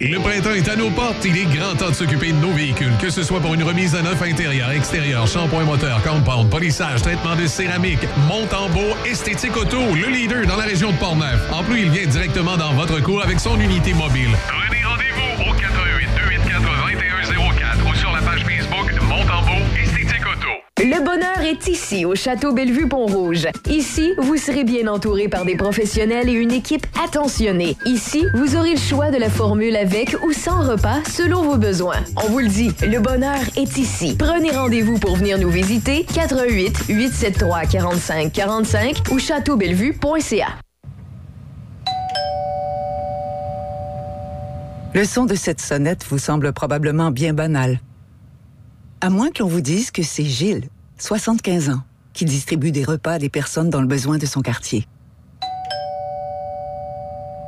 Le 0.03 0.19
printemps 0.19 0.55
est 0.55 0.67
à 0.67 0.77
nos 0.77 0.89
portes. 0.89 1.27
Il 1.27 1.37
est 1.37 1.45
grand 1.45 1.75
temps 1.75 1.91
de 1.91 1.95
s'occuper 1.95 2.33
de 2.33 2.39
nos 2.39 2.53
véhicules, 2.53 2.97
que 2.99 3.11
ce 3.11 3.23
soit 3.23 3.39
pour 3.39 3.53
une 3.53 3.63
remise 3.63 3.95
à 3.95 4.01
neuf 4.01 4.23
intérieur, 4.23 4.71
extérieur, 4.71 5.27
shampoing 5.27 5.65
moteur, 5.65 6.03
compound, 6.03 6.49
polissage, 6.49 7.03
traitement 7.03 7.37
de 7.37 7.47
céramique, 7.47 8.01
monte 8.27 8.55
en 8.55 8.71
beau, 8.71 8.97
esthétique 9.05 9.55
auto, 9.59 9.77
le 9.95 10.11
leader 10.11 10.47
dans 10.47 10.57
la 10.57 10.65
région 10.65 10.91
de 10.91 10.97
Portneuf. 10.97 11.47
En 11.53 11.63
plus, 11.65 11.83
il 11.83 11.91
vient 11.91 12.07
directement 12.07 12.57
dans 12.57 12.73
votre 12.73 12.99
cour 13.03 13.23
avec 13.23 13.39
son 13.39 13.61
unité 13.61 13.93
mobile. 13.93 14.31
Prenez 14.49 14.83
rendez-vous 14.83 15.51
au 15.51 15.53
88 15.53 16.09
284 16.39 16.99
2104 17.29 17.91
ou 17.91 17.95
sur 17.95 18.11
la 18.11 18.23
page 18.23 18.41
Facebook 18.41 19.03
Monte 19.03 19.31
en 19.31 19.43
beau, 19.43 19.63
esthétique 19.83 20.27
auto. 20.27 20.61
Le 20.83 21.05
bonheur 21.05 21.43
est 21.43 21.69
ici, 21.69 22.07
au 22.07 22.15
Château 22.15 22.55
Bellevue-Pont-Rouge. 22.55 23.49
Ici, 23.69 24.15
vous 24.17 24.39
serez 24.39 24.65
bien 24.65 24.87
entouré 24.87 25.29
par 25.29 25.45
des 25.45 25.57
professionnels 25.57 26.31
et 26.31 26.33
une 26.33 26.53
équipe 26.53 26.87
attentionnée. 27.11 27.77
Ici, 27.87 28.25
vous 28.35 28.55
aurez 28.55 28.75
le 28.75 28.81
choix 28.81 29.11
de 29.11 29.17
la 29.17 29.29
formule 29.29 29.75
avec 29.75 30.17
ou 30.25 30.33
sans 30.33 30.63
repas 30.63 31.03
selon 31.09 31.43
vos 31.43 31.57
besoins. 31.57 31.97
On 32.17 32.29
vous 32.29 32.39
le 32.39 32.49
dit, 32.49 32.71
le 32.83 33.01
bonheur 33.01 33.41
est 33.57 33.77
ici. 33.79 34.15
Prenez 34.17 34.53
rendez-vous 34.53 34.97
pour 34.99 35.17
venir 35.17 35.37
nous 35.39 35.51
visiter 35.51 36.05
88 36.05 36.85
873 36.89 37.69
45 37.69 38.33
45 38.33 39.03
ou 39.11 39.19
châteaubellevue.ca. 39.19 40.47
Le 44.95 45.05
son 45.05 45.25
de 45.25 45.35
cette 45.35 45.61
sonnette 45.61 46.07
vous 46.09 46.19
semble 46.19 46.53
probablement 46.53 47.11
bien 47.11 47.35
banal. 47.35 47.81
À 49.01 49.11
moins 49.11 49.31
que 49.31 49.43
l'on 49.43 49.49
vous 49.49 49.61
dise 49.61 49.91
que 49.91 50.05
c'est 50.05 50.25
Gilles, 50.25 50.69
75 50.99 51.71
ans, 51.71 51.83
qui 52.13 52.25
distribue 52.25 52.71
des 52.71 52.85
repas 52.85 53.15
à 53.15 53.19
des 53.19 53.31
personnes 53.31 53.71
dans 53.71 53.81
le 53.81 53.89
besoin 53.89 54.19
de 54.19 54.27
son 54.27 54.43
quartier. 54.43 54.87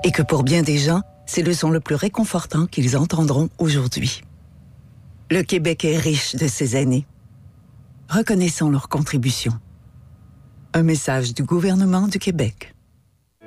Et 0.04 0.10
que 0.10 0.22
pour 0.22 0.42
bien 0.42 0.62
des 0.62 0.78
gens, 0.78 1.02
c'est 1.26 1.42
le 1.42 1.54
son 1.54 1.70
le 1.70 1.80
plus 1.80 1.94
réconfortant 1.94 2.66
qu'ils 2.66 2.96
entendront 2.96 3.48
aujourd'hui. 3.58 4.22
Le 5.30 5.42
Québec 5.42 5.84
est 5.84 5.96
riche 5.96 6.34
de 6.34 6.48
ces 6.48 6.74
années. 6.76 7.06
Reconnaissons 8.08 8.68
leur 8.68 8.88
contribution. 8.88 9.52
Un 10.74 10.82
message 10.82 11.34
du 11.34 11.44
gouvernement 11.44 12.08
du 12.08 12.18
Québec. 12.18 12.74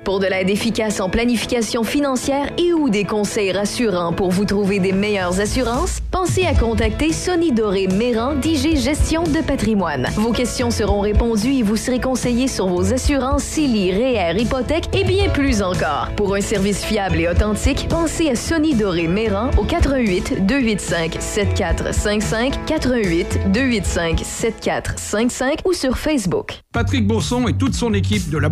Pour 0.06 0.20
de 0.20 0.26
l'aide 0.26 0.50
efficace 0.50 1.00
en 1.00 1.10
planification 1.10 1.82
financière 1.82 2.52
et 2.58 2.72
ou 2.72 2.88
des 2.88 3.02
conseils 3.02 3.50
rassurants 3.50 4.12
pour 4.12 4.30
vous 4.30 4.44
trouver 4.44 4.78
des 4.78 4.92
meilleures 4.92 5.40
assurances, 5.40 5.98
pensez 6.12 6.46
à 6.46 6.54
contacter 6.54 7.12
Sonny 7.12 7.50
Doré 7.50 7.88
Méran 7.88 8.36
d'IG 8.36 8.76
Gestion 8.76 9.24
de 9.24 9.44
patrimoine. 9.44 10.06
Vos 10.14 10.30
questions 10.30 10.70
seront 10.70 11.00
répondues 11.00 11.54
et 11.54 11.62
vous 11.64 11.74
serez 11.74 11.98
conseillé 11.98 12.46
sur 12.46 12.68
vos 12.68 12.92
assurances 12.94 13.42
CELI, 13.42 13.94
REER, 13.94 14.40
hypothèque 14.40 14.84
et 14.94 15.02
bien 15.02 15.28
plus 15.28 15.60
encore. 15.60 16.10
Pour 16.14 16.36
un 16.36 16.40
service 16.40 16.84
fiable 16.84 17.18
et 17.18 17.28
authentique, 17.28 17.88
pensez 17.90 18.28
à 18.28 18.36
Sonny 18.36 18.76
Doré 18.76 19.08
Méran 19.08 19.50
au 19.58 19.64
88 19.64 20.46
285 20.46 21.16
7455 21.18 22.64
88 22.64 23.50
285 23.52 24.20
7455 24.24 25.62
ou 25.64 25.72
sur 25.72 25.98
Facebook. 25.98 26.60
Patrick 26.72 27.08
Bourson 27.08 27.48
et 27.48 27.54
toute 27.54 27.74
son 27.74 27.92
équipe 27.92 28.30
de 28.30 28.38
la 28.38 28.50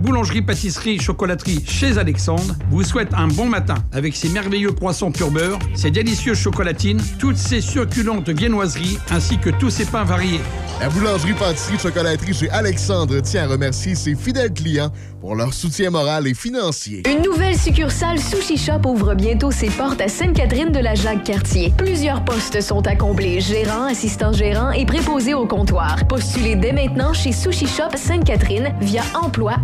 chez 1.66 1.98
Alexandre 1.98 2.54
vous 2.70 2.82
souhaitent 2.82 3.14
un 3.14 3.28
bon 3.28 3.46
matin 3.46 3.76
avec 3.92 4.16
ses 4.16 4.28
merveilleux 4.28 4.72
poissons 4.72 5.10
pur 5.10 5.30
beurre, 5.30 5.58
ses 5.74 5.90
délicieuses 5.90 6.38
chocolatines, 6.38 7.00
toutes 7.18 7.36
ses 7.36 7.60
succulentes 7.60 8.30
viennoiseries 8.30 8.98
ainsi 9.10 9.38
que 9.38 9.50
tous 9.50 9.70
ses 9.70 9.84
pains 9.84 10.04
variés. 10.04 10.40
La 10.80 10.88
boulangerie-pâtisserie-chocolaterie 10.88 12.34
chez 12.34 12.50
Alexandre 12.50 13.20
tient 13.20 13.44
à 13.44 13.46
remercier 13.46 13.94
ses 13.94 14.14
fidèles 14.14 14.52
clients 14.52 14.92
pour 15.24 15.36
leur 15.36 15.54
soutien 15.54 15.88
moral 15.88 16.26
et 16.26 16.34
financier. 16.34 17.02
Une 17.10 17.22
nouvelle 17.22 17.58
succursale 17.58 18.18
Sushi 18.18 18.58
Shop 18.58 18.86
ouvre 18.86 19.14
bientôt 19.14 19.50
ses 19.50 19.70
portes 19.70 20.02
à 20.02 20.08
Sainte-Catherine 20.08 20.70
de 20.70 20.80
la 20.80 20.94
Jacques-Cartier. 20.94 21.72
Plusieurs 21.78 22.22
postes 22.26 22.60
sont 22.60 22.86
à 22.86 22.94
combler, 22.94 23.40
gérant, 23.40 23.84
assistant 23.84 24.34
gérant 24.34 24.70
et 24.72 24.84
préposé 24.84 25.32
au 25.32 25.46
comptoir. 25.46 26.06
Postulez 26.08 26.56
dès 26.56 26.72
maintenant 26.72 27.14
chez 27.14 27.32
Sushi 27.32 27.66
Shop 27.66 27.96
Sainte-Catherine 27.96 28.74
via 28.82 29.02
emploi 29.14 29.54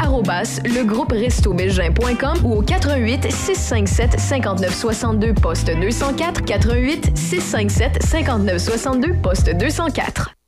legroupeRestoBelgin.com 0.64 2.38
ou 2.42 2.54
au 2.54 2.62
88 2.62 3.30
657 3.30 4.18
59 4.18 4.74
62 4.74 5.34
poste 5.34 5.70
204 5.78 6.42
88 6.42 7.12
657 7.14 8.02
59 8.02 8.58
62 8.58 9.12
poste 9.22 9.50
204. 9.54 10.39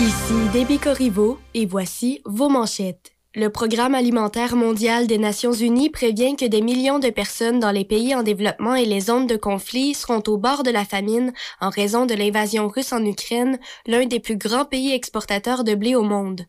Ici 0.00 0.48
Déby 0.54 0.78
Corriveau 0.78 1.38
et 1.52 1.66
voici 1.66 2.22
vos 2.24 2.48
manchettes. 2.48 3.12
Le 3.34 3.50
Programme 3.50 3.94
alimentaire 3.94 4.56
mondial 4.56 5.06
des 5.06 5.18
Nations 5.18 5.52
unies 5.52 5.90
prévient 5.90 6.36
que 6.36 6.46
des 6.46 6.62
millions 6.62 6.98
de 6.98 7.10
personnes 7.10 7.60
dans 7.60 7.70
les 7.70 7.84
pays 7.84 8.14
en 8.14 8.22
développement 8.22 8.74
et 8.74 8.86
les 8.86 9.00
zones 9.00 9.26
de 9.26 9.36
conflit 9.36 9.92
seront 9.92 10.22
au 10.26 10.38
bord 10.38 10.62
de 10.62 10.70
la 10.70 10.86
famine 10.86 11.34
en 11.60 11.68
raison 11.68 12.06
de 12.06 12.14
l'invasion 12.14 12.66
russe 12.66 12.94
en 12.94 13.04
Ukraine, 13.04 13.58
l'un 13.86 14.06
des 14.06 14.20
plus 14.20 14.38
grands 14.38 14.64
pays 14.64 14.94
exportateurs 14.94 15.64
de 15.64 15.74
blé 15.74 15.94
au 15.94 16.02
monde. 16.02 16.46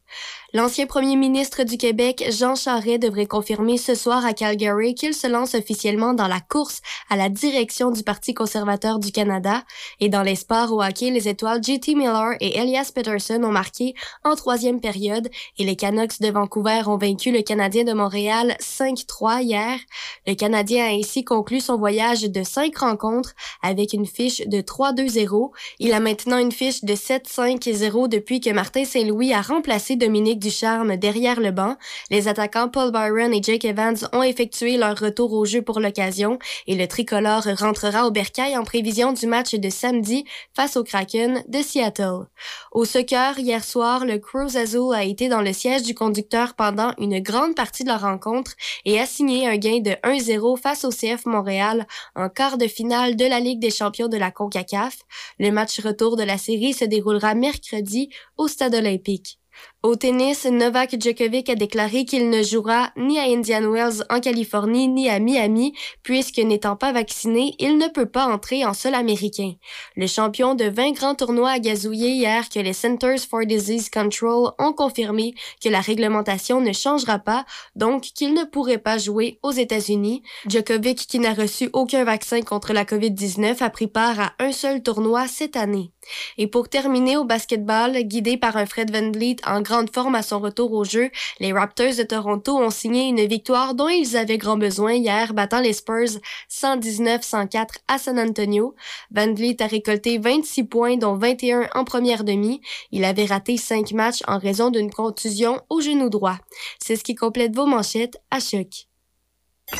L'ancien 0.53 0.85
premier 0.85 1.15
ministre 1.15 1.63
du 1.63 1.77
Québec, 1.77 2.25
Jean 2.29 2.55
Charest, 2.55 3.01
devrait 3.01 3.25
confirmer 3.25 3.77
ce 3.77 3.95
soir 3.95 4.25
à 4.25 4.33
Calgary 4.33 4.95
qu'il 4.95 5.13
se 5.13 5.25
lance 5.25 5.55
officiellement 5.55 6.13
dans 6.13 6.27
la 6.27 6.41
course 6.41 6.81
à 7.09 7.15
la 7.15 7.29
direction 7.29 7.89
du 7.89 8.03
Parti 8.03 8.33
conservateur 8.33 8.99
du 8.99 9.13
Canada. 9.13 9.63
Et 10.01 10.09
dans 10.09 10.23
les 10.23 10.35
sports 10.35 10.73
au 10.73 10.83
hockey, 10.83 11.09
les 11.09 11.29
étoiles 11.29 11.63
JT 11.63 11.95
Miller 11.95 12.33
et 12.41 12.57
Elias 12.57 12.91
Peterson 12.93 13.41
ont 13.45 13.51
marqué 13.51 13.93
en 14.25 14.35
troisième 14.35 14.81
période 14.81 15.29
et 15.57 15.63
les 15.63 15.77
Canucks 15.77 16.19
de 16.19 16.29
Vancouver 16.29 16.81
ont 16.85 16.97
vaincu 16.97 17.31
le 17.31 17.43
Canadien 17.43 17.85
de 17.85 17.93
Montréal 17.93 18.57
5-3 18.59 19.43
hier. 19.43 19.79
Le 20.27 20.33
Canadien 20.33 20.83
a 20.83 20.89
ainsi 20.89 21.23
conclu 21.23 21.61
son 21.61 21.77
voyage 21.77 22.23
de 22.23 22.43
cinq 22.43 22.77
rencontres 22.79 23.35
avec 23.61 23.93
une 23.93 24.05
fiche 24.05 24.41
de 24.45 24.59
3-2-0. 24.59 25.51
Il 25.79 25.93
a 25.93 26.01
maintenant 26.01 26.39
une 26.39 26.51
fiche 26.51 26.83
de 26.83 26.93
7-5-0 26.93 28.09
depuis 28.09 28.41
que 28.41 28.49
Martin 28.49 28.83
Saint-Louis 28.83 29.31
a 29.31 29.41
remplacé 29.41 29.95
Dominique 29.95 30.40
Ducharme 30.41 30.97
derrière 30.97 31.39
le 31.39 31.51
banc. 31.51 31.77
Les 32.09 32.27
attaquants 32.27 32.67
Paul 32.67 32.91
Byron 32.91 33.33
et 33.33 33.41
Jake 33.41 33.63
Evans 33.63 33.95
ont 34.11 34.23
effectué 34.23 34.75
leur 34.75 34.97
retour 34.97 35.31
au 35.31 35.45
jeu 35.45 35.61
pour 35.61 35.79
l'occasion 35.79 36.37
et 36.67 36.75
le 36.75 36.87
tricolore 36.87 37.43
rentrera 37.57 38.05
au 38.07 38.11
bercail 38.11 38.57
en 38.57 38.63
prévision 38.63 39.13
du 39.13 39.27
match 39.27 39.55
de 39.55 39.69
samedi 39.69 40.25
face 40.53 40.75
au 40.75 40.83
Kraken 40.83 41.43
de 41.47 41.61
Seattle. 41.61 42.27
Au 42.71 42.83
soccer, 42.83 43.39
hier 43.39 43.63
soir, 43.63 44.05
le 44.05 44.17
Cruz 44.17 44.57
Azul 44.57 44.93
a 44.93 45.03
été 45.03 45.29
dans 45.29 45.41
le 45.41 45.53
siège 45.53 45.83
du 45.83 45.93
conducteur 45.93 46.55
pendant 46.55 46.93
une 46.97 47.19
grande 47.19 47.55
partie 47.55 47.83
de 47.83 47.89
la 47.89 47.97
rencontre 47.97 48.53
et 48.85 48.99
a 48.99 49.05
signé 49.05 49.47
un 49.47 49.57
gain 49.57 49.79
de 49.79 49.91
1-0 50.03 50.59
face 50.59 50.83
au 50.83 50.89
CF 50.89 51.25
Montréal 51.25 51.85
en 52.15 52.29
quart 52.29 52.57
de 52.57 52.67
finale 52.67 53.15
de 53.15 53.25
la 53.25 53.39
Ligue 53.39 53.59
des 53.59 53.71
champions 53.71 54.07
de 54.07 54.17
la 54.17 54.31
CONCACAF. 54.31 54.97
Le 55.39 55.51
match 55.51 55.79
retour 55.79 56.17
de 56.17 56.23
la 56.23 56.37
série 56.37 56.73
se 56.73 56.85
déroulera 56.85 57.35
mercredi 57.35 58.09
au 58.37 58.47
Stade 58.47 58.75
olympique. 58.75 59.40
Au 59.83 59.95
tennis, 59.95 60.45
Novak 60.45 60.95
Djokovic 61.01 61.49
a 61.49 61.55
déclaré 61.55 62.05
qu'il 62.05 62.29
ne 62.29 62.43
jouera 62.43 62.91
ni 62.97 63.17
à 63.17 63.23
Indian 63.23 63.63
Wells 63.63 64.03
en 64.11 64.19
Californie 64.19 64.87
ni 64.87 65.09
à 65.09 65.17
Miami, 65.17 65.73
puisque 66.03 66.37
n'étant 66.37 66.75
pas 66.75 66.91
vacciné, 66.91 67.55
il 67.57 67.79
ne 67.79 67.87
peut 67.87 68.05
pas 68.05 68.27
entrer 68.27 68.63
en 68.63 68.75
sol 68.75 68.93
américain. 68.93 69.53
Le 69.95 70.05
champion 70.05 70.53
de 70.53 70.65
20 70.65 70.91
grands 70.91 71.15
tournois 71.15 71.49
a 71.49 71.59
gazouillé 71.59 72.09
hier 72.09 72.47
que 72.49 72.59
les 72.59 72.73
Centers 72.73 73.21
for 73.27 73.43
Disease 73.43 73.89
Control 73.89 74.51
ont 74.59 74.73
confirmé 74.73 75.33
que 75.63 75.69
la 75.69 75.81
réglementation 75.81 76.61
ne 76.61 76.73
changera 76.73 77.17
pas, 77.17 77.43
donc 77.75 78.03
qu'il 78.03 78.35
ne 78.35 78.43
pourrait 78.43 78.77
pas 78.77 78.99
jouer 78.99 79.39
aux 79.41 79.51
États-Unis. 79.51 80.21
Djokovic, 80.45 81.07
qui 81.07 81.17
n'a 81.17 81.33
reçu 81.33 81.71
aucun 81.73 82.03
vaccin 82.03 82.43
contre 82.43 82.73
la 82.73 82.85
COVID-19, 82.85 83.63
a 83.63 83.69
pris 83.71 83.87
part 83.87 84.19
à 84.19 84.33
un 84.37 84.51
seul 84.51 84.83
tournoi 84.83 85.27
cette 85.27 85.55
année. 85.55 85.91
Et 86.37 86.47
pour 86.47 86.69
terminer 86.69 87.17
au 87.17 87.25
basketball, 87.25 87.93
guidé 88.03 88.37
par 88.37 88.57
un 88.57 88.65
Fred 88.65 88.91
Van 88.91 89.11
Vliet 89.11 89.37
en 89.45 89.61
grande 89.71 89.93
forme 89.93 90.15
à 90.15 90.21
son 90.21 90.39
retour 90.39 90.73
au 90.73 90.83
jeu, 90.83 91.09
les 91.39 91.53
Raptors 91.53 91.95
de 91.97 92.03
Toronto 92.03 92.57
ont 92.57 92.71
signé 92.71 93.07
une 93.07 93.25
victoire 93.25 93.73
dont 93.73 93.87
ils 93.87 94.17
avaient 94.17 94.37
grand 94.37 94.57
besoin 94.57 94.93
hier, 94.93 95.33
battant 95.33 95.61
les 95.61 95.71
Spurs 95.71 96.19
119-104 96.49 97.67
à 97.87 97.97
San 97.97 98.19
Antonio. 98.19 98.75
Van 99.11 99.33
Vliet 99.33 99.61
a 99.61 99.67
récolté 99.67 100.17
26 100.17 100.65
points, 100.65 100.97
dont 100.97 101.15
21 101.15 101.69
en 101.73 101.85
première 101.85 102.25
demi. 102.25 102.59
Il 102.91 103.05
avait 103.05 103.25
raté 103.25 103.55
5 103.55 103.93
matchs 103.93 104.23
en 104.27 104.39
raison 104.39 104.71
d'une 104.71 104.91
contusion 104.91 105.61
au 105.69 105.79
genou 105.79 106.09
droit. 106.09 106.37
C'est 106.77 106.97
ce 106.97 107.03
qui 107.05 107.15
complète 107.15 107.55
vos 107.55 107.65
manchettes 107.65 108.17
à 108.29 108.41
choc. 108.41 108.87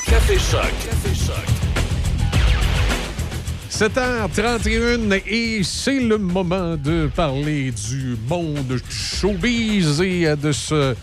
Café 0.08 0.40
Choc. 0.40 0.72
Café 0.86 1.14
Choc. 1.14 1.51
7h31 3.72 5.22
et 5.28 5.64
c'est 5.64 6.02
le 6.02 6.18
moment 6.18 6.76
de 6.76 7.10
parler 7.16 7.72
du 7.72 8.18
monde 8.30 8.80
showbiz 8.90 10.02
et 10.02 10.36
de 10.36 10.52
se, 10.52 10.94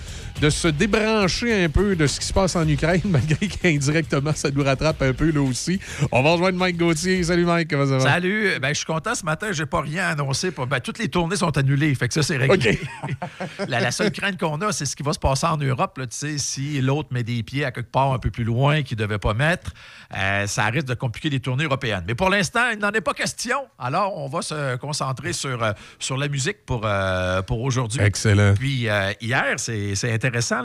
de 0.40 0.50
se 0.50 0.68
débrancher 0.68 1.64
un 1.64 1.68
peu 1.68 1.96
de 1.96 2.06
ce 2.06 2.20
qui 2.20 2.26
se 2.26 2.32
passe 2.32 2.54
en 2.54 2.66
Ukraine, 2.68 3.00
malgré 3.04 3.48
qu'indirectement, 3.48 4.32
ça 4.34 4.50
nous 4.50 4.62
rattrape 4.62 5.02
un 5.02 5.12
peu 5.12 5.30
là 5.30 5.40
aussi. 5.40 5.80
On 6.12 6.22
va 6.22 6.32
rejoindre 6.32 6.58
Mike 6.58 6.76
Gauthier. 6.76 7.22
Salut 7.24 7.44
Mike, 7.44 7.68
comment 7.68 7.86
ça 7.86 7.98
va? 7.98 8.00
Salut, 8.00 8.50
ben, 8.60 8.68
je 8.68 8.74
suis 8.74 8.86
content 8.86 9.14
ce 9.14 9.24
matin, 9.24 9.48
j'ai 9.52 9.66
pas 9.66 9.80
rien 9.80 10.06
annoncé. 10.08 10.50
Ben, 10.50 10.80
toutes 10.80 10.98
les 10.98 11.08
tournées 11.08 11.36
sont 11.36 11.56
annulées, 11.56 11.94
fait 11.94 12.08
que 12.08 12.14
ça, 12.14 12.22
c'est 12.22 12.36
réglé. 12.36 12.78
la, 13.68 13.80
la 13.80 13.90
seule 13.90 14.12
crainte 14.12 14.38
qu'on 14.38 14.60
a, 14.60 14.72
c'est 14.72 14.86
ce 14.86 14.94
qui 14.94 15.02
va 15.02 15.12
se 15.12 15.18
passer 15.18 15.46
en 15.46 15.56
Europe. 15.56 15.98
Là, 15.98 16.06
tu 16.06 16.16
sais, 16.16 16.38
si 16.38 16.80
l'autre 16.80 17.08
met 17.10 17.24
des 17.24 17.42
pieds 17.42 17.64
à 17.64 17.72
quelque 17.72 17.90
part 17.90 18.12
un 18.12 18.18
peu 18.18 18.30
plus 18.30 18.44
loin 18.44 18.82
qu'il 18.82 18.96
ne 18.96 19.02
devait 19.02 19.18
pas 19.18 19.34
mettre, 19.34 19.72
euh, 20.16 20.46
ça 20.46 20.66
risque 20.66 20.86
de 20.86 20.94
compliquer 20.94 21.30
les 21.30 21.40
tournées 21.40 21.64
européennes. 21.64 22.04
Mais 22.06 22.14
pour 22.14 22.30
l'instant, 22.30 22.70
il 22.72 22.78
n'en 22.78 22.90
est 22.90 23.00
pas 23.00 23.14
question. 23.14 23.58
Alors, 23.78 24.16
on 24.16 24.28
va 24.28 24.42
se 24.42 24.76
concentrer 24.76 25.32
sur, 25.32 25.62
euh, 25.62 25.72
sur 25.98 26.16
la 26.16 26.28
musique 26.28 26.64
pour, 26.64 26.82
euh, 26.84 27.42
pour 27.42 27.60
aujourd'hui. 27.62 28.00
Excellent. 28.00 28.54
Puis 28.54 28.88
hier, 29.20 29.54
c'est 29.56 29.94
c'est 29.94 30.10
intéressant, 30.28 30.62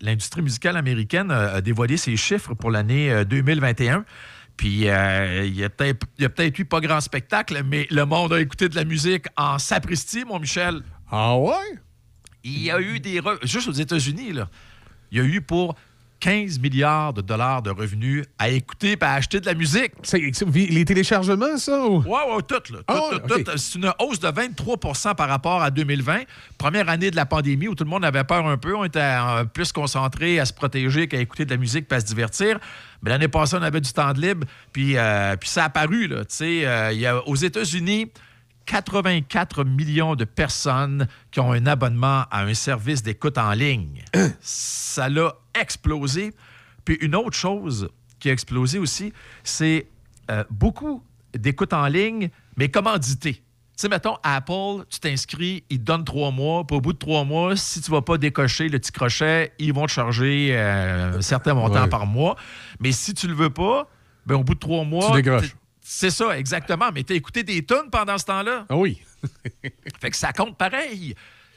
l'industrie 0.00 0.42
musicale 0.42 0.76
américaine 0.76 1.30
a, 1.30 1.54
a 1.54 1.60
dévoilé 1.60 1.96
ses 1.96 2.16
chiffres 2.16 2.54
pour 2.54 2.70
l'année 2.70 3.10
euh, 3.10 3.24
2021. 3.24 4.04
Puis 4.56 4.88
euh, 4.88 5.44
il 5.46 5.54
y 5.56 5.62
a 5.64 5.70
peut-être 5.70 6.06
il 6.18 6.22
y 6.22 6.24
a 6.24 6.28
peut-être 6.28 6.58
eu 6.58 6.64
pas 6.64 6.80
grand 6.80 7.00
spectacle, 7.00 7.62
mais 7.64 7.86
le 7.90 8.04
monde 8.04 8.32
a 8.32 8.40
écouté 8.40 8.68
de 8.68 8.74
la 8.74 8.84
musique 8.84 9.26
en 9.36 9.58
sapristi, 9.58 10.24
mon 10.24 10.40
Michel. 10.40 10.82
Ah 11.10 11.36
ouais? 11.36 11.54
Il 12.42 12.58
y 12.62 12.70
a 12.70 12.80
eu 12.80 12.98
des... 13.00 13.20
re- 13.20 13.38
Juste 13.46 13.68
aux 13.68 13.72
États-Unis, 13.72 14.32
là, 14.32 14.48
il 15.12 15.18
y 15.18 15.20
a 15.20 15.24
eu 15.24 15.40
pour 15.40 15.76
15 16.20 16.58
milliards 16.58 17.12
de 17.12 17.20
dollars 17.20 17.62
de 17.62 17.70
revenus 17.70 18.24
à 18.38 18.48
écouter 18.48 18.92
et 18.92 19.04
à 19.04 19.12
acheter 19.14 19.40
de 19.40 19.46
la 19.46 19.54
musique. 19.54 19.92
C'est 20.02 20.18
les 20.18 20.84
téléchargements, 20.84 21.56
ça? 21.58 21.86
Ou? 21.86 21.98
Oui, 21.98 22.20
oui, 22.30 22.42
tout. 22.46 22.72
Là, 22.72 22.78
tout, 22.78 22.84
Ah, 22.88 23.10
tout. 23.28 23.50
C'est 23.56 23.78
une 23.78 23.92
hausse 24.00 24.18
de 24.18 24.28
23% 24.28 25.14
par 25.14 25.28
rapport 25.28 25.62
à 25.62 25.70
2020. 25.70 26.22
Première 26.56 26.88
année 26.88 27.10
de 27.10 27.16
la 27.16 27.26
pandémie 27.26 27.68
où 27.68 27.74
tout 27.74 27.84
le 27.84 27.90
monde 27.90 28.04
avait 28.04 28.24
peur 28.24 28.46
un 28.46 28.56
peu. 28.56 28.74
On 28.74 28.84
était 28.84 28.98
euh, 29.00 29.44
plus 29.44 29.70
concentré 29.72 30.40
à 30.40 30.44
se 30.44 30.52
protéger 30.52 31.06
qu'à 31.06 31.20
écouter 31.20 31.44
de 31.44 31.50
la 31.50 31.56
musique 31.56 31.86
et 31.90 31.94
à 31.94 32.00
se 32.00 32.06
divertir. 32.06 32.58
Mais 33.02 33.10
l'année 33.10 33.28
passée, 33.28 33.56
on 33.56 33.62
avait 33.62 33.80
du 33.80 33.92
temps 33.92 34.12
de 34.12 34.20
libre. 34.20 34.46
Puis, 34.72 34.96
euh, 34.96 35.36
puis 35.36 35.48
ça 35.48 35.62
a 35.62 35.66
apparu. 35.66 36.08
Là, 36.08 36.24
tu 36.24 36.34
sais, 36.34 36.66
euh, 36.66 36.92
il 36.92 36.98
y 36.98 37.06
a, 37.06 37.18
aux 37.28 37.36
États-Unis, 37.36 38.10
84 38.68 39.64
millions 39.64 40.14
de 40.14 40.24
personnes 40.24 41.08
qui 41.30 41.40
ont 41.40 41.52
un 41.52 41.64
abonnement 41.66 42.24
à 42.30 42.42
un 42.42 42.52
service 42.52 43.02
d'écoute 43.02 43.38
en 43.38 43.52
ligne. 43.52 44.04
ça 44.40 45.08
l'a 45.08 45.34
explosé. 45.58 46.34
Puis 46.84 46.98
une 47.00 47.14
autre 47.16 47.36
chose 47.36 47.88
qui 48.20 48.28
a 48.28 48.32
explosé 48.32 48.78
aussi, 48.78 49.12
c'est 49.42 49.86
euh, 50.30 50.44
beaucoup 50.50 51.02
d'écoute 51.34 51.72
en 51.72 51.86
ligne, 51.86 52.28
mais 52.56 52.68
commandité. 52.68 53.34
Tu 53.34 53.42
sais, 53.82 53.88
mettons, 53.88 54.16
Apple, 54.22 54.84
tu 54.90 54.98
t'inscris, 55.00 55.64
ils 55.70 55.78
te 55.78 55.84
donnent 55.84 56.04
trois 56.04 56.30
mois. 56.30 56.66
Puis 56.66 56.76
au 56.76 56.80
bout 56.80 56.92
de 56.92 56.98
trois 56.98 57.24
mois, 57.24 57.56
si 57.56 57.80
tu 57.80 57.90
ne 57.90 57.96
vas 57.96 58.02
pas 58.02 58.18
décocher 58.18 58.68
le 58.68 58.78
petit 58.78 58.92
crochet, 58.92 59.52
ils 59.58 59.72
vont 59.72 59.86
te 59.86 59.92
charger 59.92 60.50
euh, 60.52 61.18
un 61.18 61.22
certain 61.22 61.54
montant 61.54 61.84
Ouais. 61.84 61.88
par 61.88 62.04
mois. 62.06 62.36
Mais 62.80 62.92
si 62.92 63.14
tu 63.14 63.28
le 63.28 63.34
veux 63.34 63.50
pas, 63.50 63.88
ben, 64.26 64.34
au 64.34 64.44
bout 64.44 64.54
de 64.54 64.58
trois 64.58 64.84
mois. 64.84 65.06
Tu 65.16 65.22
décroches. 65.22 65.54
C'est 65.90 66.10
ça, 66.10 66.38
exactement. 66.38 66.90
Mais 66.92 67.02
tu 67.02 67.14
as 67.14 67.16
écouté 67.16 67.42
des 67.42 67.64
tonnes 67.64 67.88
pendant 67.88 68.18
ce 68.18 68.26
temps-là? 68.26 68.66
Ah 68.68 68.76
oui. 68.76 69.00
fait 70.00 70.10
que 70.10 70.16
ça 70.16 70.34
compte 70.34 70.58
pareil. 70.58 71.14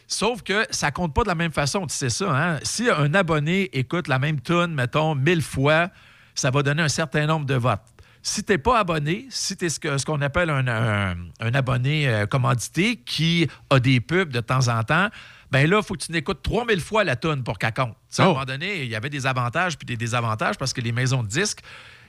Sauf 0.08 0.42
que 0.42 0.66
ça 0.72 0.90
compte 0.90 1.14
pas 1.14 1.24
de 1.24 1.28
la 1.28 1.36
même 1.36 1.52
façon, 1.52 1.86
tu 1.86 1.94
sais 1.94 2.10
ça. 2.10 2.32
Hein? 2.34 2.60
Si 2.64 2.90
un 2.90 3.14
abonné 3.14 3.64
écoute 3.78 4.08
la 4.08 4.20
même 4.20 4.40
tune, 4.40 4.68
mettons, 4.74 5.16
mille 5.16 5.42
fois, 5.42 5.90
ça 6.34 6.50
va 6.50 6.64
donner 6.64 6.82
un 6.82 6.88
certain 6.90 7.26
nombre 7.26 7.46
de 7.46 7.56
votes. 7.56 7.82
Si 8.24 8.42
tu 8.44 8.54
n'es 8.54 8.58
pas 8.58 8.80
abonné, 8.80 9.26
si 9.30 9.58
tu 9.58 9.66
es 9.66 9.70
ce 9.70 10.06
qu'on 10.06 10.22
appelle 10.22 10.50
un, 10.50 10.66
un- 10.68 11.16
un 11.42 11.54
abonné 11.54 12.08
euh, 12.08 12.26
commandité 12.26 12.98
qui 12.98 13.50
a 13.70 13.80
des 13.82 14.00
pubs 14.00 14.30
de 14.32 14.40
temps 14.40 14.70
en 14.70 14.82
temps, 14.84 15.10
ben 15.50 15.70
là, 15.70 15.80
il 15.80 15.84
faut 15.84 15.96
que 15.96 16.04
tu 16.06 16.12
n'écoutes 16.14 16.42
3000 16.42 16.80
fois 16.80 17.04
la 17.04 17.18
tune 17.18 17.44
pour 17.44 17.58
qu'elle 17.60 17.74
compte. 17.74 17.96
À 18.18 18.24
un 18.24 18.26
Oh. 18.28 18.34
moment 18.34 18.46
donné, 18.46 18.84
il 18.84 18.90
y 18.90 18.96
avait 18.96 19.10
des 19.10 19.28
avantages 19.28 19.78
puis 19.78 19.86
des 19.86 19.98
désavantages 19.98 20.58
parce 20.58 20.72
que 20.72 20.80
les 20.80 20.94
maisons 20.94 21.22
de 21.24 21.28
disques, 21.28 21.60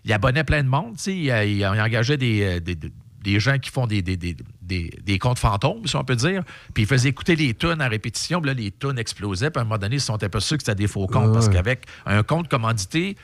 ils 0.05 0.13
abonnaient 0.13 0.45
plein 0.45 0.63
de 0.63 0.69
monde. 0.69 0.97
tu 0.97 1.03
sais, 1.05 1.17
Ils, 1.17 1.27
ils- 1.51 1.59
ils 1.61 1.67
engageaient 1.67 2.17
des, 2.17 2.43
euh, 2.43 2.61
des- 2.61 2.75
des- 2.75 3.41
gens 3.41 3.59
qui 3.59 3.71
font 3.71 3.87
des, 3.87 4.03
des, 4.03 4.17
des, 4.17 4.37
des- 4.63 4.91
des 5.05 5.19
comptes 5.19 5.39
fantômes, 5.39 5.87
si 5.87 5.95
on 5.97 6.05
peut 6.05 6.17
dire. 6.17 6.43
Puis 6.75 6.83
ils 6.85 6.87
faisaient 6.87 7.09
écouter 7.11 7.37
les 7.37 7.55
tunes 7.55 7.81
à 7.81 7.89
répétition. 7.89 8.41
Puis 8.41 8.49
là, 8.49 8.55
les 8.55 8.71
tunes 8.73 8.99
explosaient. 8.99 9.51
Puis 9.51 9.59
à 9.59 9.63
un 9.63 9.65
moment 9.65 9.79
donné, 9.79 9.97
ils 9.97 10.01
se 10.01 10.07
sont 10.07 10.23
aperçus 10.23 10.57
que 10.57 10.63
c'était 10.65 10.75
des 10.75 10.89
faux 10.89 11.07
comptes. 11.07 11.33
Parce 11.33 11.49
qu'avec 11.49 11.87
un 12.07 12.23
compte 12.23 12.49
commandité, 12.49 13.17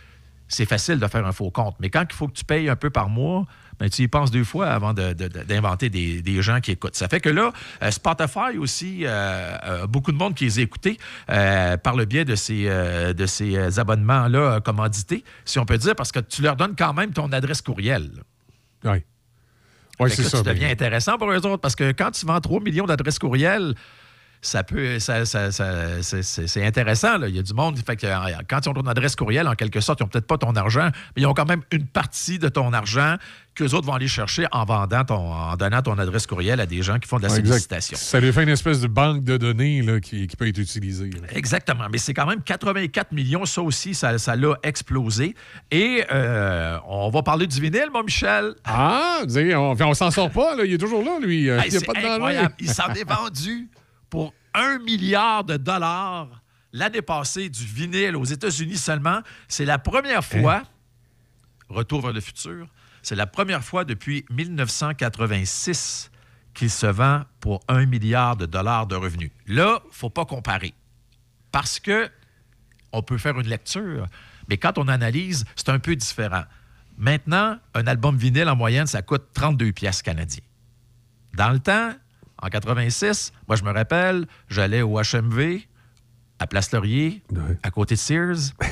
c'est 0.47 0.67
facile 0.67 0.99
de 0.99 1.07
faire 1.09 1.27
un 1.27 1.33
faux 1.33 1.51
compte. 1.51 1.75
Mais 1.81 1.91
quand 1.91 2.05
il 2.09 2.15
faut 2.15 2.29
que 2.29 2.33
tu 2.35 2.45
payes 2.45 2.69
un 2.69 2.77
peu 2.77 2.91
par 2.91 3.09
mois, 3.09 3.45
ben, 3.81 3.89
tu 3.89 4.03
y 4.03 4.09
penses 4.09 4.31
deux 4.31 4.45
fois 4.45 4.69
avant 4.69 4.93
de- 4.93 5.13
de- 5.13 5.29
de- 5.29 5.43
d'inventer 5.45 5.89
des, 5.91 6.21
des 6.23 6.43
gens 6.43 6.61
qui 6.61 6.73
écoutent. 6.73 6.97
Ça 6.97 7.09
fait 7.09 7.21
que 7.21 7.29
là, 7.29 7.53
euh, 7.83 7.91
Spotify 7.91 8.59
aussi, 8.59 9.05
euh, 9.05 9.57
euh, 9.65 9.87
beaucoup 9.87 10.13
de 10.13 10.17
monde 10.17 10.35
qui 10.35 10.47
les 10.47 10.99
euh, 11.31 11.77
par 11.77 11.95
le 11.97 12.05
biais 12.05 12.25
de 12.25 12.35
ces, 12.35 12.65
euh, 12.67 13.13
de 13.13 13.27
ces 13.27 13.79
abonnements-là 13.79 14.61
commandités, 14.61 15.25
si 15.45 15.59
on 15.59 15.65
peut 15.65 15.79
dire, 15.79 15.95
parce 15.95 16.13
que 16.13 16.21
tu 16.21 16.43
leur 16.43 16.57
donnes 16.57 16.75
quand 16.77 16.93
même 16.95 17.13
ton 17.13 17.31
adresse 17.33 17.63
courriel. 17.63 18.11
Oui. 18.85 18.99
Oui, 20.01 20.11
c'est 20.11 20.23
ça. 20.23 20.39
Tu 20.39 20.45
ben, 20.45 20.55
deviens 20.55 20.71
intéressant 20.71 21.19
pour 21.19 21.31
eux 21.31 21.37
autres 21.47 21.57
parce 21.61 21.75
que 21.75 21.91
quand 21.93 22.11
tu 22.13 22.25
vends 22.25 22.41
3 22.41 22.61
millions 22.61 22.87
d'adresses 22.87 23.19
courriels, 23.19 23.75
ça 24.41 24.63
peut, 24.63 24.99
ça, 24.99 25.25
ça- 25.25 25.51
ça- 25.51 26.03
c'est- 26.03 26.65
intéressant. 26.65 27.19
là. 27.19 27.29
Il 27.29 27.37
y 27.37 27.39
a 27.39 27.43
du 27.43 27.55
monde. 27.55 27.79
Fait 27.85 27.97
que, 27.97 28.07
euh, 28.07 28.17
quand 28.49 28.65
ils 28.65 28.69
ont 28.69 28.75
ton 28.75 28.87
adresse 28.87 29.17
courriel, 29.17 29.49
en 29.49 29.55
quelque 29.55 29.81
sorte, 29.81 30.01
ils 30.01 30.05
n'ont 30.05 30.09
peut-être 30.09 30.27
pas 30.27 30.39
ton 30.39 30.55
argent, 30.57 30.91
mais 31.17 31.23
ils 31.23 31.27
ont 31.27 31.35
quand 31.35 31.49
même 31.49 31.63
une 31.73 31.87
partie 31.87 32.39
de 32.39 32.49
ton 32.49 32.73
argent 32.73 33.17
qu'eux 33.55 33.71
autres 33.75 33.87
vont 33.87 33.95
aller 33.95 34.07
chercher 34.07 34.47
en 34.53 34.65
vendant 34.65 35.05
ton, 35.05 35.33
en 35.33 35.57
donnant 35.57 35.83
ton 35.83 35.99
adresse 35.99 36.27
courriel 36.29 36.61
à 36.61 36.67
des 36.67 36.83
gens 36.83 36.99
qui 37.01 37.09
font 37.09 37.17
de 37.17 37.23
la 37.25 37.29
ouais, 37.31 37.39
exact. 37.41 37.49
sollicitation. 37.55 37.97
Ça 38.01 38.21
lui 38.21 38.33
fait 38.33 38.45
une 38.45 38.49
espèce 38.51 38.81
de 38.81 38.87
banque 38.87 39.25
de 39.25 39.37
données 39.37 39.83
là, 39.83 39.99
qui, 39.99 40.29
qui 40.29 40.37
peut 40.37 40.47
être 40.47 40.59
utilisée. 40.59 41.11
là. 41.11 41.27
Exactement. 41.33 41.87
Mais 41.91 41.99
c'est 41.99 42.15
quand 42.15 42.27
même 42.27 42.41
84 42.43 43.11
millions. 43.13 43.45
Ça 43.45 43.63
aussi, 43.63 43.95
ça 43.95 44.13
l'a 44.13 44.55
explosé. 44.63 45.35
Et 45.73 46.05
euh, 46.13 46.79
on 46.87 47.11
va 47.11 47.23
parler 47.23 47.47
du 47.49 47.61
vinyle, 47.61 47.89
mon 47.93 48.05
Michel. 48.05 48.55
Ah, 48.65 49.23
on, 49.27 49.77
on 49.81 49.95
s'en 49.95 50.11
sort 50.13 50.31
pas, 50.31 50.55
là. 50.55 50.65
il 50.65 50.75
est 50.75 50.79
toujours 50.79 51.03
là, 51.03 51.19
lui. 51.21 51.51
Euh, 51.51 51.59
Hey, 51.59 51.71
il 51.73 51.77
n'y 51.79 51.79
a 51.79 51.81
pas 51.93 52.01
de 52.01 52.07
incroyable. 52.07 52.55
Il 52.61 52.71
s'en 52.71 52.93
est 52.93 53.09
vendu 53.09 53.69
pour 54.11 54.35
un 54.55 54.79
milliard 54.79 55.45
de 55.45 55.57
dollars 55.57 56.43
l'année 56.73 57.03
passée 57.03 57.49
du 57.49 57.65
vinyle 57.65 58.17
aux 58.17 58.25
États-Unis 58.25 58.77
seulement. 58.77 59.21
C'est 59.49 59.65
la 59.65 59.79
première 59.79 60.25
fois, 60.25 60.63
retour 61.69 62.03
vers 62.03 62.13
le 62.13 62.21
futur, 62.21 62.67
c'est 63.03 63.17
la 63.17 63.27
première 63.27 63.65
fois 63.65 63.85
depuis 63.85 64.25
1986 64.31 66.11
qu'il 66.55 66.71
se 66.71 66.87
vend 66.87 67.23
pour 67.41 67.61
un 67.69 67.87
milliard 67.87 68.37
de 68.37 68.47
dollars 68.47 68.87
de 68.87 68.97
revenus. 68.97 69.31
Là, 69.47 69.81
il 69.85 69.89
ne 69.89 69.93
faut 69.93 70.11
pas 70.11 70.25
comparer. 70.25 70.75
Parce 71.53 71.79
que 71.79 72.11
on 72.93 73.03
peut 73.03 73.19
faire 73.19 73.39
une 73.39 73.47
lecture, 73.47 74.07
mais 74.49 74.57
quand 74.57 74.79
on 74.79 74.89
analyse, 74.89 75.45
c'est 75.57 75.69
un 75.69 75.79
peu 75.79 75.95
différent. 75.95 76.45
Maintenant, 76.97 77.59
un 77.75 77.87
album 77.87 78.17
vinyle 78.17 78.49
en 78.49 78.57
moyenne, 78.57 78.87
ça 78.87 79.03
coûte 79.03 79.25
32 79.35 79.73
pièces 79.73 80.03
canadiens. 80.03 80.43
Dans 81.35 81.51
le 81.51 81.61
temps, 81.61 81.93
en 82.41 82.49
86, 82.49 83.33
moi 83.47 83.57
je 83.57 83.65
me 83.65 83.73
rappelle, 83.73 84.27
j'allais 84.49 84.83
au 84.83 85.01
HMV 85.01 85.67
à 86.39 86.47
Place 86.47 86.73
Laurier, 86.73 87.23
à 87.63 87.71
côté 87.71 87.95
de 87.95 88.01
Sears. 88.01 88.53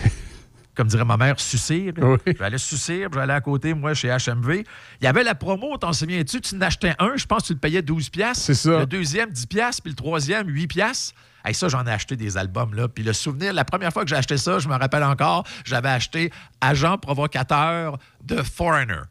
Comme 0.77 0.89
dirait 0.89 1.07
ma 1.07 1.17
mère, 1.17 1.41
Sucir. 1.41 1.95
J'allais 2.39 2.59
Sucir, 2.59 3.09
j'allais 3.11 3.33
à 3.33 3.41
côté, 3.41 3.73
moi, 3.73 3.95
chez 3.95 4.09
HMV. 4.09 4.63
Il 5.01 5.05
y 5.05 5.07
avait 5.07 5.25
la 5.25 5.35
promo, 5.35 5.79
t'en 5.79 5.95
souviens-tu? 5.95 6.43
Tu 6.43 6.55
en 6.55 6.61
achetais 6.61 6.95
un, 6.99 7.17
je 7.17 7.25
pense 7.25 7.43
que 7.43 7.47
tu 7.47 7.53
le 7.55 7.59
payais 7.59 7.81
12 7.81 8.11
piastres. 8.11 8.45
C'est 8.45 8.55
ça. 8.55 8.81
Le 8.81 8.87
deuxième, 8.87 9.31
10 9.31 9.47
piastres, 9.47 9.83
puis 9.83 9.91
le 9.91 9.97
troisième, 9.97 10.49
8 10.49 10.67
piastres. 10.67 11.15
Hey, 11.47 11.55
ça, 11.55 11.69
j'en 11.69 11.87
ai 11.87 11.91
acheté 11.91 12.17
des 12.17 12.37
albums, 12.37 12.75
là. 12.75 12.89
Puis 12.89 13.05
le 13.05 13.15
souvenir, 13.15 13.55
la 13.55 13.65
première 13.65 13.91
fois 13.91 14.03
que 14.03 14.11
j'ai 14.11 14.17
acheté 14.17 14.37
ça, 14.37 14.59
je 14.59 14.69
me 14.69 14.75
rappelle 14.75 15.05
encore, 15.05 15.47
j'avais 15.65 15.89
acheté 15.89 16.31
Agent 16.61 16.99
provocateur 16.99 17.97
de 18.23 18.43
Foreigner. 18.43 19.03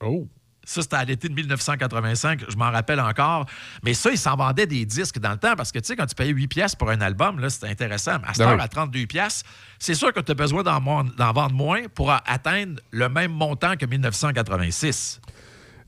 Oh! 0.00 0.28
Ça, 0.66 0.82
c'était 0.82 0.96
à 0.96 1.04
l'été 1.04 1.28
de 1.28 1.34
1985, 1.34 2.42
je 2.48 2.56
m'en 2.56 2.70
rappelle 2.72 3.00
encore. 3.00 3.46
Mais 3.84 3.94
ça, 3.94 4.10
ils 4.10 4.18
s'en 4.18 4.36
vendaient 4.36 4.66
des 4.66 4.84
disques 4.84 5.20
dans 5.20 5.30
le 5.30 5.38
temps 5.38 5.54
parce 5.56 5.70
que, 5.70 5.78
tu 5.78 5.86
sais, 5.86 5.96
quand 5.96 6.06
tu 6.06 6.14
payais 6.16 6.32
8 6.32 6.48
pièces 6.48 6.74
pour 6.74 6.90
un 6.90 7.00
album, 7.00 7.38
là, 7.38 7.48
c'était 7.48 7.68
intéressant. 7.68 8.18
Mais 8.20 8.28
à 8.28 8.34
cette 8.34 8.44
Ben 8.44 8.52
heure, 8.54 8.60
à 8.60 8.68
32 8.68 9.06
pièces, 9.06 9.44
c'est 9.78 9.94
sûr 9.94 10.12
que 10.12 10.20
tu 10.20 10.32
as 10.32 10.34
besoin 10.34 10.64
d'en 10.64 10.80
vendre 10.80 11.54
moins 11.54 11.82
pour 11.94 12.10
atteindre 12.10 12.80
le 12.90 13.08
même 13.08 13.32
montant 13.32 13.76
que 13.76 13.86
1986. 13.86 15.20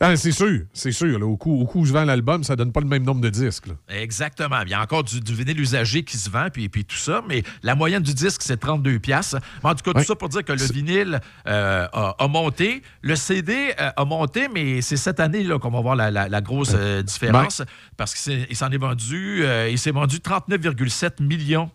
Ah, 0.00 0.14
c'est 0.16 0.30
sûr, 0.32 0.60
c'est 0.72 0.92
sûr. 0.92 1.18
là. 1.18 1.26
au, 1.26 1.36
coup, 1.36 1.60
au 1.60 1.66
coup 1.66 1.80
où 1.80 1.84
je 1.84 1.92
vends 1.92 2.04
l'album, 2.04 2.44
ça 2.44 2.54
donne 2.54 2.70
pas 2.70 2.80
le 2.80 2.86
même 2.86 3.02
nombre 3.02 3.20
de 3.20 3.28
disques. 3.30 3.66
là. 3.66 3.74
Exactement. 3.88 4.60
Il 4.62 4.68
y 4.70 4.74
a 4.74 4.80
encore 4.80 5.02
du, 5.02 5.20
du 5.20 5.34
vinyle 5.34 5.60
usagé 5.60 6.04
qui 6.04 6.16
se 6.16 6.30
vend, 6.30 6.48
puis, 6.52 6.68
puis 6.68 6.84
tout 6.84 6.96
ça, 6.96 7.22
mais 7.28 7.42
la 7.64 7.74
moyenne 7.74 8.02
du 8.02 8.14
disque, 8.14 8.42
c'est 8.42 8.58
32 8.58 9.00
pièces. 9.00 9.34
Mais 9.64 9.70
en 9.70 9.74
tout 9.74 9.82
cas, 9.82 9.98
tout 10.00 10.06
ça 10.06 10.14
pour 10.14 10.28
dire 10.28 10.44
que 10.44 10.52
le 10.52 10.62
vinyle 10.72 11.20
euh, 11.48 11.86
a, 11.92 12.14
a 12.18 12.28
monté. 12.28 12.82
Le 13.02 13.16
CD 13.16 13.72
euh, 13.80 13.90
a 13.96 14.04
monté, 14.04 14.48
mais 14.52 14.82
c'est 14.82 14.96
cette 14.96 15.18
année 15.20 15.44
qu'on 15.60 15.70
va 15.70 15.80
voir 15.80 15.96
la, 15.96 16.10
la- 16.12 16.28
la 16.28 16.40
grosse 16.40 16.72
euh, 16.74 17.02
différence, 17.02 17.62
parce 17.96 18.14
qu'il 18.14 18.56
s'en 18.56 18.70
est 18.70 18.78
vendu, 18.78 19.44
il 19.70 19.78
s'est 19.78 19.90
vendu 19.90 20.18
39,7 20.18 21.22
millions 21.22 21.70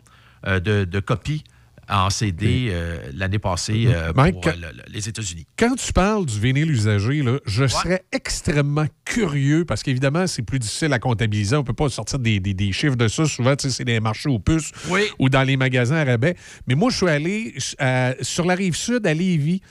de, 0.45 0.59
de 0.85 0.99
copies 0.99 1.43
en 1.89 2.09
CD 2.09 2.67
euh, 2.69 2.97
l'année 3.13 3.39
passée 3.39 3.85
euh, 3.87 4.13
Mike, 4.15 4.35
pour 4.41 4.47
euh, 4.47 4.55
le- 4.55 4.77
le- 4.77 4.83
les 4.93 5.09
États-Unis. 5.09 5.45
Quand 5.57 5.75
tu 5.75 5.91
parles 5.93 6.25
du 6.25 6.39
vinyle 6.39 6.71
usagé, 6.71 7.21
là, 7.21 7.37
je 7.45 7.67
serais 7.67 8.03
extrêmement 8.11 8.85
curieux 9.05 9.65
parce 9.65 9.83
qu'évidemment, 9.83 10.25
c'est 10.27 10.41
plus 10.43 10.59
difficile 10.59 10.93
à 10.93 10.99
comptabiliser. 10.99 11.55
On 11.55 11.59
ne 11.59 11.65
peut 11.65 11.73
pas 11.73 11.89
sortir 11.89 12.19
des, 12.19 12.39
des- 12.39 12.53
des 12.53 12.71
chiffres 12.71 12.95
de 12.95 13.07
ça. 13.07 13.25
Souvent, 13.25 13.53
c'est 13.57 13.83
des 13.85 13.99
marchés 13.99 14.29
aux 14.29 14.39
puces 14.39 14.71
Oui. 14.89 15.01
ou 15.19 15.29
dans 15.29 15.43
les 15.43 15.57
magasins 15.57 15.97
à 15.97 16.03
rabais. 16.03 16.35
Mais 16.67 16.75
moi, 16.75 16.89
je 16.91 16.97
suis 16.97 17.07
allé 17.09 17.53
sur 18.21 18.45
la 18.45 18.55
rive 18.55 18.75
sud 18.75 19.05
à 19.05 19.13
Lévis, 19.13 19.61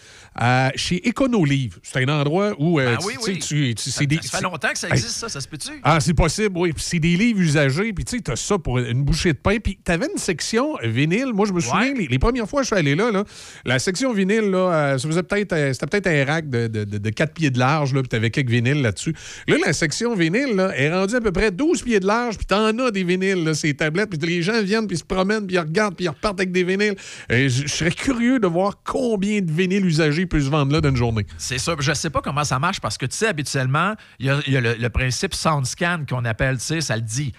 euh, 0.40 0.70
chez 0.76 1.06
Econolivre. 1.08 1.78
C'est 1.82 2.02
un 2.02 2.08
endroit 2.20 2.52
où 2.58 2.80
euh, 2.80 2.92
Ben 2.94 2.98
tu- 2.98 3.06
oui, 3.06 3.14
oui. 3.26 3.38
tu- 3.38 3.74
tu- 3.74 3.90
Ça, 3.90 4.04
des- 4.04 4.16
ça 4.22 4.38
fait 4.38 4.44
longtemps 4.44 4.68
que 4.72 4.78
ça 4.78 4.88
existe, 4.88 5.10
ça, 5.16 5.28
ça 5.28 5.40
se 5.40 5.48
peut-tu? 5.48 5.70
ah, 5.82 6.00
c'est 6.00 6.14
possible, 6.14 6.56
oui. 6.56 6.72
Puis 6.72 6.82
c'est 6.86 6.98
des 6.98 7.16
livres 7.16 7.40
usagés, 7.40 7.92
puis 7.92 8.04
tu 8.04 8.16
sais, 8.16 8.22
t'as 8.22 8.36
ça 8.36 8.58
pour 8.58 8.78
une 8.78 9.02
bouchée 9.04 9.32
de 9.32 9.38
pain. 9.38 9.58
Puis 9.62 9.78
t'avais 9.82 10.06
une 10.12 10.18
section 10.18 10.76
vinyle. 10.82 11.32
Moi, 11.34 11.46
je 11.46 11.52
me 11.52 11.60
souviens, 11.60 11.92
les, 11.94 12.06
les 12.06 12.18
premières 12.18 12.48
fois 12.48 12.60
que 12.62 12.64
je 12.68 12.74
suis 12.74 12.78
allé 12.78 12.94
là, 12.94 13.10
là 13.10 13.24
la 13.64 13.78
section 13.78 14.12
vinyle, 14.12 14.50
là, 14.50 14.58
euh, 14.94 14.98
ça 14.98 15.08
faisait 15.08 15.22
peut-être, 15.22 15.52
euh, 15.52 15.72
c'était 15.72 15.86
peut-être 15.86 16.06
un 16.06 16.24
rack 16.24 16.48
de, 16.48 16.66
de, 16.66 16.84
de- 16.84 16.98
de 16.98 17.10
4 17.10 17.34
pieds 17.34 17.50
de 17.50 17.58
large, 17.58 17.92
là, 17.94 18.00
puis 18.00 18.08
t'avais 18.08 18.30
quelques 18.30 18.50
vinyles 18.50 18.80
là-dessus. 18.82 19.14
Là, 19.48 19.56
la 19.66 19.72
section 19.72 20.14
vinyle, 20.14 20.54
là, 20.56 20.72
est 20.76 20.90
rendue 20.92 21.14
à 21.16 21.20
peu 21.20 21.32
près 21.32 21.50
12 21.50 21.82
pieds 21.82 22.00
de 22.00 22.06
large, 22.06 22.36
puis 22.36 22.46
t'en 22.46 22.76
as 22.78 22.90
des 22.90 23.04
vinyles, 23.04 23.44
là, 23.44 23.54
ces 23.54 23.74
tablettes, 23.74 24.10
puis 24.10 24.18
les 24.28 24.42
gens 24.42 24.62
viennent, 24.62 24.86
puis 24.86 24.96
se 24.98 25.04
promènent, 25.04 25.46
puis 25.46 25.56
ils 25.56 25.60
regardent, 25.60 25.94
puis 25.94 26.06
ils 26.06 26.08
repartent 26.08 26.40
avec 26.40 26.52
des 26.52 26.64
vinyles. 26.64 26.94
Et 27.30 27.48
je 27.48 27.66
serais 27.66 27.90
curieux 27.90 28.38
de 28.38 28.46
voir 28.46 28.80
combien 28.84 29.40
de 29.40 29.50
vinyles 29.50 29.84
usagés 29.86 30.21
peut 30.26 30.40
se 30.40 30.48
vendre 30.48 30.72
là 30.72 30.80
d'une 30.80 30.96
journée. 30.96 31.26
C'est 31.38 31.58
ça. 31.58 31.74
Je 31.78 31.90
ne 31.90 31.94
sais 31.94 32.10
pas 32.10 32.20
comment 32.20 32.44
ça 32.44 32.58
marche 32.58 32.80
parce 32.80 32.98
que, 32.98 33.06
tu 33.06 33.16
sais, 33.16 33.28
habituellement, 33.28 33.94
il 34.18 34.26
y 34.26 34.30
a, 34.30 34.40
il 34.46 34.52
y 34.52 34.56
a 34.56 34.60
le, 34.60 34.74
le 34.74 34.90
principe 34.90 35.34
SoundScan 35.34 36.04
qu'on 36.08 36.24
appelle, 36.24 36.58
tu 36.58 36.64
sais, 36.64 36.80
ça 36.80 36.96
le 36.96 37.02
dit. 37.02 37.32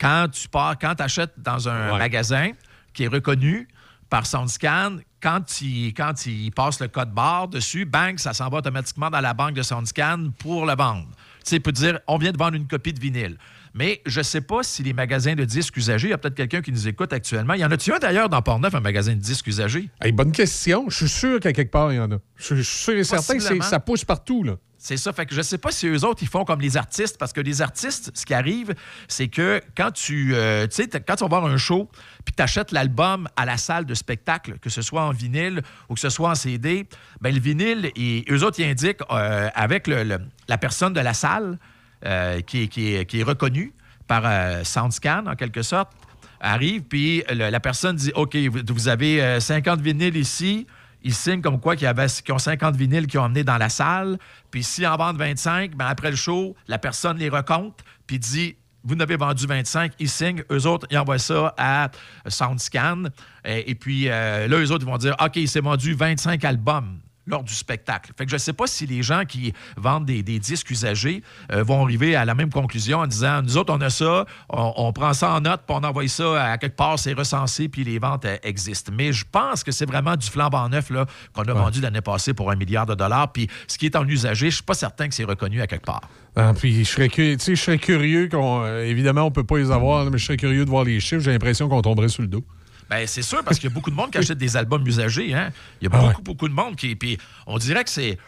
Quand 0.00 0.28
tu 0.32 0.48
pars, 0.48 0.78
quand 0.78 0.94
tu 0.94 1.02
achètes 1.02 1.34
dans 1.36 1.68
un 1.68 1.98
magasin 1.98 2.52
qui 2.94 3.04
est 3.04 3.08
reconnu 3.08 3.68
par 4.08 4.26
SoundScan, 4.26 4.96
quand 5.22 5.60
il, 5.60 5.92
quand 5.92 6.26
il 6.26 6.50
passe 6.50 6.80
le 6.80 6.88
code 6.88 7.12
barre 7.12 7.48
dessus, 7.48 7.84
bang, 7.84 8.18
ça 8.18 8.32
s'en 8.32 8.48
va 8.48 8.58
automatiquement 8.58 9.10
dans 9.10 9.20
la 9.20 9.34
banque 9.34 9.54
de 9.54 9.62
SoundScan 9.62 10.30
pour 10.38 10.66
le 10.66 10.74
vendre. 10.74 11.06
Tu 11.44 11.50
sais, 11.50 11.56
il 11.56 11.62
peut 11.62 11.72
dire, 11.72 12.00
on 12.06 12.16
vient 12.18 12.32
de 12.32 12.38
vendre 12.38 12.54
une 12.54 12.66
copie 12.66 12.92
de 12.92 13.00
vinyle. 13.00 13.36
Mais 13.74 14.02
je 14.06 14.18
ne 14.20 14.24
sais 14.24 14.40
pas 14.40 14.62
si 14.62 14.82
les 14.82 14.92
magasins 14.92 15.34
de 15.34 15.44
disques 15.44 15.76
usagés, 15.76 16.08
il 16.08 16.10
y 16.10 16.14
a 16.14 16.18
peut-être 16.18 16.34
quelqu'un 16.34 16.60
qui 16.60 16.72
nous 16.72 16.88
écoute 16.88 17.12
actuellement. 17.12 17.54
Il 17.54 17.60
y 17.60 17.64
en 17.64 17.70
a-tu 17.70 17.92
un 17.92 17.98
d'ailleurs 17.98 18.28
dans 18.28 18.42
Portneuf, 18.42 18.74
un 18.74 18.80
magasin 18.80 19.12
de 19.14 19.20
disques 19.20 19.46
usagés? 19.46 19.88
Hey, 20.00 20.12
bonne 20.12 20.32
question. 20.32 20.86
Je 20.88 20.96
suis 20.96 21.08
sûr 21.08 21.40
qu'à 21.40 21.52
quelque 21.52 21.70
part, 21.70 21.92
il 21.92 21.96
y 21.96 22.00
en 22.00 22.10
a. 22.10 22.16
Je 22.36 22.54
je 22.56 22.62
suis 22.62 22.82
sûr 22.84 22.94
et 22.94 23.04
certain 23.04 23.36
que 23.38 23.64
ça 23.64 23.80
pousse 23.80 24.04
partout, 24.04 24.42
là. 24.42 24.54
C'est 24.82 24.96
ça. 24.96 25.12
Fait 25.12 25.26
que 25.26 25.34
je 25.34 25.42
sais 25.42 25.58
pas 25.58 25.70
si 25.70 25.86
eux 25.88 26.04
autres, 26.06 26.22
ils 26.22 26.28
font 26.28 26.44
comme 26.46 26.62
les 26.62 26.78
artistes, 26.78 27.18
parce 27.18 27.34
que 27.34 27.40
les 27.42 27.60
artistes, 27.60 28.10
ce 28.14 28.24
qui 28.24 28.32
arrive, 28.32 28.74
c'est 29.08 29.28
que 29.28 29.60
quand 29.76 29.90
tu, 29.90 30.34
euh, 30.34 30.66
tu 30.66 30.76
sais, 30.82 30.88
quand 31.06 31.16
tu 31.16 31.24
vas 31.24 31.28
voir 31.28 31.44
un 31.44 31.58
show, 31.58 31.90
puis 32.24 32.34
tu 32.34 32.42
achètes 32.42 32.72
l'album 32.72 33.28
à 33.36 33.44
la 33.44 33.58
salle 33.58 33.84
de 33.84 33.92
spectacle, 33.94 34.58
que 34.58 34.70
ce 34.70 34.80
soit 34.80 35.02
en 35.02 35.10
vinyle 35.10 35.60
ou 35.90 35.94
que 35.94 36.00
ce 36.00 36.08
soit 36.08 36.30
en 36.30 36.34
CD, 36.34 36.86
ben 37.20 37.34
le 37.34 37.40
vinyle, 37.40 37.90
et 37.94 38.24
eux 38.30 38.42
autres, 38.42 38.58
ils 38.58 38.70
indiquent 38.70 39.02
euh, 39.10 39.50
avec 39.54 39.86
le- 39.86 40.02
le- 40.02 40.18
la 40.48 40.56
personne 40.56 40.94
de 40.94 41.00
la 41.00 41.12
salle 41.12 41.58
euh, 42.04 42.40
qui, 42.40 42.62
est- 42.64 43.22
reconnu 43.22 43.72
par 44.06 44.22
euh, 44.24 44.64
SoundScan, 44.64 45.24
en 45.26 45.36
quelque 45.36 45.62
sorte, 45.62 45.92
arrive, 46.40 46.82
puis 46.82 47.22
la 47.30 47.60
personne 47.60 47.96
dit 47.96 48.12
OK, 48.14 48.36
vous, 48.36 48.88
avez 48.88 49.22
euh, 49.22 49.40
50 49.40 49.80
vinyles 49.80 50.16
ici. 50.16 50.66
Ils 51.02 51.14
signent 51.14 51.40
comme 51.40 51.60
quoi 51.60 51.76
qu'ils 51.76 51.88
ont 52.30 52.38
50 52.38 52.76
vinyles 52.76 53.06
qu'ils 53.06 53.20
ont 53.20 53.24
emmenés 53.24 53.44
dans 53.44 53.56
la 53.56 53.68
salle. 53.70 54.18
Puis 54.50 54.62
s'ils 54.62 54.86
en 54.86 54.96
vendent 54.96 55.16
25, 55.16 55.74
ben 55.74 55.86
après 55.86 56.10
le 56.10 56.16
show, 56.16 56.54
la 56.68 56.78
personne 56.78 57.16
les 57.16 57.28
recompte, 57.30 57.80
puis 58.06 58.18
dit 58.18 58.56
vous 58.82 58.94
n'avez 58.94 59.16
vendu 59.16 59.46
25, 59.46 59.92
ils 59.98 60.08
signent. 60.08 60.42
Eux 60.50 60.66
autres, 60.66 60.86
ils 60.90 60.98
envoient 60.98 61.18
ça 61.18 61.54
à 61.58 61.90
SoundScan. 62.26 63.04
Et, 63.44 63.74
puis 63.74 64.08
euh, 64.08 64.48
là, 64.48 64.56
eux 64.58 64.70
autres, 64.72 64.84
ils 64.86 64.90
vont 64.90 64.98
dire 64.98 65.16
OK, 65.22 65.36
il 65.36 65.48
s'est 65.48 65.60
vendu 65.60 65.94
25 65.94 66.44
albums 66.44 66.98
lors 67.26 67.44
du 67.44 67.54
spectacle. 67.54 68.12
Fait 68.16 68.24
que 68.24 68.30
je 68.30 68.36
ne 68.36 68.40
sais 68.40 68.52
pas 68.52 68.66
si 68.66 68.86
les 68.86 69.02
gens 69.02 69.24
qui 69.24 69.52
vendent 69.76 70.06
des, 70.06 70.22
des 70.22 70.38
disques 70.38 70.70
usagés 70.70 71.22
euh, 71.52 71.62
vont 71.62 71.84
arriver 71.84 72.16
à 72.16 72.24
la 72.24 72.34
même 72.34 72.50
conclusion 72.50 72.98
en 73.00 73.06
disant 73.06 73.42
nous 73.42 73.56
autres, 73.56 73.72
on 73.72 73.80
a 73.80 73.90
ça, 73.90 74.24
on, 74.48 74.72
on 74.76 74.92
prend 74.92 75.12
ça 75.12 75.32
en 75.34 75.40
note, 75.40 75.60
puis 75.66 75.76
on 75.78 75.84
envoie 75.84 76.08
ça 76.08 76.44
à 76.52 76.58
quelque 76.58 76.76
part, 76.76 76.98
c'est 76.98 77.12
recensé, 77.12 77.68
puis 77.68 77.84
les 77.84 77.98
ventes 77.98 78.24
euh, 78.24 78.36
existent. 78.42 78.90
Mais 78.96 79.12
je 79.12 79.24
pense 79.30 79.62
que 79.62 79.70
c'est 79.70 79.86
vraiment 79.86 80.16
du 80.16 80.26
flambant 80.28 80.68
neuf 80.68 80.90
là, 80.90 81.06
qu'on 81.32 81.42
a 81.42 81.52
vendu 81.52 81.80
l'année 81.80 82.00
passée 82.00 82.34
pour 82.34 82.50
un 82.50 82.56
milliard 82.56 82.86
de 82.86 82.94
dollars. 82.94 83.30
Puis 83.32 83.48
ce 83.68 83.78
qui 83.78 83.86
est 83.86 83.96
en 83.96 84.06
usagé, 84.08 84.46
je 84.46 84.46
ne 84.46 84.50
suis 84.56 84.62
pas 84.64 84.74
certain 84.74 85.08
que 85.08 85.14
c'est 85.14 85.24
reconnu 85.24 85.60
à 85.60 85.66
quelque 85.66 85.86
part. 85.86 86.00
Ah, 86.36 86.52
puis 86.56 86.84
je 86.84 86.90
serais, 86.90 87.08
cu- 87.08 87.36
tu 87.36 87.44
sais, 87.44 87.54
je 87.56 87.60
serais 87.62 87.78
curieux 87.78 88.28
qu'on. 88.28 88.62
euh, 88.64 88.84
évidemment, 88.84 89.22
on 89.22 89.30
peut 89.30 89.44
pas 89.44 89.58
les 89.58 89.70
avoir, 89.70 90.04
mais 90.10 90.16
je 90.18 90.24
serais 90.24 90.36
curieux 90.36 90.64
de 90.64 90.70
voir 90.70 90.84
les 90.84 91.00
chiffres. 91.00 91.22
J'ai 91.22 91.32
l'impression 91.32 91.68
qu'on 91.68 91.82
tomberait 91.82 92.08
sur 92.08 92.22
le 92.22 92.28
dos. 92.28 92.44
Ben, 92.90 93.06
c'est 93.06 93.22
sûr, 93.22 93.42
parce 93.44 93.58
qu'il 93.58 93.68
y 93.70 93.72
a 93.72 93.74
beaucoup 93.74 93.90
de 93.90 93.94
monde 93.96 94.10
qui 94.10 94.18
achète 94.18 94.36
des 94.38 94.56
albums 94.56 94.84
usagés. 94.86 95.32
Hein? 95.32 95.50
Il 95.80 95.84
y 95.84 95.86
a 95.86 95.90
Ah 95.94 96.00
beaucoup, 96.08 96.22
beaucoup 96.22 96.48
de 96.48 96.52
monde 96.54 96.74
qui. 96.76 96.96
Puis 96.96 97.16
on 97.46 97.56
dirait 97.56 97.84
que 97.84 97.90
c'est. 97.90 98.18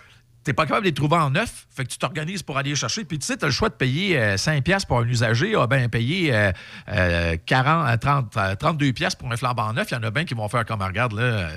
T'es 0.45 0.53
pas 0.53 0.65
capable 0.67 0.83
de 0.87 0.89
les 0.91 0.95
trouver 0.95 1.19
en 1.19 1.31
neuf, 1.31 1.69
fait 1.71 1.85
que 1.85 1.89
tu 1.91 1.99
t'organises 1.99 2.43
pour 2.43 2.59
aller 2.59 2.71
les 2.71 2.75
chercher. 2.77 3.05
Puis 3.05 3.17
tu 3.17 3.25
sais, 3.27 3.37
tu 3.37 3.45
as 3.45 3.49
le 3.49 3.53
choix 3.53 3.69
de 3.69 3.75
payer 3.75 4.19
euh, 4.19 4.37
5 4.37 4.65
pièces 4.65 4.85
pour 4.85 4.99
un 4.99 5.07
usager, 5.07 5.55
ah 5.57 5.69
ben 5.69 5.89
payer 5.89 6.35
euh, 6.35 6.51
euh, 6.89 7.37
40, 7.47 7.89
euh, 7.89 7.97
30, 7.97 8.37
euh, 8.37 8.55
32 8.57 8.93
pièces 8.93 9.15
pour 9.15 9.31
un 9.31 9.37
flambant 9.37 9.73
neuf. 9.73 9.87
Il 9.93 9.95
y 9.95 9.97
en 9.99 10.03
a 10.03 10.11
bien 10.11 10.25
qui 10.25 10.35
vont 10.35 10.49
faire 10.49 10.65
comme 10.67 10.83
regarde 10.83 11.13
là, 11.13 11.23
euh, 11.23 11.49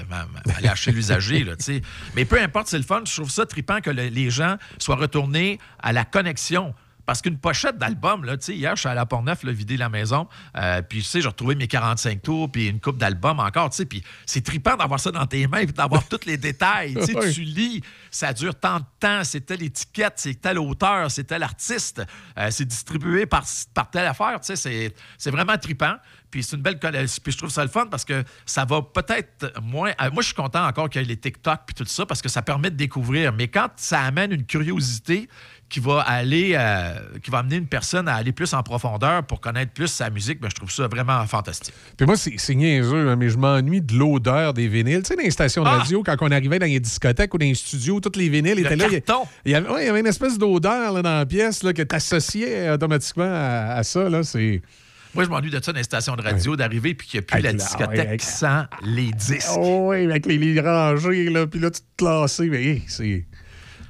aller 0.56 0.68
acheter 0.68 0.92
l'usager 0.92 1.44
là, 1.44 1.56
tu 1.56 1.64
sais. 1.64 1.82
Mais 2.16 2.26
peu 2.26 2.40
importe, 2.40 2.68
c'est 2.68 2.78
le 2.78 2.84
fun. 2.84 3.02
Je 3.08 3.12
trouve 3.16 3.32
ça 3.32 3.48
trippant 3.48 3.82
que 3.82 3.90
le- 3.90 4.10
les 4.10 4.30
gens 4.30 4.58
soient 4.78 4.98
retournés 4.98 5.58
à 5.82 5.92
la 5.92 6.06
connexion. 6.06 6.76
Parce 7.06 7.22
qu'une 7.22 7.38
pochette 7.38 7.78
d'album, 7.78 8.24
là, 8.26 8.38
tu 8.38 8.46
sais, 8.46 8.56
hier, 8.56 8.76
je 8.76 8.80
suis 8.82 8.90
allé 8.90 9.00
à 9.00 9.06
Port-Neuf, 9.06 9.44
là, 9.44 9.52
vider 9.52 9.78
la 9.78 9.90
maison, 9.90 10.28
euh, 10.58 10.82
puis, 10.82 11.00
tu 11.00 11.06
sais, 11.06 11.22
j'ai 11.22 11.28
retrouvé 11.28 11.56
mes 11.56 11.68
45 11.68 12.22
tours, 12.22 12.52
puis 12.52 12.68
une 12.68 12.80
coupe 12.80 12.98
d'albums 12.98 13.40
encore, 13.40 13.70
tu 13.70 13.78
sais, 13.78 13.86
puis 13.86 14.04
c'est 14.26 14.44
trippant 14.44 14.76
d'avoir 14.76 15.00
ça 15.00 15.12
dans 15.12 15.26
tes 15.26 15.48
mains, 15.48 15.66
puis 15.66 15.74
d'avoir 15.74 16.04
tous 16.10 16.26
les 16.26 16.38
détails, 16.38 16.96
tu 16.96 17.06
sais, 17.06 17.32
tu 17.34 17.42
lis, 17.42 17.82
ça 18.12 18.34
dure 18.34 18.56
tant 18.56 18.80
de 18.80 18.86
temps, 19.00 19.24
c'est 19.24 19.42
telle 19.42 19.64
étiquette, 19.64 20.14
c'est 20.18 20.40
tel 20.42 20.58
auteur, 20.60 21.12
c'est 21.12 21.26
tel 21.26 21.44
artiste, 21.44 22.02
euh, 22.38 22.48
c'est 22.52 22.66
distribué 22.66 23.26
par, 23.26 23.44
par 23.74 23.90
telle 23.90 24.08
affaire, 24.08 24.40
tu 24.40 24.48
sais, 24.48 24.56
c'est- 24.56 24.96
c'est 25.18 25.32
vraiment 25.32 25.58
trippant. 25.58 25.96
Puis 26.32 26.44
c'est 26.44 26.58
une 26.58 26.62
belle 26.64 26.78
Puis 26.80 27.32
je 27.32 27.38
trouve 27.38 27.50
ça 27.50 27.64
le 27.64 27.70
fun 27.70 27.86
parce 27.90 28.04
que 28.04 28.22
ça 28.46 28.66
va 28.66 28.82
peut-être 28.82 29.54
moins. 29.62 29.92
euh, 30.02 30.12
Moi, 30.12 30.22
je 30.22 30.26
suis 30.28 30.36
content 30.36 30.66
encore 30.68 30.90
qu'il 30.90 31.02
y 31.02 31.06
ait 31.06 31.08
les 31.08 31.16
TikTok 31.16 31.62
puis 31.66 31.74
tout 31.74 31.86
ça 31.86 32.06
parce 32.06 32.22
que 32.22 32.28
ça 32.28 32.42
permet 32.42 32.70
de 32.70 32.76
découvrir. 32.76 33.32
Mais 33.32 33.48
quand 33.48 33.70
ça 33.78 34.02
amène 34.02 34.34
une 34.34 34.46
curiosité 34.46 35.30
qui 35.68 35.80
va 35.80 36.02
aller, 36.02 36.52
euh, 36.56 36.94
qui 37.24 37.32
va 37.32 37.40
amener 37.40 37.56
une 37.56 37.66
personne 37.66 38.08
à 38.08 38.14
aller 38.16 38.32
plus 38.32 38.54
en 38.54 38.62
profondeur 38.62 39.24
pour 39.26 39.42
connaître 39.42 39.72
plus 39.74 39.88
sa 39.88 40.10
musique, 40.12 40.40
ben, 40.40 40.48
je 40.50 40.56
trouve 40.56 40.72
ça 40.72 40.88
vraiment 40.88 41.26
fantastique. 41.26 41.74
Puis 41.98 42.06
moi, 42.06 42.16
c'est 42.18 42.56
niaiseux, 42.56 43.10
hein, 43.10 43.16
mais 43.16 43.30
je 43.30 43.38
m'ennuie 43.38 43.82
de 43.82 43.96
l'odeur 43.98 44.54
des 44.54 44.68
vinyles. 44.68 45.02
Tu 45.02 45.08
sais, 45.08 45.16
dans 45.16 45.24
les 45.24 45.32
stations 45.32 45.64
de 45.64 45.68
Ah! 45.70 45.78
radio, 45.80 46.04
quand 46.04 46.16
on 46.22 46.30
arrivait 46.32 46.60
dans 46.60 46.68
les 46.68 46.80
discothèques 46.80 47.34
ou 47.34 47.38
dans 47.40 47.46
les 47.46 47.56
studios, 47.56 48.00
tous 48.00 48.18
les 48.18 48.30
vinyles 48.30 48.60
étaient 48.60 48.76
là. 48.76 48.86
Il 49.44 49.52
y 49.52 49.56
avait, 49.56 49.68
ouais, 49.70 49.84
il 49.84 49.88
y 49.88 49.90
avait 49.90 50.00
une 50.02 50.08
espèce 50.08 50.38
d'odeur 50.38 51.02
dans 51.02 51.18
la 51.18 51.26
pièce 51.26 51.64
là, 51.64 51.74
que 51.74 51.82
tu 51.82 51.96
associais 51.96 52.70
automatiquement 52.70 53.24
à, 53.26 53.74
à 53.78 53.84
ça. 53.84 54.08
Là, 54.08 54.24
c'est... 54.24 54.62
Moi, 55.16 55.24
je 55.24 55.30
m'ennuie 55.30 55.50
de 55.50 55.64
ça 55.64 55.72
dans 55.72 55.78
les 55.78 55.84
stations 55.84 56.16
de 56.16 56.22
radio, 56.22 56.56
d'arriver 56.58 56.94
puis 56.94 57.08
qu'il 57.08 57.20
n'y 57.20 57.24
a 57.24 57.26
plus 57.26 57.34
Avec 57.34 57.46
la 57.46 57.54
discothèque 57.54 58.08
avec- 58.08 58.22
sans 58.22 58.66
les 58.84 59.12
disques. 59.14 59.48
Oh 59.58 59.88
oui, 59.92 60.04
avec 60.04 60.26
les, 60.26 60.38
les 60.38 60.60
rangées, 60.60 61.30
là, 61.30 61.48
puis 61.48 61.60
là, 61.60 61.72
tu 61.72 61.80
te 61.82 61.86
classais. 61.98 62.48
Mais 62.48 62.62
hey, 62.64 62.84
c'est. 62.88 63.26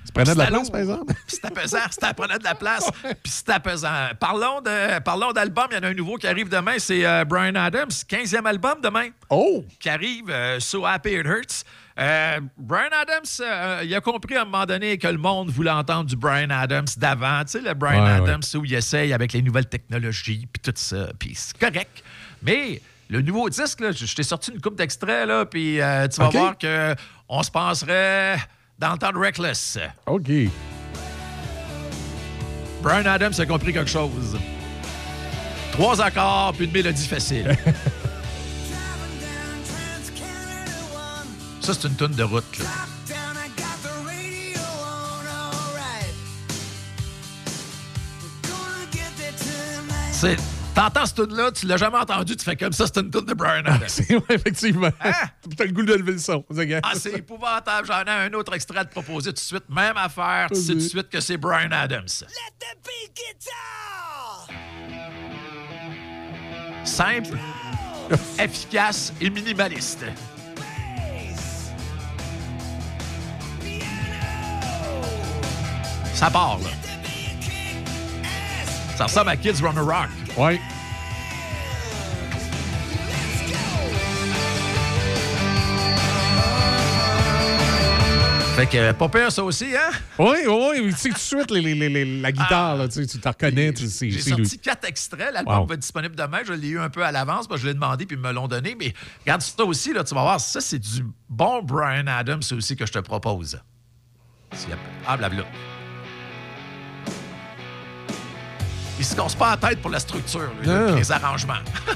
Tu 0.06 0.12
prenais 0.14 0.34
de 0.34 0.40
la 0.40 0.48
place, 0.48 0.70
par 0.70 0.80
exemple? 0.82 1.14
Puis 1.28 1.36
c'était 1.36 1.50
pesant, 1.50 1.78
c'était 1.90 2.14
prenait 2.14 2.38
de 2.38 2.44
la 2.44 2.56
place. 2.56 2.90
Puis 3.02 3.32
c'était 3.32 3.60
pesant. 3.60 4.10
Parlons 4.20 4.62
de 4.62 5.00
parlons 5.00 5.32
d'album, 5.32 5.68
il 5.72 5.76
y 5.76 5.80
en 5.80 5.84
a 5.84 5.88
un 5.88 5.94
nouveau 5.94 6.16
qui 6.16 6.28
arrive 6.28 6.50
demain, 6.50 6.76
c'est 6.78 7.06
euh, 7.06 7.26
Brian 7.26 7.56
Adams, 7.56 7.90
15e 7.90 8.46
album 8.46 8.76
demain. 8.84 9.10
Oh! 9.30 9.66
Qui 9.80 9.90
arrive, 9.90 10.30
euh, 10.30 10.60
So 10.60 10.86
Happy 10.86 11.14
It 11.14 11.26
Hurts. 11.26 11.64
Euh, 11.98 12.40
Brian 12.58 12.90
Adams, 13.02 13.82
il 13.84 13.96
a 13.96 14.02
compris 14.02 14.36
à 14.36 14.42
un 14.42 14.46
moment 14.46 14.66
donné 14.66 14.98
que 14.98 15.08
le 15.08 15.18
monde 15.18 15.50
voulait 15.50 15.72
entendre 15.72 16.06
du 16.06 16.16
Brian 16.16 16.50
Adams 16.50 16.88
d'avant. 16.98 17.44
Tu 17.46 17.52
sais, 17.52 17.62
le 17.62 17.74
Brian 17.74 18.04
Ouais, 18.04 18.12
Adams 18.12 18.42
où 18.56 18.66
il 18.66 18.74
essaye 18.74 19.14
avec 19.14 19.32
les 19.34 19.42
nouvelles 19.42 19.68
technologies, 19.68 20.48
puis 20.52 20.62
tout 20.62 20.74
ça. 20.76 21.08
Puis 21.18 21.34
c'est 21.36 21.58
correct. 21.58 22.04
Mais 22.44 22.82
le 23.10 23.22
nouveau 23.22 23.50
disque, 23.50 23.82
là, 23.82 23.92
je 23.92 24.14
t'ai 24.14 24.24
sorti 24.24 24.52
une 24.52 24.62
coupe 24.62 24.76
d'extraits, 24.76 25.28
là, 25.28 25.46
puis 25.46 25.80
euh, 25.80 26.08
tu 26.08 26.20
vas 26.20 26.30
voir 26.30 26.58
que 26.58 26.96
on 27.30 27.42
se 27.44 27.52
passerait 27.52 28.38
dans 28.80 28.92
le 28.94 28.98
temps 28.98 29.12
de 29.12 29.18
Reckless. 29.18 29.78
OK. 30.06 30.30
Brian 32.82 33.06
Adams 33.06 33.34
a 33.38 33.46
compris 33.46 33.74
quelque 33.74 33.90
chose. 33.90 34.38
Trois 35.72 36.02
accords, 36.02 36.54
puis 36.56 36.66
une 36.66 36.72
mélodie 36.72 37.08
facile. 37.08 37.56
Ça, 41.62 41.74
c'est 41.74 41.88
une 41.88 41.96
tonne 41.96 42.12
de 42.14 42.24
route. 42.24 42.60
là. 42.60 42.66
C'est- 50.12 50.38
T'entends 50.76 51.06
cette 51.06 51.16
tune 51.16 51.34
là 51.38 51.52
tu 51.52 51.66
l'as 51.68 51.78
jamais 51.78 51.98
entendu, 51.98 52.36
tu 52.36 52.44
fais 52.44 52.58
comme 52.58 52.74
ça, 52.74 52.86
c'est 52.86 53.00
une 53.00 53.10
tune 53.10 53.26
de 53.26 53.34
Brian 53.34 53.64
Adams. 53.66 53.84
C'est 53.88 54.14
ouais, 54.14 54.24
effectivement. 54.30 54.90
T'as 55.58 55.64
le 55.64 55.72
goût 55.72 55.84
de 55.84 55.94
lever 55.94 56.12
le 56.12 56.18
son. 56.18 56.44
Ah, 56.84 56.92
c'est 56.96 57.14
épouvantable. 57.14 57.88
J'en 57.88 58.04
ai 58.04 58.28
un 58.28 58.34
autre 58.34 58.54
extrait 58.54 58.80
à 58.80 58.86
te 58.86 58.92
proposer 58.92 59.30
tout 59.30 59.36
de 59.36 59.40
suite. 59.40 59.64
Même 59.70 59.96
affaire, 59.96 60.48
tu 60.50 60.60
sais 60.60 60.74
tout 60.74 60.80
de 60.80 60.84
suite 60.84 61.10
que 61.10 61.22
c'est 61.22 61.38
Brian 61.38 61.72
Adams. 61.72 62.08
Simple, 66.84 67.38
efficace 68.38 69.14
et 69.22 69.30
minimaliste. 69.30 70.06
Ça 76.14 76.30
part, 76.30 76.60
là. 76.60 76.70
Ça 78.98 79.06
ressemble 79.06 79.30
à 79.30 79.38
Kids 79.38 79.62
Run 79.62 79.76
a 79.76 79.82
Rock. 79.82 80.25
Ouais. 80.38 80.60
Fait 88.56 88.68
que, 88.68 88.78
euh, 88.78 88.94
pas 88.94 89.10
pire, 89.10 89.30
ça 89.34 89.44
aussi, 89.44 89.66
hein? 89.76 89.92
Oui, 90.18 90.38
oui, 90.48 90.80
oui. 90.86 90.94
Tu 90.94 90.98
sais 90.98 91.10
tout 91.10 91.16
de 91.16 91.20
suite 91.20 91.52
les- 91.52 91.60
les- 91.60 91.76
les- 91.76 91.90
les- 91.90 92.22
la 92.22 92.32
guitare, 92.32 92.78
là, 92.78 92.88
tu 92.88 92.94
sais, 92.94 93.06
tu 93.06 93.20
t'en 93.20 93.32
reconnais. 93.32 93.74
tu 93.74 93.86
sais, 93.90 94.10
J'ai 94.10 94.22
sorti 94.22 94.44
lui. 94.44 94.58
quatre 94.60 94.88
extraits. 94.88 95.34
L'album 95.34 95.58
Wow. 95.60 95.66
va 95.66 95.74
être 95.74 95.82
disponible 95.82 96.16
demain. 96.16 96.40
Je 96.48 96.54
l'ai 96.54 96.70
eu 96.70 96.80
un 96.80 96.90
peu 96.90 97.04
à 97.04 97.12
l'avance 97.12 97.50
parce 97.50 97.60
que 97.60 97.64
je 97.64 97.68
l'ai 97.68 97.74
demandé 97.74 98.06
puis 98.06 98.16
ils 98.16 98.22
me 98.22 98.32
l'ont 98.32 98.48
donné. 98.48 98.74
Mais 98.80 98.94
regarde 99.26 99.42
ça 99.42 99.62
aussi, 99.66 99.92
là, 99.92 100.06
tu 100.06 100.16
vas 100.16 100.22
voir. 100.22 100.40
Ça, 100.40 100.62
c'est 100.62 100.80
du 100.80 101.06
bon 101.28 101.64
Brian 101.64 102.08
Adams 102.08 102.40
aussi 102.54 102.78
que 102.78 102.86
je 102.86 102.94
te 102.94 103.00
propose. 103.00 103.60
Ah, 105.06 105.18
blabla. 105.18 105.44
Il 108.98 109.06
se 109.06 109.16
casse 109.16 109.36
pas 109.36 109.52
la 109.52 109.58
tête 109.70 109.82
pour 109.82 109.92
la 109.92 110.00
structure, 110.00 110.50
lui, 110.60 110.68
là, 110.68 110.92
les 110.96 111.12
arrangements. 111.12 111.54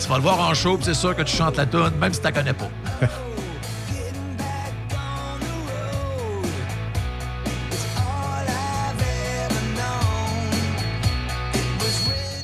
tu 0.00 0.08
vas 0.08 0.16
le 0.16 0.22
voir 0.22 0.40
en 0.40 0.54
show, 0.54 0.76
puis 0.76 0.84
c'est 0.86 0.94
sûr 0.94 1.16
que 1.16 1.22
tu 1.22 1.36
chantes 1.36 1.56
la 1.56 1.66
tune, 1.66 1.90
même 1.98 2.12
si 2.12 2.20
tu 2.20 2.24
la 2.24 2.32
connais 2.32 2.54
pas. 2.54 2.70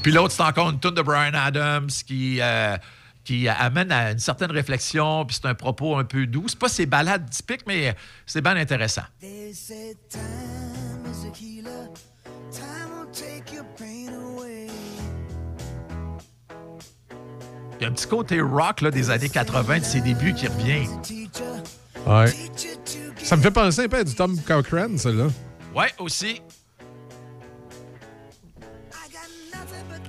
Puis 0.05 0.13
l'autre, 0.13 0.35
c'est 0.35 0.43
encore 0.43 0.69
une 0.69 0.79
tune 0.79 0.91
de 0.91 1.01
Brian 1.01 1.33
Adams 1.33 1.89
qui, 2.07 2.39
euh, 2.43 2.77
qui 3.25 3.49
amène 3.49 3.91
à 3.91 4.13
une 4.13 4.19
certaine 4.19 4.51
réflexion, 4.51 5.25
puis 5.25 5.39
c'est 5.41 5.49
un 5.49 5.55
propos 5.55 5.97
un 5.97 6.05
peu 6.05 6.27
doux. 6.27 6.45
C'est 6.47 6.59
pas 6.59 6.69
ses 6.69 6.87
balades 6.87 7.29
typiques, 7.31 7.65
mais 7.67 7.97
c'est 8.27 8.43
bien 8.43 8.57
intéressant. 8.57 9.03
Il 17.77 17.83
y 17.83 17.85
a 17.85 17.89
un 17.89 17.93
petit 17.93 18.07
côté 18.07 18.41
rock 18.41 18.83
là, 18.83 18.91
des 18.91 19.11
années 19.11 19.29
80 19.29 19.79
de 19.79 19.85
ses 19.85 20.01
débuts 20.01 20.35
qui 20.35 20.47
revient. 20.47 20.87
Ouais. 22.07 22.33
Ça 23.23 23.37
me 23.37 23.43
fait 23.43 23.51
penser 23.51 23.85
un 23.85 23.89
peu 23.89 23.99
à 23.99 24.05
du 24.05 24.15
Tom 24.15 24.39
Cochrane, 24.43 24.99
celle-là. 24.99 25.29
Ouais, 25.75 25.93
aussi. 25.99 26.41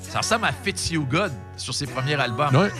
Ça 0.01 0.19
ressemble 0.19 0.45
à 0.45 0.51
Fits 0.51 0.93
You 0.93 1.05
Good 1.05 1.31
sur 1.57 1.73
ses 1.73 1.87
premiers 1.87 2.15
albums. 2.15 2.55
Ouais. 2.55 2.71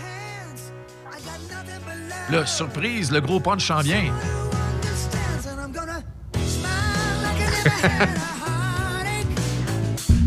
Là, 2.32 2.46
surprise, 2.46 3.12
le 3.12 3.22
gros 3.22 3.40
punch 3.40 3.68
s'en 3.68 3.82
vient. 3.82 4.12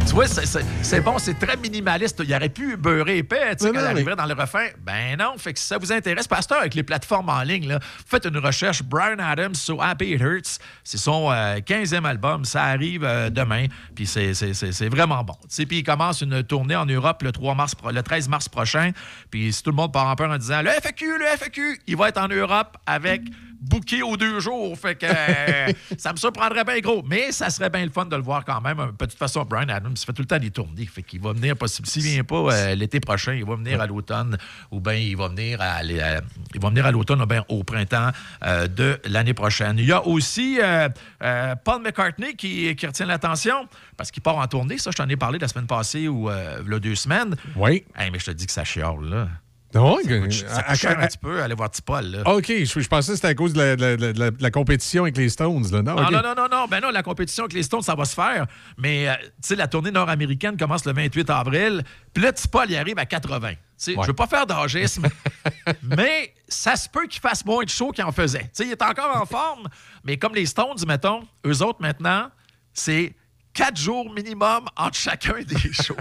Tu 0.08 0.14
vois, 0.14 0.26
c'est- 0.26 1.00
bon, 1.02 1.18
c'est 1.18 1.38
très 1.38 1.56
minimaliste. 1.56 2.22
Il 2.26 2.34
aurait 2.34 2.48
pu 2.48 2.76
beurrer 2.76 3.18
épais, 3.18 3.54
tu 3.56 3.66
sais, 3.66 3.72
quand 3.72 3.80
arriverait 3.84 4.16
dans 4.16 4.24
le 4.26 4.32
refrain. 4.34 4.66
Ben 4.84 5.16
non, 5.18 5.36
fait 5.36 5.52
que 5.52 5.58
si 5.60 5.66
ça 5.66 5.76
vous 5.78 5.92
intéresse, 5.92 6.26
pasteur, 6.26 6.58
avec 6.60 6.74
les 6.74 6.82
plateformes 6.82 7.28
en 7.28 7.42
ligne, 7.42 7.68
là, 7.68 7.78
faites 8.06 8.24
une 8.24 8.38
recherche. 8.38 8.82
Brian 8.82 9.18
Adams, 9.18 9.54
So 9.54 9.80
Happy 9.80 10.12
It 10.14 10.20
Hurts. 10.20 10.58
C'est 10.82 10.96
son 10.96 11.30
euh, 11.30 11.60
15e 11.60 12.06
album. 12.06 12.44
Ça 12.46 12.64
arrive 12.64 13.04
euh, 13.04 13.28
demain. 13.30 13.66
Puis 13.94 14.06
c'est- 14.06 14.32
c'est 14.34 14.54
c'est- 14.54 14.72
c'est 14.72 14.88
vraiment 14.88 15.22
bon. 15.22 15.36
Puis 15.46 15.66
il 15.78 15.84
commence 15.84 16.22
une 16.22 16.42
tournée 16.42 16.76
en 16.76 16.86
Europe 16.86 17.22
le, 17.22 17.30
3 17.30 17.54
mars, 17.54 17.74
pro- 17.74 17.90
le 17.90 18.02
13 18.02 18.28
mars 18.28 18.48
prochain. 18.48 18.92
Puis 19.30 19.52
si 19.52 19.62
tout 19.62 19.70
le 19.70 19.76
monde 19.76 19.92
part 19.92 20.06
en 20.06 20.16
peur 20.16 20.30
en 20.30 20.38
disant 20.38 20.62
le 20.62 20.70
FAQ, 20.70 21.18
le 21.18 21.26
FAQ, 21.36 21.80
il 21.86 21.96
va 21.96 22.08
être 22.08 22.18
en 22.18 22.28
Europe 22.28 22.78
avec 22.86 23.20
booké 23.60 24.02
aux 24.02 24.16
deux 24.16 24.40
jours. 24.40 24.76
Fait 24.78 24.94
que 24.94 25.06
euh, 25.06 25.72
ça 25.98 26.12
me 26.12 26.16
surprendrait 26.16 26.64
bien 26.64 26.78
gros. 26.80 27.02
Mais 27.06 27.32
ça 27.32 27.50
serait 27.50 27.70
bien 27.70 27.84
le 27.84 27.90
fun 27.90 28.04
de 28.06 28.16
le 28.16 28.22
voir 28.22 28.44
quand 28.44 28.60
même. 28.60 28.78
De 28.78 29.04
toute 29.06 29.14
façon, 29.14 29.44
Brian 29.44 29.68
Adams 29.68 29.96
fait 29.96 30.12
tout 30.12 30.22
le 30.22 30.26
temps 30.26 30.38
des 30.38 30.50
tournées. 30.50 30.86
Fait 30.86 31.02
qu'il 31.02 31.20
va 31.20 31.32
venir, 31.32 31.56
possible. 31.56 31.88
S'il 31.88 32.02
vient 32.02 32.24
pas 32.24 32.36
euh, 32.52 32.74
l'été 32.74 33.00
prochain, 33.00 33.34
il 33.34 33.44
va 33.44 33.56
venir 33.56 33.80
à 33.80 33.86
l'automne 33.86 34.36
ou 34.70 34.80
bien 34.80 34.94
il 34.94 35.16
va 35.16 35.28
venir 35.28 35.60
à, 35.60 35.76
à- 35.78 35.82
il 35.82 36.60
va 36.60 36.68
venir 36.68 36.86
à 36.86 36.90
l'automne 36.92 37.20
ou 37.22 37.26
bien 37.26 37.44
au 37.48 37.64
printemps 37.64 38.10
euh, 38.44 38.66
de 38.68 38.98
l'année 39.06 39.34
prochaine. 39.34 39.78
Il 39.78 39.86
y 39.86 39.92
a 39.92 40.06
aussi 40.06 40.58
euh, 40.62 40.88
euh, 41.22 41.54
Paul 41.64 41.82
McCartney 41.82 42.34
qui, 42.34 42.74
qui 42.76 42.86
retient 42.86 43.06
l'attention 43.06 43.68
parce 43.96 44.10
qu'il 44.10 44.22
part 44.22 44.36
en 44.36 44.46
tournée. 44.46 44.78
Ça, 44.78 44.90
je 44.90 44.96
t'en 44.96 45.08
ai 45.08 45.16
parlé 45.16 45.38
la 45.38 45.48
semaine 45.48 45.66
passée 45.66 46.08
ou 46.08 46.30
euh, 46.30 46.62
deux 46.78 46.94
semaines. 46.94 47.34
Oui. 47.56 47.84
mais 47.96 48.18
je 48.18 48.26
te 48.26 48.30
dis 48.30 48.46
que 48.46 48.52
ça 48.52 48.64
chiale, 48.64 49.00
là. 49.02 49.28
Non, 49.74 49.98
Ça 49.98 50.02
coûte, 50.20 50.32
ça 50.32 50.46
coûte 50.62 50.64
à- 50.66 50.74
cher 50.74 50.98
à- 50.98 51.02
un 51.02 51.06
petit 51.06 51.18
peu, 51.18 51.42
aller 51.42 51.54
voir 51.54 51.70
Paul, 51.84 52.04
là. 52.06 52.22
OK, 52.26 52.46
je, 52.48 52.80
je 52.80 52.88
pensais 52.88 53.10
que 53.12 53.16
c'était 53.16 53.28
à 53.28 53.34
cause 53.34 53.52
de 53.52 53.58
la, 53.58 53.76
de 53.76 53.82
la- 53.82 53.96
de 53.96 54.18
la- 54.18 54.30
de 54.30 54.42
la 54.42 54.50
compétition 54.50 55.02
avec 55.02 55.16
les 55.18 55.28
Stones. 55.28 55.62
Là. 55.70 55.82
Non, 55.82 55.94
Non, 55.94 56.04
OK. 56.04 56.10
non, 56.10 56.22
non, 56.22 56.34
non, 56.34 56.48
non. 56.50 56.66
Ben 56.68 56.80
non, 56.80 56.90
la 56.90 57.02
compétition 57.02 57.44
avec 57.44 57.52
les 57.52 57.62
Stones, 57.62 57.82
ça 57.82 57.94
va 57.94 58.04
se 58.06 58.14
faire. 58.14 58.46
Mais, 58.78 59.08
euh, 59.08 59.14
tu 59.20 59.28
sais, 59.42 59.56
la 59.56 59.68
tournée 59.68 59.90
nord-américaine 59.90 60.56
commence 60.56 60.86
le 60.86 60.92
28 60.94 61.28
avril. 61.28 61.84
Puis 62.14 62.22
là, 62.22 62.32
Paul, 62.50 62.66
il 62.70 62.76
arrive 62.76 62.98
à 62.98 63.04
80. 63.04 63.50
Tu 63.50 63.56
sais, 63.76 63.94
Je 64.00 64.06
veux 64.06 64.14
pas 64.14 64.26
faire 64.26 64.46
d'âgisme, 64.46 65.06
mais 65.82 66.34
ça 66.48 66.74
se 66.74 66.88
peut 66.88 67.06
qu'il 67.06 67.20
fasse 67.20 67.44
moins 67.44 67.64
de 67.64 67.68
show 67.70 67.92
qu'il 67.92 68.04
en 68.04 68.12
faisait. 68.12 68.40
Tu 68.44 68.48
sais, 68.54 68.64
il 68.64 68.70
est 68.72 68.82
encore 68.82 69.14
en 69.20 69.26
forme, 69.26 69.68
mais 70.02 70.16
comme 70.16 70.34
les 70.34 70.46
Stones, 70.46 70.78
mettons, 70.86 71.22
eux 71.46 71.62
autres, 71.62 71.80
maintenant, 71.82 72.30
c'est 72.72 73.14
quatre 73.52 73.76
jours 73.78 74.10
minimum 74.12 74.64
entre 74.76 74.96
chacun 74.96 75.34
des 75.46 75.58
shows. 75.72 75.94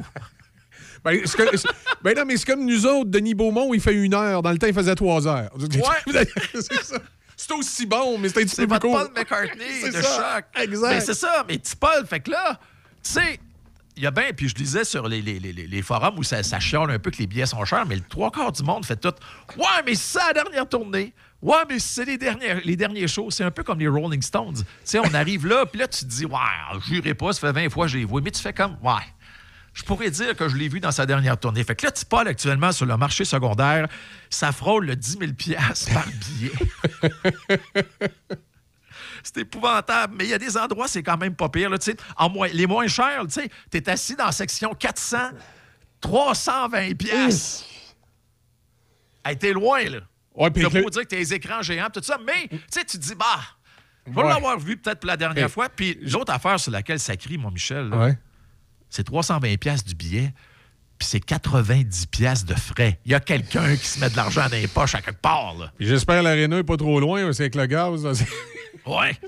Ben, 1.03 1.22
c'est 1.26 1.38
que- 1.49 1.57
c'est- 1.57 1.68
ben 2.02 2.15
non, 2.15 2.24
mais 2.26 2.38
c'est 2.38 2.45
comme 2.45 2.65
nous 2.65 2.86
autres, 2.86 3.10
Denis 3.10 3.34
Beaumont, 3.36 3.74
il 3.74 3.82
fait 3.82 3.94
une 3.94 4.14
heure. 4.14 4.41
Dans 4.41 4.52
le 4.52 4.57
temps, 4.57 4.68
il 4.68 4.74
faisait 4.74 4.95
trois 4.95 5.28
heures. 5.28 5.49
c'est 5.60 6.84
ça. 6.84 6.98
C'est 7.40 7.52
aussi 7.53 7.86
bon, 7.86 8.18
mais 8.18 8.30
c'est 8.30 8.40
un 8.40 8.44
petit 8.45 8.56
C'est 8.56 8.68
peu 8.68 8.80
plus 8.80 8.90
votre 8.90 9.06
court. 9.06 9.14
Paul 9.14 9.24
McCartney 9.24 9.64
C'est 9.82 9.91
de 9.95 10.02
ça, 10.02 10.36
choc. 10.56 10.64
exact. 10.64 10.90
Ben, 10.90 10.99
c'est 11.02 11.14
ça, 11.14 11.45
mais 11.48 11.57
petit 11.60 11.76
Paul, 11.76 12.06
fait 12.07 12.19
que 12.19 12.32
là, 12.32 12.60
tu 13.03 13.11
sais, 13.11 13.40
il 13.95 14.03
y 14.03 14.07
a 14.07 14.11
bien, 14.11 14.26
puis 14.36 14.49
je 14.49 14.56
lisais 14.56 14.84
sur 14.84 15.07
les, 15.07 15.22
les- 15.22 15.40
les- 15.40 15.53
les 15.53 15.82
forums 15.84 16.18
où 16.18 16.24
ça, 16.24 16.41
ça 16.41 16.60
chiale 16.60 16.90
un 16.90 16.98
peu 16.99 17.11
que 17.11 17.18
les 17.18 17.28
billets 17.28 17.45
sont 17.45 17.64
chers, 17.65 17.86
mais 17.86 17.95
le 17.95 18.02
trois 18.02 18.32
quarts 18.32 18.52
du 18.52 18.64
monde 18.64 18.86
fait 18.86 18.95
tout. 18.95 19.14
Ouais, 19.56 19.65
mais 19.86 19.94
c'est 19.95 20.18
la 20.19 20.34
dernière 20.34 20.68
tournée. 20.68 21.14
Ouais, 21.40 21.57
mais 21.69 21.78
c'est 21.78 22.06
les, 22.06 22.18
dernières, 22.18 22.60
les 22.65 22.76
derniers 22.76 23.07
shows. 23.07 23.30
C'est 23.30 23.44
un 23.44 23.52
peu 23.52 23.61
comme 23.64 23.78
les 23.80 23.88
Rolling 23.88 24.22
Stones. 24.24 24.56
Tu 24.56 24.64
sais, 24.84 24.98
on 24.99 25.14
arrive 25.14 25.45
là, 25.45 25.68
puis 25.68 25.80
là, 25.80 25.88
tu 25.88 25.99
te 26.06 26.06
dis, 26.10 26.26
ouais, 26.26 26.80
jurerai 26.88 27.14
pas, 27.14 27.34
ça 27.34 27.40
fait 27.41 27.52
20 27.52 27.69
fois 27.69 27.86
que 27.86 27.91
j'ai 27.91 27.99
vu. 28.06 28.22
Mais 28.24 28.32
tu 28.32 28.41
fais 28.41 28.53
comme, 28.53 28.76
ouais. 28.82 28.94
Je 29.78 29.84
pourrais 29.84 30.10
dire 30.10 30.36
que 30.36 30.49
je 30.49 30.56
l'ai 30.56 30.68
vu 30.70 30.80
dans 30.80 30.90
sa 30.90 31.06
dernière 31.06 31.38
tournée. 31.38 31.64
Fait 31.64 31.76
que 31.76 31.86
là, 31.86 31.91
tu 31.91 32.04
Paul, 32.04 32.28
actuellement, 32.28 32.72
sur 32.72 32.88
le 32.88 32.98
marché 32.98 33.26
secondaire, 33.26 33.88
ça 34.28 34.52
frôle 34.52 34.88
le 34.88 34.95
10 34.95 35.20
000 35.20 35.32
par 35.94 36.08
billet. 36.08 36.52
C'est 39.24 39.38
épouvantable, 39.38 40.16
mais 40.18 40.24
il 40.24 40.30
y 40.32 40.34
a 40.34 40.40
des 40.40 40.58
endroits, 40.58 40.88
c'est 40.88 41.04
quand 41.04 41.18
même 41.18 41.36
pas 41.36 41.49
pire. 41.49 41.70
là, 41.70 41.78
en 42.16 42.30
moins, 42.30 42.48
les 42.48 42.66
moins 42.66 42.88
chers, 42.88 43.24
tu 43.28 43.34
sais, 43.34 43.49
t'es 43.70 43.88
assis 43.90 44.16
dans 44.16 44.26
la 44.26 44.32
section 44.32 44.74
400, 44.74 45.18
320 46.02 46.95
pièces. 46.98 47.66
Hey, 49.26 49.38
t'es 49.38 49.54
loin, 49.54 49.84
là. 49.84 49.99
Ouais, 50.34 50.49
puis 50.49 50.64
le- 50.64 50.70
dire 50.70 51.02
que 51.02 51.08
t'as 51.08 51.18
les 51.18 51.34
écrans 51.34 51.62
géants, 51.62 51.90
tout 51.94 52.02
ça, 52.02 52.18
mais 52.26 52.48
tu 52.48 52.58
sais, 52.70 52.84
tu 52.86 52.98
te 52.98 53.04
dis, 53.04 53.16
bah, 53.16 53.26
je 54.08 54.12
vais 54.14 54.22
Ouais. 54.24 54.28
l'avoir 54.30 54.58
vu 54.58 54.78
peut-être 54.78 54.99
pour 55.02 55.08
la 55.08 55.18
dernière 55.18 55.52
fois. 55.52 55.68
Puis 55.70 55.98
l'autre 56.02 56.32
affaire 56.34 56.60
sur 56.60 56.72
laquelle 56.72 56.99
ça 56.99 57.16
crie, 57.18 57.38
mon 57.38 57.52
Michel, 57.52 57.90
là, 57.90 57.98
Ouais. 57.98 58.18
C'est 58.89 59.03
320 59.03 59.57
pièces 59.57 59.84
du 59.84 59.95
billet, 59.95 60.34
puis 60.97 61.07
c'est 61.07 61.19
90 61.19 62.07
pièces 62.07 62.45
de 62.45 62.55
frais. 62.55 62.99
Il 63.05 63.11
y 63.11 63.15
a 63.15 63.19
quelqu'un 63.19 63.76
qui 63.76 63.85
se 63.85 63.99
met 63.99 64.09
de 64.09 64.15
l'argent 64.15 64.47
dans 64.49 64.55
les 64.55 64.68
poches 64.68 64.95
à 64.95 65.01
quelque 65.01 65.22
part, 65.22 65.72
J'espère 65.80 66.19
que 66.19 66.23
l'aréna 66.23 66.57
n'est 66.57 66.64
pas 66.64 66.77
trop 66.77 66.99
loin, 66.99 67.31
c'est 67.34 67.43
avec 67.43 67.55
le 67.55 67.65
gaz. 67.65 68.03
là, 68.03 68.14
Ouais. 68.88 69.19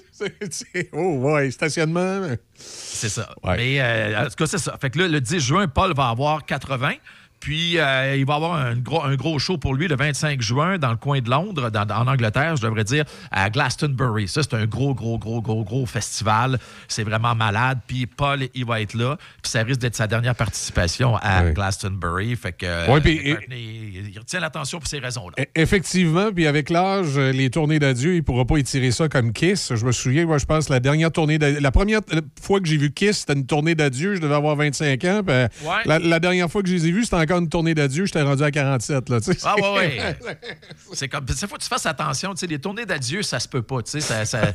oh, 0.93 1.17
ouais, 1.33 1.51
stationnement. 1.51 2.21
C'est 2.55 3.09
ça. 3.09 3.29
Ouais. 3.43 3.57
Mais 3.57 3.81
euh, 3.81 4.21
en 4.21 4.29
tout 4.29 4.35
cas, 4.37 4.47
c'est 4.47 4.57
ça. 4.57 4.77
Fait 4.79 4.89
que 4.89 4.99
là, 4.99 5.07
le 5.09 5.19
10 5.19 5.39
juin, 5.39 5.67
Paul 5.67 5.93
va 5.93 6.09
avoir 6.09 6.45
80. 6.45 6.93
Puis, 7.39 7.77
euh, 7.79 8.15
il 8.17 8.25
va 8.25 8.35
avoir 8.35 8.53
un 8.55 8.75
gros, 8.75 9.03
un 9.03 9.15
gros 9.15 9.39
show 9.39 9.57
pour 9.57 9.73
lui 9.73 9.87
le 9.87 9.95
25 9.95 10.41
juin 10.41 10.77
dans 10.77 10.91
le 10.91 10.97
coin 10.97 11.19
de 11.21 11.29
Londres, 11.29 11.69
dans- 11.69 11.87
en 11.89 12.07
Angleterre, 12.07 12.55
je 12.57 12.61
devrais 12.61 12.83
dire, 12.83 13.05
à 13.31 13.49
Glastonbury. 13.49 14.27
Ça, 14.27 14.43
c'est 14.43 14.53
un 14.55 14.65
gros, 14.65 14.93
gros, 14.93 15.17
gros, 15.17 15.41
gros, 15.41 15.63
gros 15.63 15.85
festival. 15.85 16.59
C'est 16.87 17.03
vraiment 17.03 17.35
malade. 17.35 17.79
Puis, 17.87 18.05
Paul, 18.07 18.41
il 18.53 18.65
va 18.65 18.81
être 18.81 18.93
là. 18.93 19.17
Puis, 19.41 19.51
ça 19.51 19.63
risque 19.63 19.79
d'être 19.79 19.95
sa 19.95 20.07
dernière 20.07 20.35
participation 20.35 21.15
à. 21.17 21.51
Glastonbury. 21.51 22.35
Fait 22.35 22.51
que 22.51 22.65
euh, 22.65 22.87
Ouais, 22.91 23.01
puis- 23.01 23.21
il, 23.23 24.09
il 24.13 24.19
retient 24.19 24.39
l'attention 24.39 24.79
pour 24.79 24.87
ces 24.87 24.99
raisons-là. 24.99 25.35
E- 25.43 25.45
Effectivement, 25.55 26.31
puis 26.33 26.47
avec 26.47 26.69
l'âge, 26.69 27.17
euh, 27.17 27.31
les 27.31 27.49
tournées 27.49 27.79
d'adieu, 27.79 28.13
il 28.13 28.17
ne 28.17 28.21
pourra 28.21 28.45
pas 28.45 28.57
étirer 28.57 28.91
ça 28.91 29.07
comme 29.07 29.31
Kiss. 29.33 29.73
Je 29.75 29.85
me 29.85 29.91
souviens, 29.91 30.25
moi, 30.25 30.37
je 30.37 30.45
pense, 30.45 30.69
la 30.69 30.79
dernière 30.79 31.11
tournée 31.11 31.37
d'adieu. 31.37 31.59
La 31.59 31.71
première 31.71 32.01
euh, 32.13 32.21
fois 32.41 32.59
que 32.59 32.67
j'ai 32.67 32.77
vu 32.77 32.91
Kiss, 32.91 33.19
c'était 33.19 33.33
une 33.33 33.45
tournée 33.45 33.75
d'adieu. 33.75 34.15
Je 34.15 34.21
devais 34.21 34.35
avoir 34.35 34.55
25 34.55 35.03
ans. 35.05 35.21
puis, 35.25 35.33
euh, 35.35 35.47
Ouais. 35.63 35.75
la, 35.85 35.99
la 35.99 36.19
dernière 36.19 36.49
fois 36.49 36.61
que 36.61 36.67
je 36.69 36.73
les 36.73 36.87
ai 36.87 36.91
vus, 36.91 37.03
c'était 37.05 37.15
encore 37.29 37.41
une 37.41 37.49
tournée 37.49 37.73
d'adieu. 37.75 38.05
J'étais 38.05 38.21
rendu 38.21 38.43
à 38.43 38.51
47. 38.51 39.09
Là. 39.09 39.17
Ah 39.43 39.55
ouais, 39.55 39.71
ouais. 39.73 40.17
c'est 40.93 41.07
comme. 41.07 41.25
Il 41.29 41.35
faut 41.47 41.55
que 41.55 41.61
tu 41.61 41.67
fasses 41.67 41.85
attention. 41.85 42.33
Les 42.49 42.59
tournées 42.59 42.85
d'adieu, 42.85 43.21
ça 43.21 43.39
se 43.39 43.47
peut 43.47 43.61
pas. 43.61 43.77
Ça, 43.85 44.25
ça- 44.25 44.51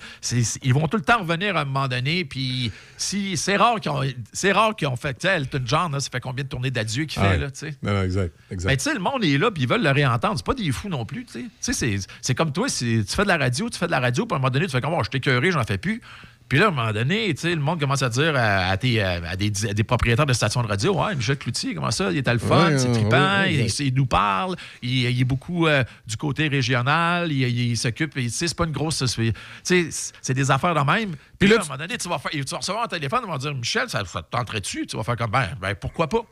ils 0.62 0.74
vont 0.74 0.88
tout 0.88 0.96
le 0.96 1.02
temps 1.02 1.20
revenir 1.20 1.56
à 1.56 1.60
un 1.60 1.64
moment 1.64 1.88
donné. 1.88 2.24
Puis 2.24 2.72
si 2.96 3.36
c'est 3.36 3.56
rare 3.56 3.80
qu'ils 3.80 3.90
ont, 3.90 4.00
c'est 4.32 4.52
rare 4.52 4.74
qu'ils 4.76 4.88
ont 4.88 4.96
fait. 4.96 5.14
Tu 5.14 5.26
sais, 5.28 5.36
Elton 5.36 5.62
John, 5.64 5.92
là, 5.92 6.00
ça 6.00 6.08
fait 6.10 6.20
combien 6.20 6.44
de 6.44 6.48
tournées 6.48 6.70
d'adieu 6.70 7.04
qu'il 7.04 7.22
Ah 7.22 7.30
fait 7.30 7.36
ouais. 7.36 7.38
là. 7.38 7.70
Non, 7.82 7.92
non, 7.94 8.02
exact. 8.02 8.34
exact. 8.50 8.70
Mais 8.70 8.76
tu 8.76 8.84
sais, 8.84 8.94
le 8.94 9.00
monde 9.00 9.24
est 9.24 9.38
là, 9.38 9.50
puis 9.50 9.62
ils 9.62 9.68
veulent 9.68 9.82
le 9.82 9.90
réentendre. 9.90 10.34
C'est 10.36 10.46
pas 10.46 10.54
des 10.54 10.70
fous 10.72 10.88
non 10.88 11.04
plus, 11.04 11.26
c'est- 11.60 12.06
c'est 12.20 12.34
comme 12.34 12.52
toi, 12.52 12.68
tu 12.68 13.04
fais 13.06 13.22
de 13.22 13.28
la 13.28 13.36
radio, 13.38 13.68
tu 13.70 13.78
fais 13.78 13.86
de 13.86 13.90
la 13.90 14.00
radio, 14.00 14.26
puis 14.26 14.34
à 14.34 14.36
un 14.36 14.40
moment 14.40 14.50
donné, 14.50 14.66
tu 14.66 14.72
fais 14.72 14.80
comme, 14.80 14.94
oh, 14.94 15.02
je 15.04 15.10
t'ai 15.10 15.50
j'en 15.50 15.64
fais 15.64 15.78
plus. 15.78 16.00
Puis 16.48 16.58
là, 16.58 16.66
à 16.66 16.68
un 16.68 16.72
moment 16.72 16.92
donné, 16.92 17.32
le 17.32 17.56
monde 17.56 17.80
commence 17.80 18.02
à 18.02 18.08
dire 18.08 18.36
à, 18.36 18.68
à 18.68 18.76
tes, 18.76 19.00
à 19.02 19.34
des, 19.36 19.66
à 19.66 19.72
des 19.72 19.84
propriétaires 19.84 20.26
de 20.26 20.32
stations 20.32 20.62
de 20.62 20.68
radio, 20.68 20.94
ouais, 20.94 21.14
Michel 21.14 21.38
Cloutier, 21.38 21.74
comment 21.74 21.90
ça, 21.90 22.10
il 22.10 22.18
est 22.18 22.28
à 22.28 22.32
le 22.32 22.38
fun, 22.38 22.76
c'est 22.76 22.92
trippant, 22.92 23.44
il, 23.44 23.94
nous 23.94 24.06
parle, 24.06 24.56
il, 24.82 25.10
il 25.10 25.20
est 25.20 25.24
beaucoup 25.24 25.66
euh, 25.66 25.84
du 26.06 26.16
côté 26.16 26.48
régional, 26.48 27.32
il, 27.32 27.76
s'occupe, 27.76 28.18
c'est 28.28 28.54
pas 28.54 28.64
une 28.64 28.72
grosse... 28.72 29.04
C'est 29.62 30.34
des 30.34 30.50
affaires 30.50 30.74
de 30.74 30.80
même. 30.80 31.16
Puis 31.38 31.48
là, 31.48 31.56
à 31.56 31.60
un 31.60 31.64
moment 31.64 31.78
donné, 31.78 31.96
tu 31.96 32.08
vas, 32.08 32.18
faire, 32.18 32.30
tu 32.30 32.42
vas 32.42 32.58
recevoir 32.58 32.84
un 32.84 32.88
téléphone, 32.88 33.20
ils 33.24 33.30
vont 33.30 33.38
dire, 33.38 33.54
Michel, 33.54 33.88
ça, 33.88 34.04
ça 34.04 34.22
te 34.22 34.30
tenterait-tu? 34.30 34.86
Tu 34.86 34.96
vas 34.96 35.02
faire 35.02 35.16
comme, 35.16 35.30
ben, 35.30 35.48
ben 35.60 35.74
pourquoi 35.74 36.08
pas? 36.08 36.24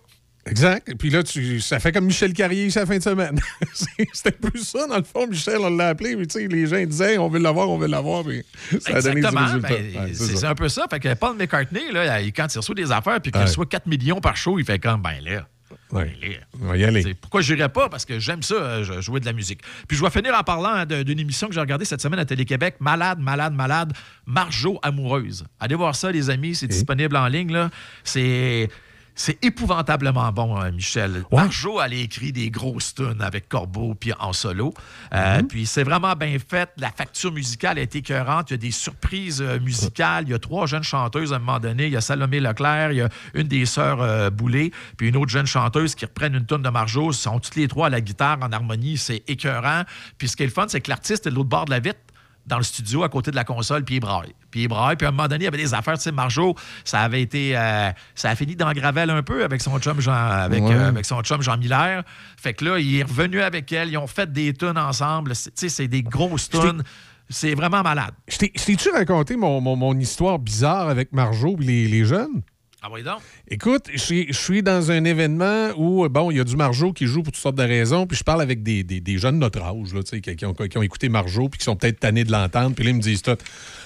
Exact. 0.45 0.95
Puis 0.99 1.09
là, 1.11 1.23
tu, 1.23 1.61
ça 1.61 1.79
fait 1.79 1.93
comme 1.93 2.07
Michel 2.07 2.33
Carrier 2.33 2.69
sa 2.71 2.85
fin 2.85 2.99
de 2.99 3.03
semaine. 3.03 3.39
C'était 4.13 4.35
un 4.45 4.51
peu 4.51 4.59
ça, 4.59 4.87
dans 4.89 4.97
le 4.97 5.05
fond. 5.05 5.27
Michel, 5.29 5.59
on 5.61 5.71
l'a 5.77 5.89
appelé. 5.91 6.17
Mais 6.17 6.27
tu 6.27 6.41
sais, 6.41 6.49
les 6.49 6.67
gens 6.67 6.85
disaient, 6.85 7.17
on 7.19 7.29
veut 7.29 7.39
l'avoir, 7.39 7.71
on 7.71 7.79
veut 7.79 7.87
l'avoir. 7.87 8.25
Puis 8.25 8.43
ça 8.81 8.97
a 8.97 9.03
donné 9.03 9.21
du 9.21 9.27
résultat. 9.27 9.69
ben, 9.69 10.01
Ouais, 10.03 10.13
c'est 10.15 10.45
un 10.45 10.55
peu 10.57 10.69
ça. 10.69 10.87
Fait 10.91 10.99
que 10.99 11.15
Paul 11.15 11.37
McCartney, 11.37 11.93
là, 11.93 12.21
quand 12.35 12.53
il 12.53 12.59
reçoit 12.59 12.75
des 12.75 12.91
affaires 12.91 13.21
puis 13.21 13.31
qu'il 13.31 13.41
Ouais. 13.41 13.47
reçoit 13.47 13.67
4 13.67 13.87
millions 13.87 14.21
par 14.21 14.37
show, 14.37 14.59
il 14.59 14.65
fait 14.65 14.79
comme, 14.81 15.01
ben 15.01 15.21
là. 15.23 15.47
Ouais. 15.93 16.13
ben. 16.21 16.33
On 16.61 16.67
va 16.67 16.77
y 16.77 16.85
aller. 16.85 17.15
Pourquoi 17.15 17.41
je 17.41 17.55
n'irais 17.55 17.69
pas? 17.69 17.89
Parce 17.89 18.05
que 18.05 18.19
j'aime 18.19 18.43
ça, 18.43 18.55
euh, 18.55 19.01
jouer 19.01 19.21
de 19.21 19.27
la 19.27 19.33
musique. 19.33 19.61
Puis 19.87 19.97
je 19.97 20.03
vais 20.03 20.11
finir 20.11 20.35
en 20.37 20.43
parlant 20.43 20.85
de- 20.85 21.03
d'une 21.05 21.21
émission 21.21 21.47
que 21.49 21.55
j'ai 21.55 21.61
regardée 21.61 21.85
cette 21.85 22.01
semaine 22.03 22.19
à 22.19 22.25
Télé-Québec, 22.25 22.77
Malade, 22.81 23.21
malade, 23.21 23.55
malade, 23.55 23.93
Marjo 24.27 24.79
amoureuse. 24.83 25.45
Allez 25.61 25.75
voir 25.77 25.95
ça, 25.95 26.11
les 26.11 26.31
amis, 26.31 26.55
c'est 26.57 26.67
disponible 26.67 27.15
en 27.17 27.27
ligne. 27.29 27.69
C'est... 28.05 28.69
C'est 29.15 29.45
épouvantablement 29.45 30.33
bon, 30.33 30.57
hein, 30.57 30.71
Michel. 30.71 31.25
Marjo, 31.31 31.81
elle 31.81 31.93
a 31.93 31.97
écrit 31.97 32.33
des 32.33 32.51
grosses 32.51 32.95
tunes 32.95 33.21
avec 33.21 33.49
Corbeau 33.49 33.95
puis 33.95 34.13
en 34.19 34.33
solo. 34.33 34.73
Euh, 35.13 35.43
Puis 35.43 35.67
c'est 35.67 35.83
vraiment 35.83 36.15
bien 36.15 36.37
fait. 36.39 36.71
La 36.79 36.91
facture 36.91 37.33
musicale 37.33 37.79
été 37.79 37.99
écœurante. 37.99 38.51
Il 38.51 38.55
y 38.55 38.55
a 38.55 38.59
des 38.59 38.71
surprises 38.71 39.43
euh, 39.43 39.61
musicales. 39.61 40.25
Il 40.27 40.31
y 40.31 40.35
a 40.35 40.39
trois 40.39 40.67
jeunes 40.67 40.83
chanteuses 40.83 41.33
à 41.33 41.37
un 41.37 41.39
moment 41.41 41.61
donné. 41.61 41.87
Il 41.87 41.93
y 41.93 41.97
a 41.97 42.01
Salomé 42.01 42.41
Leclerc, 42.41 42.93
il 42.93 42.99
y 42.99 43.03
a 43.03 43.09
une 43.35 43.49
des 43.49 43.67
sœurs 43.67 44.01
euh, 44.01 44.31
Boulay, 44.31 44.71
puis 44.97 45.09
une 45.09 45.17
autre 45.17 45.31
jeune 45.31 45.47
chanteuse 45.47 45.95
qui 45.95 46.07
reprennent 46.07 46.35
une 46.35 46.47
tune 46.47 46.63
de 46.63 46.71
Marjo. 46.71 47.11
Ils 47.11 47.15
sont 47.15 47.39
toutes 47.39 47.57
les 47.57 47.69
trois 47.69 47.89
à 47.89 47.91
la 47.91 48.01
guitare 48.01 48.39
en 48.41 48.51
harmonie. 48.51 48.97
C'est 48.97 49.23
écœurant. 49.29 49.83
Puis 50.17 50.29
ce 50.29 50.37
qui 50.37 50.43
est 50.43 50.47
le 50.47 50.53
fun, 50.53 50.67
c'est 50.69 50.81
que 50.81 50.89
l'artiste 50.89 51.27
est 51.27 51.31
de 51.31 51.35
l'autre 51.35 51.51
bord 51.51 51.67
de 51.67 51.71
la 51.71 51.81
vitre 51.81 52.01
dans 52.47 52.57
le 52.59 52.65
studio 52.65 53.05
à 53.05 53.09
côté 53.09 53.31
de 53.31 53.37
la 53.37 53.45
console, 53.45 53.85
puis 53.85 53.97
il 53.97 54.01
braille. 54.01 54.33
Puis 54.51 54.63
il 54.63 54.69
braille. 54.69 54.97
Puis 54.97 55.07
à 55.07 55.11
un 55.11 55.13
moment 55.13 55.29
donné, 55.29 55.43
il 55.43 55.47
y 55.47 55.49
avait 55.49 55.57
des 55.59 55.75
affaires. 55.75 55.95
Tu 55.97 56.03
sais, 56.03 56.13
Marjo, 56.13 56.55
ça 56.85 57.01
avait 57.01 57.23
été. 57.23 57.57
euh, 57.57 57.91
ça 58.15 58.31
a 58.31 58.35
fini 58.37 58.57
dans 58.57 58.73
Gravel 58.73 59.11
un 59.11 59.23
peu 59.23 59.45
avec 59.45 59.61
son 59.63 59.79
chum 59.79 60.01
Jean, 60.01 60.13
avec, 60.13 60.63
Ouais. 60.63 60.75
euh, 60.75 60.89
avec 60.89 61.05
son 61.05 61.21
chum 61.23 61.41
Jean 61.43 61.57
Miller. 61.57 62.03
Fait 62.37 62.53
que 62.55 62.65
là, 62.65 62.79
il 62.79 62.97
est 62.97 63.03
revenu 63.05 63.41
avec 63.41 63.71
elle. 63.73 63.91
Ils 63.91 63.97
ont 63.99 64.07
fait 64.07 64.31
des 64.33 64.53
tunes 64.55 64.77
ensemble. 64.79 65.33
Tu 65.33 65.51
sais, 65.55 65.69
c'est 65.69 65.89
des 65.89 66.03
grosses 66.03 66.49
tunes. 66.51 66.83
C'est 67.29 67.55
vraiment 67.55 67.83
malade. 67.83 68.13
Je 68.29 68.37
t'ai-tu 68.37 68.91
raconté 68.91 69.37
mon, 69.37 69.61
mon- 69.61 69.77
mon 69.77 69.99
histoire 69.99 70.39
bizarre 70.39 70.89
avec 70.89 71.13
Marjo 71.13 71.57
et 71.61 71.65
les, 71.65 71.89
les 71.89 72.05
jeunes? 72.05 72.43
Ah 72.85 72.89
oui, 72.91 73.05
donc. 73.05 73.21
Écoute, 73.49 73.85
je 73.95 74.33
suis- 74.33 74.63
dans 74.63 74.91
un 74.91 75.05
événement 75.05 75.69
où, 75.77 76.09
bon, 76.09 76.33
il 76.33 76.39
y 76.39 76.41
a 76.41 76.45
du 76.45 76.57
Marjo 76.57 76.93
qui 76.93 77.07
joue 77.07 77.23
pour 77.23 77.33
toutes 77.33 77.41
sortes 77.41 77.55
de 77.55 77.63
raisons, 77.63 78.09
puis 78.09 78.17
je 78.17 78.25
parle 78.25 78.43
avec 78.43 78.65
des, 78.65 78.83
des- 78.83 79.19
jeunes 79.19 79.37
de 79.37 79.41
notre 79.41 79.63
âge, 79.63 79.95
là, 79.95 80.03
tu 80.03 80.17
sais, 80.21 80.21
qui, 80.35 80.45
ont, 80.45 80.53
qui 80.53 80.79
ont 80.79 80.83
écouté 80.83 81.09
Marjo, 81.09 81.49
puis 81.49 81.59
qui 81.59 81.65
sont 81.65 81.77
peut-être 81.77 82.01
tannés 82.01 82.25
de 82.25 82.33
l'entendre, 82.33 82.75
puis 82.75 82.85
là, 82.85 82.91
ils 82.91 82.97
me 82.97 83.01
disent 83.01 83.23
tout. 83.23 83.37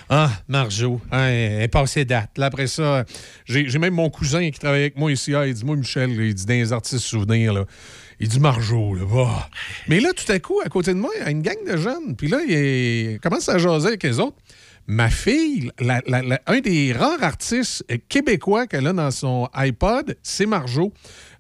Ah, 0.09 0.31
Marjo, 0.49 1.01
hein, 1.13 1.27
elle 1.27 1.63
est 1.63 1.69
passée 1.69 2.07
date. 2.07 2.31
Là, 2.39 2.47
après 2.47 2.69
ça, 2.69 3.05
j'ai 3.45 3.79
même 3.79 3.93
mon 3.95 4.09
cousin 4.09 4.51
qui 4.51 4.59
travaille 4.59 4.81
avec 4.83 4.97
moi 4.97 5.13
ici. 5.13 5.35
Ah, 5.35 5.47
il 5.47 5.53
dit, 5.53 5.65
moi, 5.65 5.77
Michel, 5.77 6.11
il 6.13 6.33
dit, 6.35 6.47
dans 6.47 6.55
les 6.55 6.73
artistes 6.73 7.05
souvenirs, 7.05 7.53
là, 7.53 7.65
il 8.19 8.29
dit 8.29 8.41
Marjo, 8.41 8.95
là, 8.95 9.03
va. 9.05 9.51
Mais 9.89 10.01
là, 10.01 10.11
tout 10.15 10.31
à 10.33 10.39
coup, 10.39 10.61
à 10.65 10.71
côté 10.71 10.95
de 10.95 10.99
moi, 10.99 11.11
il 11.19 11.23
y 11.23 11.27
a 11.27 11.31
une 11.31 11.43
gang 11.43 11.57
de 11.71 11.77
jeunes, 11.77 12.17
puis 12.17 12.29
là, 12.29 12.39
il, 12.49 12.55
il 13.13 13.21
commence 13.21 13.47
à 13.51 13.59
jaser 13.59 13.89
avec 13.89 14.03
les 14.05 14.19
autres. 14.21 14.37
Ma 14.89 15.11
fille, 15.11 15.73
un 16.47 16.61
des 16.61 16.93
rares 16.93 17.23
artistes 17.23 17.85
euh, 17.91 17.97
québécois 18.09 18.69
qu'elle 18.69 18.87
a 18.87 18.93
dans 18.93 19.11
son 19.11 19.49
iPod, 19.53 20.17
c'est 20.23 20.47
Marjo. 20.47 20.93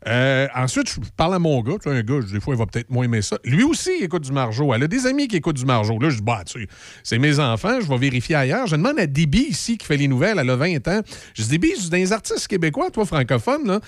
Euh, 0.09 0.49
ensuite, 0.53 0.91
je 0.91 1.01
parle 1.17 1.35
à 1.35 1.39
mon 1.39 1.63
gars. 1.63 1.77
Tu 1.81 1.89
sais, 1.89 1.97
un 1.97 2.03
gars, 2.03 2.21
des 2.21 2.41
fois, 2.41 2.55
il 2.55 2.59
va 2.59 2.67
peut-être 2.67 2.91
moins 2.91 3.05
aimer 3.05 3.23
ça. 3.23 3.39
Lui 3.45 3.63
aussi, 3.63 3.91
il 4.01 4.05
écoute 4.05 4.25
du 4.25 4.33
Marjo. 4.33 4.75
Elle 4.75 4.83
a 4.83 4.89
des 4.89 5.07
amis 5.07 5.29
qui 5.29 5.37
écoutent 5.37 5.57
du 5.57 5.65
Marjo. 5.65 5.97
Là, 6.01 6.11
je 6.11 6.17
dis, 6.17 6.23
bah, 6.23 6.43
tu 6.45 6.61
sais, 6.61 6.69
c'est 7.05 7.19
mes 7.19 7.39
enfants, 7.39 7.81
je 7.81 7.89
vais 7.89 7.99
vérifier 7.99 8.35
ailleurs. 8.35 8.67
Je 8.67 8.75
demande 8.75 8.99
à 8.99 9.07
Déby 9.07 9.47
ici, 9.51 9.79
qui 9.79 9.87
fait 9.87 9.97
les 9.97 10.09
nouvelles, 10.09 10.39
elle 10.41 10.51
a 10.51 10.57
20 10.57 10.89
ans. 10.89 11.01
Je 11.35 11.43
dis, 11.45 11.49
Déby, 11.51 11.73
c'est 11.79 11.91
des 11.91 12.13
artistes 12.13 12.49
québécois, 12.49 12.91
toi, 12.91 13.05
francophones, 13.05 13.67
là, 13.67 13.81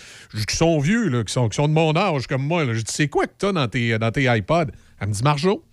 qui 0.46 0.56
sont 0.56 0.78
vieux, 0.78 1.08
là, 1.08 1.24
qui, 1.24 1.32
sont, 1.32 1.48
de 1.48 1.72
mon 1.72 1.96
âge, 1.96 2.28
comme 2.28 2.42
moi. 2.42 2.64
Je 2.64 2.80
dis, 2.80 2.92
c'est 2.92 3.08
quoi 3.08 3.26
que 3.26 3.34
t'as 3.36 3.52
dans 3.52 3.66
tes, 3.66 3.98
dans 3.98 4.12
tes 4.12 4.24
iPods? 4.24 4.70
Elle 5.00 5.08
me 5.08 5.12
dit, 5.12 5.22
Marjo. 5.24 5.64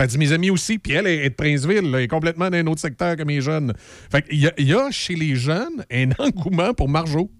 Puis 0.00 0.04
elle 0.04 0.10
dit 0.12 0.18
mes 0.18 0.32
amis 0.32 0.48
aussi. 0.50 0.78
Puis 0.78 0.92
elle 0.92 1.06
est 1.06 1.26
est 1.26 1.30
de 1.30 1.34
Princeville, 1.34 1.90
là, 1.90 1.98
elle 1.98 2.04
est 2.04 2.08
complètement 2.08 2.48
dans 2.48 2.56
un 2.56 2.66
autre 2.68 2.80
secteur 2.80 3.16
que 3.16 3.22
mes 3.22 3.42
jeunes. 3.42 3.74
Fait 4.10 4.22
qu'il 4.22 4.38
y, 4.40 4.46
a- 4.46 4.54
il 4.56 4.66
y 4.66 4.72
a 4.74 4.90
chez 4.90 5.14
les 5.14 5.36
jeunes 5.36 5.84
un 5.92 6.08
engouement 6.18 6.72
pour 6.72 6.88
Marjo. 6.88 7.30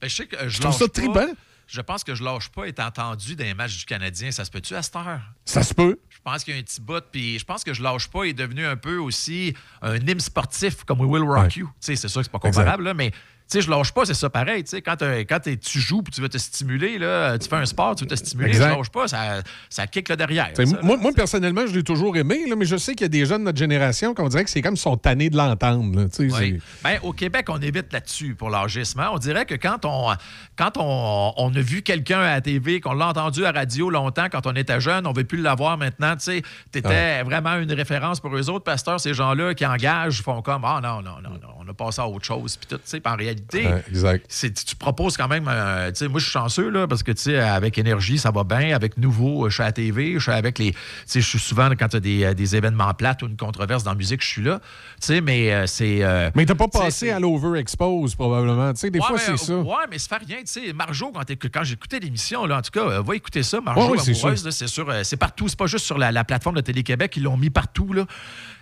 Ben, 0.00 0.08
je 0.08 0.16
sais 0.16 0.26
que 0.26 0.34
euh, 0.36 0.48
je, 0.48 0.56
Je 0.56 0.60
trouve 0.60 0.72
ça 0.74 0.86
pas. 0.88 1.00
tribant. 1.00 1.32
Je 1.68 1.80
pense 1.80 2.02
que 2.02 2.14
je 2.16 2.24
lâche 2.24 2.48
pas 2.48 2.66
être 2.66 2.80
entendu 2.80 3.36
dans 3.36 3.44
les 3.44 3.54
matchs 3.54 3.78
du 3.78 3.84
Canadien. 3.84 4.30
Ça 4.32 4.44
se 4.44 4.50
peut-tu 4.50 4.74
à 4.74 4.82
cette 4.82 4.96
heure? 4.96 5.20
Ça 5.44 5.62
se 5.62 5.72
peut. 5.72 5.96
Je 6.10 6.18
pense 6.24 6.42
qu'il 6.44 6.54
y 6.54 6.56
a 6.56 6.60
un 6.60 6.62
petit 6.64 6.80
bout, 6.80 7.02
puis 7.12 7.38
je 7.38 7.44
pense 7.44 7.62
que 7.62 7.72
je 7.72 7.82
lâche 7.82 8.08
pas 8.08 8.24
est 8.24 8.32
devenu 8.34 8.66
un 8.66 8.76
peu 8.76 8.96
aussi 8.98 9.54
un 9.80 9.94
hymne 9.96 10.18
sportif 10.20 10.82
comme 10.84 11.00
We 11.00 11.08
Will 11.08 11.22
Rock 11.22 11.54
You. 11.56 11.66
Tu 11.80 11.86
sais, 11.86 11.96
c'est 11.96 12.08
sûr 12.08 12.20
que 12.20 12.24
c'est 12.26 12.32
pas 12.32 12.40
comparable, 12.40 12.82
là, 12.82 12.94
mais 12.94 13.12
sais, 13.52 13.60
je 13.60 13.70
lâche 13.70 13.92
pas, 13.92 14.04
c'est 14.04 14.14
ça 14.14 14.30
pareil. 14.30 14.64
Quand, 14.84 14.96
quand 15.00 15.38
tu 15.40 15.78
joues 15.78 16.02
puis 16.02 16.12
tu 16.12 16.20
veux 16.20 16.28
te 16.28 16.38
stimuler, 16.38 16.98
là, 16.98 17.38
tu 17.38 17.48
fais 17.48 17.56
un 17.56 17.66
sport, 17.66 17.94
tu 17.94 18.04
veux 18.04 18.10
te 18.10 18.14
stimuler, 18.14 18.50
Exact. 18.50 18.72
je 18.72 18.76
lâche 18.76 18.90
pas, 18.90 19.08
ça, 19.08 19.42
ça 19.68 19.86
kick 19.86 20.08
le 20.08 20.16
derrière. 20.16 20.50
Moi, 20.82 20.96
moi, 20.96 21.12
personnellement, 21.14 21.66
je 21.66 21.74
l'ai 21.74 21.82
toujours 21.82 22.16
aimé, 22.16 22.46
là, 22.48 22.56
mais 22.56 22.64
je 22.64 22.76
sais 22.76 22.92
qu'il 22.94 23.02
y 23.02 23.06
a 23.06 23.08
des 23.08 23.26
jeunes 23.26 23.40
de 23.40 23.44
notre 23.46 23.58
génération 23.58 24.14
qu'on 24.14 24.28
dirait 24.28 24.44
que 24.44 24.50
c'est 24.50 24.62
comme 24.62 24.74
ils 24.74 24.78
sont 24.78 24.96
tannés 24.96 25.30
de 25.30 25.36
l'entendre. 25.36 26.08
Oui. 26.18 26.58
Ben, 26.82 26.98
au 27.02 27.12
Québec, 27.12 27.46
on 27.48 27.60
évite 27.60 27.92
là-dessus 27.92 28.34
pour 28.34 28.50
l'âgissement. 28.50 29.10
On 29.12 29.18
dirait 29.18 29.46
que 29.46 29.54
quand 29.54 29.84
on, 29.84 30.14
quand 30.56 30.76
on, 30.76 31.32
on 31.36 31.54
a 31.54 31.60
vu 31.60 31.82
quelqu'un 31.82 32.20
à 32.20 32.34
la 32.34 32.40
TV, 32.40 32.80
qu'on 32.80 32.94
l'a 32.94 33.08
entendu 33.08 33.44
à 33.44 33.52
la 33.52 33.60
radio 33.60 33.90
longtemps 33.90 34.26
quand 34.30 34.46
on 34.46 34.54
était 34.54 34.80
jeune, 34.80 35.06
on 35.06 35.12
ne 35.12 35.16
veut 35.16 35.24
plus 35.24 35.40
l'avoir 35.40 35.78
maintenant. 35.78 36.14
Tu 36.16 36.24
sais, 36.24 36.42
étais 36.74 37.22
vraiment 37.22 37.56
une 37.56 37.72
référence 37.72 38.20
pour 38.20 38.34
eux 38.36 38.50
autres 38.50 38.64
pasteurs, 38.64 39.00
ces 39.00 39.14
gens-là 39.14 39.54
qui 39.54 39.66
engagent, 39.66 40.22
font 40.22 40.42
comme 40.42 40.64
Ah 40.64 40.80
non, 40.82 41.02
non, 41.02 41.20
non, 41.22 41.30
non, 41.30 41.48
on 41.58 41.68
a 41.68 41.74
passé 41.74 42.00
à 42.00 42.06
autre 42.08 42.24
chose. 42.24 42.56
Puis 42.56 42.66
tout, 42.66 42.76
tu 42.76 42.82
sais, 42.84 43.00
puis 43.00 43.12
en 43.12 43.16
réalité, 43.16 43.41
Ouais, 43.54 43.84
exact. 43.88 44.26
c'est- 44.28 44.64
tu 44.64 44.76
proposes 44.76 45.16
quand 45.16 45.28
même. 45.28 45.46
euh, 45.48 45.90
tu 45.90 45.96
sais, 45.98 46.08
moi, 46.08 46.18
je 46.20 46.24
suis 46.24 46.32
chanceux, 46.32 46.68
là, 46.70 46.86
parce 46.86 47.02
que, 47.02 47.12
tu 47.12 47.22
sais, 47.22 47.38
avec 47.38 47.78
Énergie, 47.78 48.18
ça 48.18 48.30
va 48.30 48.44
bien. 48.44 48.74
Avec 48.74 48.96
Nouveau, 48.98 49.48
je 49.48 49.54
suis 49.54 49.62
à 49.62 49.66
la 49.66 49.72
TV. 49.72 50.14
Je 50.14 50.18
suis 50.20 50.30
avec 50.32 50.58
les. 50.58 50.72
Tu 50.72 50.78
sais, 51.06 51.20
je 51.20 51.26
suis 51.28 51.38
souvent, 51.38 51.68
quand 51.70 51.88
tu 51.88 51.96
as 51.96 52.00
des, 52.00 52.24
euh, 52.24 52.34
des 52.34 52.56
événements 52.56 52.92
plates 52.94 53.22
ou 53.22 53.26
une 53.26 53.36
controverse 53.36 53.84
dans 53.84 53.90
la 53.92 53.96
musique, 53.96 54.22
je 54.22 54.28
suis 54.28 54.42
là. 54.42 54.60
Tu 55.00 55.06
sais, 55.08 55.20
mais 55.20 55.52
euh, 55.52 55.66
c'est. 55.66 56.02
euh, 56.02 56.30
Mais 56.34 56.46
t'as 56.46 56.54
pas 56.54 56.68
passé 56.68 57.10
à 57.10 57.18
l'overexpose, 57.20 58.14
probablement. 58.14 58.72
Tu 58.72 58.80
sais, 58.80 58.90
des 58.90 58.98
Ouais, 58.98 59.06
fois, 59.06 59.16
mais, 59.16 59.36
c'est 59.36 59.44
ça. 59.46 59.56
Ouais, 59.58 59.74
mais 59.90 59.98
ça 59.98 60.18
fait 60.18 60.24
rien. 60.26 60.38
Tu 60.38 60.46
sais, 60.46 60.72
Marjo, 60.72 61.12
quand, 61.12 61.24
quand 61.52 61.64
j'écoutais 61.64 61.98
l'émission, 62.00 62.46
là, 62.46 62.58
en 62.58 62.62
tout 62.62 62.70
cas, 62.70 62.86
euh, 62.88 63.02
va 63.02 63.16
écouter 63.16 63.42
ça. 63.42 63.60
Marjo, 63.60 63.90
Ouais, 63.92 63.98
c'est 63.98 64.10
amoureuse, 64.12 64.42
sûr. 64.42 64.52
c'est 64.52 64.66
sûr. 64.68 64.88
euh, 64.90 65.02
c'est 65.04 65.16
partout. 65.16 65.48
C'est 65.48 65.58
pas 65.58 65.66
juste 65.66 65.84
sur 65.86 65.98
la, 65.98 66.12
la 66.12 66.24
plateforme 66.24 66.56
de 66.56 66.60
Télé-Québec. 66.60 67.14
Ils 67.16 67.22
l'ont 67.24 67.36
mis 67.36 67.50
partout. 67.50 67.92
là. 67.92 68.06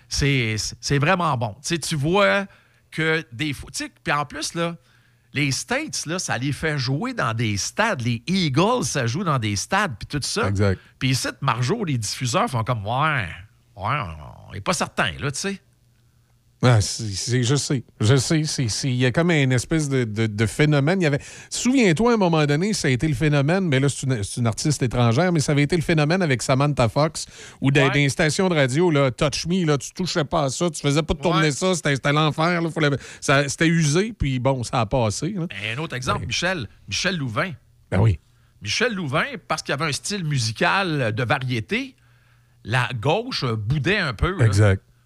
C'est 0.08 0.56
c'est 0.80 0.98
vraiment 0.98 1.36
bon. 1.36 1.50
Tu 1.62 1.68
sais, 1.74 1.78
tu 1.78 1.94
vois 1.94 2.46
que 2.90 3.24
des 3.32 3.52
fois. 3.52 3.70
Tu 3.70 3.84
sais, 3.84 3.92
puis 4.02 4.12
en 4.12 4.24
plus, 4.24 4.54
là. 4.54 4.76
Les 5.32 5.52
States, 5.52 6.06
là, 6.06 6.18
ça 6.18 6.36
les 6.38 6.50
fait 6.50 6.76
jouer 6.76 7.14
dans 7.14 7.34
des 7.34 7.56
stades. 7.56 8.02
Les 8.02 8.20
Eagles, 8.26 8.84
ça 8.84 9.06
joue 9.06 9.22
dans 9.22 9.38
des 9.38 9.54
stades, 9.54 9.94
puis 9.96 10.08
tout 10.08 10.26
ça. 10.26 10.48
Exact. 10.48 10.80
Puis 10.98 11.10
ici, 11.10 11.28
Marjo, 11.40 11.84
les 11.84 11.98
diffuseurs 11.98 12.50
font 12.50 12.64
comme, 12.64 12.84
ouais, 12.84 13.28
ouais, 13.76 13.98
on 14.48 14.52
n'est 14.52 14.60
pas 14.60 14.72
certain, 14.72 15.12
là, 15.20 15.30
tu 15.30 15.38
sais. 15.38 15.62
Ah, 16.62 16.82
c'est- 16.82 17.42
je 17.42 17.54
sais. 17.54 17.84
Je 18.00 18.16
sais. 18.16 18.42
Il 18.84 18.94
y 18.96 19.06
a 19.06 19.12
comme 19.12 19.30
une 19.30 19.52
espèce 19.52 19.88
de, 19.88 20.04
de- 20.04 20.26
de 20.26 20.46
phénomène. 20.46 21.00
Il 21.00 21.04
y 21.04 21.06
avait... 21.06 21.20
Souviens-toi, 21.48 22.10
à 22.10 22.14
un 22.14 22.18
moment 22.18 22.44
donné, 22.44 22.74
ça 22.74 22.88
a 22.88 22.90
été 22.90 23.08
le 23.08 23.14
phénomène, 23.14 23.66
mais 23.66 23.80
là, 23.80 23.88
c'est 23.88 24.02
une, 24.06 24.20
une 24.36 24.46
artiste 24.46 24.82
étrangère, 24.82 25.32
mais 25.32 25.40
ça 25.40 25.52
avait 25.52 25.62
été 25.62 25.74
le 25.74 25.80
phénomène 25.82 26.20
avec 26.20 26.42
Samantha 26.42 26.90
Fox, 26.90 27.24
où 27.62 27.70
dans, 27.70 27.90
les 27.92 28.10
stations 28.10 28.50
de 28.50 28.54
radio, 28.54 28.90
là, 28.90 29.10
Touch 29.10 29.46
Me, 29.46 29.64
là, 29.64 29.78
tu 29.78 29.92
touchais 29.92 30.24
pas 30.24 30.44
à 30.44 30.48
ça, 30.50 30.68
tu 30.68 30.80
faisais 30.82 31.02
pas 31.02 31.14
tourner 31.14 31.40
Ouais. 31.44 31.50
ça, 31.50 31.74
c'était 31.74 32.12
l'enfer. 32.12 32.60
C'était 33.20 33.66
usé, 33.68 34.12
puis 34.12 34.38
bon, 34.38 34.62
ça 34.62 34.80
a 34.80 34.86
passé. 34.86 35.30
là. 35.30 35.46
Un 35.74 35.78
autre 35.78 35.96
exemple, 35.96 36.26
Michel, 36.26 36.68
Michel 36.86 37.16
Louvain. 37.16 37.52
Ben 37.90 38.00
oui. 38.00 38.18
Michel 38.60 38.92
Louvain, 38.94 39.24
parce 39.48 39.62
qu'il 39.62 39.72
avait 39.72 39.86
un 39.86 39.92
style 39.92 40.24
musical 40.24 41.14
de 41.14 41.22
variété, 41.24 41.96
la 42.64 42.90
gauche 43.00 43.46
boudait 43.46 43.96
un 43.96 44.12
peu. 44.12 44.32
là. 44.32 44.44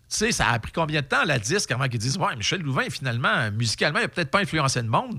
Exact. 0.07 0.11
Tu 0.11 0.17
sais, 0.17 0.33
ça 0.33 0.49
a 0.49 0.59
pris 0.59 0.73
combien 0.73 1.01
de 1.01 1.07
temps, 1.07 1.25
la 1.25 1.39
disque, 1.39 1.71
avant 1.73 1.89
qu'ils 1.89 1.99
disent 1.99 2.17
Ouais, 2.19 2.37
Michel 2.37 2.61
Louvain, 2.63 2.89
finalement, 2.91 3.51
musicalement, 3.53 3.99
il 4.01 4.05
a 4.05 4.09
peut-être 4.09 4.31
pas 4.31 4.41
influencé 4.41 4.81
le 4.83 4.89
monde, 4.89 5.19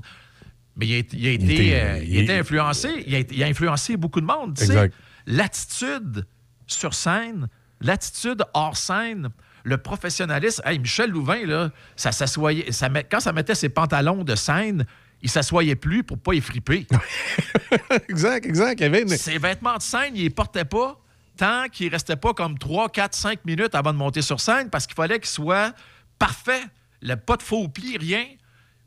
mais 0.77 0.87
il 0.87 0.93
a, 0.93 0.97
été- 0.97 1.17
il 1.17 1.27
a 1.27 1.31
été, 1.31 1.53
était- 1.53 1.81
euh, 1.81 1.97
il 2.03 2.17
a 2.17 2.19
il- 2.19 2.23
été 2.23 2.33
influencé. 2.37 3.03
Il 3.07 3.15
a, 3.15 3.19
été- 3.19 3.35
il 3.35 3.43
a 3.43 3.47
influencé 3.47 3.97
beaucoup 3.97 4.21
de 4.21 4.25
monde. 4.25 4.55
tu 4.57 4.65
sais. 4.65 4.71
Exact. 4.71 4.93
L'attitude 5.27 6.25
sur 6.67 6.93
scène, 6.93 7.47
l'attitude 7.81 8.43
hors 8.53 8.77
scène, 8.77 9.29
le 9.63 9.77
professionnalisme. 9.77 10.61
Hey, 10.65 10.77
Michel 10.79 11.09
Louvain, 11.09 11.45
là, 11.45 11.71
ça 11.95 12.11
s'assoyait. 12.11 12.71
Ça 12.71 12.87
met- 12.89 13.03
quand 13.03 13.19
ça 13.19 13.33
mettait 13.33 13.55
ses 13.55 13.69
pantalons 13.69 14.23
de 14.23 14.35
scène, 14.35 14.85
il 15.21 15.29
s'assoyait 15.29 15.75
plus 15.75 16.03
pour 16.03 16.19
pas 16.19 16.33
effriper. 16.33 16.85
exact, 18.09 18.45
exact. 18.45 18.79
Y 18.79 18.83
avait 18.83 19.01
une- 19.01 19.09
Ses 19.09 19.37
vêtements 19.37 19.77
de 19.77 19.81
scène, 19.81 20.13
il 20.15 20.23
les 20.23 20.29
portait 20.29 20.65
pas 20.65 20.99
tant 21.37 21.67
qu'il 21.71 21.89
restait 21.89 22.15
pas 22.15 22.33
comme 22.33 22.57
3, 22.57 22.89
4, 22.89 23.13
5 23.15 23.45
minutes 23.45 23.75
avant 23.75 23.93
de 23.93 23.97
monter 23.97 24.21
sur 24.21 24.39
scène 24.39 24.69
parce 24.69 24.87
qu'il 24.87 24.95
fallait 24.95 25.19
qu'il 25.19 25.29
soit 25.29 25.73
parfait. 26.19 26.61
Le, 27.01 27.15
pas 27.15 27.37
de 27.37 27.43
faux 27.43 27.67
plis, 27.67 27.97
rien. 27.97 28.25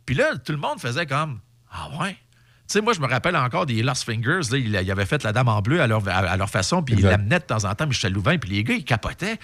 Puis 0.06 0.14
là, 0.16 0.36
tout 0.38 0.52
le 0.52 0.58
monde 0.58 0.80
faisait 0.80 1.06
comme 1.06 1.40
Ah 1.70 1.88
ouais. 2.00 2.12
Tu 2.12 2.74
sais, 2.74 2.80
moi, 2.82 2.92
je 2.92 3.00
me 3.00 3.06
rappelle 3.06 3.36
encore 3.36 3.64
des 3.66 3.82
Lost 3.82 4.04
Fingers. 4.04 4.50
Là, 4.50 4.58
ils 4.58 4.68
ils 4.68 4.90
avaient 4.90 5.06
fait 5.06 5.22
la 5.22 5.32
Dame 5.32 5.48
en 5.48 5.60
bleu 5.62 5.80
à 5.80 5.86
leur, 5.86 6.06
à- 6.08 6.12
à 6.18 6.36
leur 6.36 6.50
façon, 6.50 6.82
puis 6.82 6.94
ils 6.94 7.02
l'amenaient 7.10 7.38
de 7.38 7.44
temps 7.44 7.64
en 7.64 7.74
temps, 7.74 7.86
Michel 7.86 8.12
Louvain. 8.12 8.36
Puis 8.38 8.50
les 8.50 8.64
gars, 8.64 8.74
ils 8.74 8.84
capotaient. 8.84 9.38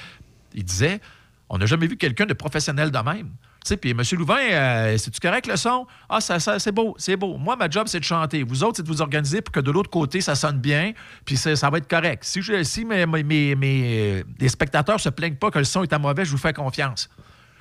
Ils 0.54 0.64
disaient 0.64 1.00
On 1.48 1.58
n'a 1.58 1.66
jamais 1.66 1.86
vu 1.86 1.96
quelqu'un 1.96 2.26
de 2.26 2.34
professionnel 2.34 2.90
de 2.90 2.98
même. 2.98 3.30
Sais, 3.66 3.78
puis 3.78 3.92
M. 3.92 4.02
Louvain, 4.18 4.36
euh, 4.38 4.98
c'est-tu 4.98 5.18
correct 5.20 5.46
le 5.46 5.56
son? 5.56 5.86
Ah, 6.06 6.20
ça, 6.20 6.38
ça, 6.38 6.58
c'est 6.58 6.70
beau, 6.70 6.94
c'est 6.98 7.16
beau. 7.16 7.38
Moi, 7.38 7.56
ma 7.56 7.70
job, 7.70 7.86
c'est 7.86 7.98
de 7.98 8.04
chanter. 8.04 8.42
Vous 8.42 8.62
autres, 8.62 8.76
c'est 8.76 8.82
de 8.82 8.88
vous 8.88 9.00
organiser 9.00 9.40
pour 9.40 9.52
que 9.52 9.60
de 9.60 9.70
l'autre 9.70 9.88
côté, 9.88 10.20
ça 10.20 10.34
sonne 10.34 10.58
bien, 10.58 10.92
puis 11.24 11.38
ça 11.38 11.70
va 11.70 11.78
être 11.78 11.88
correct. 11.88 12.24
Si, 12.24 12.42
je, 12.42 12.62
si 12.62 12.84
mes, 12.84 13.06
mes, 13.06 13.54
mes- 13.54 14.22
les 14.38 14.48
spectateurs 14.50 15.00
se 15.00 15.08
plaignent 15.08 15.36
pas 15.36 15.50
que 15.50 15.58
le 15.58 15.64
son 15.64 15.82
est 15.82 15.92
à 15.94 15.98
mauvais, 15.98 16.26
je 16.26 16.30
vous 16.30 16.36
fais 16.36 16.52
confiance. 16.52 17.08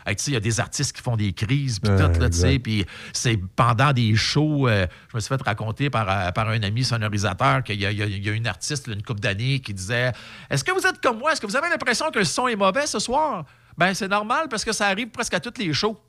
Hey, 0.06 0.18
il 0.28 0.34
y 0.34 0.36
a 0.36 0.42
des 0.42 0.60
artistes 0.60 0.94
qui 0.94 1.02
font 1.02 1.16
des 1.16 1.32
crises, 1.32 1.80
puis 1.80 1.90
tout, 1.96 2.20
là, 2.20 2.30
tu 2.30 2.38
sais, 2.38 2.60
puis 2.60 2.86
c'est 3.14 3.40
pendant 3.56 3.94
des 3.94 4.14
shows, 4.18 4.68
euh, 4.68 4.86
je 5.10 5.16
me 5.16 5.22
suis 5.22 5.30
fait 5.30 5.42
raconter 5.42 5.90
par, 5.90 6.10
euh, 6.10 6.32
par 6.34 6.50
un 6.50 6.62
ami 6.64 6.84
sonorisateur 6.84 7.64
qu'il 7.64 7.80
y 7.80 7.86
a, 7.86 7.92
y 7.94 7.96
y 8.02 8.30
une 8.30 8.48
artiste, 8.48 8.88
là, 8.90 8.96
une 8.96 9.04
couple 9.04 9.22
d'années, 9.22 9.60
qui 9.62 9.74
disait 9.74 10.12
Est-ce 10.50 10.66
que 10.66 10.74
vous 10.74 10.86
êtes 10.86 11.00
comme 11.02 11.20
moi? 11.20 11.32
Est-ce 11.32 11.40
que 11.40 11.48
vous 11.48 11.56
avez 11.56 11.70
l'impression 11.70 12.12
que 12.12 12.20
le 12.20 12.26
son 12.26 12.50
est 12.50 12.58
mauvais 12.58 12.86
ce 12.86 13.00
soir 13.00 13.46
Ben, 13.78 13.94
c'est 13.94 14.08
normal 14.08 14.48
parce 14.50 14.64
que 14.64 14.72
ça 14.72 14.88
arrive 14.88 15.10
presque 15.10 15.34
à 15.34 15.40
tous 15.40 15.58
les 15.58 15.74
shows. 15.74 16.00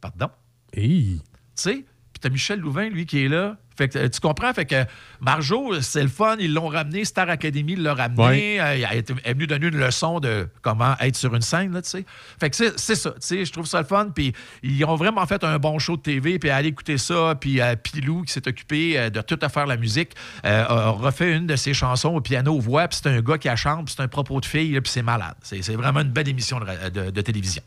Pardon? 0.00 0.30
Hey. 0.72 1.20
tu 1.20 1.22
sais. 1.54 1.84
T'as 2.26 2.32
Michel 2.32 2.58
Louvain, 2.58 2.88
lui, 2.88 3.06
qui 3.06 3.24
est 3.24 3.28
là. 3.28 3.56
Fait 3.78 3.88
que, 3.88 3.98
euh, 3.98 4.08
tu 4.08 4.18
comprends? 4.20 4.52
Fait 4.52 4.64
que 4.64 4.84
Marjo, 5.20 5.80
c'est 5.80 6.02
le 6.02 6.08
fun. 6.08 6.34
Ils 6.40 6.52
l'ont 6.52 6.66
ramené. 6.66 7.04
Star 7.04 7.28
Academy 7.28 7.76
l'a 7.76 7.94
ramené. 7.94 8.60
Euh, 8.60 8.74
il 8.78 8.84
a 8.84 8.94
été- 8.96 9.14
est 9.22 9.32
venu 9.34 9.46
donner 9.46 9.66
une 9.68 9.78
leçon 9.78 10.18
de 10.18 10.48
comment 10.62 10.94
être 10.98 11.14
sur 11.14 11.32
une 11.36 11.42
scène, 11.42 11.72
là, 11.72 11.82
tu 11.82 11.90
sais. 11.90 12.04
Fait 12.40 12.50
que 12.50 12.56
c'est- 12.56 12.76
ça, 12.78 13.10
tu 13.10 13.16
sais. 13.20 13.44
Je 13.44 13.52
trouve 13.52 13.66
ça 13.66 13.78
le 13.78 13.86
fun. 13.86 14.08
Puis 14.12 14.32
ils 14.64 14.84
ont 14.86 14.96
vraiment 14.96 15.24
fait 15.26 15.44
un 15.44 15.58
bon 15.60 15.78
show 15.78 15.96
de 15.96 16.02
TV. 16.02 16.38
Puis 16.40 16.50
aller 16.50 16.70
écouter 16.70 16.98
ça. 16.98 17.34
Puis 17.40 17.60
euh, 17.60 17.76
Pilou, 17.76 18.22
qui 18.22 18.32
s'est 18.32 18.48
occupé 18.48 18.98
euh, 18.98 19.10
de 19.10 19.20
tout 19.20 19.38
à 19.42 19.48
faire 19.48 19.66
la 19.66 19.76
musique, 19.76 20.12
euh, 20.44 20.64
a 20.66 20.88
refait 20.88 21.36
une 21.36 21.46
de 21.46 21.54
ses 21.54 21.74
chansons 21.74 22.14
au 22.14 22.20
piano-voix. 22.20 22.88
Puis 22.88 22.98
c'est 23.02 23.10
un 23.10 23.20
gars 23.20 23.38
qui 23.38 23.48
a 23.48 23.54
chante. 23.56 23.84
Puis 23.86 23.94
c'est 23.96 24.02
un 24.02 24.08
propos 24.08 24.40
de 24.40 24.46
fille. 24.46 24.80
Puis 24.80 24.90
c'est 24.90 25.02
malade. 25.02 25.34
C'est 25.42 25.60
vraiment 25.76 26.00
une 26.00 26.10
belle 26.10 26.28
émission 26.28 26.58
de- 26.90 27.10
de 27.10 27.20
télévision. 27.20 27.62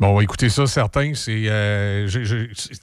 Bon, 0.00 0.10
on 0.10 0.16
va 0.16 0.22
écouter 0.22 0.48
ça, 0.48 0.64
certains. 0.66 1.12
C'est, 1.14 1.42
euh, 1.46 2.06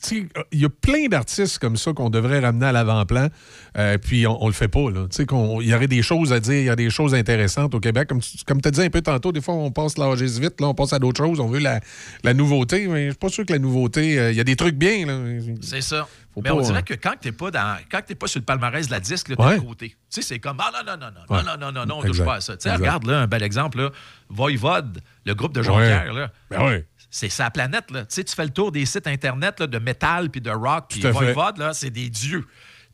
tu 0.05 0.29
il 0.51 0.59
y 0.59 0.65
a 0.65 0.69
plein 0.69 1.07
d'artistes 1.07 1.59
comme 1.59 1.77
ça 1.77 1.93
qu'on 1.93 2.09
devrait 2.09 2.39
ramener 2.41 2.65
à 2.65 2.71
l'avant-plan, 2.73 3.29
euh, 3.77 3.97
puis 3.97 4.27
on, 4.27 4.43
on 4.43 4.47
le 4.47 4.53
fait 4.53 4.67
pas. 4.67 4.91
là. 4.91 5.03
Tu 5.09 5.15
sais, 5.15 5.25
qu'on- 5.25 5.61
Il 5.61 5.67
y 5.69 5.73
aurait 5.73 5.87
des 5.87 6.01
choses 6.01 6.33
à 6.33 6.41
dire, 6.41 6.55
il 6.59 6.65
y 6.65 6.69
a 6.69 6.75
des 6.75 6.89
choses 6.89 7.15
intéressantes 7.15 7.73
au 7.73 7.79
Québec. 7.79 8.09
Comme 8.09 8.19
tu 8.19 8.37
comme 8.45 8.59
as 8.65 8.71
dit 8.71 8.81
un 8.81 8.89
peu 8.89 9.01
tantôt, 9.01 9.31
des 9.31 9.39
fois, 9.39 9.53
on 9.53 9.71
passe 9.71 9.97
l'âge 9.97 10.21
vite, 10.23 10.59
là, 10.59 10.67
on 10.67 10.73
passe 10.73 10.91
à 10.91 10.99
d'autres 10.99 11.23
choses, 11.23 11.39
on 11.39 11.47
veut 11.47 11.59
la, 11.59 11.79
la 12.25 12.33
nouveauté, 12.33 12.85
mais 12.87 13.05
je 13.05 13.09
suis 13.11 13.17
pas 13.17 13.29
sûr 13.29 13.45
que 13.45 13.53
la 13.53 13.59
nouveauté, 13.59 14.19
euh, 14.19 14.31
il 14.31 14.37
y 14.37 14.41
a 14.41 14.43
des 14.43 14.57
trucs 14.57 14.75
bien. 14.75 15.05
Là. 15.05 15.17
C'est 15.61 15.79
ça. 15.81 16.07
Faut 16.33 16.41
Mais 16.41 16.49
pas, 16.49 16.55
on 16.57 16.59
dirait 16.61 16.79
hein. 16.79 16.81
que 16.81 16.95
quand 16.95 17.13
t'es 17.21 17.31
pas 17.31 17.49
dans, 17.49 17.77
quand 17.89 18.01
t'es 18.05 18.15
pas 18.15 18.27
sur 18.27 18.41
le 18.41 18.45
palmarès 18.45 18.87
de 18.87 18.91
la 18.91 18.99
disque, 18.99 19.29
là, 19.29 19.35
Ouais. 19.39 19.55
de 19.57 19.61
côté. 19.61 19.87
Tu 19.91 19.95
sais, 20.09 20.21
c'est 20.21 20.39
comme, 20.39 20.57
ah 20.59 20.69
non, 20.85 20.91
non, 20.91 20.97
non, 20.99 21.13
non, 21.29 21.33
Ouais. 21.37 21.43
non, 21.43 21.51
non, 21.57 21.71
non, 21.71 21.71
non, 21.71 21.85
non, 21.85 21.95
on 21.99 22.01
touche 22.01 22.09
Exact. 22.09 22.25
pas 22.25 22.35
à 22.35 22.41
ça. 22.41 22.57
Tu 22.57 22.63
sais, 22.67 22.75
regarde, 22.75 23.05
là, 23.07 23.21
un 23.21 23.27
bel 23.27 23.41
exemple, 23.41 23.77
là, 23.77 23.89
Voivode, 24.27 24.99
le 25.25 25.33
groupe 25.33 25.53
de 25.53 25.61
Jonquière, 25.61 26.11
là. 26.11 26.29
Ben 26.49 26.65
ouais. 26.65 26.85
C'est 27.17 27.29
sa 27.29 27.49
planète, 27.49 27.91
là. 27.91 28.01
Tu 28.01 28.07
sais, 28.09 28.23
tu 28.25 28.35
fais 28.35 28.43
le 28.43 28.49
tour 28.49 28.73
des 28.73 28.85
sites 28.85 29.07
Internet 29.07 29.61
là, 29.61 29.67
de 29.67 29.79
métal 29.79 30.29
puis 30.29 30.41
de 30.41 30.51
rock, 30.51 30.87
puis. 30.89 30.99
Voivode, 31.33 31.57
là, 31.59 31.73
c'est 31.73 31.89
des 31.89 32.09
dieux. 32.09 32.45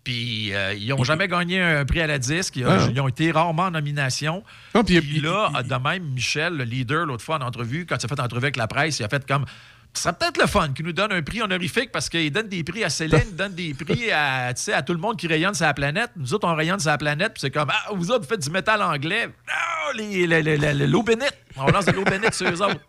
Puis 0.03 0.53
euh, 0.53 0.75
ils 0.75 0.89
n'ont 0.89 1.03
jamais 1.03 1.27
gagné 1.27 1.59
un 1.59 1.85
prix 1.85 2.01
à 2.01 2.07
la 2.07 2.19
disque. 2.19 2.55
Ils, 2.57 2.65
Ah. 2.65 2.87
ils 2.91 3.01
ont 3.01 3.07
été 3.07 3.31
rarement 3.31 3.63
en 3.63 3.71
nomination. 3.71 4.43
Puis- 5.01 5.19
là, 5.21 5.49
de 5.63 5.75
même, 5.75 6.03
Michel, 6.03 6.55
le 6.55 6.65
leader, 6.65 7.07
l'autre 7.07 7.23
fois 7.23 7.37
en 7.37 7.41
entrevue, 7.41 7.87
quand 7.87 7.95
il 7.99 8.05
a 8.05 8.07
fait 8.09 8.19
entrevue 8.19 8.43
avec 8.45 8.57
la 8.57 8.67
presse, 8.67 8.99
il 8.99 9.03
a 9.03 9.09
fait 9.09 9.25
comme. 9.27 9.45
Ce 9.93 10.03
serait 10.03 10.13
peut-être 10.13 10.37
le 10.39 10.47
fun 10.47 10.69
qu'il 10.71 10.85
nous 10.85 10.93
donne 10.93 11.11
un 11.11 11.21
prix 11.23 11.41
honorifique 11.41 11.91
parce 11.91 12.07
qu'il 12.07 12.31
donne 12.31 12.47
des 12.47 12.63
prix 12.63 12.83
à 12.83 12.89
Céline, 12.89 13.23
il 13.31 13.35
donne 13.35 13.53
des 13.55 13.73
prix 13.73 14.09
à, 14.11 14.45
à 14.73 14.81
tout 14.83 14.93
le 14.93 14.99
monde 14.99 15.17
qui 15.17 15.27
rayonne 15.27 15.53
sur 15.55 15.65
la 15.65 15.73
planète. 15.73 16.11
Nous 16.15 16.33
autres, 16.33 16.47
on 16.47 16.55
rayonne 16.55 16.79
sur 16.79 16.91
la 16.91 16.97
planète, 16.97 17.33
puis 17.33 17.41
c'est 17.41 17.51
comme 17.51 17.69
Ah, 17.69 17.89
vous 17.93 18.09
autres, 18.11 18.21
vous 18.23 18.29
faites 18.29 18.41
du 18.43 18.51
métal 18.51 18.81
anglais. 18.83 19.29
Ah, 19.49 19.91
les- 19.97 20.25
les- 20.27 20.41
les- 20.43 20.57
les- 20.57 20.87
l'eau 20.87 21.01
bénite. 21.03 21.35
On 21.57 21.65
lance 21.67 21.85
de 21.85 21.91
l'eau 21.91 22.05
bénite 22.05 22.33
sur 22.35 22.47
eux 22.49 22.61
autres. 22.61 22.79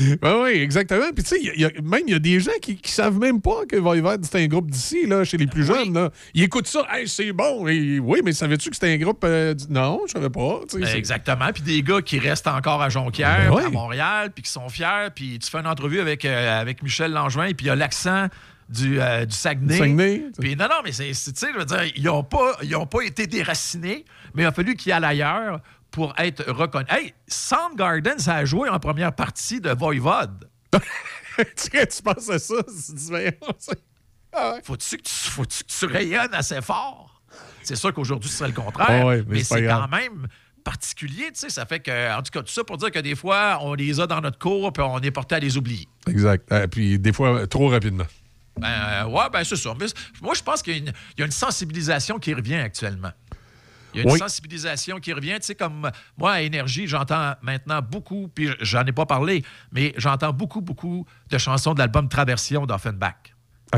Oui, 0.00 0.16
oui, 0.22 0.50
exactement. 0.60 1.06
Puis, 1.14 1.24
tu 1.24 1.36
sais, 1.36 1.72
même 1.82 2.02
il 2.06 2.12
y 2.12 2.14
a 2.14 2.18
des 2.18 2.40
gens 2.40 2.50
qui, 2.60 2.76
qui 2.76 2.90
savent 2.90 3.18
même 3.18 3.40
pas 3.40 3.64
que 3.68 3.76
Voivode, 3.76 4.24
c'est 4.24 4.42
un 4.42 4.46
groupe 4.46 4.70
d'ici, 4.70 5.06
là, 5.06 5.24
chez 5.24 5.36
les 5.36 5.46
plus 5.46 5.64
jeunes. 5.64 5.92
Là. 5.94 6.10
Ils 6.34 6.42
écoutent 6.44 6.66
ça, 6.66 6.86
hey, 6.92 7.06
c'est 7.08 7.32
bon. 7.32 7.66
Et, 7.68 7.98
oui, 7.98 8.20
mais 8.24 8.32
savais-tu 8.32 8.70
que 8.70 8.76
c'était 8.76 8.92
un 8.92 8.98
groupe. 8.98 9.22
euh, 9.24 9.54
du- 9.54 9.64
non, 9.70 10.02
je 10.06 10.12
savais 10.12 10.30
pas. 10.30 10.60
Ben, 10.72 10.84
Exactement. 10.86 11.52
Puis 11.52 11.62
des 11.62 11.82
gars 11.82 12.02
qui 12.02 12.18
restent 12.18 12.46
encore 12.48 12.80
à 12.82 12.88
Jonquière, 12.88 13.54
Ben 13.54 13.66
à. 13.66 13.70
Montréal, 13.70 14.30
puis 14.34 14.42
qui 14.42 14.50
sont 14.50 14.68
fiers. 14.68 15.08
Puis 15.14 15.38
tu 15.38 15.50
fais 15.50 15.58
une 15.58 15.66
entrevue 15.66 16.00
avec, 16.00 16.24
euh, 16.24 16.60
avec 16.60 16.82
Michel 16.82 17.12
Langevin, 17.12 17.46
puis 17.52 17.66
il 17.66 17.66
y 17.66 17.70
a 17.70 17.76
l'accent 17.76 18.26
du, 18.68 19.00
euh, 19.00 19.26
du 19.26 19.34
Saguenay. 19.34 19.76
Saguenay. 19.78 20.22
Puis 20.40 20.56
non, 20.56 20.64
non, 20.64 20.76
mais 20.84 20.92
c'est, 20.92 21.12
c'est- 21.12 21.32
tu 21.32 21.40
sais, 21.40 21.52
je 21.52 21.58
veux 21.58 21.64
dire, 21.64 21.84
ils 21.96 22.04
n'ont 22.04 22.22
pas, 22.24 22.56
ils 22.62 22.74
ont 22.76 22.86
pas 22.86 23.02
été 23.02 23.26
déracinés, 23.26 24.04
mais 24.34 24.42
il 24.42 24.46
a 24.46 24.52
fallu 24.52 24.74
qu'ils 24.76 24.92
aillent 24.92 25.04
ailleurs 25.04 25.60
pour 25.92 26.12
être 26.18 26.50
reconnus. 26.50 26.88
Hey, 26.90 27.14
Soundgarden, 27.28 28.18
ça 28.18 28.36
a 28.36 28.44
joué 28.44 28.68
en 28.68 28.80
première 28.80 29.12
partie 29.14 29.60
de 29.60 29.70
Voivode. 29.70 30.48
tu, 31.36 31.70
tu 31.70 32.02
penses 32.02 32.28
à 32.30 32.38
ça? 32.38 32.54
Ah 34.34 34.54
ouais. 34.54 34.60
Faut-tu 34.64 34.96
que, 34.96 35.02
tu- 35.02 35.12
faut-tu 35.12 35.62
que 35.62 35.68
tu 35.70 35.84
rayonnes 35.84 36.32
assez 36.32 36.62
fort? 36.62 37.20
C'est 37.62 37.76
sûr 37.76 37.92
qu'aujourd'hui, 37.92 38.30
ce 38.30 38.38
serait 38.38 38.48
le 38.48 38.54
contraire, 38.54 38.86
Ah 38.88 39.04
ouais, 39.06 39.18
mais 39.28 39.36
mais, 39.36 39.44
c'est 39.44 39.66
quand 39.66 39.88
même 39.88 40.26
particulier, 40.64 41.26
tu 41.34 41.40
sais. 41.40 41.50
Ça 41.50 41.66
fait 41.66 41.80
que, 41.80 42.16
en 42.18 42.22
tout 42.22 42.30
cas, 42.30 42.40
tout 42.40 42.50
ça 42.50 42.64
pour 42.64 42.78
dire 42.78 42.90
que 42.90 42.98
des 42.98 43.14
fois, 43.14 43.58
on 43.60 43.74
les 43.74 44.00
a 44.00 44.06
dans 44.06 44.22
notre 44.22 44.38
cours, 44.38 44.72
puis 44.72 44.82
on 44.82 44.98
est 45.00 45.10
porté 45.10 45.34
à 45.34 45.38
les 45.38 45.58
oublier. 45.58 45.86
Exact. 46.08 46.50
Euh, 46.50 46.66
puis, 46.66 46.98
des 46.98 47.12
fois, 47.12 47.46
trop 47.46 47.68
rapidement. 47.68 48.06
Ben, 48.58 48.68
euh, 48.68 49.04
ouais, 49.08 49.28
ben, 49.30 49.44
c'est 49.44 49.56
ça. 49.56 49.74
Mais 49.78 49.86
moi, 50.22 50.32
je 50.34 50.42
pense 50.42 50.62
qu'il 50.62 50.82
y 51.18 51.22
a 51.22 51.24
une 51.26 51.30
sensibilisation 51.30 52.18
qui 52.18 52.32
revient 52.32 52.54
actuellement. 52.56 53.12
Il 53.94 53.98
y 53.98 54.00
a 54.00 54.04
une 54.04 54.12
Oui. 54.12 54.18
sensibilisation 54.18 54.98
qui 55.00 55.12
revient. 55.12 55.34
Tu 55.40 55.46
sais, 55.46 55.54
comme 55.54 55.90
moi, 56.16 56.32
à 56.32 56.40
Énergie, 56.42 56.86
j'entends 56.86 57.34
maintenant 57.42 57.80
beaucoup, 57.82 58.28
puis 58.34 58.48
j'en 58.60 58.84
ai 58.84 58.92
pas 58.92 59.06
parlé, 59.06 59.44
mais 59.70 59.92
j'entends 59.96 60.32
beaucoup, 60.32 60.60
beaucoup 60.60 61.06
de 61.30 61.38
chansons 61.38 61.74
de 61.74 61.78
l'album 61.78 62.08
Traversion 62.08 62.66
d'Offenbach. 62.66 63.14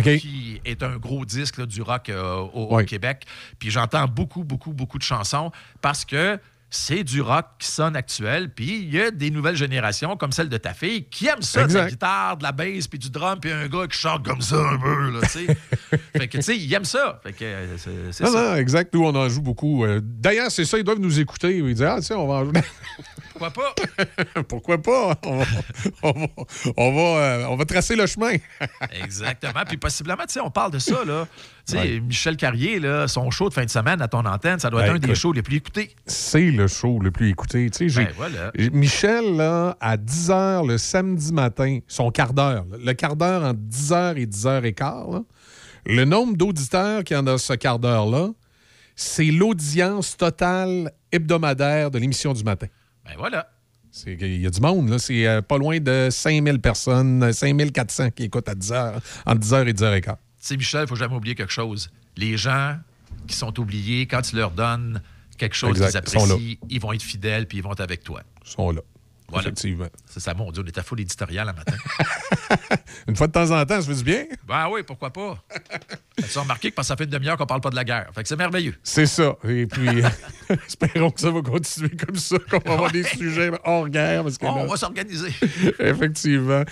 Qui 0.02 0.60
est 0.64 0.82
un 0.82 0.96
gros 0.96 1.24
disque 1.24 1.58
là, 1.58 1.66
du 1.66 1.80
rock 1.80 2.08
euh, 2.08 2.34
au. 2.38 2.82
Québec. 2.82 3.26
Puis 3.60 3.70
j'entends 3.70 4.08
beaucoup, 4.08 4.42
beaucoup, 4.42 4.72
beaucoup 4.72 4.98
de 4.98 5.04
chansons 5.04 5.52
parce 5.80 6.04
que 6.04 6.40
c'est 6.74 7.04
du 7.04 7.20
rock 7.20 7.46
qui 7.58 7.68
sonne 7.68 7.96
actuel. 7.96 8.52
Puis 8.52 8.80
il 8.82 8.94
y 8.94 9.00
a 9.00 9.10
des 9.10 9.30
nouvelles 9.30 9.56
générations, 9.56 10.16
comme 10.16 10.32
celle 10.32 10.48
de 10.48 10.56
ta 10.56 10.74
fille, 10.74 11.04
qui 11.04 11.26
aiment 11.26 11.42
ça, 11.42 11.66
de 11.66 11.74
la 11.74 11.88
guitare, 11.88 12.36
de 12.36 12.42
la 12.42 12.52
bass, 12.52 12.88
puis 12.88 12.98
du 12.98 13.10
drum, 13.10 13.38
puis 13.40 13.52
un 13.52 13.68
gars 13.68 13.86
qui 13.86 13.98
chante 13.98 14.24
comme 14.24 14.40
ça 14.40 14.56
un 14.56 14.78
peu, 14.78 15.10
là, 15.10 15.20
tu 15.22 15.28
sais. 15.28 15.46
fait 16.16 16.28
que, 16.28 16.38
tu 16.38 16.42
sais, 16.42 16.56
ils 16.56 16.72
aiment 16.74 16.84
ça. 16.84 17.20
Fait 17.22 17.32
que 17.32 17.44
euh, 17.44 17.76
c'est 18.12 18.24
ça. 18.24 18.30
non, 18.30 18.56
exact. 18.56 18.92
Nous, 18.92 19.04
on 19.04 19.14
en 19.14 19.28
joue 19.28 19.42
beaucoup. 19.42 19.84
Euh, 19.84 20.00
D'ailleurs, 20.02 20.50
c'est 20.50 20.64
ça, 20.64 20.78
ils 20.78 20.84
doivent 20.84 21.00
nous 21.00 21.20
écouter. 21.20 21.58
Ils 21.58 21.74
disent, 21.74 21.82
ah, 21.82 21.98
tiens, 22.00 22.16
on 22.16 22.26
va 22.26 22.34
en 22.34 22.44
jouer. 22.44 22.60
Pourquoi 23.34 23.50
pas? 23.50 23.74
Pourquoi 24.48 24.78
pas? 24.80 25.18
On 25.24 25.38
va, 25.38 25.44
on 26.02 26.12
va, 26.12 26.26
on 26.76 26.92
va, 26.94 27.02
euh, 27.20 27.46
on 27.48 27.56
va 27.56 27.64
tracer 27.64 27.96
le 27.96 28.06
chemin. 28.06 28.34
Exactement. 29.02 29.62
Puis 29.66 29.76
possiblement, 29.76 30.22
tu 30.26 30.34
sais, 30.34 30.40
on 30.40 30.50
parle 30.50 30.70
de 30.70 30.78
ça, 30.78 31.04
là. 31.04 31.26
Tu 31.66 31.72
sais, 31.72 31.78
Ouais. 31.78 32.00
Michel 32.00 32.36
Carrier, 32.36 32.78
là, 32.78 33.08
son 33.08 33.30
show 33.30 33.48
de 33.48 33.54
fin 33.54 33.64
de 33.64 33.70
semaine 33.70 34.00
à 34.00 34.06
ton 34.08 34.24
antenne, 34.24 34.60
ça 34.60 34.70
doit 34.70 34.82
Ben, 34.82 34.94
être 34.96 35.04
un 35.04 35.08
des 35.08 35.14
shows 35.16 35.32
les 35.32 35.42
plus 35.42 35.56
écoutés. 35.56 35.90
C'est 36.06 36.50
le 36.52 36.68
show 36.68 37.00
le 37.00 37.10
plus 37.10 37.30
écouté. 37.30 37.68
Tu 37.70 37.90
sais, 37.90 38.04
Ben, 38.04 38.12
voilà. 38.16 38.52
Michel, 38.72 39.36
là, 39.36 39.76
à 39.80 39.96
10 39.96 40.28
h 40.30 40.66
le 40.68 40.78
samedi 40.78 41.32
matin, 41.32 41.80
son 41.88 42.10
quart 42.12 42.34
d'heure, 42.34 42.64
le 42.78 42.92
quart 42.92 43.16
d'heure 43.16 43.42
entre 43.42 43.58
10 43.60 43.90
h 43.90 44.16
et 44.18 44.26
10 44.26 44.46
h 44.46 44.74
15 44.74 45.12
là, 45.14 45.22
le 45.86 46.04
nombre 46.04 46.36
d'auditeurs 46.36 47.02
qu'il 47.02 47.16
y 47.16 47.20
en 47.20 47.26
a 47.26 47.36
ce 47.36 47.52
quart 47.54 47.78
d'heure-là, 47.78 48.28
c'est 48.96 49.24
l'audience 49.24 50.16
totale 50.16 50.92
hebdomadaire 51.10 51.90
de 51.90 51.98
l'émission 51.98 52.32
du 52.32 52.44
matin. 52.44 52.68
Ben 53.04 53.14
voilà. 53.16 53.48
Qu'il 54.02 54.42
y 54.42 54.46
a 54.46 54.50
du 54.50 54.60
monde, 54.60 54.88
là. 54.88 54.98
C'est 54.98 55.26
euh, 55.26 55.40
pas 55.40 55.56
loin 55.56 55.78
de 55.78 56.08
5000 56.10 56.60
personnes, 56.60 57.32
5400 57.32 58.10
qui 58.10 58.24
écoutent 58.24 58.48
à 58.48 58.54
10 58.54 58.72
h 58.72 58.94
entre 59.24 59.38
10 59.38 59.52
h 59.52 59.68
et 59.68 59.72
10 59.72 59.82
h 59.82 60.00
15 60.00 60.14
Tu 60.16 60.20
sais, 60.40 60.56
Michel, 60.56 60.82
il 60.82 60.88
faut 60.88 60.96
jamais 60.96 61.14
oublier 61.14 61.36
quelque 61.36 61.52
chose. 61.52 61.90
Les 62.16 62.36
gens 62.36 62.76
qui 63.28 63.36
sont 63.36 63.58
oubliés, 63.60 64.06
quand 64.06 64.22
tu 64.22 64.34
leur 64.34 64.50
donnes 64.50 65.00
quelque 65.38 65.54
chose 65.54 65.74
qu'ils 65.74 65.96
apprécient, 65.96 66.38
ils 66.68 66.80
vont 66.80 66.92
être 66.92 67.02
fidèles 67.02 67.46
puis 67.46 67.58
ils 67.58 67.60
vont 67.62 67.72
être 67.72 67.80
avec 67.80 68.02
toi. 68.02 68.22
Ils 68.44 68.50
sont 68.50 68.70
là. 68.72 68.80
Voilà. 69.34 69.48
Effectivement. 69.48 69.86
C'est 70.06 70.20
ça, 70.20 70.32
mon 70.34 70.50
Dieu, 70.50 70.62
on 70.64 70.66
est 70.66 70.78
à 70.78 70.82
full 70.82 71.00
éditorial 71.00 71.48
un 71.48 71.52
matin. 71.52 71.76
Une 73.08 73.16
fois 73.16 73.26
de 73.26 73.32
temps 73.32 73.50
en 73.50 73.64
temps, 73.66 73.80
ça 73.80 73.86
fait 73.88 73.94
du 73.94 74.04
bien. 74.04 74.24
ben 74.46 74.68
oui, 74.70 74.82
pourquoi 74.82 75.10
pas? 75.12 75.36
As-tu 76.22 76.38
remarqué 76.38 76.70
que 76.70 76.74
parce 76.76 76.86
que 76.86 76.92
ça 76.92 76.96
fait 76.96 77.04
une 77.04 77.10
demi-heure 77.10 77.36
qu'on 77.36 77.46
parle 77.46 77.60
pas 77.60 77.70
de 77.70 77.76
la 77.76 77.84
guerre? 77.84 78.10
Fait 78.14 78.22
que 78.22 78.28
c'est 78.28 78.36
merveilleux. 78.36 78.74
C'est 78.82 79.06
ça. 79.06 79.34
Et 79.44 79.66
puis, 79.66 79.88
espérons 80.66 81.10
que 81.10 81.20
ça 81.20 81.30
va 81.30 81.42
continuer 81.42 81.90
comme 81.96 82.16
ça, 82.16 82.36
qu'on 82.50 82.58
va 82.68 82.72
avoir 82.74 82.90
des 82.92 83.02
sujets 83.02 83.50
hors 83.64 83.88
guerre. 83.88 84.22
Parce 84.22 84.38
que 84.38 84.46
On 84.46 84.56
là- 84.64 84.66
va 84.66 84.76
s'organiser. 84.76 85.32
Effectivement. 85.78 86.62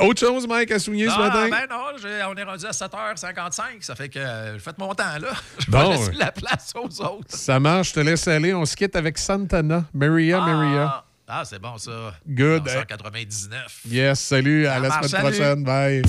Autre 0.00 0.20
chose, 0.20 0.46
Mike, 0.46 0.72
à 0.72 0.78
souligner 0.78 1.06
ce 1.06 1.14
Ah, 1.16 1.18
matin? 1.28 1.48
ben 1.50 1.66
non, 1.70 1.84
on 2.30 2.36
est 2.36 2.42
rendu 2.44 2.66
à 2.66 2.70
7h55. 2.72 3.62
Ça 3.80 3.94
fait 3.94 4.08
que 4.08 4.18
euh, 4.18 4.58
faites 4.58 4.78
mon 4.78 4.94
temps, 4.94 5.18
là. 5.20 5.28
Je 5.58 5.70
Bon. 5.70 5.90
vais 5.90 5.96
laisser 5.96 6.12
la 6.12 6.32
place 6.32 6.72
aux 6.74 7.00
autres. 7.02 7.26
Ça 7.28 7.58
marche, 7.60 7.90
je 7.90 7.94
te 7.94 8.00
laisse 8.00 8.26
aller. 8.28 8.52
On 8.54 8.64
se 8.64 8.76
quitte 8.76 8.96
avec 8.96 9.16
Santana. 9.18 9.84
Maria, 9.94 10.40
Maria. 10.40 11.04
Ah, 11.30 11.44
c'est 11.44 11.58
bon, 11.58 11.76
ça. 11.76 12.14
Good. 12.26 12.62
1999. 12.64 13.82
Yes, 13.86 14.18
salut. 14.18 14.66
À 14.66 14.78
la 14.80 14.88
marche, 14.88 15.08
semaine 15.08 15.22
salut. 15.22 15.36
prochaine. 15.36 15.62
Bye. 15.62 16.02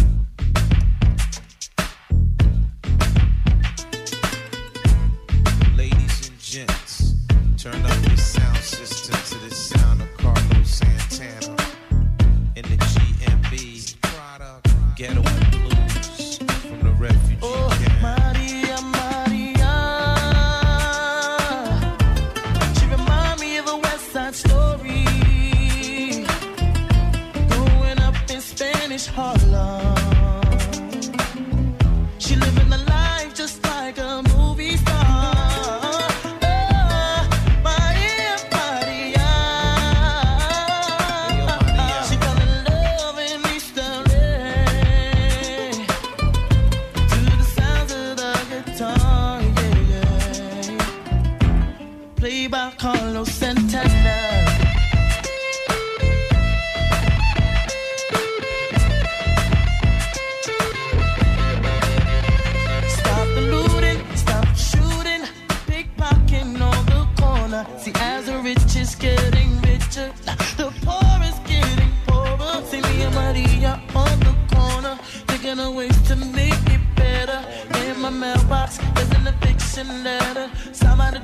Harlem. 29.07 29.78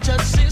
Just 0.06 0.36
see 0.36 0.45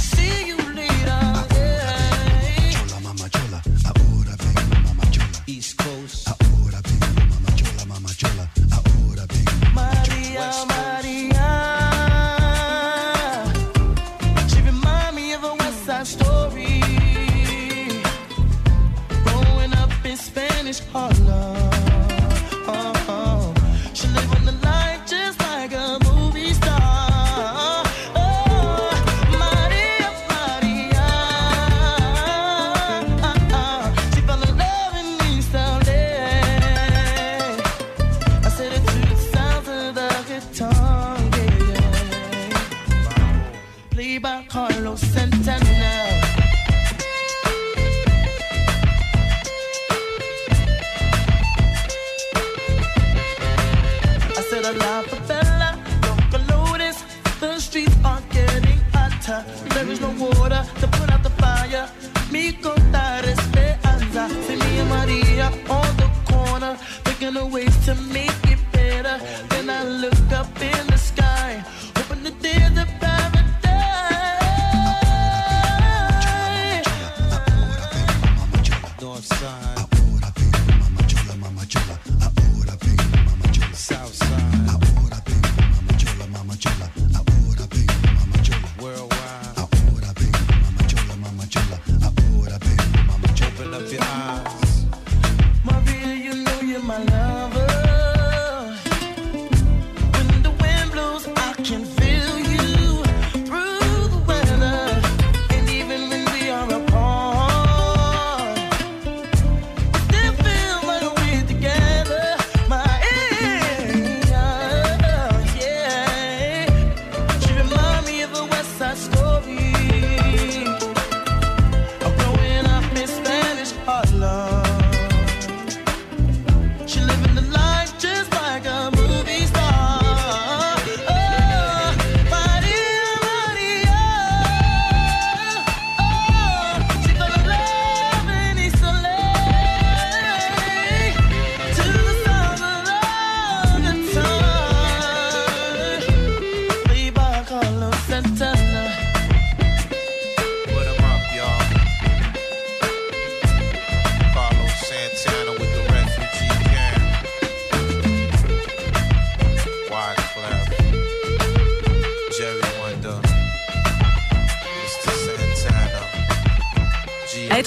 of 79.31 79.37
sun. 79.37 79.62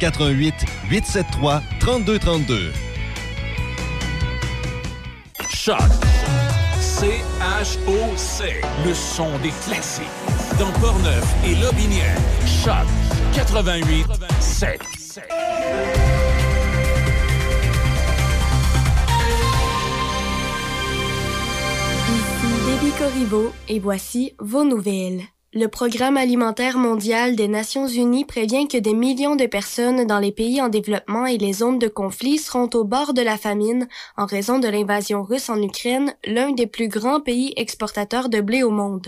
88 0.00 0.54
873 0.90 1.62
3232. 1.80 2.72
Choc. 5.48 5.80
C-H-O-C. 6.80 8.60
Le 8.86 8.94
son 8.94 9.38
des 9.38 9.52
classiques. 9.66 10.04
Dans 10.58 10.70
Portneuf 10.80 11.24
et 11.44 11.54
Lobinière. 11.56 12.16
Choc 12.64 12.86
88 13.34 14.06
7. 14.40 14.80
Ici 22.08 22.46
Debbie 22.66 22.92
Corriveau 22.98 23.52
et 23.68 23.80
voici 23.80 24.34
vos 24.38 24.64
nouvelles. 24.64 25.22
Le 25.56 25.68
Programme 25.68 26.16
alimentaire 26.16 26.78
mondial 26.78 27.36
des 27.36 27.46
Nations 27.46 27.86
unies 27.86 28.24
prévient 28.24 28.66
que 28.66 28.76
des 28.76 28.92
millions 28.92 29.36
de 29.36 29.46
personnes 29.46 30.04
dans 30.04 30.18
les 30.18 30.32
pays 30.32 30.60
en 30.60 30.68
développement 30.68 31.26
et 31.26 31.38
les 31.38 31.52
zones 31.52 31.78
de 31.78 31.86
conflit 31.86 32.38
seront 32.38 32.68
au 32.74 32.82
bord 32.82 33.14
de 33.14 33.22
la 33.22 33.36
famine 33.36 33.86
en 34.16 34.26
raison 34.26 34.58
de 34.58 34.66
l'invasion 34.66 35.22
russe 35.22 35.48
en 35.48 35.62
Ukraine, 35.62 36.12
l'un 36.26 36.50
des 36.50 36.66
plus 36.66 36.88
grands 36.88 37.20
pays 37.20 37.52
exportateurs 37.56 38.30
de 38.30 38.40
blé 38.40 38.64
au 38.64 38.70
monde. 38.70 39.06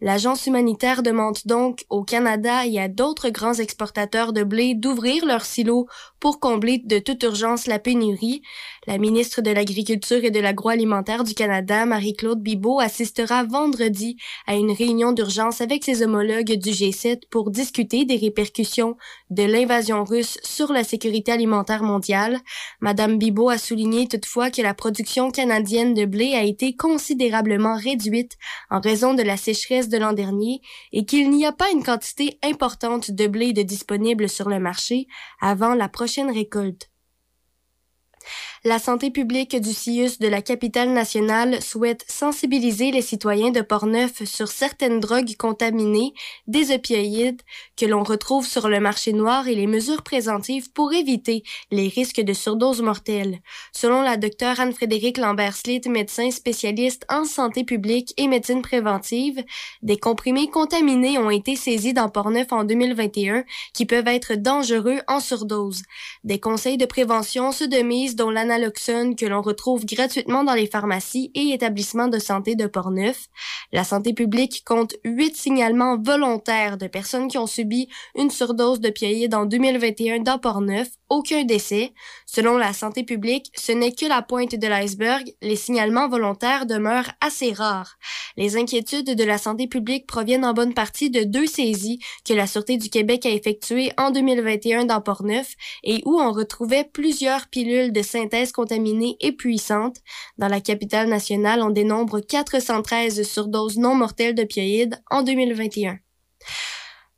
L'agence 0.00 0.46
humanitaire 0.46 1.02
demande 1.02 1.38
donc 1.46 1.84
au 1.90 2.04
Canada 2.04 2.64
et 2.64 2.78
à 2.78 2.86
d'autres 2.86 3.30
grands 3.30 3.54
exportateurs 3.54 4.32
de 4.32 4.44
blé 4.44 4.74
d'ouvrir 4.76 5.26
leurs 5.26 5.44
silos 5.44 5.88
pour 6.20 6.38
combler 6.38 6.78
de 6.78 7.00
toute 7.00 7.24
urgence 7.24 7.66
la 7.66 7.80
pénurie. 7.80 8.42
La 8.88 8.96
ministre 8.96 9.42
de 9.42 9.50
l'Agriculture 9.50 10.24
et 10.24 10.30
de 10.30 10.40
l'Agroalimentaire 10.40 11.22
du 11.22 11.34
Canada, 11.34 11.84
Marie-Claude 11.84 12.42
Bibeau, 12.42 12.80
assistera 12.80 13.44
vendredi 13.44 14.16
à 14.46 14.54
une 14.54 14.72
réunion 14.72 15.12
d'urgence 15.12 15.60
avec 15.60 15.84
ses 15.84 16.02
homologues 16.02 16.54
du 16.54 16.70
G7 16.70 17.24
pour 17.28 17.50
discuter 17.50 18.06
des 18.06 18.16
répercussions 18.16 18.96
de 19.28 19.42
l'invasion 19.42 20.04
russe 20.04 20.38
sur 20.42 20.72
la 20.72 20.84
sécurité 20.84 21.32
alimentaire 21.32 21.82
mondiale. 21.82 22.40
Madame 22.80 23.18
Bibeau 23.18 23.50
a 23.50 23.58
souligné 23.58 24.08
toutefois 24.08 24.50
que 24.50 24.62
la 24.62 24.72
production 24.72 25.30
canadienne 25.30 25.92
de 25.92 26.06
blé 26.06 26.32
a 26.34 26.44
été 26.44 26.74
considérablement 26.74 27.76
réduite 27.76 28.38
en 28.70 28.80
raison 28.80 29.12
de 29.12 29.22
la 29.22 29.36
sécheresse 29.36 29.90
de 29.90 29.98
l'an 29.98 30.14
dernier 30.14 30.62
et 30.94 31.04
qu'il 31.04 31.28
n'y 31.28 31.44
a 31.44 31.52
pas 31.52 31.70
une 31.70 31.84
quantité 31.84 32.38
importante 32.42 33.10
de 33.10 33.26
blé 33.26 33.52
de 33.52 33.60
disponible 33.60 34.30
sur 34.30 34.48
le 34.48 34.58
marché 34.58 35.08
avant 35.42 35.74
la 35.74 35.90
prochaine 35.90 36.30
récolte. 36.30 36.87
La 38.68 38.78
santé 38.78 39.10
publique 39.10 39.58
du 39.58 39.72
CIUS 39.72 40.18
de 40.20 40.28
la 40.28 40.42
capitale 40.42 40.90
nationale 40.90 41.62
souhaite 41.62 42.04
sensibiliser 42.06 42.90
les 42.90 43.00
citoyens 43.00 43.50
de 43.50 43.62
Portneuf 43.62 44.24
sur 44.24 44.48
certaines 44.48 45.00
drogues 45.00 45.36
contaminées, 45.38 46.12
des 46.48 46.70
opioïdes 46.74 47.40
que 47.78 47.86
l'on 47.86 48.02
retrouve 48.02 48.46
sur 48.46 48.68
le 48.68 48.78
marché 48.78 49.14
noir 49.14 49.48
et 49.48 49.54
les 49.54 49.66
mesures 49.66 50.02
préventives 50.02 50.70
pour 50.70 50.92
éviter 50.92 51.44
les 51.70 51.88
risques 51.88 52.20
de 52.20 52.34
surdose 52.34 52.82
mortelle. 52.82 53.38
Selon 53.72 54.02
la 54.02 54.18
docteure 54.18 54.60
Anne-Frédérique 54.60 55.16
Lambert-Slit, 55.16 55.88
médecin 55.88 56.30
spécialiste 56.30 57.06
en 57.08 57.24
santé 57.24 57.64
publique 57.64 58.12
et 58.18 58.28
médecine 58.28 58.60
préventive, 58.60 59.42
des 59.80 59.96
comprimés 59.96 60.50
contaminés 60.50 61.16
ont 61.16 61.30
été 61.30 61.56
saisis 61.56 61.94
dans 61.94 62.10
Portneuf 62.10 62.52
en 62.52 62.64
2021 62.64 63.44
qui 63.72 63.86
peuvent 63.86 64.08
être 64.08 64.34
dangereux 64.34 64.98
en 65.08 65.20
surdose. 65.20 65.84
Des 66.22 66.38
conseils 66.38 66.76
de 66.76 66.84
prévention 66.84 67.50
se 67.50 67.64
dont 68.14 68.30
que 69.16 69.26
l'on 69.26 69.40
retrouve 69.40 69.86
gratuitement 69.86 70.44
dans 70.44 70.54
les 70.54 70.66
pharmacies 70.66 71.30
et 71.34 71.52
établissements 71.52 72.08
de 72.08 72.18
santé 72.18 72.56
de 72.56 72.66
Portneuf. 72.66 73.28
La 73.72 73.84
santé 73.84 74.12
publique 74.12 74.62
compte 74.64 74.94
huit 75.04 75.36
signalements 75.36 75.96
volontaires 75.96 76.78
de 76.78 76.86
personnes 76.86 77.28
qui 77.28 77.38
ont 77.38 77.46
subi 77.46 77.88
une 78.16 78.30
surdose 78.30 78.80
d'opioïdes 78.80 79.34
en 79.34 79.46
2021 79.46 80.20
dans 80.20 80.38
Portneuf. 80.38 80.97
Aucun 81.10 81.44
décès. 81.44 81.94
Selon 82.26 82.58
la 82.58 82.74
santé 82.74 83.02
publique, 83.02 83.50
ce 83.56 83.72
n'est 83.72 83.92
que 83.92 84.04
la 84.04 84.20
pointe 84.20 84.54
de 84.54 84.66
l'iceberg. 84.66 85.32
Les 85.40 85.56
signalements 85.56 86.08
volontaires 86.08 86.66
demeurent 86.66 87.10
assez 87.20 87.52
rares. 87.52 87.98
Les 88.36 88.56
inquiétudes 88.56 89.14
de 89.14 89.24
la 89.24 89.38
santé 89.38 89.66
publique 89.66 90.06
proviennent 90.06 90.44
en 90.44 90.52
bonne 90.52 90.74
partie 90.74 91.10
de 91.10 91.24
deux 91.24 91.46
saisies 91.46 91.98
que 92.24 92.34
la 92.34 92.46
Sûreté 92.46 92.76
du 92.76 92.90
Québec 92.90 93.24
a 93.24 93.30
effectuées 93.30 93.90
en 93.96 94.10
2021 94.10 94.84
dans 94.84 95.00
Portneuf 95.00 95.54
et 95.82 96.02
où 96.04 96.20
on 96.20 96.32
retrouvait 96.32 96.84
plusieurs 96.84 97.48
pilules 97.48 97.92
de 97.92 98.02
synthèse 98.02 98.52
contaminées 98.52 99.16
et 99.20 99.32
puissantes. 99.32 99.96
Dans 100.36 100.48
la 100.48 100.60
capitale 100.60 101.08
nationale, 101.08 101.62
on 101.62 101.70
dénombre 101.70 102.20
413 102.20 103.22
surdoses 103.22 103.78
non 103.78 103.94
mortelles 103.94 104.34
d'opioïdes 104.34 105.02
en 105.10 105.22
2021. 105.22 105.98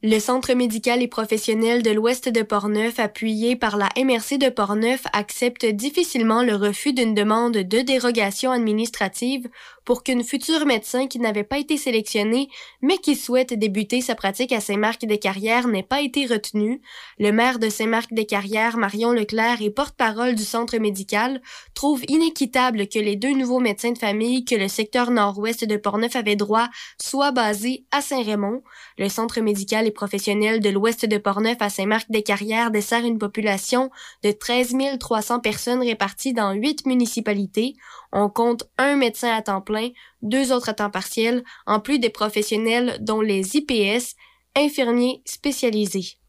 Le 0.02 0.18
Centre 0.18 0.54
médical 0.54 1.02
et 1.02 1.08
professionnel 1.08 1.82
de 1.82 1.90
l'Ouest 1.90 2.30
de 2.30 2.40
Portneuf, 2.40 2.98
appuyé 2.98 3.54
par 3.54 3.76
la 3.76 3.90
MRC 3.98 4.38
de 4.38 4.48
Portneuf, 4.48 5.02
accepte 5.12 5.66
difficilement 5.66 6.42
le 6.42 6.54
refus 6.54 6.94
d'une 6.94 7.14
demande 7.14 7.58
de 7.58 7.80
dérogation 7.82 8.50
administrative 8.50 9.46
pour 9.84 10.02
qu'une 10.02 10.24
future 10.24 10.66
médecin 10.66 11.06
qui 11.06 11.18
n'avait 11.18 11.44
pas 11.44 11.58
été 11.58 11.76
sélectionnée, 11.76 12.48
mais 12.82 12.98
qui 12.98 13.16
souhaite 13.16 13.52
débuter 13.52 14.00
sa 14.00 14.14
pratique 14.14 14.52
à 14.52 14.60
Saint-Marc-des-Carrières 14.60 15.68
n'ait 15.68 15.82
pas 15.82 16.00
été 16.00 16.26
retenue. 16.26 16.80
Le 17.18 17.32
maire 17.32 17.58
de 17.58 17.68
Saint-Marc-des-Carrières, 17.68 18.76
Marion 18.76 19.12
Leclerc, 19.12 19.62
et 19.62 19.70
porte-parole 19.70 20.34
du 20.34 20.44
centre 20.44 20.78
médical, 20.78 21.40
trouve 21.74 22.02
inéquitable 22.08 22.88
que 22.88 22.98
les 22.98 23.16
deux 23.16 23.34
nouveaux 23.34 23.60
médecins 23.60 23.92
de 23.92 23.98
famille 23.98 24.44
que 24.44 24.54
le 24.54 24.68
secteur 24.68 25.10
nord-ouest 25.10 25.64
de 25.64 25.76
Portneuf 25.76 26.16
avait 26.16 26.36
droit 26.36 26.68
soient 27.00 27.32
basés 27.32 27.84
à 27.90 28.00
Saint-Raymond. 28.00 28.62
Le 28.98 29.08
centre 29.08 29.40
médical 29.40 29.86
et 29.86 29.90
professionnel 29.90 30.60
de 30.60 30.70
l'ouest 30.70 31.06
de 31.06 31.18
Portneuf 31.18 31.56
à 31.60 31.70
Saint-Marc-des-Carrières 31.70 32.70
dessert 32.70 33.04
une 33.04 33.18
population 33.18 33.90
de 34.22 34.30
13 34.30 34.70
300 34.98 35.40
personnes 35.40 35.82
réparties 35.82 36.32
dans 36.32 36.52
huit 36.52 36.86
municipalités. 36.86 37.76
On 38.12 38.28
compte 38.28 38.68
un 38.78 38.96
médecin 38.96 39.34
à 39.34 39.42
temps 39.42 39.60
plein, 39.60 39.79
deux 40.22 40.52
autres 40.52 40.68
à 40.68 40.74
temps 40.74 40.90
partiel, 40.90 41.42
en 41.66 41.80
plus 41.80 41.98
des 41.98 42.10
professionnels 42.10 42.98
dont 43.00 43.20
les 43.20 43.56
IPS, 43.56 44.14
infirmiers 44.56 45.22
spécialisés. 45.24 46.19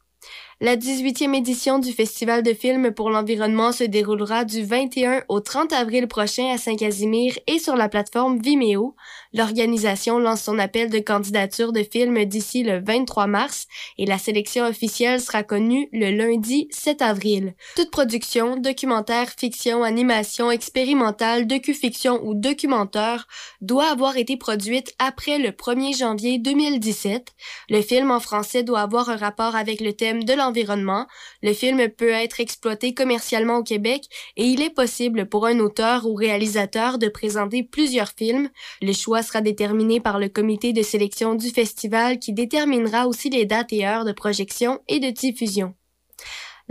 La 0.64 0.76
18e 0.76 1.34
édition 1.34 1.80
du 1.80 1.90
Festival 1.90 2.44
de 2.44 2.54
films 2.54 2.92
pour 2.92 3.10
l'environnement 3.10 3.72
se 3.72 3.82
déroulera 3.82 4.44
du 4.44 4.62
21 4.62 5.24
au 5.28 5.40
30 5.40 5.72
avril 5.72 6.06
prochain 6.06 6.52
à 6.54 6.56
Saint-Casimir 6.56 7.36
et 7.48 7.58
sur 7.58 7.74
la 7.74 7.88
plateforme 7.88 8.38
Vimeo. 8.40 8.94
L'organisation 9.34 10.20
lance 10.20 10.42
son 10.42 10.60
appel 10.60 10.88
de 10.88 11.00
candidature 11.00 11.72
de 11.72 11.82
films 11.82 12.24
d'ici 12.26 12.62
le 12.62 12.80
23 12.80 13.26
mars 13.26 13.66
et 13.98 14.06
la 14.06 14.18
sélection 14.18 14.64
officielle 14.64 15.20
sera 15.20 15.42
connue 15.42 15.88
le 15.92 16.12
lundi 16.12 16.68
7 16.70 17.02
avril. 17.02 17.54
Toute 17.74 17.90
production, 17.90 18.56
documentaire, 18.56 19.30
fiction, 19.36 19.82
animation, 19.82 20.52
expérimentale, 20.52 21.48
docu-fiction 21.48 22.20
ou 22.24 22.34
documentaire 22.34 23.26
doit 23.62 23.90
avoir 23.90 24.16
été 24.16 24.36
produite 24.36 24.94
après 25.00 25.38
le 25.38 25.48
1er 25.48 25.98
janvier 25.98 26.38
2017. 26.38 27.32
Le 27.68 27.82
film 27.82 28.12
en 28.12 28.20
français 28.20 28.62
doit 28.62 28.82
avoir 28.82 29.10
un 29.10 29.16
rapport 29.16 29.56
avec 29.56 29.80
le 29.80 29.92
thème 29.92 30.22
de 30.22 30.34
l'environnement 30.34 30.51
le 31.42 31.52
film 31.52 31.88
peut 31.88 32.10
être 32.10 32.40
exploité 32.40 32.94
commercialement 32.94 33.58
au 33.58 33.62
Québec 33.62 34.04
et 34.36 34.44
il 34.44 34.62
est 34.62 34.74
possible 34.74 35.26
pour 35.28 35.46
un 35.46 35.58
auteur 35.58 36.06
ou 36.06 36.14
réalisateur 36.14 36.98
de 36.98 37.08
présenter 37.08 37.62
plusieurs 37.62 38.10
films. 38.10 38.48
Le 38.80 38.92
choix 38.92 39.22
sera 39.22 39.40
déterminé 39.40 40.00
par 40.00 40.18
le 40.18 40.28
comité 40.28 40.72
de 40.72 40.82
sélection 40.82 41.34
du 41.34 41.50
festival 41.50 42.18
qui 42.18 42.32
déterminera 42.32 43.06
aussi 43.06 43.30
les 43.30 43.46
dates 43.46 43.72
et 43.72 43.86
heures 43.86 44.04
de 44.04 44.12
projection 44.12 44.80
et 44.88 45.00
de 45.00 45.10
diffusion. 45.10 45.74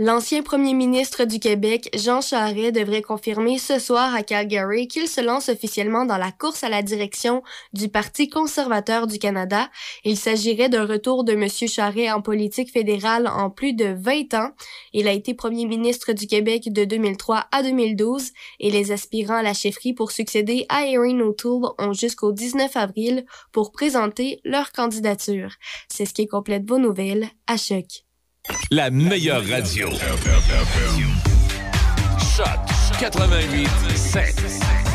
L'ancien 0.04 0.42
premier 0.42 0.74
ministre 0.74 1.26
du 1.26 1.38
Québec, 1.38 1.88
Jean 1.94 2.20
Charest, 2.20 2.74
devrait 2.74 3.02
confirmer 3.02 3.58
ce 3.58 3.78
soir 3.78 4.12
à 4.12 4.24
Calgary 4.24 4.88
qu'il 4.88 5.06
se 5.06 5.20
lance 5.20 5.48
officiellement 5.48 6.04
dans 6.04 6.16
la 6.16 6.32
course 6.32 6.64
à 6.64 6.68
la 6.68 6.82
direction 6.82 7.44
du 7.72 7.88
Parti 7.88 8.28
conservateur 8.28 9.06
du 9.06 9.20
Canada. 9.20 9.70
Il 10.02 10.16
s'agirait 10.16 10.68
d'un 10.68 10.86
retour 10.86 11.22
de 11.22 11.34
M. 11.34 11.48
Charest 11.48 12.12
en 12.12 12.20
politique 12.20 12.72
fédérale 12.72 13.28
en 13.28 13.48
plus 13.48 13.74
de 13.74 13.94
20 13.96 14.34
ans. 14.34 14.50
Il 14.92 15.06
a 15.06 15.12
été 15.12 15.34
premier 15.34 15.66
ministre 15.66 16.14
du 16.14 16.26
Québec 16.26 16.72
de 16.72 16.84
2003 16.84 17.44
à 17.52 17.62
2012 17.62 18.32
et 18.58 18.72
les 18.72 18.90
aspirants 18.90 19.36
à 19.36 19.42
la 19.44 19.54
chefferie 19.54 19.92
pour 19.92 20.10
succéder 20.10 20.66
à 20.68 20.84
Erin 20.84 21.20
O'Toole 21.20 21.74
ont 21.78 21.92
jusqu'au 21.92 22.32
19 22.32 22.76
avril 22.76 23.24
pour 23.52 23.70
présenter 23.70 24.40
leur 24.42 24.72
candidature. 24.72 25.52
C'est 25.86 26.06
ce 26.06 26.12
qui 26.12 26.26
complète 26.26 26.68
vos 26.68 26.78
nouvelles 26.78 27.28
à 27.46 27.56
Choc. 27.56 28.02
La 28.70 28.90
meilleure 28.90 29.44
radio. 29.48 29.90
Choc 32.36 32.58
88 32.98 33.68
7. 33.96 34.91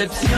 Conception 0.00 0.29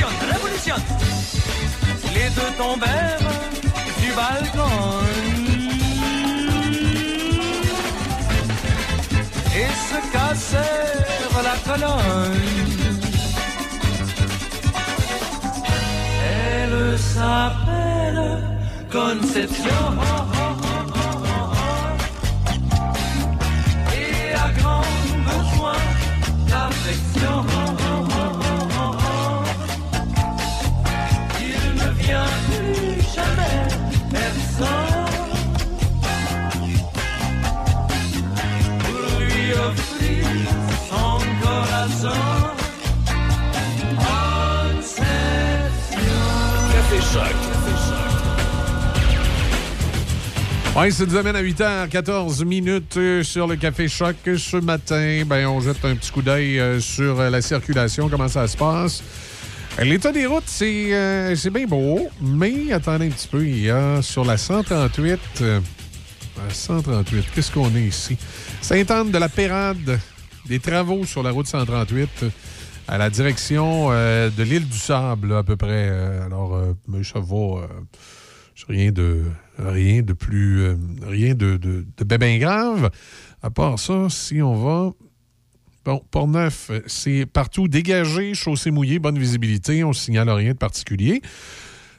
révolution. 0.00 0.76
Les 2.14 2.28
deux 2.30 2.52
tombèrent 2.56 3.18
du 4.00 4.12
balcon. 4.12 4.70
Et 9.54 9.72
se 9.88 10.12
cassèrent 10.12 11.42
la 11.42 11.56
colonne. 11.66 12.42
Elle 16.24 16.98
s'appelle 16.98 18.42
Conception. 18.90 20.31
Oui, 50.74 50.90
ça 50.90 51.04
nous 51.04 51.16
amène 51.16 51.36
à 51.36 51.42
8h14 51.42 52.44
minutes 52.46 52.96
euh, 52.96 53.22
sur 53.22 53.46
le 53.46 53.56
Café 53.56 53.86
Choc. 53.88 54.16
Ce 54.24 54.56
matin, 54.56 55.22
ben, 55.26 55.46
on 55.46 55.60
jette 55.60 55.84
un 55.84 55.94
petit 55.94 56.10
coup 56.10 56.22
d'œil 56.22 56.58
euh, 56.58 56.80
sur 56.80 57.20
euh, 57.20 57.28
la 57.28 57.42
circulation, 57.42 58.08
comment 58.08 58.28
ça 58.28 58.48
se 58.48 58.56
passe. 58.56 59.02
L'état 59.82 60.12
des 60.12 60.24
routes, 60.26 60.44
c'est 60.46 61.34
bien 61.52 61.66
beau, 61.66 62.08
mais 62.20 62.72
attendez 62.72 63.06
un 63.08 63.10
petit 63.10 63.28
peu, 63.28 63.46
il 63.46 63.64
y 63.64 63.70
a 63.70 64.00
sur 64.00 64.24
la 64.24 64.36
138... 64.36 65.18
euh, 65.42 65.60
la 66.46 66.54
138, 66.54 67.26
qu'est-ce 67.34 67.50
qu'on 67.50 67.74
est 67.76 67.82
ici? 67.82 68.16
Sainte-Anne 68.60 69.10
de 69.10 69.18
la 69.18 69.28
Pérade, 69.28 69.98
des 70.46 70.58
travaux 70.58 71.04
sur 71.04 71.22
la 71.22 71.30
route 71.30 71.46
138 71.46 72.08
euh, 72.22 72.28
à 72.88 72.98
la 72.98 73.10
direction 73.10 73.88
euh, 73.90 74.30
de 74.30 74.42
l'île 74.42 74.68
du 74.68 74.78
Sable, 74.78 75.34
à 75.34 75.42
peu 75.42 75.56
près. 75.56 75.88
Euh, 75.88 76.26
alors, 76.26 76.54
euh, 76.54 76.74
ça 77.02 77.20
va... 77.20 77.66
rien 78.68 78.92
de 78.92 79.22
rien 79.58 80.02
de 80.02 80.12
plus 80.12 80.76
rien 81.02 81.34
de, 81.34 81.56
de, 81.56 81.84
de 81.96 82.04
ben, 82.04 82.18
ben 82.18 82.38
grave. 82.38 82.90
À 83.42 83.50
part 83.50 83.78
ça, 83.78 84.08
si 84.08 84.40
on 84.40 84.54
va. 84.54 84.92
Bon, 85.84 86.00
Port-Neuf, 86.12 86.70
euh, 86.70 86.80
c'est 86.86 87.26
partout 87.26 87.66
dégagé, 87.66 88.34
chaussée 88.34 88.70
mouillée, 88.70 89.00
bonne 89.00 89.18
visibilité, 89.18 89.82
on 89.82 89.88
ne 89.88 89.94
signale 89.94 90.30
rien 90.30 90.52
de 90.52 90.58
particulier. 90.58 91.20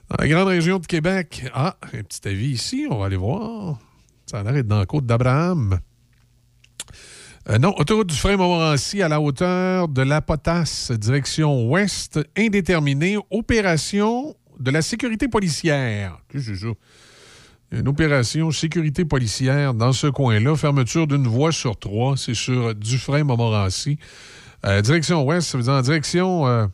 Dans 0.09 0.15
la 0.19 0.27
grande 0.29 0.47
région 0.47 0.79
de 0.79 0.87
Québec, 0.87 1.43
ah, 1.53 1.75
un 1.91 2.03
petit 2.03 2.25
avis 2.29 2.51
ici, 2.51 2.87
on 2.89 2.99
va 2.99 3.07
aller 3.07 3.17
voir. 3.17 3.77
Ça 4.25 4.39
a 4.39 4.43
l'air 4.43 4.53
d'être 4.53 4.67
dans 4.67 4.79
la 4.79 4.85
côte 4.85 5.05
d'Abraham. 5.05 5.79
Euh, 7.49 7.57
non, 7.57 7.73
autoroute 7.77 8.07
du 8.07 8.15
frein 8.15 8.37
Montmorency 8.37 9.01
à 9.01 9.09
la 9.09 9.19
hauteur 9.19 9.89
de 9.89 10.01
la 10.01 10.21
Potasse, 10.21 10.91
direction 10.91 11.69
ouest, 11.69 12.21
indéterminée, 12.37 13.17
opération 13.31 14.33
de 14.59 14.71
la 14.71 14.81
sécurité 14.81 15.27
policière. 15.27 16.19
Une 17.71 17.87
opération 17.89 18.49
sécurité 18.51 19.03
policière 19.03 19.73
dans 19.73 19.91
ce 19.91 20.07
coin-là. 20.07 20.55
Fermeture 20.55 21.05
d'une 21.05 21.27
voie 21.27 21.51
sur 21.51 21.77
trois. 21.77 22.15
C'est 22.15 22.33
sur 22.33 22.73
Dufresne-Montmorency. 22.75 23.97
Euh, 24.65 24.81
direction 24.81 25.25
ouest, 25.25 25.49
ça 25.49 25.57
veut 25.57 25.65
dire 25.65 25.73
en 25.73 25.81
direction, 25.81 26.47
euh, 26.47 26.67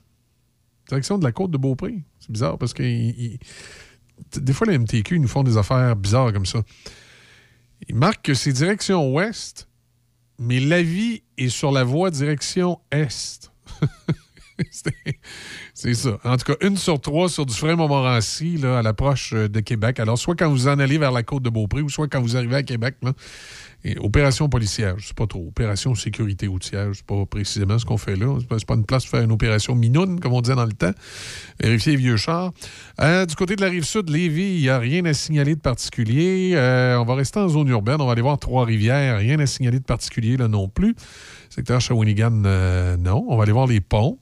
direction 0.88 1.18
de 1.18 1.24
la 1.24 1.32
côte 1.32 1.50
de 1.50 1.58
Beaupré. 1.58 2.04
C'est 2.20 2.32
bizarre 2.32 2.60
parce 2.60 2.74
que 2.74 2.84
des 2.84 4.54
fois, 4.54 4.68
les 4.68 4.78
MTQ 4.78 5.16
ils 5.16 5.22
nous 5.22 5.28
font 5.28 5.44
des 5.44 5.58
affaires 5.58 5.96
bizarres 5.96 6.32
comme 6.32 6.46
ça. 6.46 6.62
Ils 7.88 7.96
marquent 7.96 8.26
que 8.26 8.34
c'est 8.36 8.52
direction 8.52 9.12
ouest, 9.14 9.69
mais 10.40 10.60
l'avis 10.60 11.24
est 11.38 11.50
sur 11.50 11.72
la 11.72 11.84
voie 11.84 12.10
direction 12.12 12.80
est. 12.92 13.52
C'est- 15.74 15.94
ça. 15.94 16.20
En 16.26 16.36
tout 16.36 16.54
cas, 16.54 16.68
une 16.68 16.76
sur 16.76 17.00
trois 17.00 17.30
sur 17.30 17.46
du 17.46 17.54
frein 17.54 17.76
Montmorency, 17.78 18.58
là, 18.58 18.80
à 18.80 18.82
l'approche 18.82 19.32
euh, 19.34 19.48
de 19.48 19.60
Québec. 19.62 20.00
Alors, 20.02 20.18
soit 20.18 20.36
quand 20.36 20.50
vous 20.50 20.68
en 20.68 20.80
allez 20.80 20.98
vers 20.98 21.14
la 21.14 21.24
côte 21.24 21.44
de 21.44 21.50
Beaupré, 21.50 21.82
ou 21.82 21.88
soit 21.90 22.10
quand 22.10 22.22
vous 22.22 22.36
arrivez 22.36 22.58
à 22.58 22.64
Québec. 22.64 22.96
Là. 23.02 23.14
Et 23.86 23.98
opération 23.98 24.50
policière, 24.50 24.96
je 24.98 25.08
sais 25.08 25.14
pas 25.14 25.26
trop. 25.26 25.48
Opération 25.48 25.96
sécurité 25.96 26.48
routière, 26.48 26.92
je 26.92 26.98
sais 26.98 27.04
pas 27.06 27.26
précisément 27.26 27.80
ce 27.80 27.86
qu'on 27.86 27.98
fait 27.98 28.18
là. 28.18 28.38
C'est 28.40 28.66
pas 28.66 28.74
une 28.76 28.86
place 28.86 29.06
pour 29.06 29.12
faire 29.12 29.24
une 29.24 29.32
opération 29.32 29.74
minoune, 29.74 30.20
comme 30.20 30.34
on 30.34 30.42
disait 30.42 30.56
dans 30.56 30.66
le 30.66 30.74
temps. 30.74 30.92
Vérifier 31.62 31.94
les 31.94 31.98
vieux 31.98 32.18
chars. 32.18 32.52
Euh, 33.00 33.26
du 33.26 33.36
côté 33.36 33.56
de 33.56 33.62
la 33.62 33.70
rive 33.70 33.86
sud, 33.86 34.10
Lévis, 34.10 34.56
il 34.56 34.62
n'y 34.62 34.70
a 34.70 34.80
rien 34.80 35.06
à 35.06 35.14
signaler 35.14 35.56
de 35.56 35.62
particulier. 35.62 36.52
Euh, 36.56 36.98
on 36.98 37.06
va 37.06 37.16
rester 37.16 37.40
en 37.40 37.48
zone 37.48 37.70
urbaine. 37.70 38.02
On 38.02 38.06
va 38.06 38.12
aller 38.12 38.22
voir 38.22 38.38
Trois-Rivières. 38.38 39.20
Rien 39.20 39.40
à 39.40 39.46
signaler 39.46 39.80
de 39.80 39.86
particulier 39.86 40.36
là 40.36 40.50
non 40.50 40.68
plus. 40.68 40.94
Secteur 41.50 41.80
Shawinigan, 41.80 42.44
euh, 42.46 42.98
non. 42.98 43.26
On 43.30 43.38
va 43.38 43.44
aller 43.44 43.54
voir 43.54 43.68
les 43.68 43.80
ponts. 43.80 44.20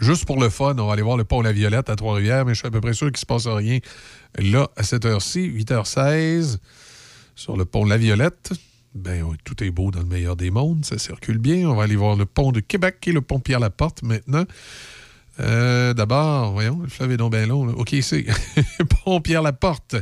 Juste 0.00 0.26
pour 0.26 0.40
le 0.40 0.50
fun, 0.50 0.74
on 0.78 0.86
va 0.86 0.92
aller 0.92 1.02
voir 1.02 1.16
le 1.16 1.24
pont 1.24 1.40
La 1.40 1.52
Violette 1.52 1.88
à 1.88 1.96
Trois-Rivières, 1.96 2.44
mais 2.44 2.54
je 2.54 2.58
suis 2.58 2.68
à 2.68 2.70
peu 2.70 2.80
près 2.80 2.92
sûr 2.92 3.06
qu'il 3.06 3.14
ne 3.14 3.18
se 3.18 3.26
passe 3.26 3.46
rien 3.46 3.78
là 4.38 4.68
à 4.76 4.82
cette 4.82 5.04
heure-ci, 5.04 5.40
8h16, 5.40 6.58
sur 7.34 7.56
le 7.56 7.64
pont 7.64 7.84
La 7.84 7.98
Violette. 7.98 8.52
Ben, 8.94 9.24
tout 9.44 9.62
est 9.64 9.70
beau 9.70 9.90
dans 9.90 10.00
le 10.00 10.06
meilleur 10.06 10.36
des 10.36 10.50
mondes, 10.50 10.84
ça 10.84 10.98
circule 10.98 11.38
bien. 11.38 11.68
On 11.68 11.74
va 11.74 11.84
aller 11.84 11.96
voir 11.96 12.16
le 12.16 12.26
pont 12.26 12.52
de 12.52 12.60
Québec 12.60 12.96
et 13.06 13.12
le 13.12 13.22
pont 13.22 13.40
Pierre-Laporte 13.40 14.02
maintenant. 14.02 14.44
Euh, 15.40 15.94
D'abord, 15.94 16.52
voyons, 16.52 16.80
le 16.80 16.88
fleuve 16.88 17.12
est 17.12 17.16
donc 17.16 17.32
bien 17.32 17.46
long. 17.46 17.68
OK, 17.70 17.94
c'est 18.02 18.26
pont 19.04 19.20
Pierre-Laporte. 19.20 19.96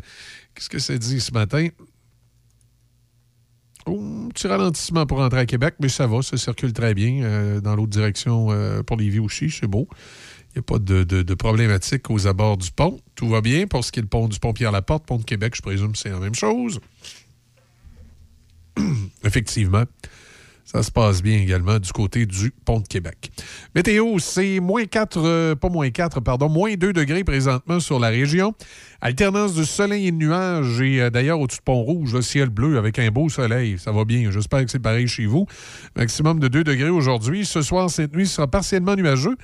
Qu'est-ce 0.55 0.69
que 0.69 0.81
ça 0.81 0.99
dit 0.99 1.21
ce 1.21 1.33
matin? 1.33 1.69
Oh, 3.87 4.29
petit 4.35 4.47
ralentissement 4.47 5.07
pour 5.07 5.21
entrer 5.21 5.41
à 5.41 5.47
Québec, 5.47 5.77
mais 5.81 5.89
ça 5.89 6.07
va, 6.07 6.21
ça 6.23 6.37
circule 6.37 6.73
très 6.73 6.93
bien 6.93 7.23
euh, 7.23 7.61
dans 7.61 7.77
l'autre 7.77 7.91
direction 7.91 8.49
euh, 8.51 8.83
pour 8.83 8.97
Lévis 8.97 9.21
aussi, 9.21 9.51
c'est 9.51 9.67
beau. 9.67 9.89
Il 10.55 10.59
n'y 10.59 10.61
a 10.61 10.63
pas 10.63 10.79
de, 10.79 11.35
problématique 11.35 12.11
aux 12.11 12.27
abords 12.27 12.57
du 12.57 12.73
pont. 12.73 13.01
Tout 13.15 13.29
va 13.29 13.41
bien 13.41 13.69
pour 13.69 13.85
ce 13.85 13.93
qui 13.93 14.01
est 14.01 14.03
le 14.03 14.09
pont 14.09 14.27
du 14.27 14.39
pont 14.41 14.53
Pierre-Laporte. 14.53 15.07
Pont 15.07 15.19
de 15.19 15.25
Québec, 15.25 15.55
je 15.57 15.63
présume 15.63 15.95
c'est 15.95 16.11
la 16.11 16.19
même 16.19 16.35
chose. 16.35 16.81
Effectivement, 19.25 19.85
Ça 20.65 20.85
se 20.85 20.93
passe 20.93 21.21
bien 21.21 21.37
également 21.37 21.81
du 21.81 21.91
côté 21.91 22.27
du 22.27 22.53
pont 22.65 22.79
de 22.79 22.87
Québec. 22.87 23.33
Météo, 23.75 24.21
c'est 24.21 24.61
moins 24.61 24.85
4, 24.85 25.19
euh, 25.19 25.55
pas 25.57 25.69
moins 25.69 25.91
4, 25.91 26.21
pardon, 26.21 26.49
moins 26.49 26.75
2 26.75 26.93
degrés 26.93 27.25
présentement 27.25 27.81
sur 27.81 27.99
la 27.99 28.07
région. 28.09 28.55
Alternance 29.01 29.55
de 29.55 29.65
soleil 29.65 30.07
et 30.07 30.13
de 30.13 30.17
nuages. 30.17 30.81
Et 30.81 31.01
euh, 31.01 31.11
d'ailleurs, 31.11 31.41
au-dessus 31.41 31.59
de 31.59 31.65
Pont-Rouge, 31.65 32.15
le 32.15 32.23
ciel 32.23 32.51
bleu 32.51 32.79
avec 32.79 33.01
un 33.01 33.11
beau 33.11 33.29
soleil. 33.29 33.81
Ça 33.81 33.91
va 33.91 34.05
bien. 34.05 34.31
J'espère 34.31 34.65
que 34.65 34.71
c'est 34.71 34.79
pareil 34.79 35.09
chez 35.09 35.27
vous. 35.27 35.45
Maximum 35.97 36.39
de 36.39 36.47
2 36.47 36.63
degrés 36.63 36.91
aujourd'hui. 36.91 37.45
Ce 37.45 37.63
soir, 37.63 37.91
cette 37.91 38.15
nuit 38.15 38.29
sera 38.29 38.47
partiellement 38.47 38.95
nuageux. 38.95 39.37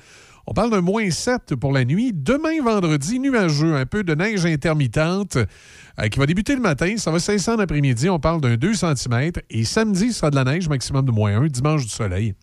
On 0.49 0.53
parle 0.53 0.71
d'un 0.71 0.79
moins 0.81 1.09
7 1.11 1.55
pour 1.55 1.73
la 1.73 1.83
nuit. 1.83 2.13
Demain, 2.13 2.61
vendredi, 2.63 3.19
nuageux, 3.19 3.75
un 3.75 3.85
peu 3.85 4.03
de 4.05 4.15
neige 4.15 4.45
intermittente 4.45 5.35
euh, 5.35 6.07
qui 6.07 6.19
va 6.19 6.25
débuter 6.25 6.55
le 6.55 6.61
matin. 6.61 6.95
Ça 6.95 7.11
va 7.11 7.19
cesser 7.19 7.51
en 7.51 7.59
après-midi. 7.59 8.09
On 8.09 8.19
parle 8.19 8.39
d'un 8.39 8.55
2 8.55 8.73
cm. 8.73 9.31
Et 9.49 9.65
samedi, 9.65 10.13
ce 10.13 10.19
sera 10.19 10.29
de 10.31 10.35
la 10.35 10.45
neige, 10.45 10.69
maximum 10.69 11.05
de 11.05 11.11
moins 11.11 11.35
1. 11.41 11.47
Dimanche, 11.47 11.83
du 11.83 11.89
soleil. 11.89 12.33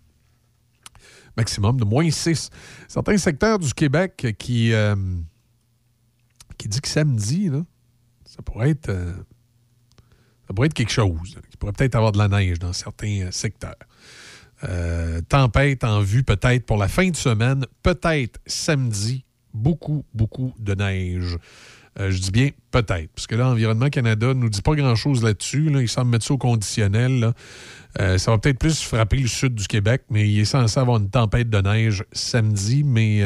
Maximum 1.36 1.80
de 1.80 1.84
moins 1.86 2.10
6. 2.10 2.50
Certains 2.88 3.16
secteurs 3.16 3.58
du 3.58 3.72
Québec 3.72 4.36
qui, 4.38 4.74
euh, 4.74 4.94
qui 6.58 6.68
dit 6.68 6.82
que 6.82 6.88
samedi, 6.88 7.50
ça 8.26 8.42
pourrait 8.42 8.70
être. 8.70 8.90
euh, 8.90 9.14
ça 10.46 10.52
pourrait 10.52 10.66
être 10.66 10.74
quelque 10.74 10.92
chose. 10.92 11.38
Il 11.50 11.56
pourrait 11.56 11.72
peut-être 11.72 11.94
avoir 11.94 12.12
de 12.12 12.18
la 12.18 12.28
neige 12.28 12.58
dans 12.58 12.74
certains 12.74 13.22
euh, 13.22 13.30
secteurs. 13.30 13.76
Euh, 14.68 15.20
tempête 15.28 15.84
en 15.84 16.00
vue 16.00 16.22
peut-être 16.22 16.64
pour 16.64 16.76
la 16.76 16.88
fin 16.88 17.08
de 17.08 17.16
semaine, 17.16 17.66
peut-être 17.82 18.40
samedi, 18.46 19.24
beaucoup, 19.52 20.04
beaucoup 20.14 20.54
de 20.58 20.74
neige. 20.74 21.36
Euh, 22.00 22.10
je 22.10 22.18
dis 22.18 22.30
bien 22.30 22.50
peut-être, 22.70 23.10
parce 23.14 23.26
que 23.26 23.34
là, 23.34 23.48
Environnement 23.48 23.88
Canada 23.88 24.28
ne 24.28 24.34
nous 24.34 24.48
dit 24.48 24.62
pas 24.62 24.74
grand-chose 24.74 25.22
là-dessus. 25.22 25.70
là. 25.70 25.80
Il 25.80 25.88
semble 25.88 26.10
mettre 26.10 26.24
ça 26.24 26.34
au 26.34 26.38
conditionnel. 26.38 27.32
Euh, 28.00 28.18
ça 28.18 28.30
va 28.30 28.38
peut-être 28.38 28.58
plus 28.58 28.82
frapper 28.82 29.18
le 29.18 29.28
sud 29.28 29.54
du 29.54 29.66
Québec, 29.66 30.02
mais 30.10 30.28
il 30.28 30.40
est 30.40 30.44
censé 30.44 30.80
avoir 30.80 30.98
une 30.98 31.10
tempête 31.10 31.50
de 31.50 31.58
neige 31.58 32.04
samedi, 32.12 32.82
mais 32.84 33.22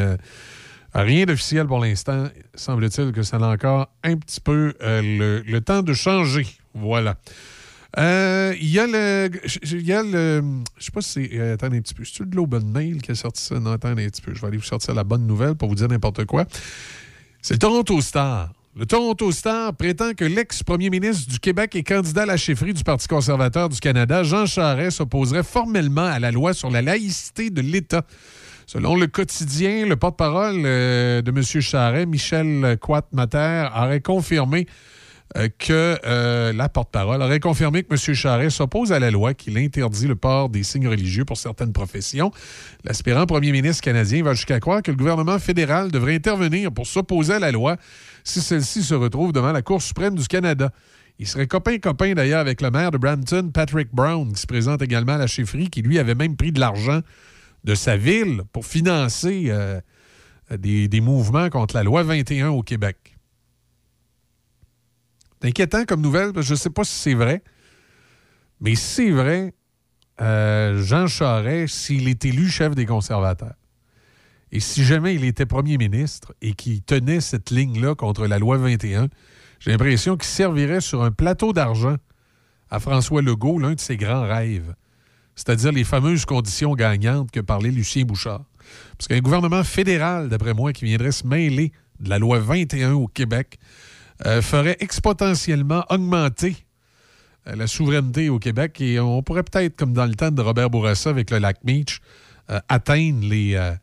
rien 0.92 1.24
d'officiel 1.24 1.66
pour 1.66 1.78
l'instant. 1.78 2.28
Semble-t-il 2.54 3.12
que 3.12 3.22
ça 3.22 3.38
a 3.38 3.46
encore 3.46 3.88
un 4.02 4.16
petit 4.16 4.40
peu 4.40 4.74
le 4.80 5.58
temps 5.60 5.82
de 5.82 5.94
changer. 5.94 6.46
Voilà. 6.74 7.16
Euh, 7.96 8.54
Il 8.60 8.68
y 8.68 8.78
a 8.78 8.86
le. 8.86 9.30
Je 9.44 10.84
sais 10.84 10.90
pas 10.92 11.00
si 11.00 11.10
c'est. 11.10 11.30
euh, 11.38 11.54
attendez 11.54 11.78
un 11.78 11.80
petit 11.80 11.94
peu. 11.94 12.04
C'est-tu 12.04 12.26
de 12.26 12.36
l'Open 12.36 12.70
Mail 12.70 13.00
qui 13.00 13.12
a 13.12 13.14
sorti 13.14 13.42
ça? 13.42 13.58
Non, 13.58 13.72
attendez 13.72 14.04
un 14.04 14.08
petit 14.08 14.20
peu. 14.20 14.34
Je 14.34 14.40
vais 14.40 14.48
aller 14.48 14.58
vous 14.58 14.62
sortir 14.64 14.94
la 14.94 15.04
bonne 15.04 15.26
nouvelle 15.26 15.54
pour 15.54 15.68
vous 15.68 15.74
dire 15.74 15.88
n'importe 15.88 16.24
quoi. 16.26 16.44
C'est 17.40 17.54
le 17.54 17.58
Toronto 17.58 18.00
Star. 18.00 18.52
Le 18.76 18.84
Toronto 18.86 19.32
Star 19.32 19.74
prétend 19.74 20.12
que 20.12 20.24
l'ex-premier 20.24 20.90
ministre 20.90 21.30
du 21.30 21.40
Québec 21.40 21.74
et 21.74 21.82
candidat 21.82 22.22
à 22.22 22.26
la 22.26 22.36
chefferie 22.36 22.74
du 22.74 22.84
Parti 22.84 23.08
conservateur 23.08 23.68
du 23.68 23.80
Canada, 23.80 24.22
Jean 24.22 24.46
Charest, 24.46 24.98
s'opposerait 24.98 25.42
formellement 25.42 26.04
à 26.04 26.20
la 26.20 26.30
loi 26.30 26.52
sur 26.52 26.70
la 26.70 26.82
laïcité 26.82 27.50
de 27.50 27.60
l'État. 27.60 28.02
Selon 28.66 28.94
le 28.96 29.06
quotidien, 29.06 29.86
le 29.86 29.96
porte-parole 29.96 30.60
euh, 30.64 31.22
de 31.22 31.30
M. 31.30 31.42
Charest, 31.42 32.06
Michel 32.06 32.76
Quat-Mater, 32.80 33.68
aurait 33.74 34.02
confirmé 34.02 34.66
que 35.34 35.98
euh, 36.04 36.52
la 36.52 36.68
porte-parole 36.68 37.20
aurait 37.22 37.40
confirmé 37.40 37.82
que 37.82 37.92
M. 37.92 38.14
Charest 38.14 38.56
s'oppose 38.56 38.92
à 38.92 38.98
la 38.98 39.10
loi 39.10 39.34
qui 39.34 39.56
interdit 39.58 40.06
le 40.06 40.16
port 40.16 40.48
des 40.48 40.62
signes 40.62 40.88
religieux 40.88 41.24
pour 41.24 41.36
certaines 41.36 41.72
professions. 41.72 42.30
L'aspirant 42.84 43.26
premier 43.26 43.52
ministre 43.52 43.82
canadien 43.82 44.22
va 44.22 44.34
jusqu'à 44.34 44.58
croire 44.58 44.82
que 44.82 44.90
le 44.90 44.96
gouvernement 44.96 45.38
fédéral 45.38 45.90
devrait 45.90 46.14
intervenir 46.14 46.72
pour 46.72 46.86
s'opposer 46.86 47.34
à 47.34 47.38
la 47.38 47.52
loi 47.52 47.76
si 48.24 48.40
celle-ci 48.40 48.82
se 48.82 48.94
retrouve 48.94 49.32
devant 49.32 49.52
la 49.52 49.62
Cour 49.62 49.82
suprême 49.82 50.14
du 50.14 50.26
Canada. 50.26 50.70
Il 51.18 51.26
serait 51.26 51.46
copain-copain 51.46 52.14
d'ailleurs 52.14 52.40
avec 52.40 52.62
le 52.62 52.70
maire 52.70 52.90
de 52.90 52.98
Brampton, 52.98 53.50
Patrick 53.52 53.88
Brown, 53.92 54.32
qui 54.32 54.40
se 54.40 54.46
présente 54.46 54.82
également 54.82 55.14
à 55.14 55.18
la 55.18 55.26
chefferie, 55.26 55.68
qui 55.68 55.82
lui 55.82 55.98
avait 55.98 56.14
même 56.14 56.36
pris 56.36 56.52
de 56.52 56.60
l'argent 56.60 57.00
de 57.64 57.74
sa 57.74 57.96
ville 57.96 58.42
pour 58.52 58.64
financer 58.64 59.46
euh, 59.48 59.80
des 60.56 61.00
mouvements 61.00 61.50
contre 61.50 61.74
la 61.74 61.82
loi 61.82 62.02
21 62.02 62.50
au 62.50 62.62
Québec. 62.62 63.17
C'est 65.40 65.48
inquiétant 65.48 65.84
comme 65.84 66.00
nouvelle, 66.00 66.32
parce 66.32 66.46
que 66.46 66.48
je 66.48 66.54
ne 66.54 66.58
sais 66.58 66.70
pas 66.70 66.84
si 66.84 66.94
c'est 66.94 67.14
vrai. 67.14 67.42
Mais 68.60 68.74
si 68.74 68.84
c'est 68.84 69.10
vrai, 69.10 69.54
euh, 70.20 70.82
Jean 70.82 71.06
Charest, 71.06 71.74
s'il 71.74 72.08
est 72.08 72.24
élu 72.24 72.48
chef 72.48 72.74
des 72.74 72.86
conservateurs, 72.86 73.54
et 74.50 74.60
si 74.60 74.84
jamais 74.84 75.14
il 75.14 75.24
était 75.24 75.46
premier 75.46 75.76
ministre 75.76 76.32
et 76.40 76.54
qu'il 76.54 76.82
tenait 76.82 77.20
cette 77.20 77.50
ligne-là 77.50 77.94
contre 77.94 78.26
la 78.26 78.38
loi 78.38 78.56
21, 78.56 79.08
j'ai 79.60 79.70
l'impression 79.70 80.16
qu'il 80.16 80.28
servirait 80.28 80.80
sur 80.80 81.02
un 81.02 81.10
plateau 81.10 81.52
d'argent 81.52 81.96
à 82.70 82.80
François 82.80 83.22
Legault 83.22 83.58
l'un 83.58 83.74
de 83.74 83.80
ses 83.80 83.96
grands 83.96 84.26
rêves, 84.26 84.74
c'est-à-dire 85.36 85.72
les 85.72 85.84
fameuses 85.84 86.24
conditions 86.24 86.74
gagnantes 86.74 87.30
que 87.30 87.40
parlait 87.40 87.70
Lucien 87.70 88.04
Bouchard. 88.04 88.44
Parce 88.96 89.08
qu'un 89.08 89.20
gouvernement 89.20 89.64
fédéral, 89.64 90.28
d'après 90.28 90.54
moi, 90.54 90.72
qui 90.72 90.84
viendrait 90.84 91.12
se 91.12 91.26
mêler 91.26 91.72
de 92.00 92.08
la 92.08 92.18
loi 92.18 92.38
21 92.38 92.92
au 92.92 93.06
Québec, 93.06 93.58
euh, 94.26 94.42
ferait 94.42 94.76
exponentiellement 94.80 95.84
augmenter 95.90 96.56
euh, 97.48 97.56
la 97.56 97.66
souveraineté 97.66 98.28
au 98.28 98.38
Québec 98.38 98.80
et 98.80 99.00
on 99.00 99.22
pourrait 99.22 99.42
peut-être, 99.42 99.76
comme 99.76 99.92
dans 99.92 100.06
le 100.06 100.14
temps 100.14 100.30
de 100.30 100.42
Robert 100.42 100.70
Bourassa 100.70 101.10
avec 101.10 101.30
le 101.30 101.38
lac 101.38 101.58
Meach, 101.64 102.00
euh, 102.50 102.60
atteindre 102.68 103.26
les, 103.26 103.54
euh, 103.54 103.74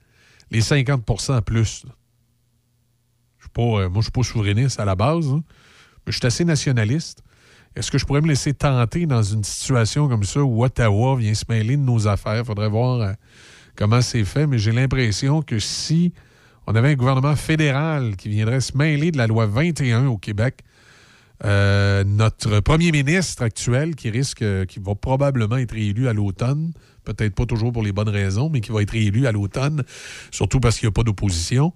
les 0.51 0.61
50% 0.61 1.41
plus. 1.41 1.85
là. 1.85 1.91
Je 3.37 3.43
suis 3.43 3.51
pas, 3.51 3.89
moi, 3.89 3.97
je 3.97 4.01
suis 4.01 4.11
pas 4.11 4.23
souverainiste 4.23 4.79
à 4.79 4.85
la 4.85 4.95
base, 4.95 5.27
hein, 5.27 5.43
mais 6.05 6.11
je 6.11 6.17
suis 6.17 6.27
assez 6.27 6.45
nationaliste. 6.45 7.21
Est-ce 7.75 7.91
que 7.91 7.97
je 7.97 8.05
pourrais 8.05 8.21
me 8.21 8.27
laisser 8.27 8.53
tenter 8.53 9.05
dans 9.05 9.21
une 9.21 9.43
situation 9.43 10.07
comme 10.07 10.23
ça 10.23 10.41
où 10.41 10.63
Ottawa 10.63 11.17
vient 11.17 11.33
se 11.33 11.43
mêler 11.49 11.75
de 11.75 11.81
nos 11.81 12.07
affaires? 12.07 12.45
Faudrait 12.45 12.69
voir 12.69 13.15
comment 13.75 14.01
c'est 14.01 14.23
fait, 14.23 14.47
mais 14.47 14.57
j'ai 14.57 14.71
l'impression 14.71 15.41
que 15.41 15.59
si 15.59 16.13
on 16.67 16.75
avait 16.75 16.89
un 16.89 16.95
gouvernement 16.95 17.35
fédéral 17.35 18.15
qui 18.15 18.29
viendrait 18.29 18.61
se 18.61 18.77
mêler 18.77 19.11
de 19.11 19.17
la 19.17 19.27
loi 19.27 19.45
21 19.45 20.07
au 20.07 20.17
Québec, 20.17 20.63
euh, 21.43 22.03
notre 22.05 22.59
premier 22.61 22.91
ministre 22.91 23.43
actuel, 23.43 23.95
qui 23.95 24.09
risque, 24.09 24.41
euh, 24.41 24.65
qui 24.65 24.79
va 24.79 24.95
probablement 24.95 25.57
être 25.57 25.73
réélu 25.73 26.07
à 26.07 26.13
l'automne, 26.13 26.71
peut-être 27.03 27.35
pas 27.35 27.45
toujours 27.45 27.71
pour 27.71 27.83
les 27.83 27.91
bonnes 27.91 28.09
raisons, 28.09 28.49
mais 28.49 28.61
qui 28.61 28.71
va 28.71 28.81
être 28.81 28.91
réélu 28.91 29.27
à 29.27 29.31
l'automne, 29.31 29.83
surtout 30.31 30.59
parce 30.59 30.79
qu'il 30.79 30.87
n'y 30.87 30.91
a 30.91 30.93
pas 30.93 31.03
d'opposition, 31.03 31.73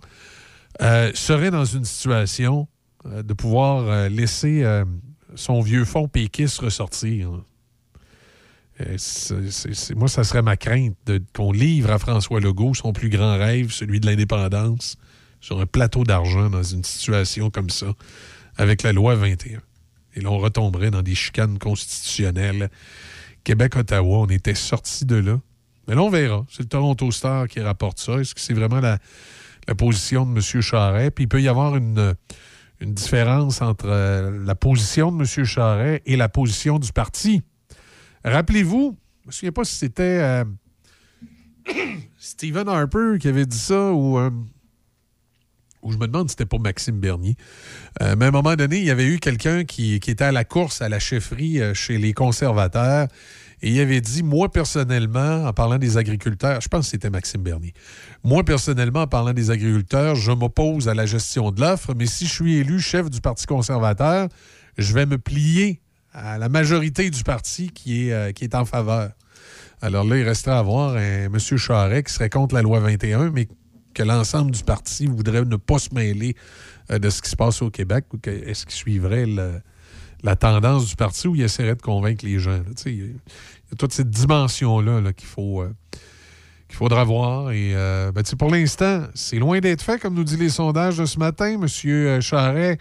euh, 0.81 1.11
serait 1.13 1.51
dans 1.51 1.65
une 1.65 1.85
situation 1.85 2.67
de 3.05 3.33
pouvoir 3.33 4.09
laisser 4.09 4.61
son 5.33 5.61
vieux 5.61 5.85
fond 5.85 6.09
péquiste 6.09 6.59
ressortir. 6.59 7.31
Euh, 8.81 8.97
moi, 9.95 10.07
ça 10.07 10.23
serait 10.23 10.41
ma 10.41 10.55
crainte 10.55 10.95
qu'on 11.33 11.51
livre 11.51 11.91
à 11.91 11.99
François 11.99 12.39
Legault 12.39 12.73
son 12.73 12.93
plus 12.93 13.09
grand 13.09 13.37
rêve, 13.37 13.71
celui 13.71 13.99
de 13.99 14.05
l'indépendance, 14.05 14.97
sur 15.41 15.59
un 15.59 15.65
plateau 15.65 16.03
d'argent 16.03 16.49
dans 16.49 16.63
une 16.63 16.83
situation 16.83 17.49
comme 17.49 17.69
ça, 17.69 17.87
avec 18.57 18.83
la 18.83 18.93
loi 18.93 19.15
21. 19.15 19.59
Et 20.15 20.21
là, 20.21 20.29
on 20.29 20.37
retomberait 20.37 20.91
dans 20.91 21.01
des 21.01 21.15
chicanes 21.15 21.59
constitutionnelles. 21.59 22.69
Québec-Ottawa, 23.43 24.19
on 24.19 24.27
était 24.27 24.55
sorti 24.55 25.05
de 25.05 25.15
là. 25.15 25.39
Mais 25.87 25.95
là, 25.95 26.01
on 26.01 26.09
verra. 26.09 26.45
C'est 26.49 26.63
le 26.63 26.69
Toronto 26.69 27.09
Star 27.11 27.47
qui 27.47 27.59
rapporte 27.61 27.99
ça. 27.99 28.19
Est-ce 28.19 28.35
que 28.35 28.41
c'est 28.41 28.53
vraiment 28.53 28.79
la, 28.79 28.97
la 29.67 29.75
position 29.75 30.25
de 30.25 30.31
M. 30.31 30.61
Charret? 30.61 31.11
Puis 31.11 31.25
il 31.25 31.27
peut 31.27 31.41
y 31.41 31.47
avoir 31.47 31.75
une, 31.75 32.15
une 32.79 32.93
différence 32.93 33.61
entre 33.61 33.87
euh, 33.87 34.43
la 34.45 34.55
position 34.55 35.11
de 35.11 35.23
M. 35.23 35.45
Charret 35.45 36.01
et 36.05 36.15
la 36.15 36.29
position 36.29 36.79
du 36.79 36.91
parti. 36.91 37.41
Rappelez-vous, 38.23 38.97
je 39.23 39.27
me 39.27 39.31
souviens 39.31 39.51
pas 39.51 39.63
si 39.63 39.75
c'était 39.75 40.03
euh, 40.03 40.45
Stephen 42.17 42.67
Harper 42.67 43.17
qui 43.19 43.27
avait 43.27 43.45
dit 43.45 43.57
ça 43.57 43.91
ou, 43.91 44.17
euh, 44.17 44.29
ou 45.81 45.91
je 45.91 45.97
me 45.97 46.07
demande 46.07 46.29
si 46.29 46.33
c'était 46.33 46.45
pas 46.45 46.57
Maxime 46.57 46.99
Bernier. 46.99 47.35
Euh, 48.01 48.15
mais 48.17 48.25
à 48.25 48.27
un 48.29 48.31
moment 48.31 48.55
donné, 48.55 48.77
il 48.77 48.85
y 48.85 48.91
avait 48.91 49.07
eu 49.07 49.19
quelqu'un 49.19 49.63
qui, 49.63 49.99
qui 49.99 50.11
était 50.11 50.25
à 50.25 50.31
la 50.31 50.43
course 50.43 50.81
à 50.81 50.89
la 50.89 50.99
chefferie 50.99 51.61
euh, 51.61 51.73
chez 51.73 51.97
les 51.97 52.13
conservateurs 52.13 53.07
et 53.61 53.71
il 53.71 53.79
avait 53.79 54.01
dit, 54.01 54.23
moi 54.23 54.49
personnellement, 54.49 55.45
en 55.45 55.53
parlant 55.53 55.77
des 55.77 55.97
agriculteurs, 55.97 56.61
je 56.61 56.69
pense 56.69 56.85
que 56.85 56.91
c'était 56.91 57.09
Maxime 57.09 57.41
Bernier, 57.41 57.73
moi 58.23 58.43
personnellement, 58.43 59.01
en 59.01 59.07
parlant 59.07 59.33
des 59.33 59.51
agriculteurs, 59.51 60.15
je 60.15 60.31
m'oppose 60.31 60.87
à 60.87 60.93
la 60.93 61.05
gestion 61.05 61.51
de 61.51 61.59
l'offre, 61.59 61.93
mais 61.93 62.05
si 62.05 62.25
je 62.25 62.31
suis 62.31 62.55
élu 62.55 62.79
chef 62.79 63.09
du 63.09 63.19
Parti 63.19 63.45
conservateur, 63.45 64.29
je 64.77 64.93
vais 64.93 65.05
me 65.05 65.17
plier 65.17 65.81
à 66.13 66.37
la 66.37 66.49
majorité 66.49 67.09
du 67.09 67.23
parti 67.23 67.69
qui 67.71 68.07
est, 68.07 68.11
euh, 68.13 68.31
qui 68.31 68.43
est 68.43 68.55
en 68.55 68.65
faveur. 68.65 69.11
Alors 69.81 70.03
là, 70.03 70.17
il 70.17 70.23
resterait 70.23 70.55
à 70.57 70.61
voir 70.61 70.95
un 70.95 71.25
M. 71.25 71.37
Charest 71.39 72.07
qui 72.07 72.13
serait 72.13 72.29
contre 72.29 72.55
la 72.55 72.61
loi 72.61 72.79
21, 72.79 73.29
mais 73.31 73.47
que 73.93 74.03
l'ensemble 74.03 74.51
du 74.51 74.63
parti 74.63 75.07
voudrait 75.07 75.45
ne 75.45 75.55
pas 75.55 75.79
se 75.79 75.93
mêler 75.93 76.35
euh, 76.91 76.99
de 76.99 77.09
ce 77.09 77.21
qui 77.21 77.29
se 77.29 77.35
passe 77.35 77.61
au 77.61 77.69
Québec 77.69 78.05
est-ce 78.25 78.65
qu'il 78.65 78.75
suivrait 78.75 79.25
la 80.23 80.35
tendance 80.35 80.85
du 80.87 80.95
parti 80.95 81.27
ou 81.27 81.35
il 81.35 81.41
essaierait 81.43 81.75
de 81.75 81.81
convaincre 81.81 82.25
les 82.25 82.39
gens. 82.39 82.59
Il 82.85 82.93
y, 82.93 83.01
a- 83.03 83.75
toute 83.77 83.93
cette 83.93 84.09
dimension-là 84.09 84.99
là, 85.01 85.13
qu'il 85.13 85.27
faut. 85.27 85.61
euh, 85.61 85.73
qu'il 86.67 86.77
faudra 86.77 87.03
voir. 87.03 87.49
Et 87.51 87.73
ben, 87.73 88.21
pour 88.37 88.51
l'instant, 88.51 89.03
c'est 89.15 89.39
loin 89.39 89.59
d'être 89.59 89.81
fait, 89.81 89.97
comme 89.99 90.13
nous 90.13 90.23
dit 90.23 90.37
les 90.37 90.49
sondages 90.49 90.97
de 90.99 91.05
ce 91.05 91.17
matin. 91.17 91.57
Monsieur 91.57 92.21
Charret, 92.21 92.77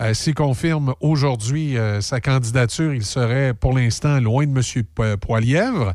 euh, 0.00 0.14
s'il 0.14 0.34
confirme 0.34 0.94
aujourd'hui 1.00 1.76
euh, 1.76 2.00
sa 2.00 2.20
candidature, 2.20 2.94
il 2.94 3.04
serait 3.04 3.52
pour 3.54 3.76
l'instant 3.76 4.18
loin 4.20 4.46
de 4.46 4.50
M. 4.56 4.84
Po- 4.94 5.16
Poilièvre. 5.18 5.94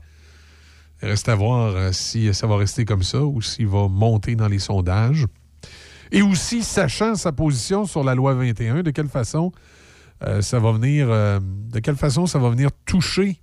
Reste 1.01 1.27
à 1.29 1.35
voir 1.35 1.75
euh, 1.75 1.91
si 1.91 2.33
ça 2.33 2.47
va 2.47 2.57
rester 2.57 2.85
comme 2.85 3.03
ça 3.03 3.21
ou 3.21 3.41
s'il 3.41 3.67
va 3.67 3.87
monter 3.87 4.35
dans 4.35 4.47
les 4.47 4.59
sondages. 4.59 5.25
Et 6.11 6.21
aussi, 6.21 6.61
sachant 6.63 7.15
sa 7.15 7.31
position 7.31 7.85
sur 7.85 8.03
la 8.03 8.13
loi 8.15 8.33
21, 8.35 8.83
de 8.83 8.91
quelle 8.91 9.09
façon 9.09 9.51
ça 10.39 10.59
va 10.59 10.71
venir, 10.71 11.07
de 11.07 11.79
quelle 11.79 11.97
façon 11.97 12.25
ça 12.25 12.39
va 12.39 12.49
venir 12.49 12.69
toucher 12.85 13.41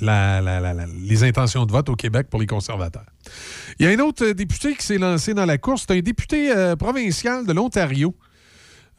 les 0.00 1.24
intentions 1.24 1.66
de 1.66 1.72
vote 1.72 1.88
au 1.88 1.96
Québec 1.96 2.28
pour 2.30 2.38
les 2.38 2.46
conservateurs. 2.46 3.06
Il 3.78 3.86
y 3.86 3.88
a 3.88 3.92
un 3.92 3.98
autre 4.04 4.26
député 4.32 4.74
qui 4.74 4.84
s'est 4.84 4.98
lancé 4.98 5.34
dans 5.34 5.46
la 5.46 5.58
course. 5.58 5.84
C'est 5.88 5.96
un 5.96 6.00
député 6.00 6.52
provincial 6.78 7.46
de 7.46 7.52
l'Ontario 7.52 8.14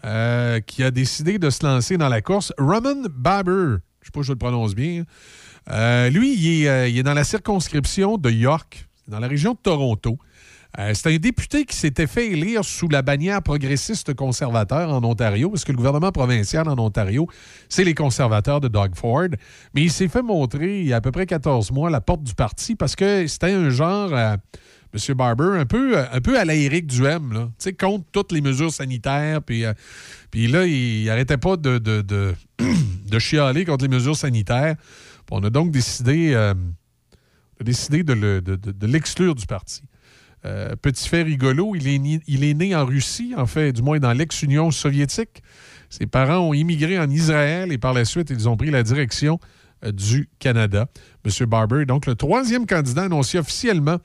euh, 0.07 0.61
qui 0.61 0.83
a 0.83 0.91
décidé 0.91 1.37
de 1.37 1.49
se 1.49 1.65
lancer 1.65 1.97
dans 1.97 2.07
la 2.07 2.21
course. 2.21 2.53
Roman 2.57 3.09
Baber, 3.09 3.79
je 3.99 4.05
sais 4.05 4.11
pas 4.13 4.21
si 4.21 4.27
je 4.27 4.31
le 4.31 4.37
prononce 4.37 4.73
bien. 4.73 5.03
Euh, 5.69 6.09
lui, 6.09 6.33
il 6.33 6.63
est, 6.63 6.69
euh, 6.69 6.87
il 6.87 6.97
est 6.97 7.03
dans 7.03 7.13
la 7.13 7.25
circonscription 7.25 8.17
de 8.17 8.29
York, 8.29 8.87
dans 9.09 9.19
la 9.19 9.27
région 9.27 9.51
de 9.51 9.57
Toronto. 9.57 10.17
C'est 10.93 11.07
un 11.07 11.17
député 11.17 11.65
qui 11.65 11.75
s'était 11.75 12.05
fait 12.05 12.27
élire 12.27 12.63
sous 12.63 12.87
la 12.87 13.01
bannière 13.01 13.41
progressiste 13.41 14.13
conservateur 14.13 14.93
en 14.93 15.03
Ontario, 15.03 15.49
parce 15.49 15.65
que 15.65 15.71
le 15.71 15.77
gouvernement 15.77 16.11
provincial 16.11 16.69
en 16.69 16.77
Ontario, 16.77 17.27
c'est 17.67 17.83
les 17.83 17.95
conservateurs 17.95 18.61
de 18.61 18.67
Doug 18.67 18.93
Ford. 18.93 19.29
Mais 19.73 19.81
il 19.81 19.91
s'est 19.91 20.07
fait 20.07 20.21
montrer 20.21 20.81
il 20.81 20.85
y 20.85 20.93
a 20.93 20.97
à 20.97 21.01
peu 21.01 21.11
près 21.11 21.25
14 21.25 21.71
mois 21.71 21.89
la 21.89 21.99
porte 21.99 22.21
du 22.21 22.35
parti 22.35 22.75
parce 22.75 22.95
que 22.95 23.25
c'était 23.25 23.53
un 23.53 23.71
genre, 23.71 24.11
M. 24.93 25.13
Barber, 25.15 25.57
un 25.59 25.65
peu, 25.65 25.97
euh, 25.97 26.05
un 26.11 26.21
peu 26.21 26.39
à 26.39 26.45
la 26.45 26.55
Éric 26.55 26.87
Duhem, 26.87 27.33
là, 27.33 27.45
Tu 27.59 27.65
sais, 27.65 27.73
contre 27.73 28.05
toutes 28.11 28.31
les 28.31 28.41
mesures 28.41 28.71
sanitaires. 28.71 29.41
Puis, 29.41 29.65
euh, 29.65 29.73
là, 30.33 30.65
il 30.65 31.05
n'arrêtait 31.05 31.37
pas 31.37 31.57
de, 31.57 31.77
de, 31.77 32.01
de, 32.01 32.33
de 33.09 33.19
chialer 33.19 33.65
contre 33.65 33.83
les 33.85 33.89
mesures 33.93 34.15
sanitaires. 34.15 34.75
On 35.31 35.43
a 35.43 35.49
donc 35.49 35.71
décidé, 35.71 36.31
euh, 36.33 36.53
de 37.59 38.13
le- 38.13 38.41
de- 38.41 38.55
de- 38.55 38.71
de 38.71 38.87
l'exclure 38.87 39.35
du 39.35 39.45
parti. 39.45 39.81
Petit 40.81 41.09
fait 41.09 41.23
rigolo, 41.23 41.75
il 41.75 41.87
est, 41.89 42.21
il 42.27 42.43
est 42.45 42.53
né 42.53 42.73
en 42.73 42.85
Russie, 42.85 43.33
en 43.35 43.45
fait, 43.47 43.73
du 43.73 43.81
moins 43.81 43.99
dans 43.99 44.13
l'ex-Union 44.13 44.71
soviétique. 44.71 45.41
Ses 45.89 46.05
parents 46.05 46.37
ont 46.39 46.53
immigré 46.53 46.97
en 46.97 47.09
Israël 47.09 47.73
et 47.73 47.77
par 47.77 47.91
la 47.93 48.05
suite, 48.05 48.29
ils 48.29 48.47
ont 48.47 48.55
pris 48.55 48.71
la 48.71 48.81
direction 48.83 49.39
du 49.85 50.29
Canada. 50.39 50.87
M. 51.25 51.45
Barber 51.47 51.81
est 51.81 51.85
donc 51.85 52.05
le 52.05 52.15
troisième 52.15 52.65
candidat 52.65 53.03
annoncé 53.03 53.37
officiellement 53.37 53.97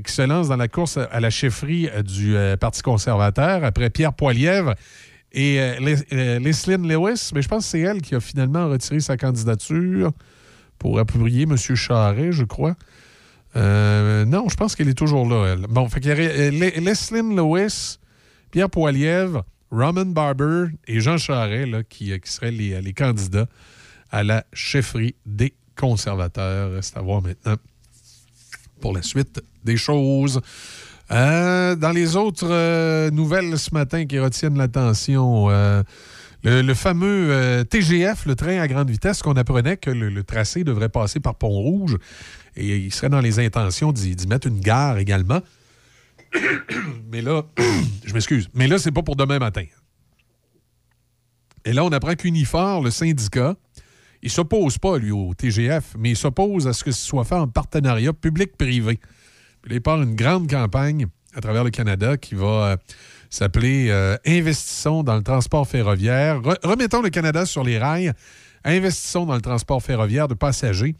qui 0.00 0.12
se 0.12 0.22
lance 0.22 0.48
dans 0.48 0.56
la 0.56 0.68
course 0.68 0.98
à, 0.98 1.20
la 1.20 1.30
chefferie 1.30 1.88
euh, 1.88 2.02
du 2.02 2.36
euh, 2.36 2.56
Parti 2.56 2.82
conservateur 2.82 3.64
après 3.64 3.90
Pierre 3.90 4.12
Poilievre 4.12 4.74
et 5.32 5.60
euh, 5.60 5.78
Les- 5.80 6.38
Leslyn 6.38 6.86
Lewis. 6.86 7.30
Mais 7.34 7.42
je 7.42 7.48
pense 7.48 7.64
que 7.64 7.70
c'est 7.70 7.80
elle 7.80 8.00
qui 8.02 8.14
a 8.14 8.20
finalement 8.20 8.68
retiré 8.68 9.00
sa 9.00 9.16
candidature 9.16 10.12
pour 10.78 10.98
appuyer 10.98 11.42
M. 11.42 11.56
Charret, 11.56 12.32
je 12.32 12.44
crois. 12.44 12.74
Non, 13.56 14.48
je 14.48 14.56
pense 14.56 14.74
qu'elle 14.74 14.88
est 14.88 14.98
toujours 14.98 15.28
là, 15.28 15.52
elle. 15.52 15.66
Bon, 15.68 15.88
fait 15.88 16.00
qu'il 16.00 16.10
y 16.10 16.80
Leslyn 16.80 17.36
Lewis, 17.36 17.98
Pierre 18.50 18.68
Poilievre, 18.68 19.44
Roman 19.74 20.06
Barber 20.06 20.66
et 20.86 21.00
Jean 21.00 21.16
euh, 21.28 21.82
qui 21.88 22.12
seraient 22.24 22.52
les, 22.52 22.80
les 22.80 22.92
candidats 22.92 23.46
à 24.10 24.22
la 24.22 24.44
chefferie 24.52 25.16
des 25.26 25.54
conservateurs. 25.76 26.72
Reste 26.72 26.96
à 26.96 27.00
voir 27.00 27.22
maintenant 27.22 27.56
pour 28.80 28.92
la 28.94 29.02
suite 29.02 29.42
des 29.64 29.76
choses. 29.76 30.40
Euh, 31.10 31.76
dans 31.76 31.92
les 31.92 32.16
autres 32.16 32.48
euh, 32.50 33.10
nouvelles 33.10 33.58
ce 33.58 33.74
matin 33.74 34.06
qui 34.06 34.18
retiennent 34.18 34.56
l'attention, 34.56 35.50
euh, 35.50 35.82
le, 36.42 36.74
fameux 36.74 37.64
TGF, 37.68 38.26
le 38.26 38.34
train 38.34 38.58
à 38.60 38.68
grande 38.68 38.90
vitesse, 38.90 39.22
qu'on 39.22 39.34
apprenait 39.34 39.76
que 39.76 39.90
le, 39.90 40.08
le 40.08 40.24
tracé 40.24 40.64
devrait 40.64 40.88
passer 40.88 41.20
par 41.20 41.34
Pont-Rouge 41.34 41.98
et 42.56 42.76
il 42.76 42.92
serait 42.92 43.08
dans 43.08 43.20
les 43.20 43.38
intentions 43.38 43.92
d'y 43.92 44.26
mettre 44.26 44.46
une 44.46 44.60
gare 44.60 44.98
également. 44.98 45.40
Mais 47.12 47.22
là, 47.22 47.42
je 48.04 48.12
m'excuse, 48.12 48.48
mais 48.54 48.66
là, 48.66 48.78
c'est 48.78 48.90
pas 48.90 49.02
pour 49.02 49.16
demain 49.16 49.38
matin. 49.38 49.64
Et 51.64 51.72
là, 51.72 51.84
on 51.84 51.90
apprend 51.90 52.14
qu'Unifor, 52.14 52.82
le 52.82 52.90
syndicat, 52.90 53.54
il 54.24 54.30
s'oppose 54.30 54.78
pas, 54.78 54.96
lui, 54.96 55.10
au 55.10 55.34
TGF, 55.34 55.96
mais 55.98 56.10
il 56.10 56.16
s'oppose 56.16 56.66
à 56.66 56.72
ce 56.72 56.82
que 56.82 56.90
ce 56.92 57.06
soit 57.06 57.24
fait 57.24 57.34
en 57.34 57.46
partenariat 57.46 58.14
public-privé. 58.14 58.98
Il 59.70 59.82
part 59.82 60.02
une 60.02 60.16
grande 60.16 60.48
campagne 60.48 61.06
à 61.34 61.42
travers 61.42 61.62
le 61.62 61.68
Canada 61.68 62.16
qui 62.16 62.34
va 62.34 62.46
euh, 62.46 62.76
s'appeler 63.28 63.88
euh, 63.90 64.16
Investissons 64.26 65.02
dans 65.02 65.16
le 65.16 65.22
transport 65.22 65.68
ferroviaire. 65.68 66.40
Re- 66.40 66.56
remettons 66.64 67.02
le 67.02 67.10
Canada 67.10 67.44
sur 67.44 67.64
les 67.64 67.78
rails. 67.78 68.12
Investissons 68.64 69.26
dans 69.26 69.34
le 69.34 69.42
transport 69.42 69.82
ferroviaire 69.82 70.26
de 70.26 70.34
passagers. 70.34 70.94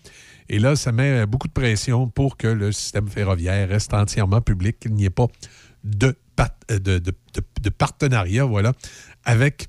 Et 0.51 0.59
là, 0.59 0.77
ça 0.77 0.93
met 0.93 1.23
euh, 1.23 1.27
beaucoup 1.27 1.49
de 1.49 1.55
pression 1.55 2.09
pour 2.09 2.37
que 2.37 2.47
le 2.47 2.73
système 2.73 3.09
ferroviaire 3.09 3.71
reste 3.71 3.95
entièrement 3.95 4.43
public, 4.43 4.79
qu'il 4.81 4.93
n'y 4.93 5.07
ait 5.07 5.11
pas 5.11 5.29
de, 5.83 6.15
de, 6.69 7.71
partenariat 7.71 8.45
voilà, 8.45 8.73
avec 9.25 9.69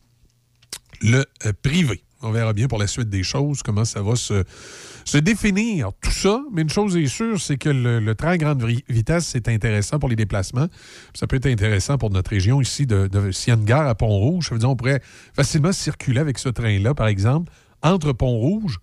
le 1.01 1.23
privé. 1.61 2.04
On 2.25 2.31
verra 2.31 2.53
bien 2.53 2.67
pour 2.67 2.79
la 2.79 2.87
suite 2.87 3.09
des 3.09 3.23
choses 3.23 3.61
comment 3.63 3.85
ça 3.85 4.01
va 4.01 4.15
se, 4.15 4.43
se 5.05 5.17
définir, 5.17 5.91
tout 6.01 6.11
ça. 6.11 6.41
Mais 6.51 6.63
une 6.63 6.69
chose 6.69 6.97
est 6.97 7.07
sûre, 7.07 7.39
c'est 7.39 7.57
que 7.57 7.69
le, 7.69 7.99
le 7.99 8.15
train 8.15 8.29
à 8.31 8.37
grande 8.37 8.63
vi- 8.63 8.83
vitesse, 8.89 9.27
c'est 9.27 9.47
intéressant 9.47 9.99
pour 9.99 10.09
les 10.09 10.15
déplacements. 10.15 10.67
Ça 11.13 11.27
peut 11.27 11.35
être 11.37 11.45
intéressant 11.45 11.97
pour 11.97 12.09
notre 12.09 12.31
région 12.31 12.59
ici. 12.61 12.85
De, 12.87 13.07
de- 13.07 13.31
S'il 13.31 13.49
y 13.53 13.55
a 13.55 13.59
une 13.59 13.65
gare 13.65 13.87
à 13.87 13.95
Pont-Rouge, 13.95 14.47
ça 14.49 14.55
veut 14.55 14.59
dire 14.59 14.69
on 14.69 14.75
pourrait 14.75 15.01
facilement 15.35 15.71
circuler 15.71 16.19
avec 16.19 16.39
ce 16.39 16.49
train-là, 16.49 16.93
par 16.95 17.07
exemple, 17.07 17.51
entre 17.83 18.11
Pont-Rouge 18.11 18.79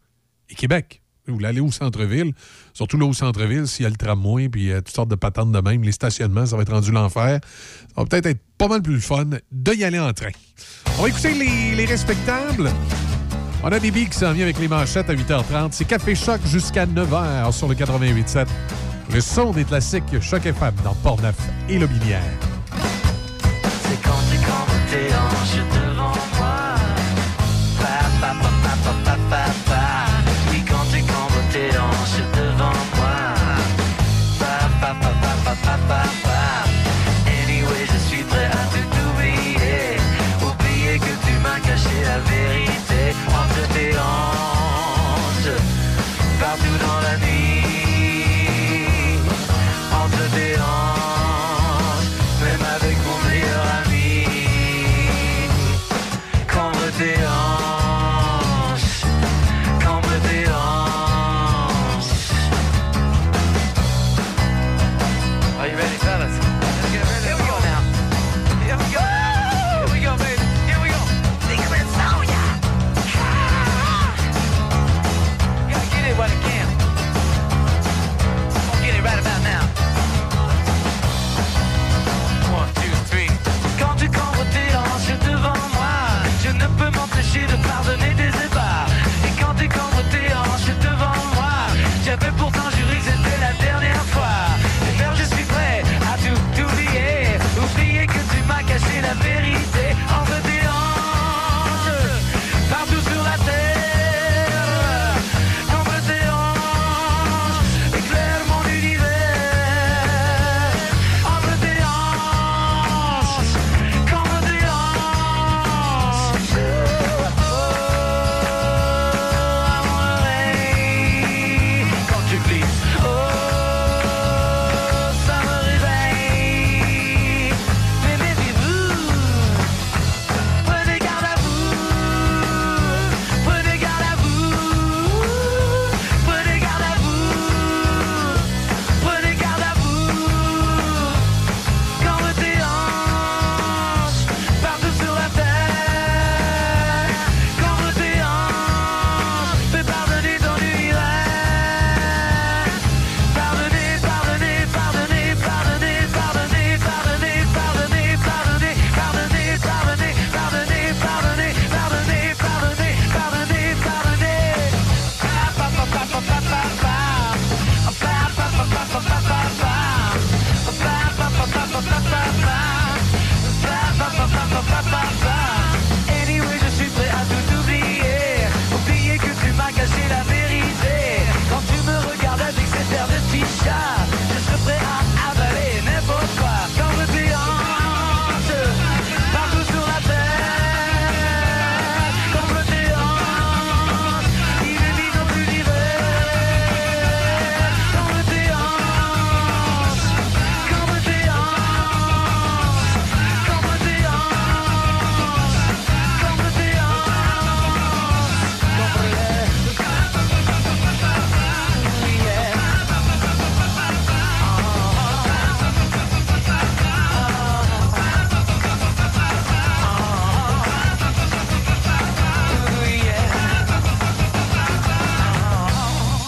et 0.49 0.55
Québec. 0.55 1.01
Vous 1.29 1.35
voulez 1.35 1.47
aller 1.47 1.61
au 1.61 1.71
centre-ville, 1.71 2.33
surtout 2.73 2.99
là 2.99 3.07
au 3.07 3.13
centre-ville, 3.13 3.69
s'il 3.69 3.85
y 3.85 3.87
a 3.87 3.91
le 3.91 3.95
tramway 3.97 4.49
puis 4.49 4.73
euh, 4.73 4.79
toutes 4.81 4.95
sortes 4.95 5.09
de 5.09 5.15
patentes 5.15 5.53
de 5.53 5.61
même, 5.61 5.83
les 5.85 5.93
stationnements, 5.93 6.47
ça 6.47 6.57
va 6.57 6.63
être 6.63 6.73
rendu 6.73 6.91
l'enfer. 6.91 7.39
Ça 7.45 7.95
va 7.97 8.05
peut-être 8.07 8.27
être 8.27 8.41
pas 8.59 8.67
mal 8.67 8.83
plus 8.83 9.01
fun 9.01 9.27
de 9.53 9.73
y 9.73 9.85
aller 9.85 10.01
en 10.01 10.13
train. 10.13 10.31
On 10.99 11.03
va 11.03 11.09
écouter 11.11 11.33
les 11.77 11.85
respectables. 11.85 12.71
On 13.65 13.71
a 13.71 13.79
Bibi 13.79 14.09
qui 14.09 14.19
s'en 14.19 14.33
vient 14.33 14.45
avec 14.45 14.59
les 14.59 14.67
manchettes 14.67 15.09
à 15.09 15.15
8h30. 15.15 15.69
C'est 15.71 15.85
Café 15.85 16.15
Choc 16.15 16.41
jusqu'à 16.47 16.85
9h 16.85 17.53
sur 17.53 17.69
le 17.69 17.75
88.7. 17.75 18.47
Le 19.13 19.21
son 19.21 19.53
des 19.53 19.65
classiques 19.65 20.21
Choc 20.21 20.47
FM 20.47 20.75
dans 20.83 20.95
Port-Neuf 20.95 21.37
et 21.69 21.79
Lobinière. 21.79 22.23
C'est 23.63 24.03
quand 24.03 24.23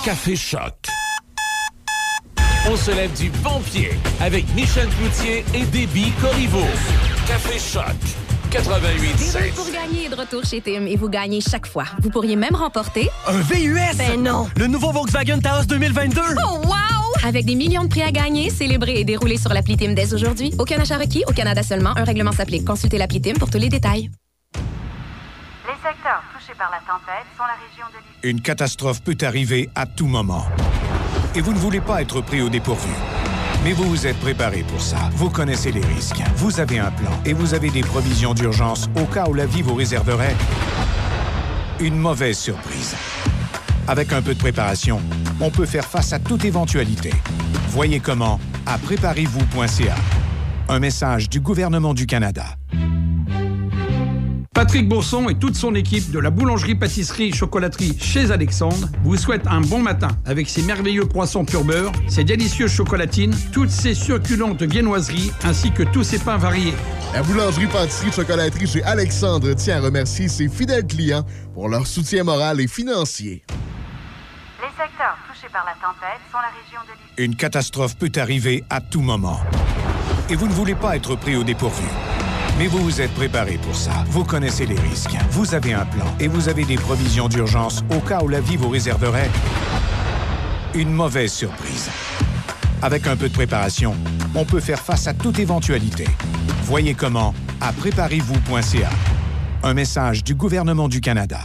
Café 0.05 0.36
Choc. 0.36 0.74
On 2.70 2.76
se 2.76 2.91
lève 2.91 3.10
du 3.15 3.31
bon 3.42 3.58
pied 3.60 3.89
avec 4.20 4.44
Michel 4.55 4.86
Cloutier 4.89 5.42
et 5.55 5.65
Déby 5.65 6.12
Corriveau. 6.20 6.66
Café 7.26 7.58
Choc. 7.58 7.97
88 8.50 9.55
pour 9.55 9.65
gagner 9.73 10.05
est 10.05 10.08
de 10.10 10.15
retour 10.15 10.44
chez 10.44 10.60
Tim 10.60 10.84
et 10.84 10.97
vous 10.97 11.08
gagnez 11.08 11.41
chaque 11.41 11.66
fois. 11.66 11.84
Vous 12.02 12.10
pourriez 12.10 12.36
même 12.36 12.55
remporter 12.55 13.08
Un 13.26 13.41
VUS! 13.41 13.97
Ben 13.97 14.23
non! 14.23 14.47
Le 14.58 14.66
nouveau 14.66 14.92
Volkswagen 14.92 15.39
Taos 15.39 15.65
2022! 15.65 16.20
Oh 16.20 16.58
wow! 16.66 17.26
Avec 17.26 17.47
des 17.47 17.55
millions 17.55 17.84
de 17.84 17.89
prix 17.89 18.02
à 18.02 18.12
gagner, 18.12 18.50
célébrer 18.50 19.00
et 19.00 19.05
dérouler 19.05 19.39
sur 19.39 19.55
l'appli 19.55 19.78
Tim 19.78 19.94
dès 19.94 20.12
aujourd'hui. 20.12 20.52
Aucun 20.58 20.78
achat 20.78 20.99
requis, 20.99 21.24
au 21.26 21.33
Canada 21.33 21.62
seulement. 21.62 21.97
Un 21.97 22.05
règlement 22.05 22.33
s'applique. 22.33 22.66
Consultez 22.66 22.99
l'appli 22.99 23.23
Tim 23.23 23.33
pour 23.39 23.49
tous 23.49 23.58
les 23.58 23.70
détails. 23.70 24.10
Une 28.22 28.40
catastrophe 28.40 29.02
peut 29.02 29.16
arriver 29.22 29.68
à 29.74 29.86
tout 29.86 30.06
moment. 30.06 30.46
Et 31.34 31.40
vous 31.40 31.52
ne 31.52 31.58
voulez 31.58 31.80
pas 31.80 32.00
être 32.00 32.20
pris 32.20 32.40
au 32.40 32.48
dépourvu. 32.48 32.90
Mais 33.64 33.72
vous 33.72 33.84
vous 33.84 34.06
êtes 34.06 34.18
préparé 34.18 34.62
pour 34.62 34.80
ça. 34.80 34.96
Vous 35.12 35.30
connaissez 35.30 35.72
les 35.72 35.84
risques. 35.84 36.22
Vous 36.36 36.60
avez 36.60 36.78
un 36.78 36.90
plan 36.90 37.10
et 37.24 37.32
vous 37.32 37.54
avez 37.54 37.70
des 37.70 37.82
provisions 37.82 38.34
d'urgence 38.34 38.88
au 38.96 39.04
cas 39.04 39.26
où 39.28 39.34
la 39.34 39.46
vie 39.46 39.62
vous 39.62 39.74
réserverait 39.74 40.36
une 41.80 41.96
mauvaise 41.96 42.38
surprise. 42.38 42.94
Avec 43.86 44.12
un 44.12 44.22
peu 44.22 44.34
de 44.34 44.38
préparation, 44.38 45.02
on 45.40 45.50
peut 45.50 45.66
faire 45.66 45.84
face 45.84 46.12
à 46.12 46.18
toute 46.18 46.44
éventualité. 46.44 47.10
Voyez 47.68 48.00
comment 48.00 48.40
à 48.64 48.78
préparez-vous.ca. 48.78 49.94
Un 50.68 50.78
message 50.78 51.28
du 51.28 51.40
gouvernement 51.40 51.92
du 51.92 52.06
Canada. 52.06 52.44
Patrick 54.65 54.89
Bourson 54.89 55.28
et 55.28 55.34
toute 55.34 55.57
son 55.57 55.75
équipe 55.75 56.10
de 56.10 56.18
la 56.18 56.31
boulangerie-pâtisserie-chocolaterie 56.31 57.99
chez 58.01 58.31
Alexandre 58.31 58.89
vous 59.02 59.18
souhaitent 59.18 59.47
un 59.47 59.60
bon 59.60 59.81
matin 59.81 60.09
avec 60.25 60.49
ses 60.49 60.62
merveilleux 60.62 61.05
croissants 61.05 61.44
pur 61.44 61.65
beurre, 61.65 61.93
ses 62.09 62.25
délicieuses 62.25 62.73
chocolatines, 62.73 63.36
toutes 63.52 63.68
ses 63.68 63.93
succulentes 63.93 64.62
viennoiseries 64.62 65.33
ainsi 65.43 65.70
que 65.70 65.83
tous 65.83 66.02
ses 66.02 66.18
pains 66.18 66.39
variés. 66.39 66.73
La 67.12 67.23
boulangerie-pâtisserie-chocolaterie 67.23 68.67
chez 68.67 68.83
Alexandre 68.84 69.52
tient 69.52 69.76
à 69.76 69.81
remercier 69.81 70.28
ses 70.28 70.49
fidèles 70.49 70.86
clients 70.86 71.26
pour 71.52 71.68
leur 71.68 71.86
soutien 71.86 72.25
moral 72.25 72.59
et 72.59 72.67
financier. 72.67 73.44
Les 74.62 74.68
secteurs 74.68 75.18
touchés 75.31 75.52
par 75.52 75.67
la 75.67 75.73
tempête 75.73 76.23
sont 76.33 76.39
la 76.39 76.49
région 76.49 76.81
de 76.86 77.18
l'île. 77.18 77.26
Une 77.26 77.36
catastrophe 77.36 77.99
peut 77.99 78.12
arriver 78.17 78.65
à 78.70 78.81
tout 78.81 79.02
moment. 79.02 79.41
Et 80.31 80.36
vous 80.36 80.49
ne 80.49 80.55
voulez 80.55 80.75
pas 80.75 80.97
être 80.97 81.17
pris 81.17 81.36
au 81.36 81.44
dépourvu. 81.44 81.84
Mais 82.58 82.68
vous 82.68 82.78
vous 82.78 83.00
êtes 83.00 83.12
préparé 83.15 83.58
pour 83.58 83.74
ça. 83.74 84.05
Vous 84.08 84.24
connaissez 84.24 84.65
les 84.66 84.78
risques. 84.78 85.16
Vous 85.31 85.55
avez 85.55 85.73
un 85.73 85.84
plan 85.84 86.07
et 86.20 86.28
vous 86.28 86.49
avez 86.49 86.65
des 86.65 86.76
provisions 86.76 87.28
d'urgence 87.28 87.83
au 87.91 88.00
cas 88.00 88.23
où 88.23 88.28
la 88.28 88.41
vie 88.41 88.57
vous 88.57 88.68
réserverait 88.68 89.31
une 90.74 90.92
mauvaise 90.92 91.33
surprise. 91.33 91.91
Avec 92.83 93.07
un 93.07 93.16
peu 93.16 93.28
de 93.28 93.34
préparation, 93.34 93.94
on 94.34 94.44
peut 94.44 94.60
faire 94.60 94.81
face 94.81 95.07
à 95.07 95.15
toute 95.15 95.39
éventualité. 95.39 96.07
Voyez 96.65 96.94
comment 96.94 97.34
à 97.60 97.73
préparez-vous.ca. 97.73 98.91
Un 99.62 99.74
message 99.74 100.23
du 100.23 100.34
gouvernement 100.34 100.89
du 100.89 101.00
Canada. 101.00 101.41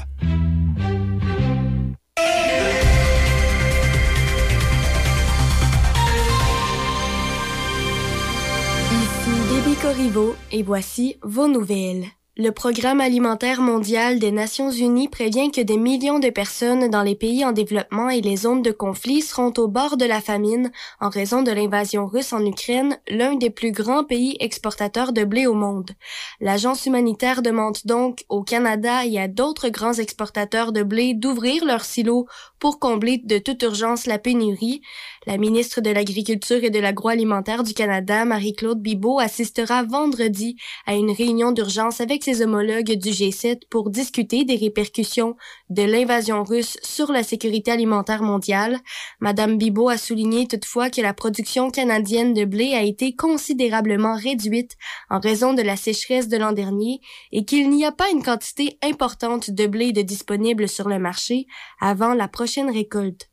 Corriveau 9.82 10.36
et 10.52 10.62
voici 10.62 11.16
vos 11.24 11.48
nouvelles. 11.48 12.08
Le 12.42 12.52
Programme 12.52 13.02
alimentaire 13.02 13.62
mondial 13.62 14.18
des 14.18 14.32
Nations 14.32 14.72
unies 14.72 15.10
prévient 15.10 15.52
que 15.52 15.60
des 15.60 15.78
millions 15.78 16.20
de 16.20 16.30
personnes 16.30 16.90
dans 16.90 17.02
les 17.02 17.16
pays 17.16 17.44
en 17.44 17.52
développement 17.52 18.10
et 18.10 18.22
les 18.22 18.38
zones 18.38 18.62
de 18.62 18.72
conflit 18.72 19.22
seront 19.22 19.52
au 19.58 19.68
bord 19.68 19.98
de 19.98 20.06
la 20.06 20.22
famine 20.22 20.72
en 21.02 21.10
raison 21.10 21.44
de 21.44 21.52
l'invasion 21.52 22.08
russe 22.08 22.32
en 22.32 22.46
Ukraine, 22.46 22.98
l'un 23.10 23.36
des 23.36 23.50
plus 23.50 23.74
grands 23.74 24.06
pays 24.06 24.38
exportateurs 24.40 25.12
de 25.12 25.26
blé 25.26 25.48
au 25.48 25.54
monde. 25.54 25.92
L'agence 26.40 26.86
humanitaire 26.86 27.42
demande 27.42 27.80
donc 27.84 28.24
au 28.30 28.42
Canada 28.42 29.06
et 29.06 29.20
à 29.20 29.28
d'autres 29.28 29.68
grands 29.68 29.96
exportateurs 29.96 30.72
de 30.72 30.84
blé 30.84 31.14
d'ouvrir 31.14 31.66
leurs 31.66 31.84
silos 31.84 32.26
pour 32.58 32.80
combler 32.80 33.18
de 33.18 33.38
toute 33.38 33.64
urgence 33.64 34.06
la 34.06 34.18
pénurie. 34.18 34.82
La 35.28 35.38
ministre 35.38 35.82
de 35.82 35.90
l'Agriculture 35.90 36.64
et 36.64 36.70
de 36.70 36.80
l'Agroalimentaire 36.80 37.64
du 37.64 37.74
Canada, 37.74 38.24
Marie-Claude 38.24 38.82
Bibeau, 38.82 39.20
assistera 39.20 39.84
vendredi 39.84 40.56
à 40.86 40.96
une 40.96 41.12
réunion 41.12 41.52
d'urgence 41.52 42.00
avec 42.00 42.24
ses 42.24 42.42
homologues 42.42 42.94
du 42.94 43.10
G7 43.10 43.64
pour 43.70 43.90
discuter 43.90 44.46
des 44.46 44.56
répercussions 44.56 45.36
de 45.70 45.84
l'invasion 45.84 46.46
russe 46.46 46.78
sur 46.84 47.12
la 47.12 47.24
sécurité 47.24 47.70
alimentaire 47.70 48.24
mondiale. 48.24 48.80
Madame 49.20 49.58
Bibeau 49.58 49.90
a 49.90 49.98
souligné 49.98 50.48
toutefois 50.48 50.90
que 50.90 51.02
la 51.02 51.14
production 51.14 51.70
canadienne 51.70 52.34
de 52.34 52.46
blé 52.46 52.74
a 52.74 52.84
été 52.84 53.14
considérablement 53.14 54.16
réduite 54.16 54.78
en 55.10 55.20
raison 55.20 55.54
de 55.54 55.62
la 55.62 55.76
sécheresse 55.76 56.30
de 56.30 56.38
l'an 56.38 56.54
dernier 56.54 57.02
et 57.34 57.44
qu'il 57.44 57.70
n'y 57.70 57.86
a 57.86 57.92
pas 57.92 58.10
une 58.10 58.24
quantité 58.24 58.78
importante 58.82 59.52
de 59.52 59.68
blé 59.68 59.92
de 59.92 60.02
disponible 60.02 60.70
sur 60.70 60.88
le 60.88 60.98
marché 60.98 61.46
avant 61.82 62.14
la 62.14 62.30
prochaine 62.30 62.72
récolte. 62.72 63.29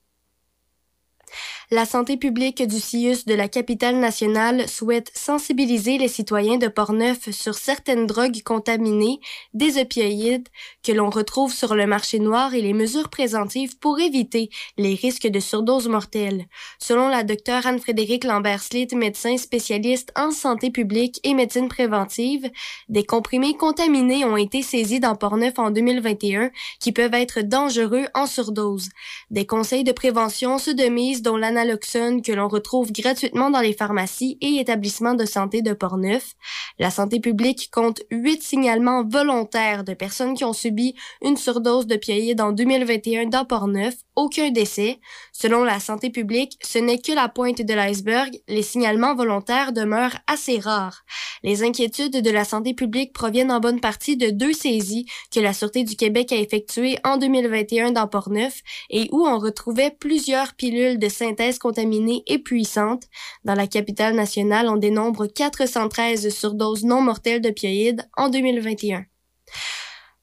La 1.72 1.84
santé 1.84 2.16
publique 2.16 2.64
du 2.64 2.78
CIUS 2.78 3.24
de 3.26 3.34
la 3.34 3.48
capitale 3.48 3.96
nationale 3.96 4.68
souhaite 4.68 5.10
sensibiliser 5.16 5.98
les 5.98 6.06
citoyens 6.06 6.58
de 6.58 6.68
Portneuf 6.68 7.28
sur 7.32 7.54
certaines 7.54 8.06
drogues 8.06 8.40
contaminées, 8.44 9.18
des 9.52 9.76
opioïdes 9.76 10.46
que 10.84 10.92
l'on 10.92 11.10
retrouve 11.10 11.52
sur 11.52 11.74
le 11.74 11.88
marché 11.88 12.20
noir 12.20 12.54
et 12.54 12.62
les 12.62 12.72
mesures 12.72 13.08
préventives 13.08 13.76
pour 13.78 13.98
éviter 13.98 14.48
les 14.78 14.94
risques 14.94 15.26
de 15.26 15.40
surdose 15.40 15.88
mortelle. 15.88 16.46
Selon 16.78 17.08
la 17.08 17.24
docteure 17.24 17.66
Anne-Frédérique 17.66 18.22
Lambert-Slit, 18.22 18.94
médecin 18.94 19.36
spécialiste 19.36 20.12
en 20.14 20.30
santé 20.30 20.70
publique 20.70 21.18
et 21.24 21.34
médecine 21.34 21.68
préventive, 21.68 22.48
des 22.88 23.04
comprimés 23.04 23.56
contaminés 23.56 24.24
ont 24.24 24.36
été 24.36 24.62
saisis 24.62 25.00
dans 25.00 25.16
Portneuf 25.16 25.58
en 25.58 25.72
2021 25.72 26.52
qui 26.78 26.92
peuvent 26.92 27.14
être 27.14 27.40
dangereux 27.40 28.06
en 28.14 28.26
surdose. 28.26 28.88
Des 29.32 29.46
conseils 29.46 29.82
de 29.82 29.90
prévention 29.90 30.58
se 30.58 30.70
demisent 30.70 31.22
dont 31.22 31.36
l'analoxone 31.56 32.22
que 32.22 32.32
l'on 32.32 32.48
retrouve 32.48 32.92
gratuitement 32.92 33.50
dans 33.50 33.60
les 33.60 33.72
pharmacies 33.72 34.36
et 34.40 34.60
établissements 34.60 35.14
de 35.14 35.24
santé 35.24 35.62
de 35.62 35.72
Portneuf. 35.72 36.34
La 36.78 36.90
santé 36.90 37.18
publique 37.18 37.70
compte 37.72 38.02
huit 38.10 38.42
signalements 38.42 39.04
volontaires 39.04 39.82
de 39.82 39.94
personnes 39.94 40.34
qui 40.34 40.44
ont 40.44 40.52
subi 40.52 40.94
une 41.22 41.36
surdose 41.36 41.86
d'opioïdes 41.86 42.40
en 42.40 42.52
2021 42.52 43.26
dans 43.26 43.44
Portneuf, 43.44 43.94
aucun 44.16 44.50
décès. 44.50 44.98
Selon 45.32 45.62
la 45.62 45.78
santé 45.78 46.10
publique, 46.10 46.58
ce 46.62 46.78
n'est 46.78 46.98
que 46.98 47.12
la 47.12 47.28
pointe 47.28 47.62
de 47.62 47.74
l'iceberg, 47.74 48.30
les 48.48 48.62
signalements 48.62 49.14
volontaires 49.14 49.72
demeurent 49.72 50.16
assez 50.26 50.58
rares. 50.58 51.04
Les 51.42 51.62
inquiétudes 51.62 52.22
de 52.22 52.30
la 52.30 52.44
santé 52.44 52.74
publique 52.74 53.12
proviennent 53.12 53.52
en 53.52 53.60
bonne 53.60 53.80
partie 53.80 54.16
de 54.16 54.30
deux 54.30 54.52
saisies 54.52 55.06
que 55.30 55.40
la 55.40 55.52
Sûreté 55.52 55.84
du 55.84 55.96
Québec 55.96 56.32
a 56.32 56.36
effectuées 56.36 56.98
en 57.04 57.18
2021 57.18 57.92
dans 57.92 58.08
Portneuf 58.08 58.62
et 58.90 59.08
où 59.12 59.26
on 59.26 59.38
retrouvait 59.38 59.94
plusieurs 59.98 60.54
pilules 60.54 60.98
de 60.98 61.08
synthèse 61.08 61.58
contaminées 61.58 62.22
et 62.26 62.38
puissantes. 62.38 63.04
Dans 63.44 63.54
la 63.54 63.66
capitale 63.66 64.14
nationale, 64.14 64.68
on 64.68 64.76
dénombre 64.76 65.26
413 65.26 66.34
surdoses 66.34 66.84
non 66.84 67.00
mortelles 67.00 67.42
d'opioïdes 67.42 68.08
en 68.16 68.28
2021. 68.28 69.04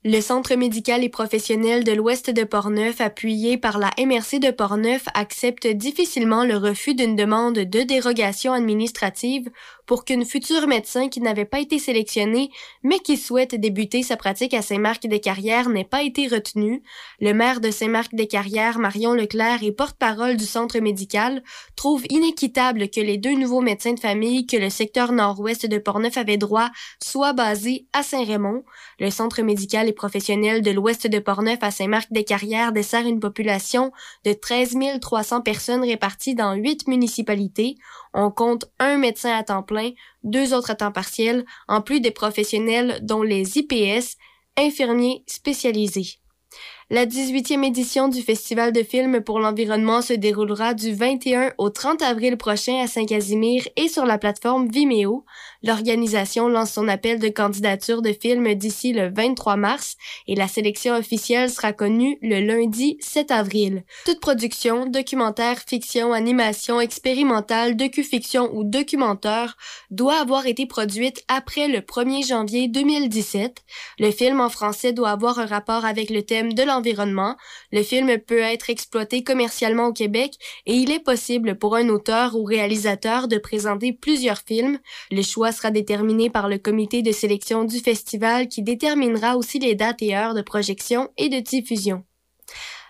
Le 0.06 0.19
Centre 0.19 0.56
médical 0.56 1.01
et 1.01 1.09
professionnel 1.09 1.85
de 1.85 1.93
l'Ouest 1.93 2.30
de 2.30 2.43
Portneuf, 2.43 2.99
appuyé 2.99 3.57
par 3.57 3.77
la 3.77 3.90
MRC 3.98 4.38
de 4.38 4.51
Portneuf, 4.51 5.06
accepte 5.14 5.65
difficilement 5.65 6.43
le 6.43 6.57
refus 6.57 6.93
d'une 6.93 7.15
demande 7.15 7.59
de 7.59 7.83
dérogation 7.83 8.51
administrative 8.51 9.49
pour 9.85 10.05
qu'une 10.05 10.25
future 10.25 10.67
médecin 10.67 11.09
qui 11.09 11.21
n'avait 11.21 11.45
pas 11.45 11.59
été 11.59 11.79
sélectionnée, 11.79 12.51
mais 12.83 12.99
qui 12.99 13.17
souhaite 13.17 13.55
débuter 13.55 14.03
sa 14.03 14.17
pratique 14.17 14.53
à 14.53 14.61
Saint-Marc-des-Carrières 14.61 15.69
n'ait 15.69 15.83
pas 15.83 16.03
été 16.03 16.27
retenue. 16.27 16.83
Le 17.19 17.33
maire 17.33 17.61
de 17.61 17.71
Saint-Marc-des-Carrières, 17.71 18.79
Marion 18.79 19.13
Leclerc, 19.13 19.63
et 19.63 19.71
porte-parole 19.71 20.37
du 20.37 20.45
centre 20.45 20.79
médical, 20.79 21.43
trouve 21.75 22.03
inéquitable 22.09 22.89
que 22.89 23.01
les 23.01 23.17
deux 23.17 23.35
nouveaux 23.35 23.61
médecins 23.61 23.93
de 23.93 23.99
famille 23.99 24.47
que 24.47 24.57
le 24.57 24.69
secteur 24.69 25.11
nord-ouest 25.11 25.65
de 25.65 25.77
Portneuf 25.77 26.17
avait 26.17 26.37
droit 26.37 26.69
soient 27.01 27.33
basés 27.33 27.87
à 27.93 28.03
Saint-Raymond. 28.03 28.63
Le 28.99 29.09
centre 29.09 29.41
médical 29.41 29.87
et 29.87 29.93
professionnel 29.93 30.61
de 30.61 30.71
l'ouest 30.71 31.07
de 31.07 31.19
Portneuf 31.19 31.59
à 31.61 31.71
Saint-Marc-des-Carrières 31.71 32.71
dessert 32.71 33.05
une 33.05 33.19
population 33.19 33.91
de 34.25 34.33
13 34.33 34.73
300 35.01 35.41
personnes 35.41 35.83
réparties 35.83 36.35
dans 36.35 36.53
huit 36.53 36.87
municipalités. 36.87 37.75
On 38.13 38.29
compte 38.29 38.65
un 38.79 38.97
médecin 38.97 39.31
à 39.31 39.43
temps 39.43 39.63
plein, 39.63 39.73
deux 40.24 40.53
autres 40.53 40.72
à 40.72 40.76
temps 40.76 40.92
partiel, 40.92 41.45
en 41.68 41.82
plus 41.82 42.00
des 42.00 42.11
professionnels 42.11 43.00
dont 43.02 43.24
les 43.24 43.58
IPS, 43.58 44.18
infirmiers 44.58 45.24
spécialisés. 45.27 46.19
La 46.93 47.07
18e 47.07 47.65
édition 47.65 48.07
du 48.07 48.22
Festival 48.22 48.72
de 48.72 48.83
films 48.83 49.22
pour 49.22 49.39
l'environnement 49.39 50.03
se 50.03 50.13
déroulera 50.13 50.75
du 50.75 50.93
21 50.93 51.51
au 51.57 51.72
30 51.72 52.03
avril 52.03 52.38
prochain 52.38 52.83
à 52.83 52.85
Saint-Casimir 52.85 53.67
et 53.77 53.88
sur 53.88 54.05
la 54.05 54.19
plateforme 54.19 54.67
Vimeo. 54.67 55.25
L'organisation 55.63 56.47
lance 56.47 56.73
son 56.73 56.88
appel 56.88 57.17
de 57.17 57.30
candidature 57.30 58.03
de 58.03 58.13
films 58.13 58.53
d'ici 58.53 58.93
le 58.93 59.11
23 59.11 59.55
mars 59.55 59.97
et 60.27 60.35
la 60.35 60.47
sélection 60.47 60.93
officielle 60.93 61.49
sera 61.49 61.73
connue 61.73 62.19
le 62.22 62.39
lundi 62.41 62.97
7 62.99 63.31
avril. 63.31 63.85
Toute 64.05 64.19
production, 64.19 64.85
documentaire, 64.85 65.63
fiction, 65.67 66.13
animation, 66.13 66.80
expérimentale, 66.80 67.75
docu-fiction 67.75 68.51
ou 68.53 68.63
documentaire 68.63 69.57
doit 69.89 70.19
avoir 70.19 70.45
été 70.45 70.67
produite 70.67 71.23
après 71.27 71.67
le 71.67 71.80
1er 71.80 72.27
janvier 72.27 72.67
2017. 72.67 73.63
Le 73.97 74.11
film 74.11 74.41
en 74.41 74.49
français 74.49 74.93
doit 74.93 75.09
avoir 75.09 75.39
un 75.39 75.47
rapport 75.47 75.85
avec 75.85 76.11
le 76.11 76.22
thème 76.22 76.53
de 76.53 76.61
l'environnement 76.61 76.82
le 77.71 77.83
film 77.83 78.17
peut 78.19 78.39
être 78.39 78.69
exploité 78.69 79.23
commercialement 79.23 79.87
au 79.87 79.93
Québec 79.93 80.33
et 80.65 80.73
il 80.73 80.91
est 80.91 81.03
possible 81.03 81.57
pour 81.57 81.75
un 81.75 81.89
auteur 81.89 82.35
ou 82.35 82.43
réalisateur 82.43 83.27
de 83.27 83.37
présenter 83.37 83.93
plusieurs 83.93 84.39
films. 84.39 84.79
Le 85.11 85.21
choix 85.21 85.51
sera 85.51 85.71
déterminé 85.71 86.29
par 86.29 86.49
le 86.49 86.57
comité 86.57 87.01
de 87.01 87.11
sélection 87.11 87.63
du 87.63 87.79
festival 87.79 88.47
qui 88.47 88.61
déterminera 88.61 89.37
aussi 89.37 89.59
les 89.59 89.75
dates 89.75 90.01
et 90.01 90.15
heures 90.15 90.33
de 90.33 90.41
projection 90.41 91.09
et 91.17 91.29
de 91.29 91.39
diffusion. 91.39 92.03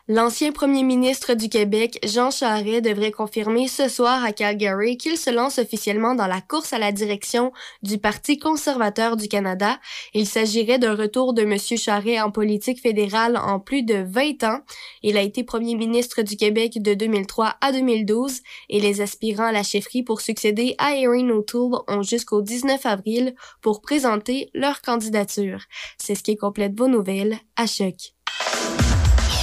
L'ancien 0.09 0.51
premier 0.51 0.83
ministre 0.83 1.33
du 1.33 1.47
Québec, 1.47 1.97
Jean 2.05 2.29
Charest, 2.29 2.83
devrait 2.83 3.13
confirmer 3.13 3.69
ce 3.69 3.87
soir 3.87 4.21
à 4.21 4.33
Calgary 4.33 4.97
qu'il 4.97 5.17
se 5.17 5.29
lance 5.29 5.59
officiellement 5.59 6.13
dans 6.13 6.27
la 6.27 6.41
course 6.41 6.73
à 6.73 6.77
la 6.77 6.91
direction 6.91 7.53
du 7.83 7.97
Parti 7.97 8.37
conservateur 8.37 9.15
du 9.15 9.29
Canada. 9.29 9.79
Il 10.13 10.27
s'agirait 10.27 10.77
d'un 10.77 10.93
retour 10.93 11.33
de 11.33 11.43
M. 11.43 11.57
Charest 11.57 12.21
en 12.21 12.31
politique 12.31 12.81
fédérale 12.81 13.37
en 13.37 13.61
plus 13.61 13.83
de 13.83 14.03
20 14.05 14.43
ans. 14.43 14.59
Il 15.03 15.15
a 15.15 15.21
été 15.21 15.45
premier 15.45 15.75
ministre 15.75 16.21
du 16.21 16.35
Québec 16.35 16.81
de 16.81 16.95
2003 16.95 17.55
à 17.61 17.71
2012 17.71 18.41
et 18.67 18.81
les 18.81 18.99
aspirants 18.99 19.45
à 19.45 19.51
la 19.53 19.63
chefferie 19.63 20.03
pour 20.03 20.19
succéder 20.19 20.75
à 20.79 20.97
Erin 20.97 21.29
O'Toole 21.29 21.79
ont 21.87 22.03
jusqu'au 22.03 22.41
19 22.41 22.85
avril 22.87 23.35
pour 23.61 23.79
présenter 23.79 24.49
leur 24.53 24.81
candidature. 24.81 25.63
C'est 25.97 26.15
ce 26.15 26.23
qui 26.23 26.35
complète 26.35 26.77
vos 26.77 26.89
nouvelles 26.89 27.37
à 27.55 27.67
Choc. 27.67 28.13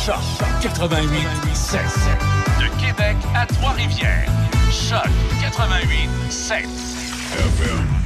Choc 0.06 0.16
88 0.62 1.54
7. 1.54 1.80
De 2.58 2.68
Québec 2.80 3.16
à 3.34 3.44
Trois-Rivières. 3.44 4.30
Choc 4.70 5.06
88 5.42 6.08
7. 6.30 7.99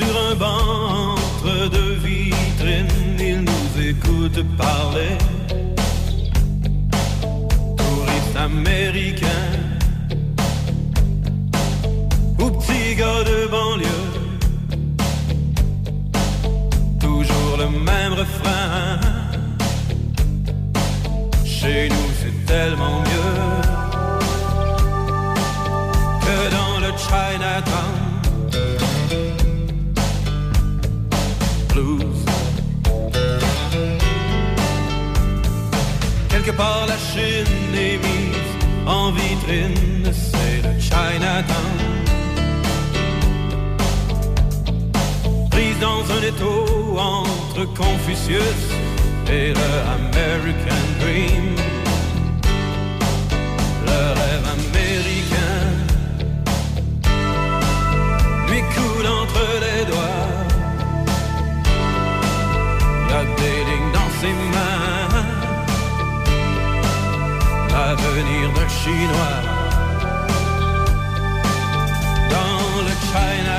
Sur 0.00 0.16
un 0.30 0.34
banc 0.34 1.12
entre 1.12 1.68
deux 1.68 1.94
vitrines, 2.02 3.18
ils 3.18 3.42
nous 3.42 3.88
écoutent 3.90 4.44
parler. 4.56 5.12
Touristes 7.76 8.36
américains 8.36 9.52
ou 12.38 12.50
petits 12.50 12.94
gars 12.94 13.24
de 13.30 13.46
banlieue. 13.54 14.06
Toujours 16.98 17.56
le 17.58 17.68
même 17.68 18.14
refrain. 18.14 18.98
Chez 21.44 21.90
nous, 21.90 22.10
c'est 22.20 22.46
tellement 22.46 23.00
mieux 23.00 23.38
que 26.24 26.36
dans 26.56 26.80
le 26.86 26.90
Chinatown. 26.96 27.99
quelque 36.50 36.56
part 36.56 36.86
la 36.86 36.96
Chine 36.96 37.74
est 37.74 37.98
mise 37.98 38.86
en 38.86 39.12
vitrine, 39.12 40.10
c'est 40.12 40.62
le 40.62 40.80
Chinatown. 40.80 41.78
Prise 45.50 45.78
dans 45.80 46.02
un 46.16 46.22
étau 46.22 46.98
entre 46.98 47.64
Confucius 47.74 48.62
et 49.28 49.52
le 49.52 49.70
American 49.96 50.84
Dream. 51.00 51.79
devenir 68.10 68.50
chinois. 68.68 69.40
Dans 72.34 72.82
le 72.86 72.94
China 73.10 73.56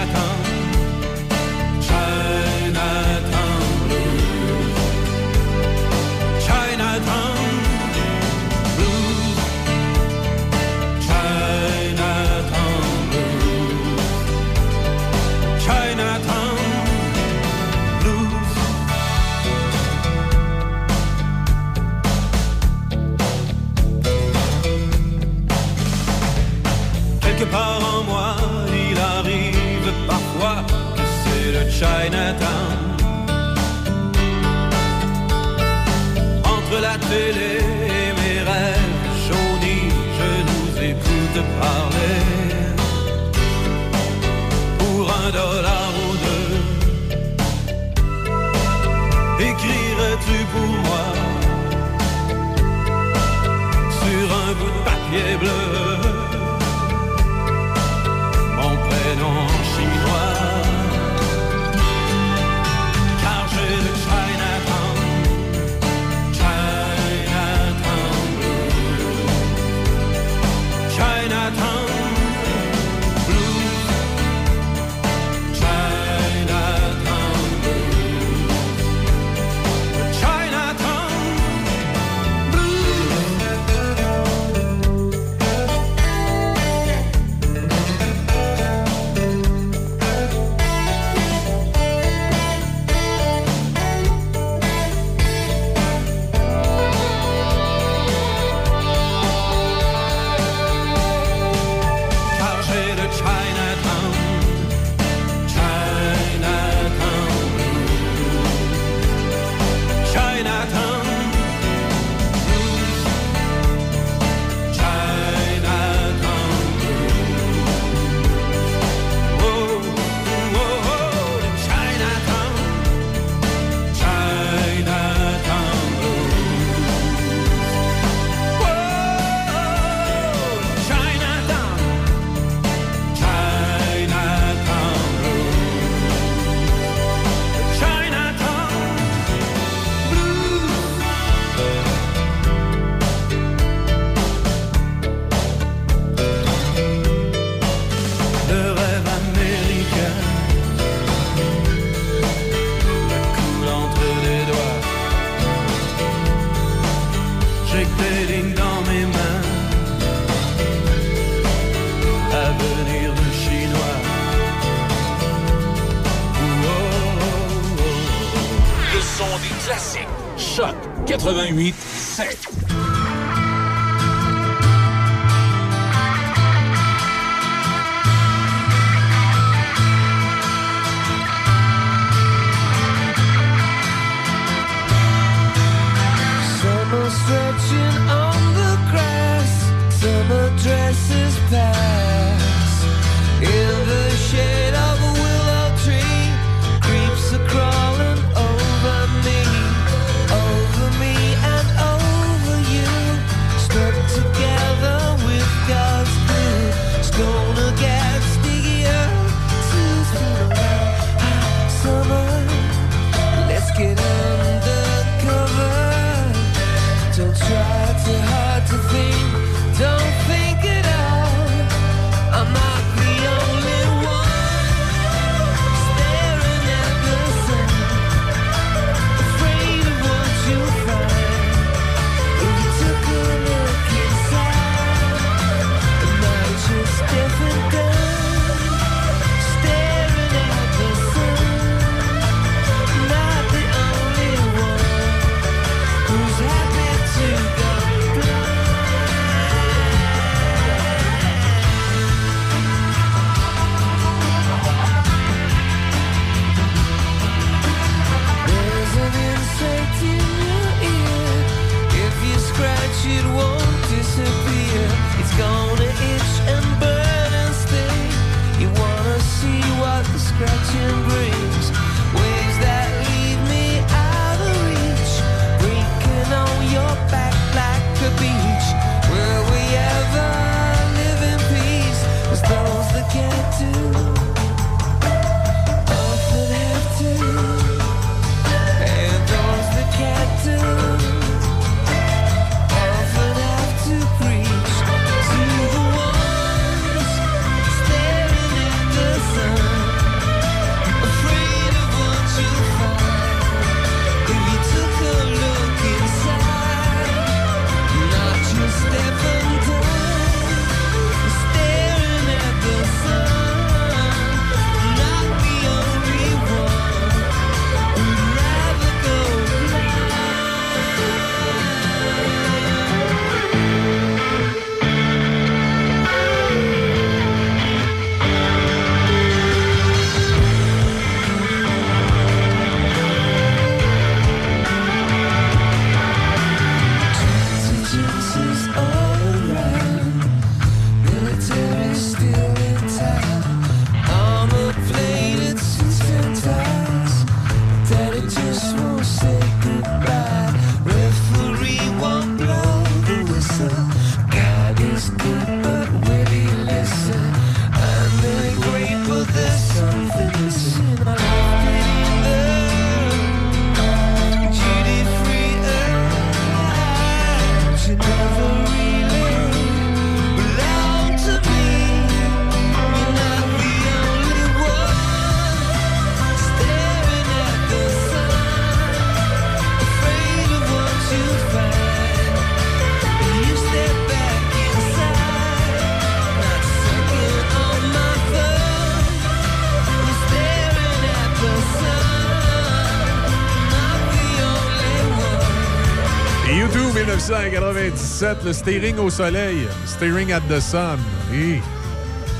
1997, 397.51 398.45
le 398.45 398.53
steering 398.53 398.97
au 398.99 399.09
soleil. 399.09 399.67
Steering 399.85 400.31
at 400.31 400.39
the 400.47 400.61
sun. 400.61 400.97
Je 401.33 401.59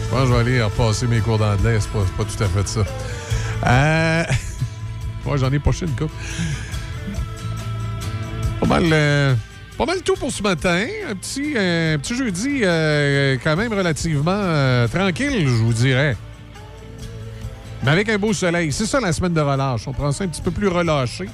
pense 0.09 0.21
que 0.21 0.27
je 0.27 0.33
vais 0.33 0.39
aller 0.39 0.63
repasser 0.63 1.05
mes 1.05 1.19
cours 1.19 1.37
d'anglais. 1.37 1.79
C'est 1.81 1.91
pas, 1.91 2.05
pas 2.17 2.23
tout 2.23 2.41
à 2.41 2.47
fait 2.47 2.67
ça. 2.67 2.81
Euh... 3.67 4.23
j'en 5.35 5.51
ai 5.51 5.59
poché 5.59 5.85
une 5.85 5.95
coupe. 5.95 6.11
Pas 8.61 8.65
mal, 8.67 8.83
euh, 8.85 9.35
pas 9.77 9.85
mal 9.85 10.01
tout 10.01 10.15
pour 10.15 10.31
ce 10.31 10.41
matin. 10.41 10.85
Un 11.09 11.15
petit, 11.15 11.57
un 11.57 11.99
petit 11.99 12.15
jeudi 12.15 12.61
euh, 12.63 13.35
quand 13.43 13.57
même 13.57 13.73
relativement 13.73 14.31
euh, 14.31 14.87
tranquille, 14.87 15.45
je 15.45 15.63
vous 15.63 15.73
dirais. 15.73 16.15
Mais 17.83 17.91
avec 17.91 18.07
un 18.07 18.17
beau 18.17 18.31
soleil. 18.31 18.71
C'est 18.71 18.85
ça 18.85 19.01
la 19.01 19.11
semaine 19.11 19.33
de 19.33 19.41
relâche. 19.41 19.85
On 19.89 19.91
prend 19.91 20.13
ça 20.13 20.23
un 20.23 20.29
petit 20.29 20.41
peu 20.41 20.51
plus 20.51 20.69
relâché. 20.69 21.27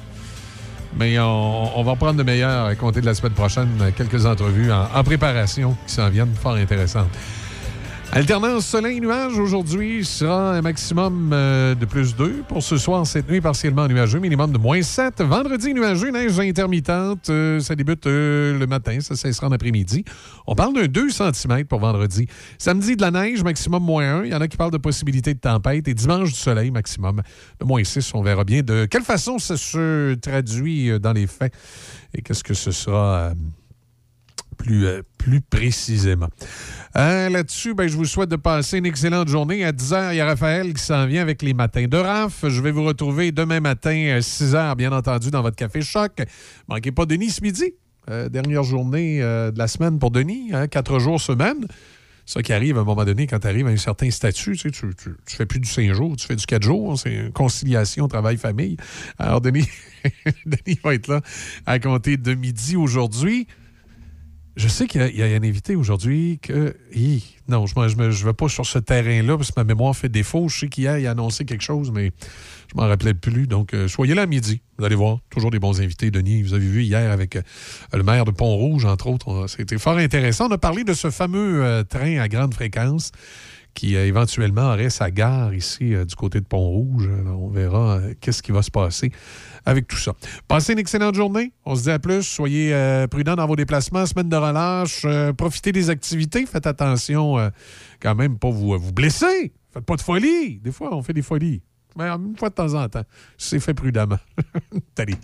Mais 0.98 1.20
on, 1.20 1.80
on 1.80 1.84
va 1.84 1.96
prendre 1.96 2.18
de 2.18 2.24
meilleur 2.24 2.66
à 2.66 2.76
compter 2.76 3.02
de 3.02 3.06
la 3.06 3.14
semaine 3.14 3.34
prochaine. 3.34 3.70
Quelques 3.96 4.26
entrevues 4.26 4.72
en, 4.72 4.88
en 4.94 5.04
préparation 5.04 5.76
qui 5.86 5.94
s'en 5.94 6.10
viennent 6.10 6.34
fort 6.34 6.56
intéressantes. 6.56 7.10
Alternance 8.18 8.66
soleil-nuage 8.66 9.38
aujourd'hui 9.38 10.04
sera 10.04 10.56
un 10.56 10.62
maximum 10.64 11.30
euh, 11.34 11.76
de 11.76 11.86
plus 11.86 12.16
2. 12.16 12.46
Pour 12.48 12.64
ce 12.64 12.76
soir, 12.76 13.06
cette 13.06 13.30
nuit, 13.30 13.42
partiellement 13.42 13.88
nuageux, 13.88 14.18
minimum 14.18 14.52
de 14.52 14.58
moins 14.58 14.82
7. 14.82 15.22
Vendredi, 15.22 15.72
nuageux, 15.72 16.10
neige 16.10 16.40
intermittente. 16.40 17.30
Euh, 17.30 17.60
ça 17.60 17.76
débute 17.76 18.08
euh, 18.08 18.58
le 18.58 18.66
matin, 18.66 19.02
ça 19.02 19.16
cessera 19.16 19.46
en 19.46 19.52
après-midi. 19.52 20.04
On 20.48 20.56
parle 20.56 20.74
d'un 20.74 20.88
2 20.88 21.10
cm 21.12 21.66
pour 21.66 21.80
vendredi. 21.80 22.26
Samedi, 22.58 22.96
de 22.96 23.04
la 23.04 23.12
neige, 23.12 23.44
maximum 23.44 23.84
moins 23.84 24.22
1. 24.22 24.26
Il 24.26 24.32
y 24.32 24.36
en 24.36 24.42
a 24.42 24.48
qui 24.48 24.58
parlent 24.58 24.72
de 24.72 24.78
possibilité 24.78 25.36
de 25.36 25.40
tempête. 25.40 25.88
Et 25.88 25.94
dimanche, 25.94 26.30
du 26.30 26.40
soleil, 26.40 26.72
maximum 26.72 27.22
de 27.60 27.66
moins 27.66 27.84
6. 27.84 28.16
On 28.16 28.24
verra 28.24 28.46
bien 28.46 28.64
de 28.64 28.88
quelle 28.90 29.04
façon 29.04 29.38
ça 29.38 29.58
se 29.58 30.16
traduit 30.16 31.00
dans 31.00 31.14
les 31.14 31.28
faits 31.28 31.54
et 32.16 32.24
qu'est-ce 32.24 32.44
que 32.44 32.56
ce 32.56 32.72
sera. 32.72 33.34
Euh, 34.60 34.64
plus, 34.64 34.86
euh, 34.86 35.02
plus 35.18 35.42
précisément. 35.42 36.30
Euh, 36.96 37.30
Là-dessus, 37.30 37.74
ben, 37.74 37.88
je 37.88 37.96
vous 37.96 38.06
souhaite 38.06 38.30
de 38.30 38.36
passer 38.36 38.78
une 38.78 38.86
excellente 38.86 39.28
journée. 39.28 39.64
À 39.64 39.72
10 39.72 39.92
h, 39.92 40.14
il 40.14 40.18
y 40.18 40.22
a 40.22 40.26
Raphaël 40.26 40.74
qui 40.74 40.84
s'en 40.84 41.06
vient 41.06 41.22
avec 41.22 41.42
les 41.42 41.54
matins 41.54 41.88
de 41.88 41.98
RAF. 41.98 42.46
Je 42.48 42.62
vais 42.62 42.72
vous 42.72 42.84
retrouver 42.84 43.32
demain 43.32 43.60
matin 43.60 44.16
à 44.18 44.22
6 44.22 44.54
h, 44.54 44.76
bien 44.76 44.92
entendu, 44.92 45.32
dans 45.32 45.42
votre 45.42 45.56
Café 45.56 45.82
Choc. 45.82 46.24
Manquez 46.68 46.92
pas 46.92 47.06
Denis 47.06 47.32
ce 47.32 47.42
midi. 47.42 47.74
Euh, 48.10 48.30
dernière 48.30 48.64
journée 48.64 49.22
euh, 49.22 49.52
de 49.52 49.60
la 49.60 49.68
semaine 49.68 50.00
pour 50.00 50.12
Denis, 50.12 50.52
hein, 50.54 50.68
quatre 50.68 50.98
jours 51.00 51.20
semaine. 51.20 51.68
Ça 52.26 52.42
qui 52.42 52.52
arrive 52.54 52.78
à 52.78 52.82
un 52.82 52.84
moment 52.84 53.06
donné, 53.06 53.28
quand 53.28 53.40
tu 53.40 53.48
arrives 53.48 53.68
à 53.68 53.70
un 53.70 53.78
certain 53.78 54.10
statut, 54.12 54.58
tu, 54.58 54.70
sais, 54.74 54.88
tu 55.26 55.36
fais 55.36 55.46
plus 55.46 55.60
du 55.60 55.70
5 55.70 55.94
jours, 55.94 56.16
tu 56.18 56.26
fais 56.26 56.36
du 56.36 56.46
4 56.46 56.62
jours. 56.64 57.00
C'est 57.00 57.14
une 57.14 57.32
conciliation 57.32 58.08
travail-famille. 58.08 58.78
Alors, 59.18 59.40
Denis, 59.40 59.68
Denis 60.46 60.80
va 60.84 60.94
être 60.94 61.08
là 61.08 61.22
à 61.66 61.80
compter 61.80 62.18
de 62.18 62.34
midi 62.34 62.76
aujourd'hui. 62.76 63.48
Je 64.58 64.68
sais 64.68 64.88
qu'il 64.88 65.02
y, 65.16 65.22
a- 65.22 65.26
un 65.28 65.44
invité 65.44 65.76
aujourd'hui 65.76 66.40
que. 66.42 66.76
Hi, 66.92 67.24
non, 67.48 67.68
je 67.68 67.74
ne 67.78 68.26
vais 68.26 68.34
pas 68.34 68.50
sur 68.50 68.66
ce 68.66 68.80
terrain-là 68.80 69.38
parce 69.38 69.52
que 69.52 69.60
ma 69.60 69.64
mémoire 69.64 69.96
fait 69.96 70.10
défaut. 70.10 70.50
Je 70.50 70.62
sais 70.62 70.68
qu'hier, 70.68 70.98
il 70.98 71.06
a 71.06 71.12
annoncé 71.12 71.46
quelque 71.46 71.62
chose, 71.64 71.92
mais 71.92 72.12
je 72.72 72.76
m'en 72.76 72.88
rappelais 72.88 73.14
plus. 73.14 73.46
Donc, 73.46 73.76
euh, 73.76 73.88
soyez 73.88 74.16
là 74.16 74.24
à 74.24 74.26
midi. 74.26 74.62
Vous 74.80 74.86
allez 74.86 74.96
voir. 74.96 75.20
Toujours 75.30 75.52
des 75.52 75.60
bons 75.60 75.80
invités, 75.80 76.10
Denis. 76.10 76.42
Vous 76.42 76.56
avez 76.56 76.66
vu 76.68 76.82
hier 76.82 77.12
avec 77.12 77.36
euh, 77.36 77.42
le 77.94 78.02
maire 78.02 78.26
de 78.26 78.32
Pont-Rouge, 78.32 78.86
entre 78.86 79.08
autres. 79.08 79.46
C'était 79.48 79.78
fort 79.78 79.98
intéressant. 79.98 80.48
On 80.48 80.52
a 80.52 80.58
parlé 80.58 80.84
de 80.84 80.94
ce 80.96 81.12
fameux 81.12 81.64
euh, 81.64 81.84
train 81.84 82.18
à 82.18 82.28
grande 82.28 82.56
fréquence 82.56 83.12
qui 83.76 83.96
éventuellement 83.96 84.72
aurait 84.74 84.90
sa 84.90 85.12
gare 85.12 85.54
ici 85.54 85.94
du 86.08 86.16
côté 86.16 86.40
de 86.40 86.46
Pont-Rouge. 86.46 87.08
On 87.28 87.50
verra 87.50 88.00
qu'est-ce 88.22 88.42
qui 88.42 88.52
va 88.52 88.64
se 88.64 88.72
passer 88.72 89.12
avec 89.68 89.86
tout 89.86 89.98
ça. 89.98 90.14
Passez 90.48 90.72
une 90.74 90.80
excellente 90.80 91.14
journée. 91.14 91.52
On 91.66 91.76
se 91.76 91.84
dit 91.84 91.92
à 91.92 92.00
plus. 92.00 92.24
Soyez 92.24 92.74
euh, 92.74 93.06
prudents 93.08 93.36
dans 93.36 93.46
vos 93.46 93.58
déplacements. 93.58 94.06
Semaine 94.06 94.30
de 94.30 94.36
relâche. 94.38 95.02
Euh, 95.04 95.34
profitez 95.34 95.74
des 95.74 95.90
activités. 95.90 96.46
Faites 96.46 96.66
attention 96.66 97.38
euh, 97.38 97.50
quand 98.00 98.16
même 98.16 98.40
pas 98.40 98.50
vous, 98.50 98.80
vous 98.80 98.94
blesser. 98.94 99.52
Faites 99.74 99.86
pas 99.86 99.98
de 99.98 100.02
folie. 100.02 100.60
Des 100.60 100.72
fois, 100.72 100.96
on 100.96 101.04
fait 101.04 101.14
des 101.14 101.22
folies. 101.22 101.62
Mais 101.98 102.06
une 102.06 102.38
fois 102.38 102.50
de 102.50 102.56
temps 102.56 102.74
en 102.76 102.88
temps. 102.88 103.04
C'est 103.38 103.60
fait 103.60 103.74
prudemment. 103.74 104.20
Salut. 104.98 105.16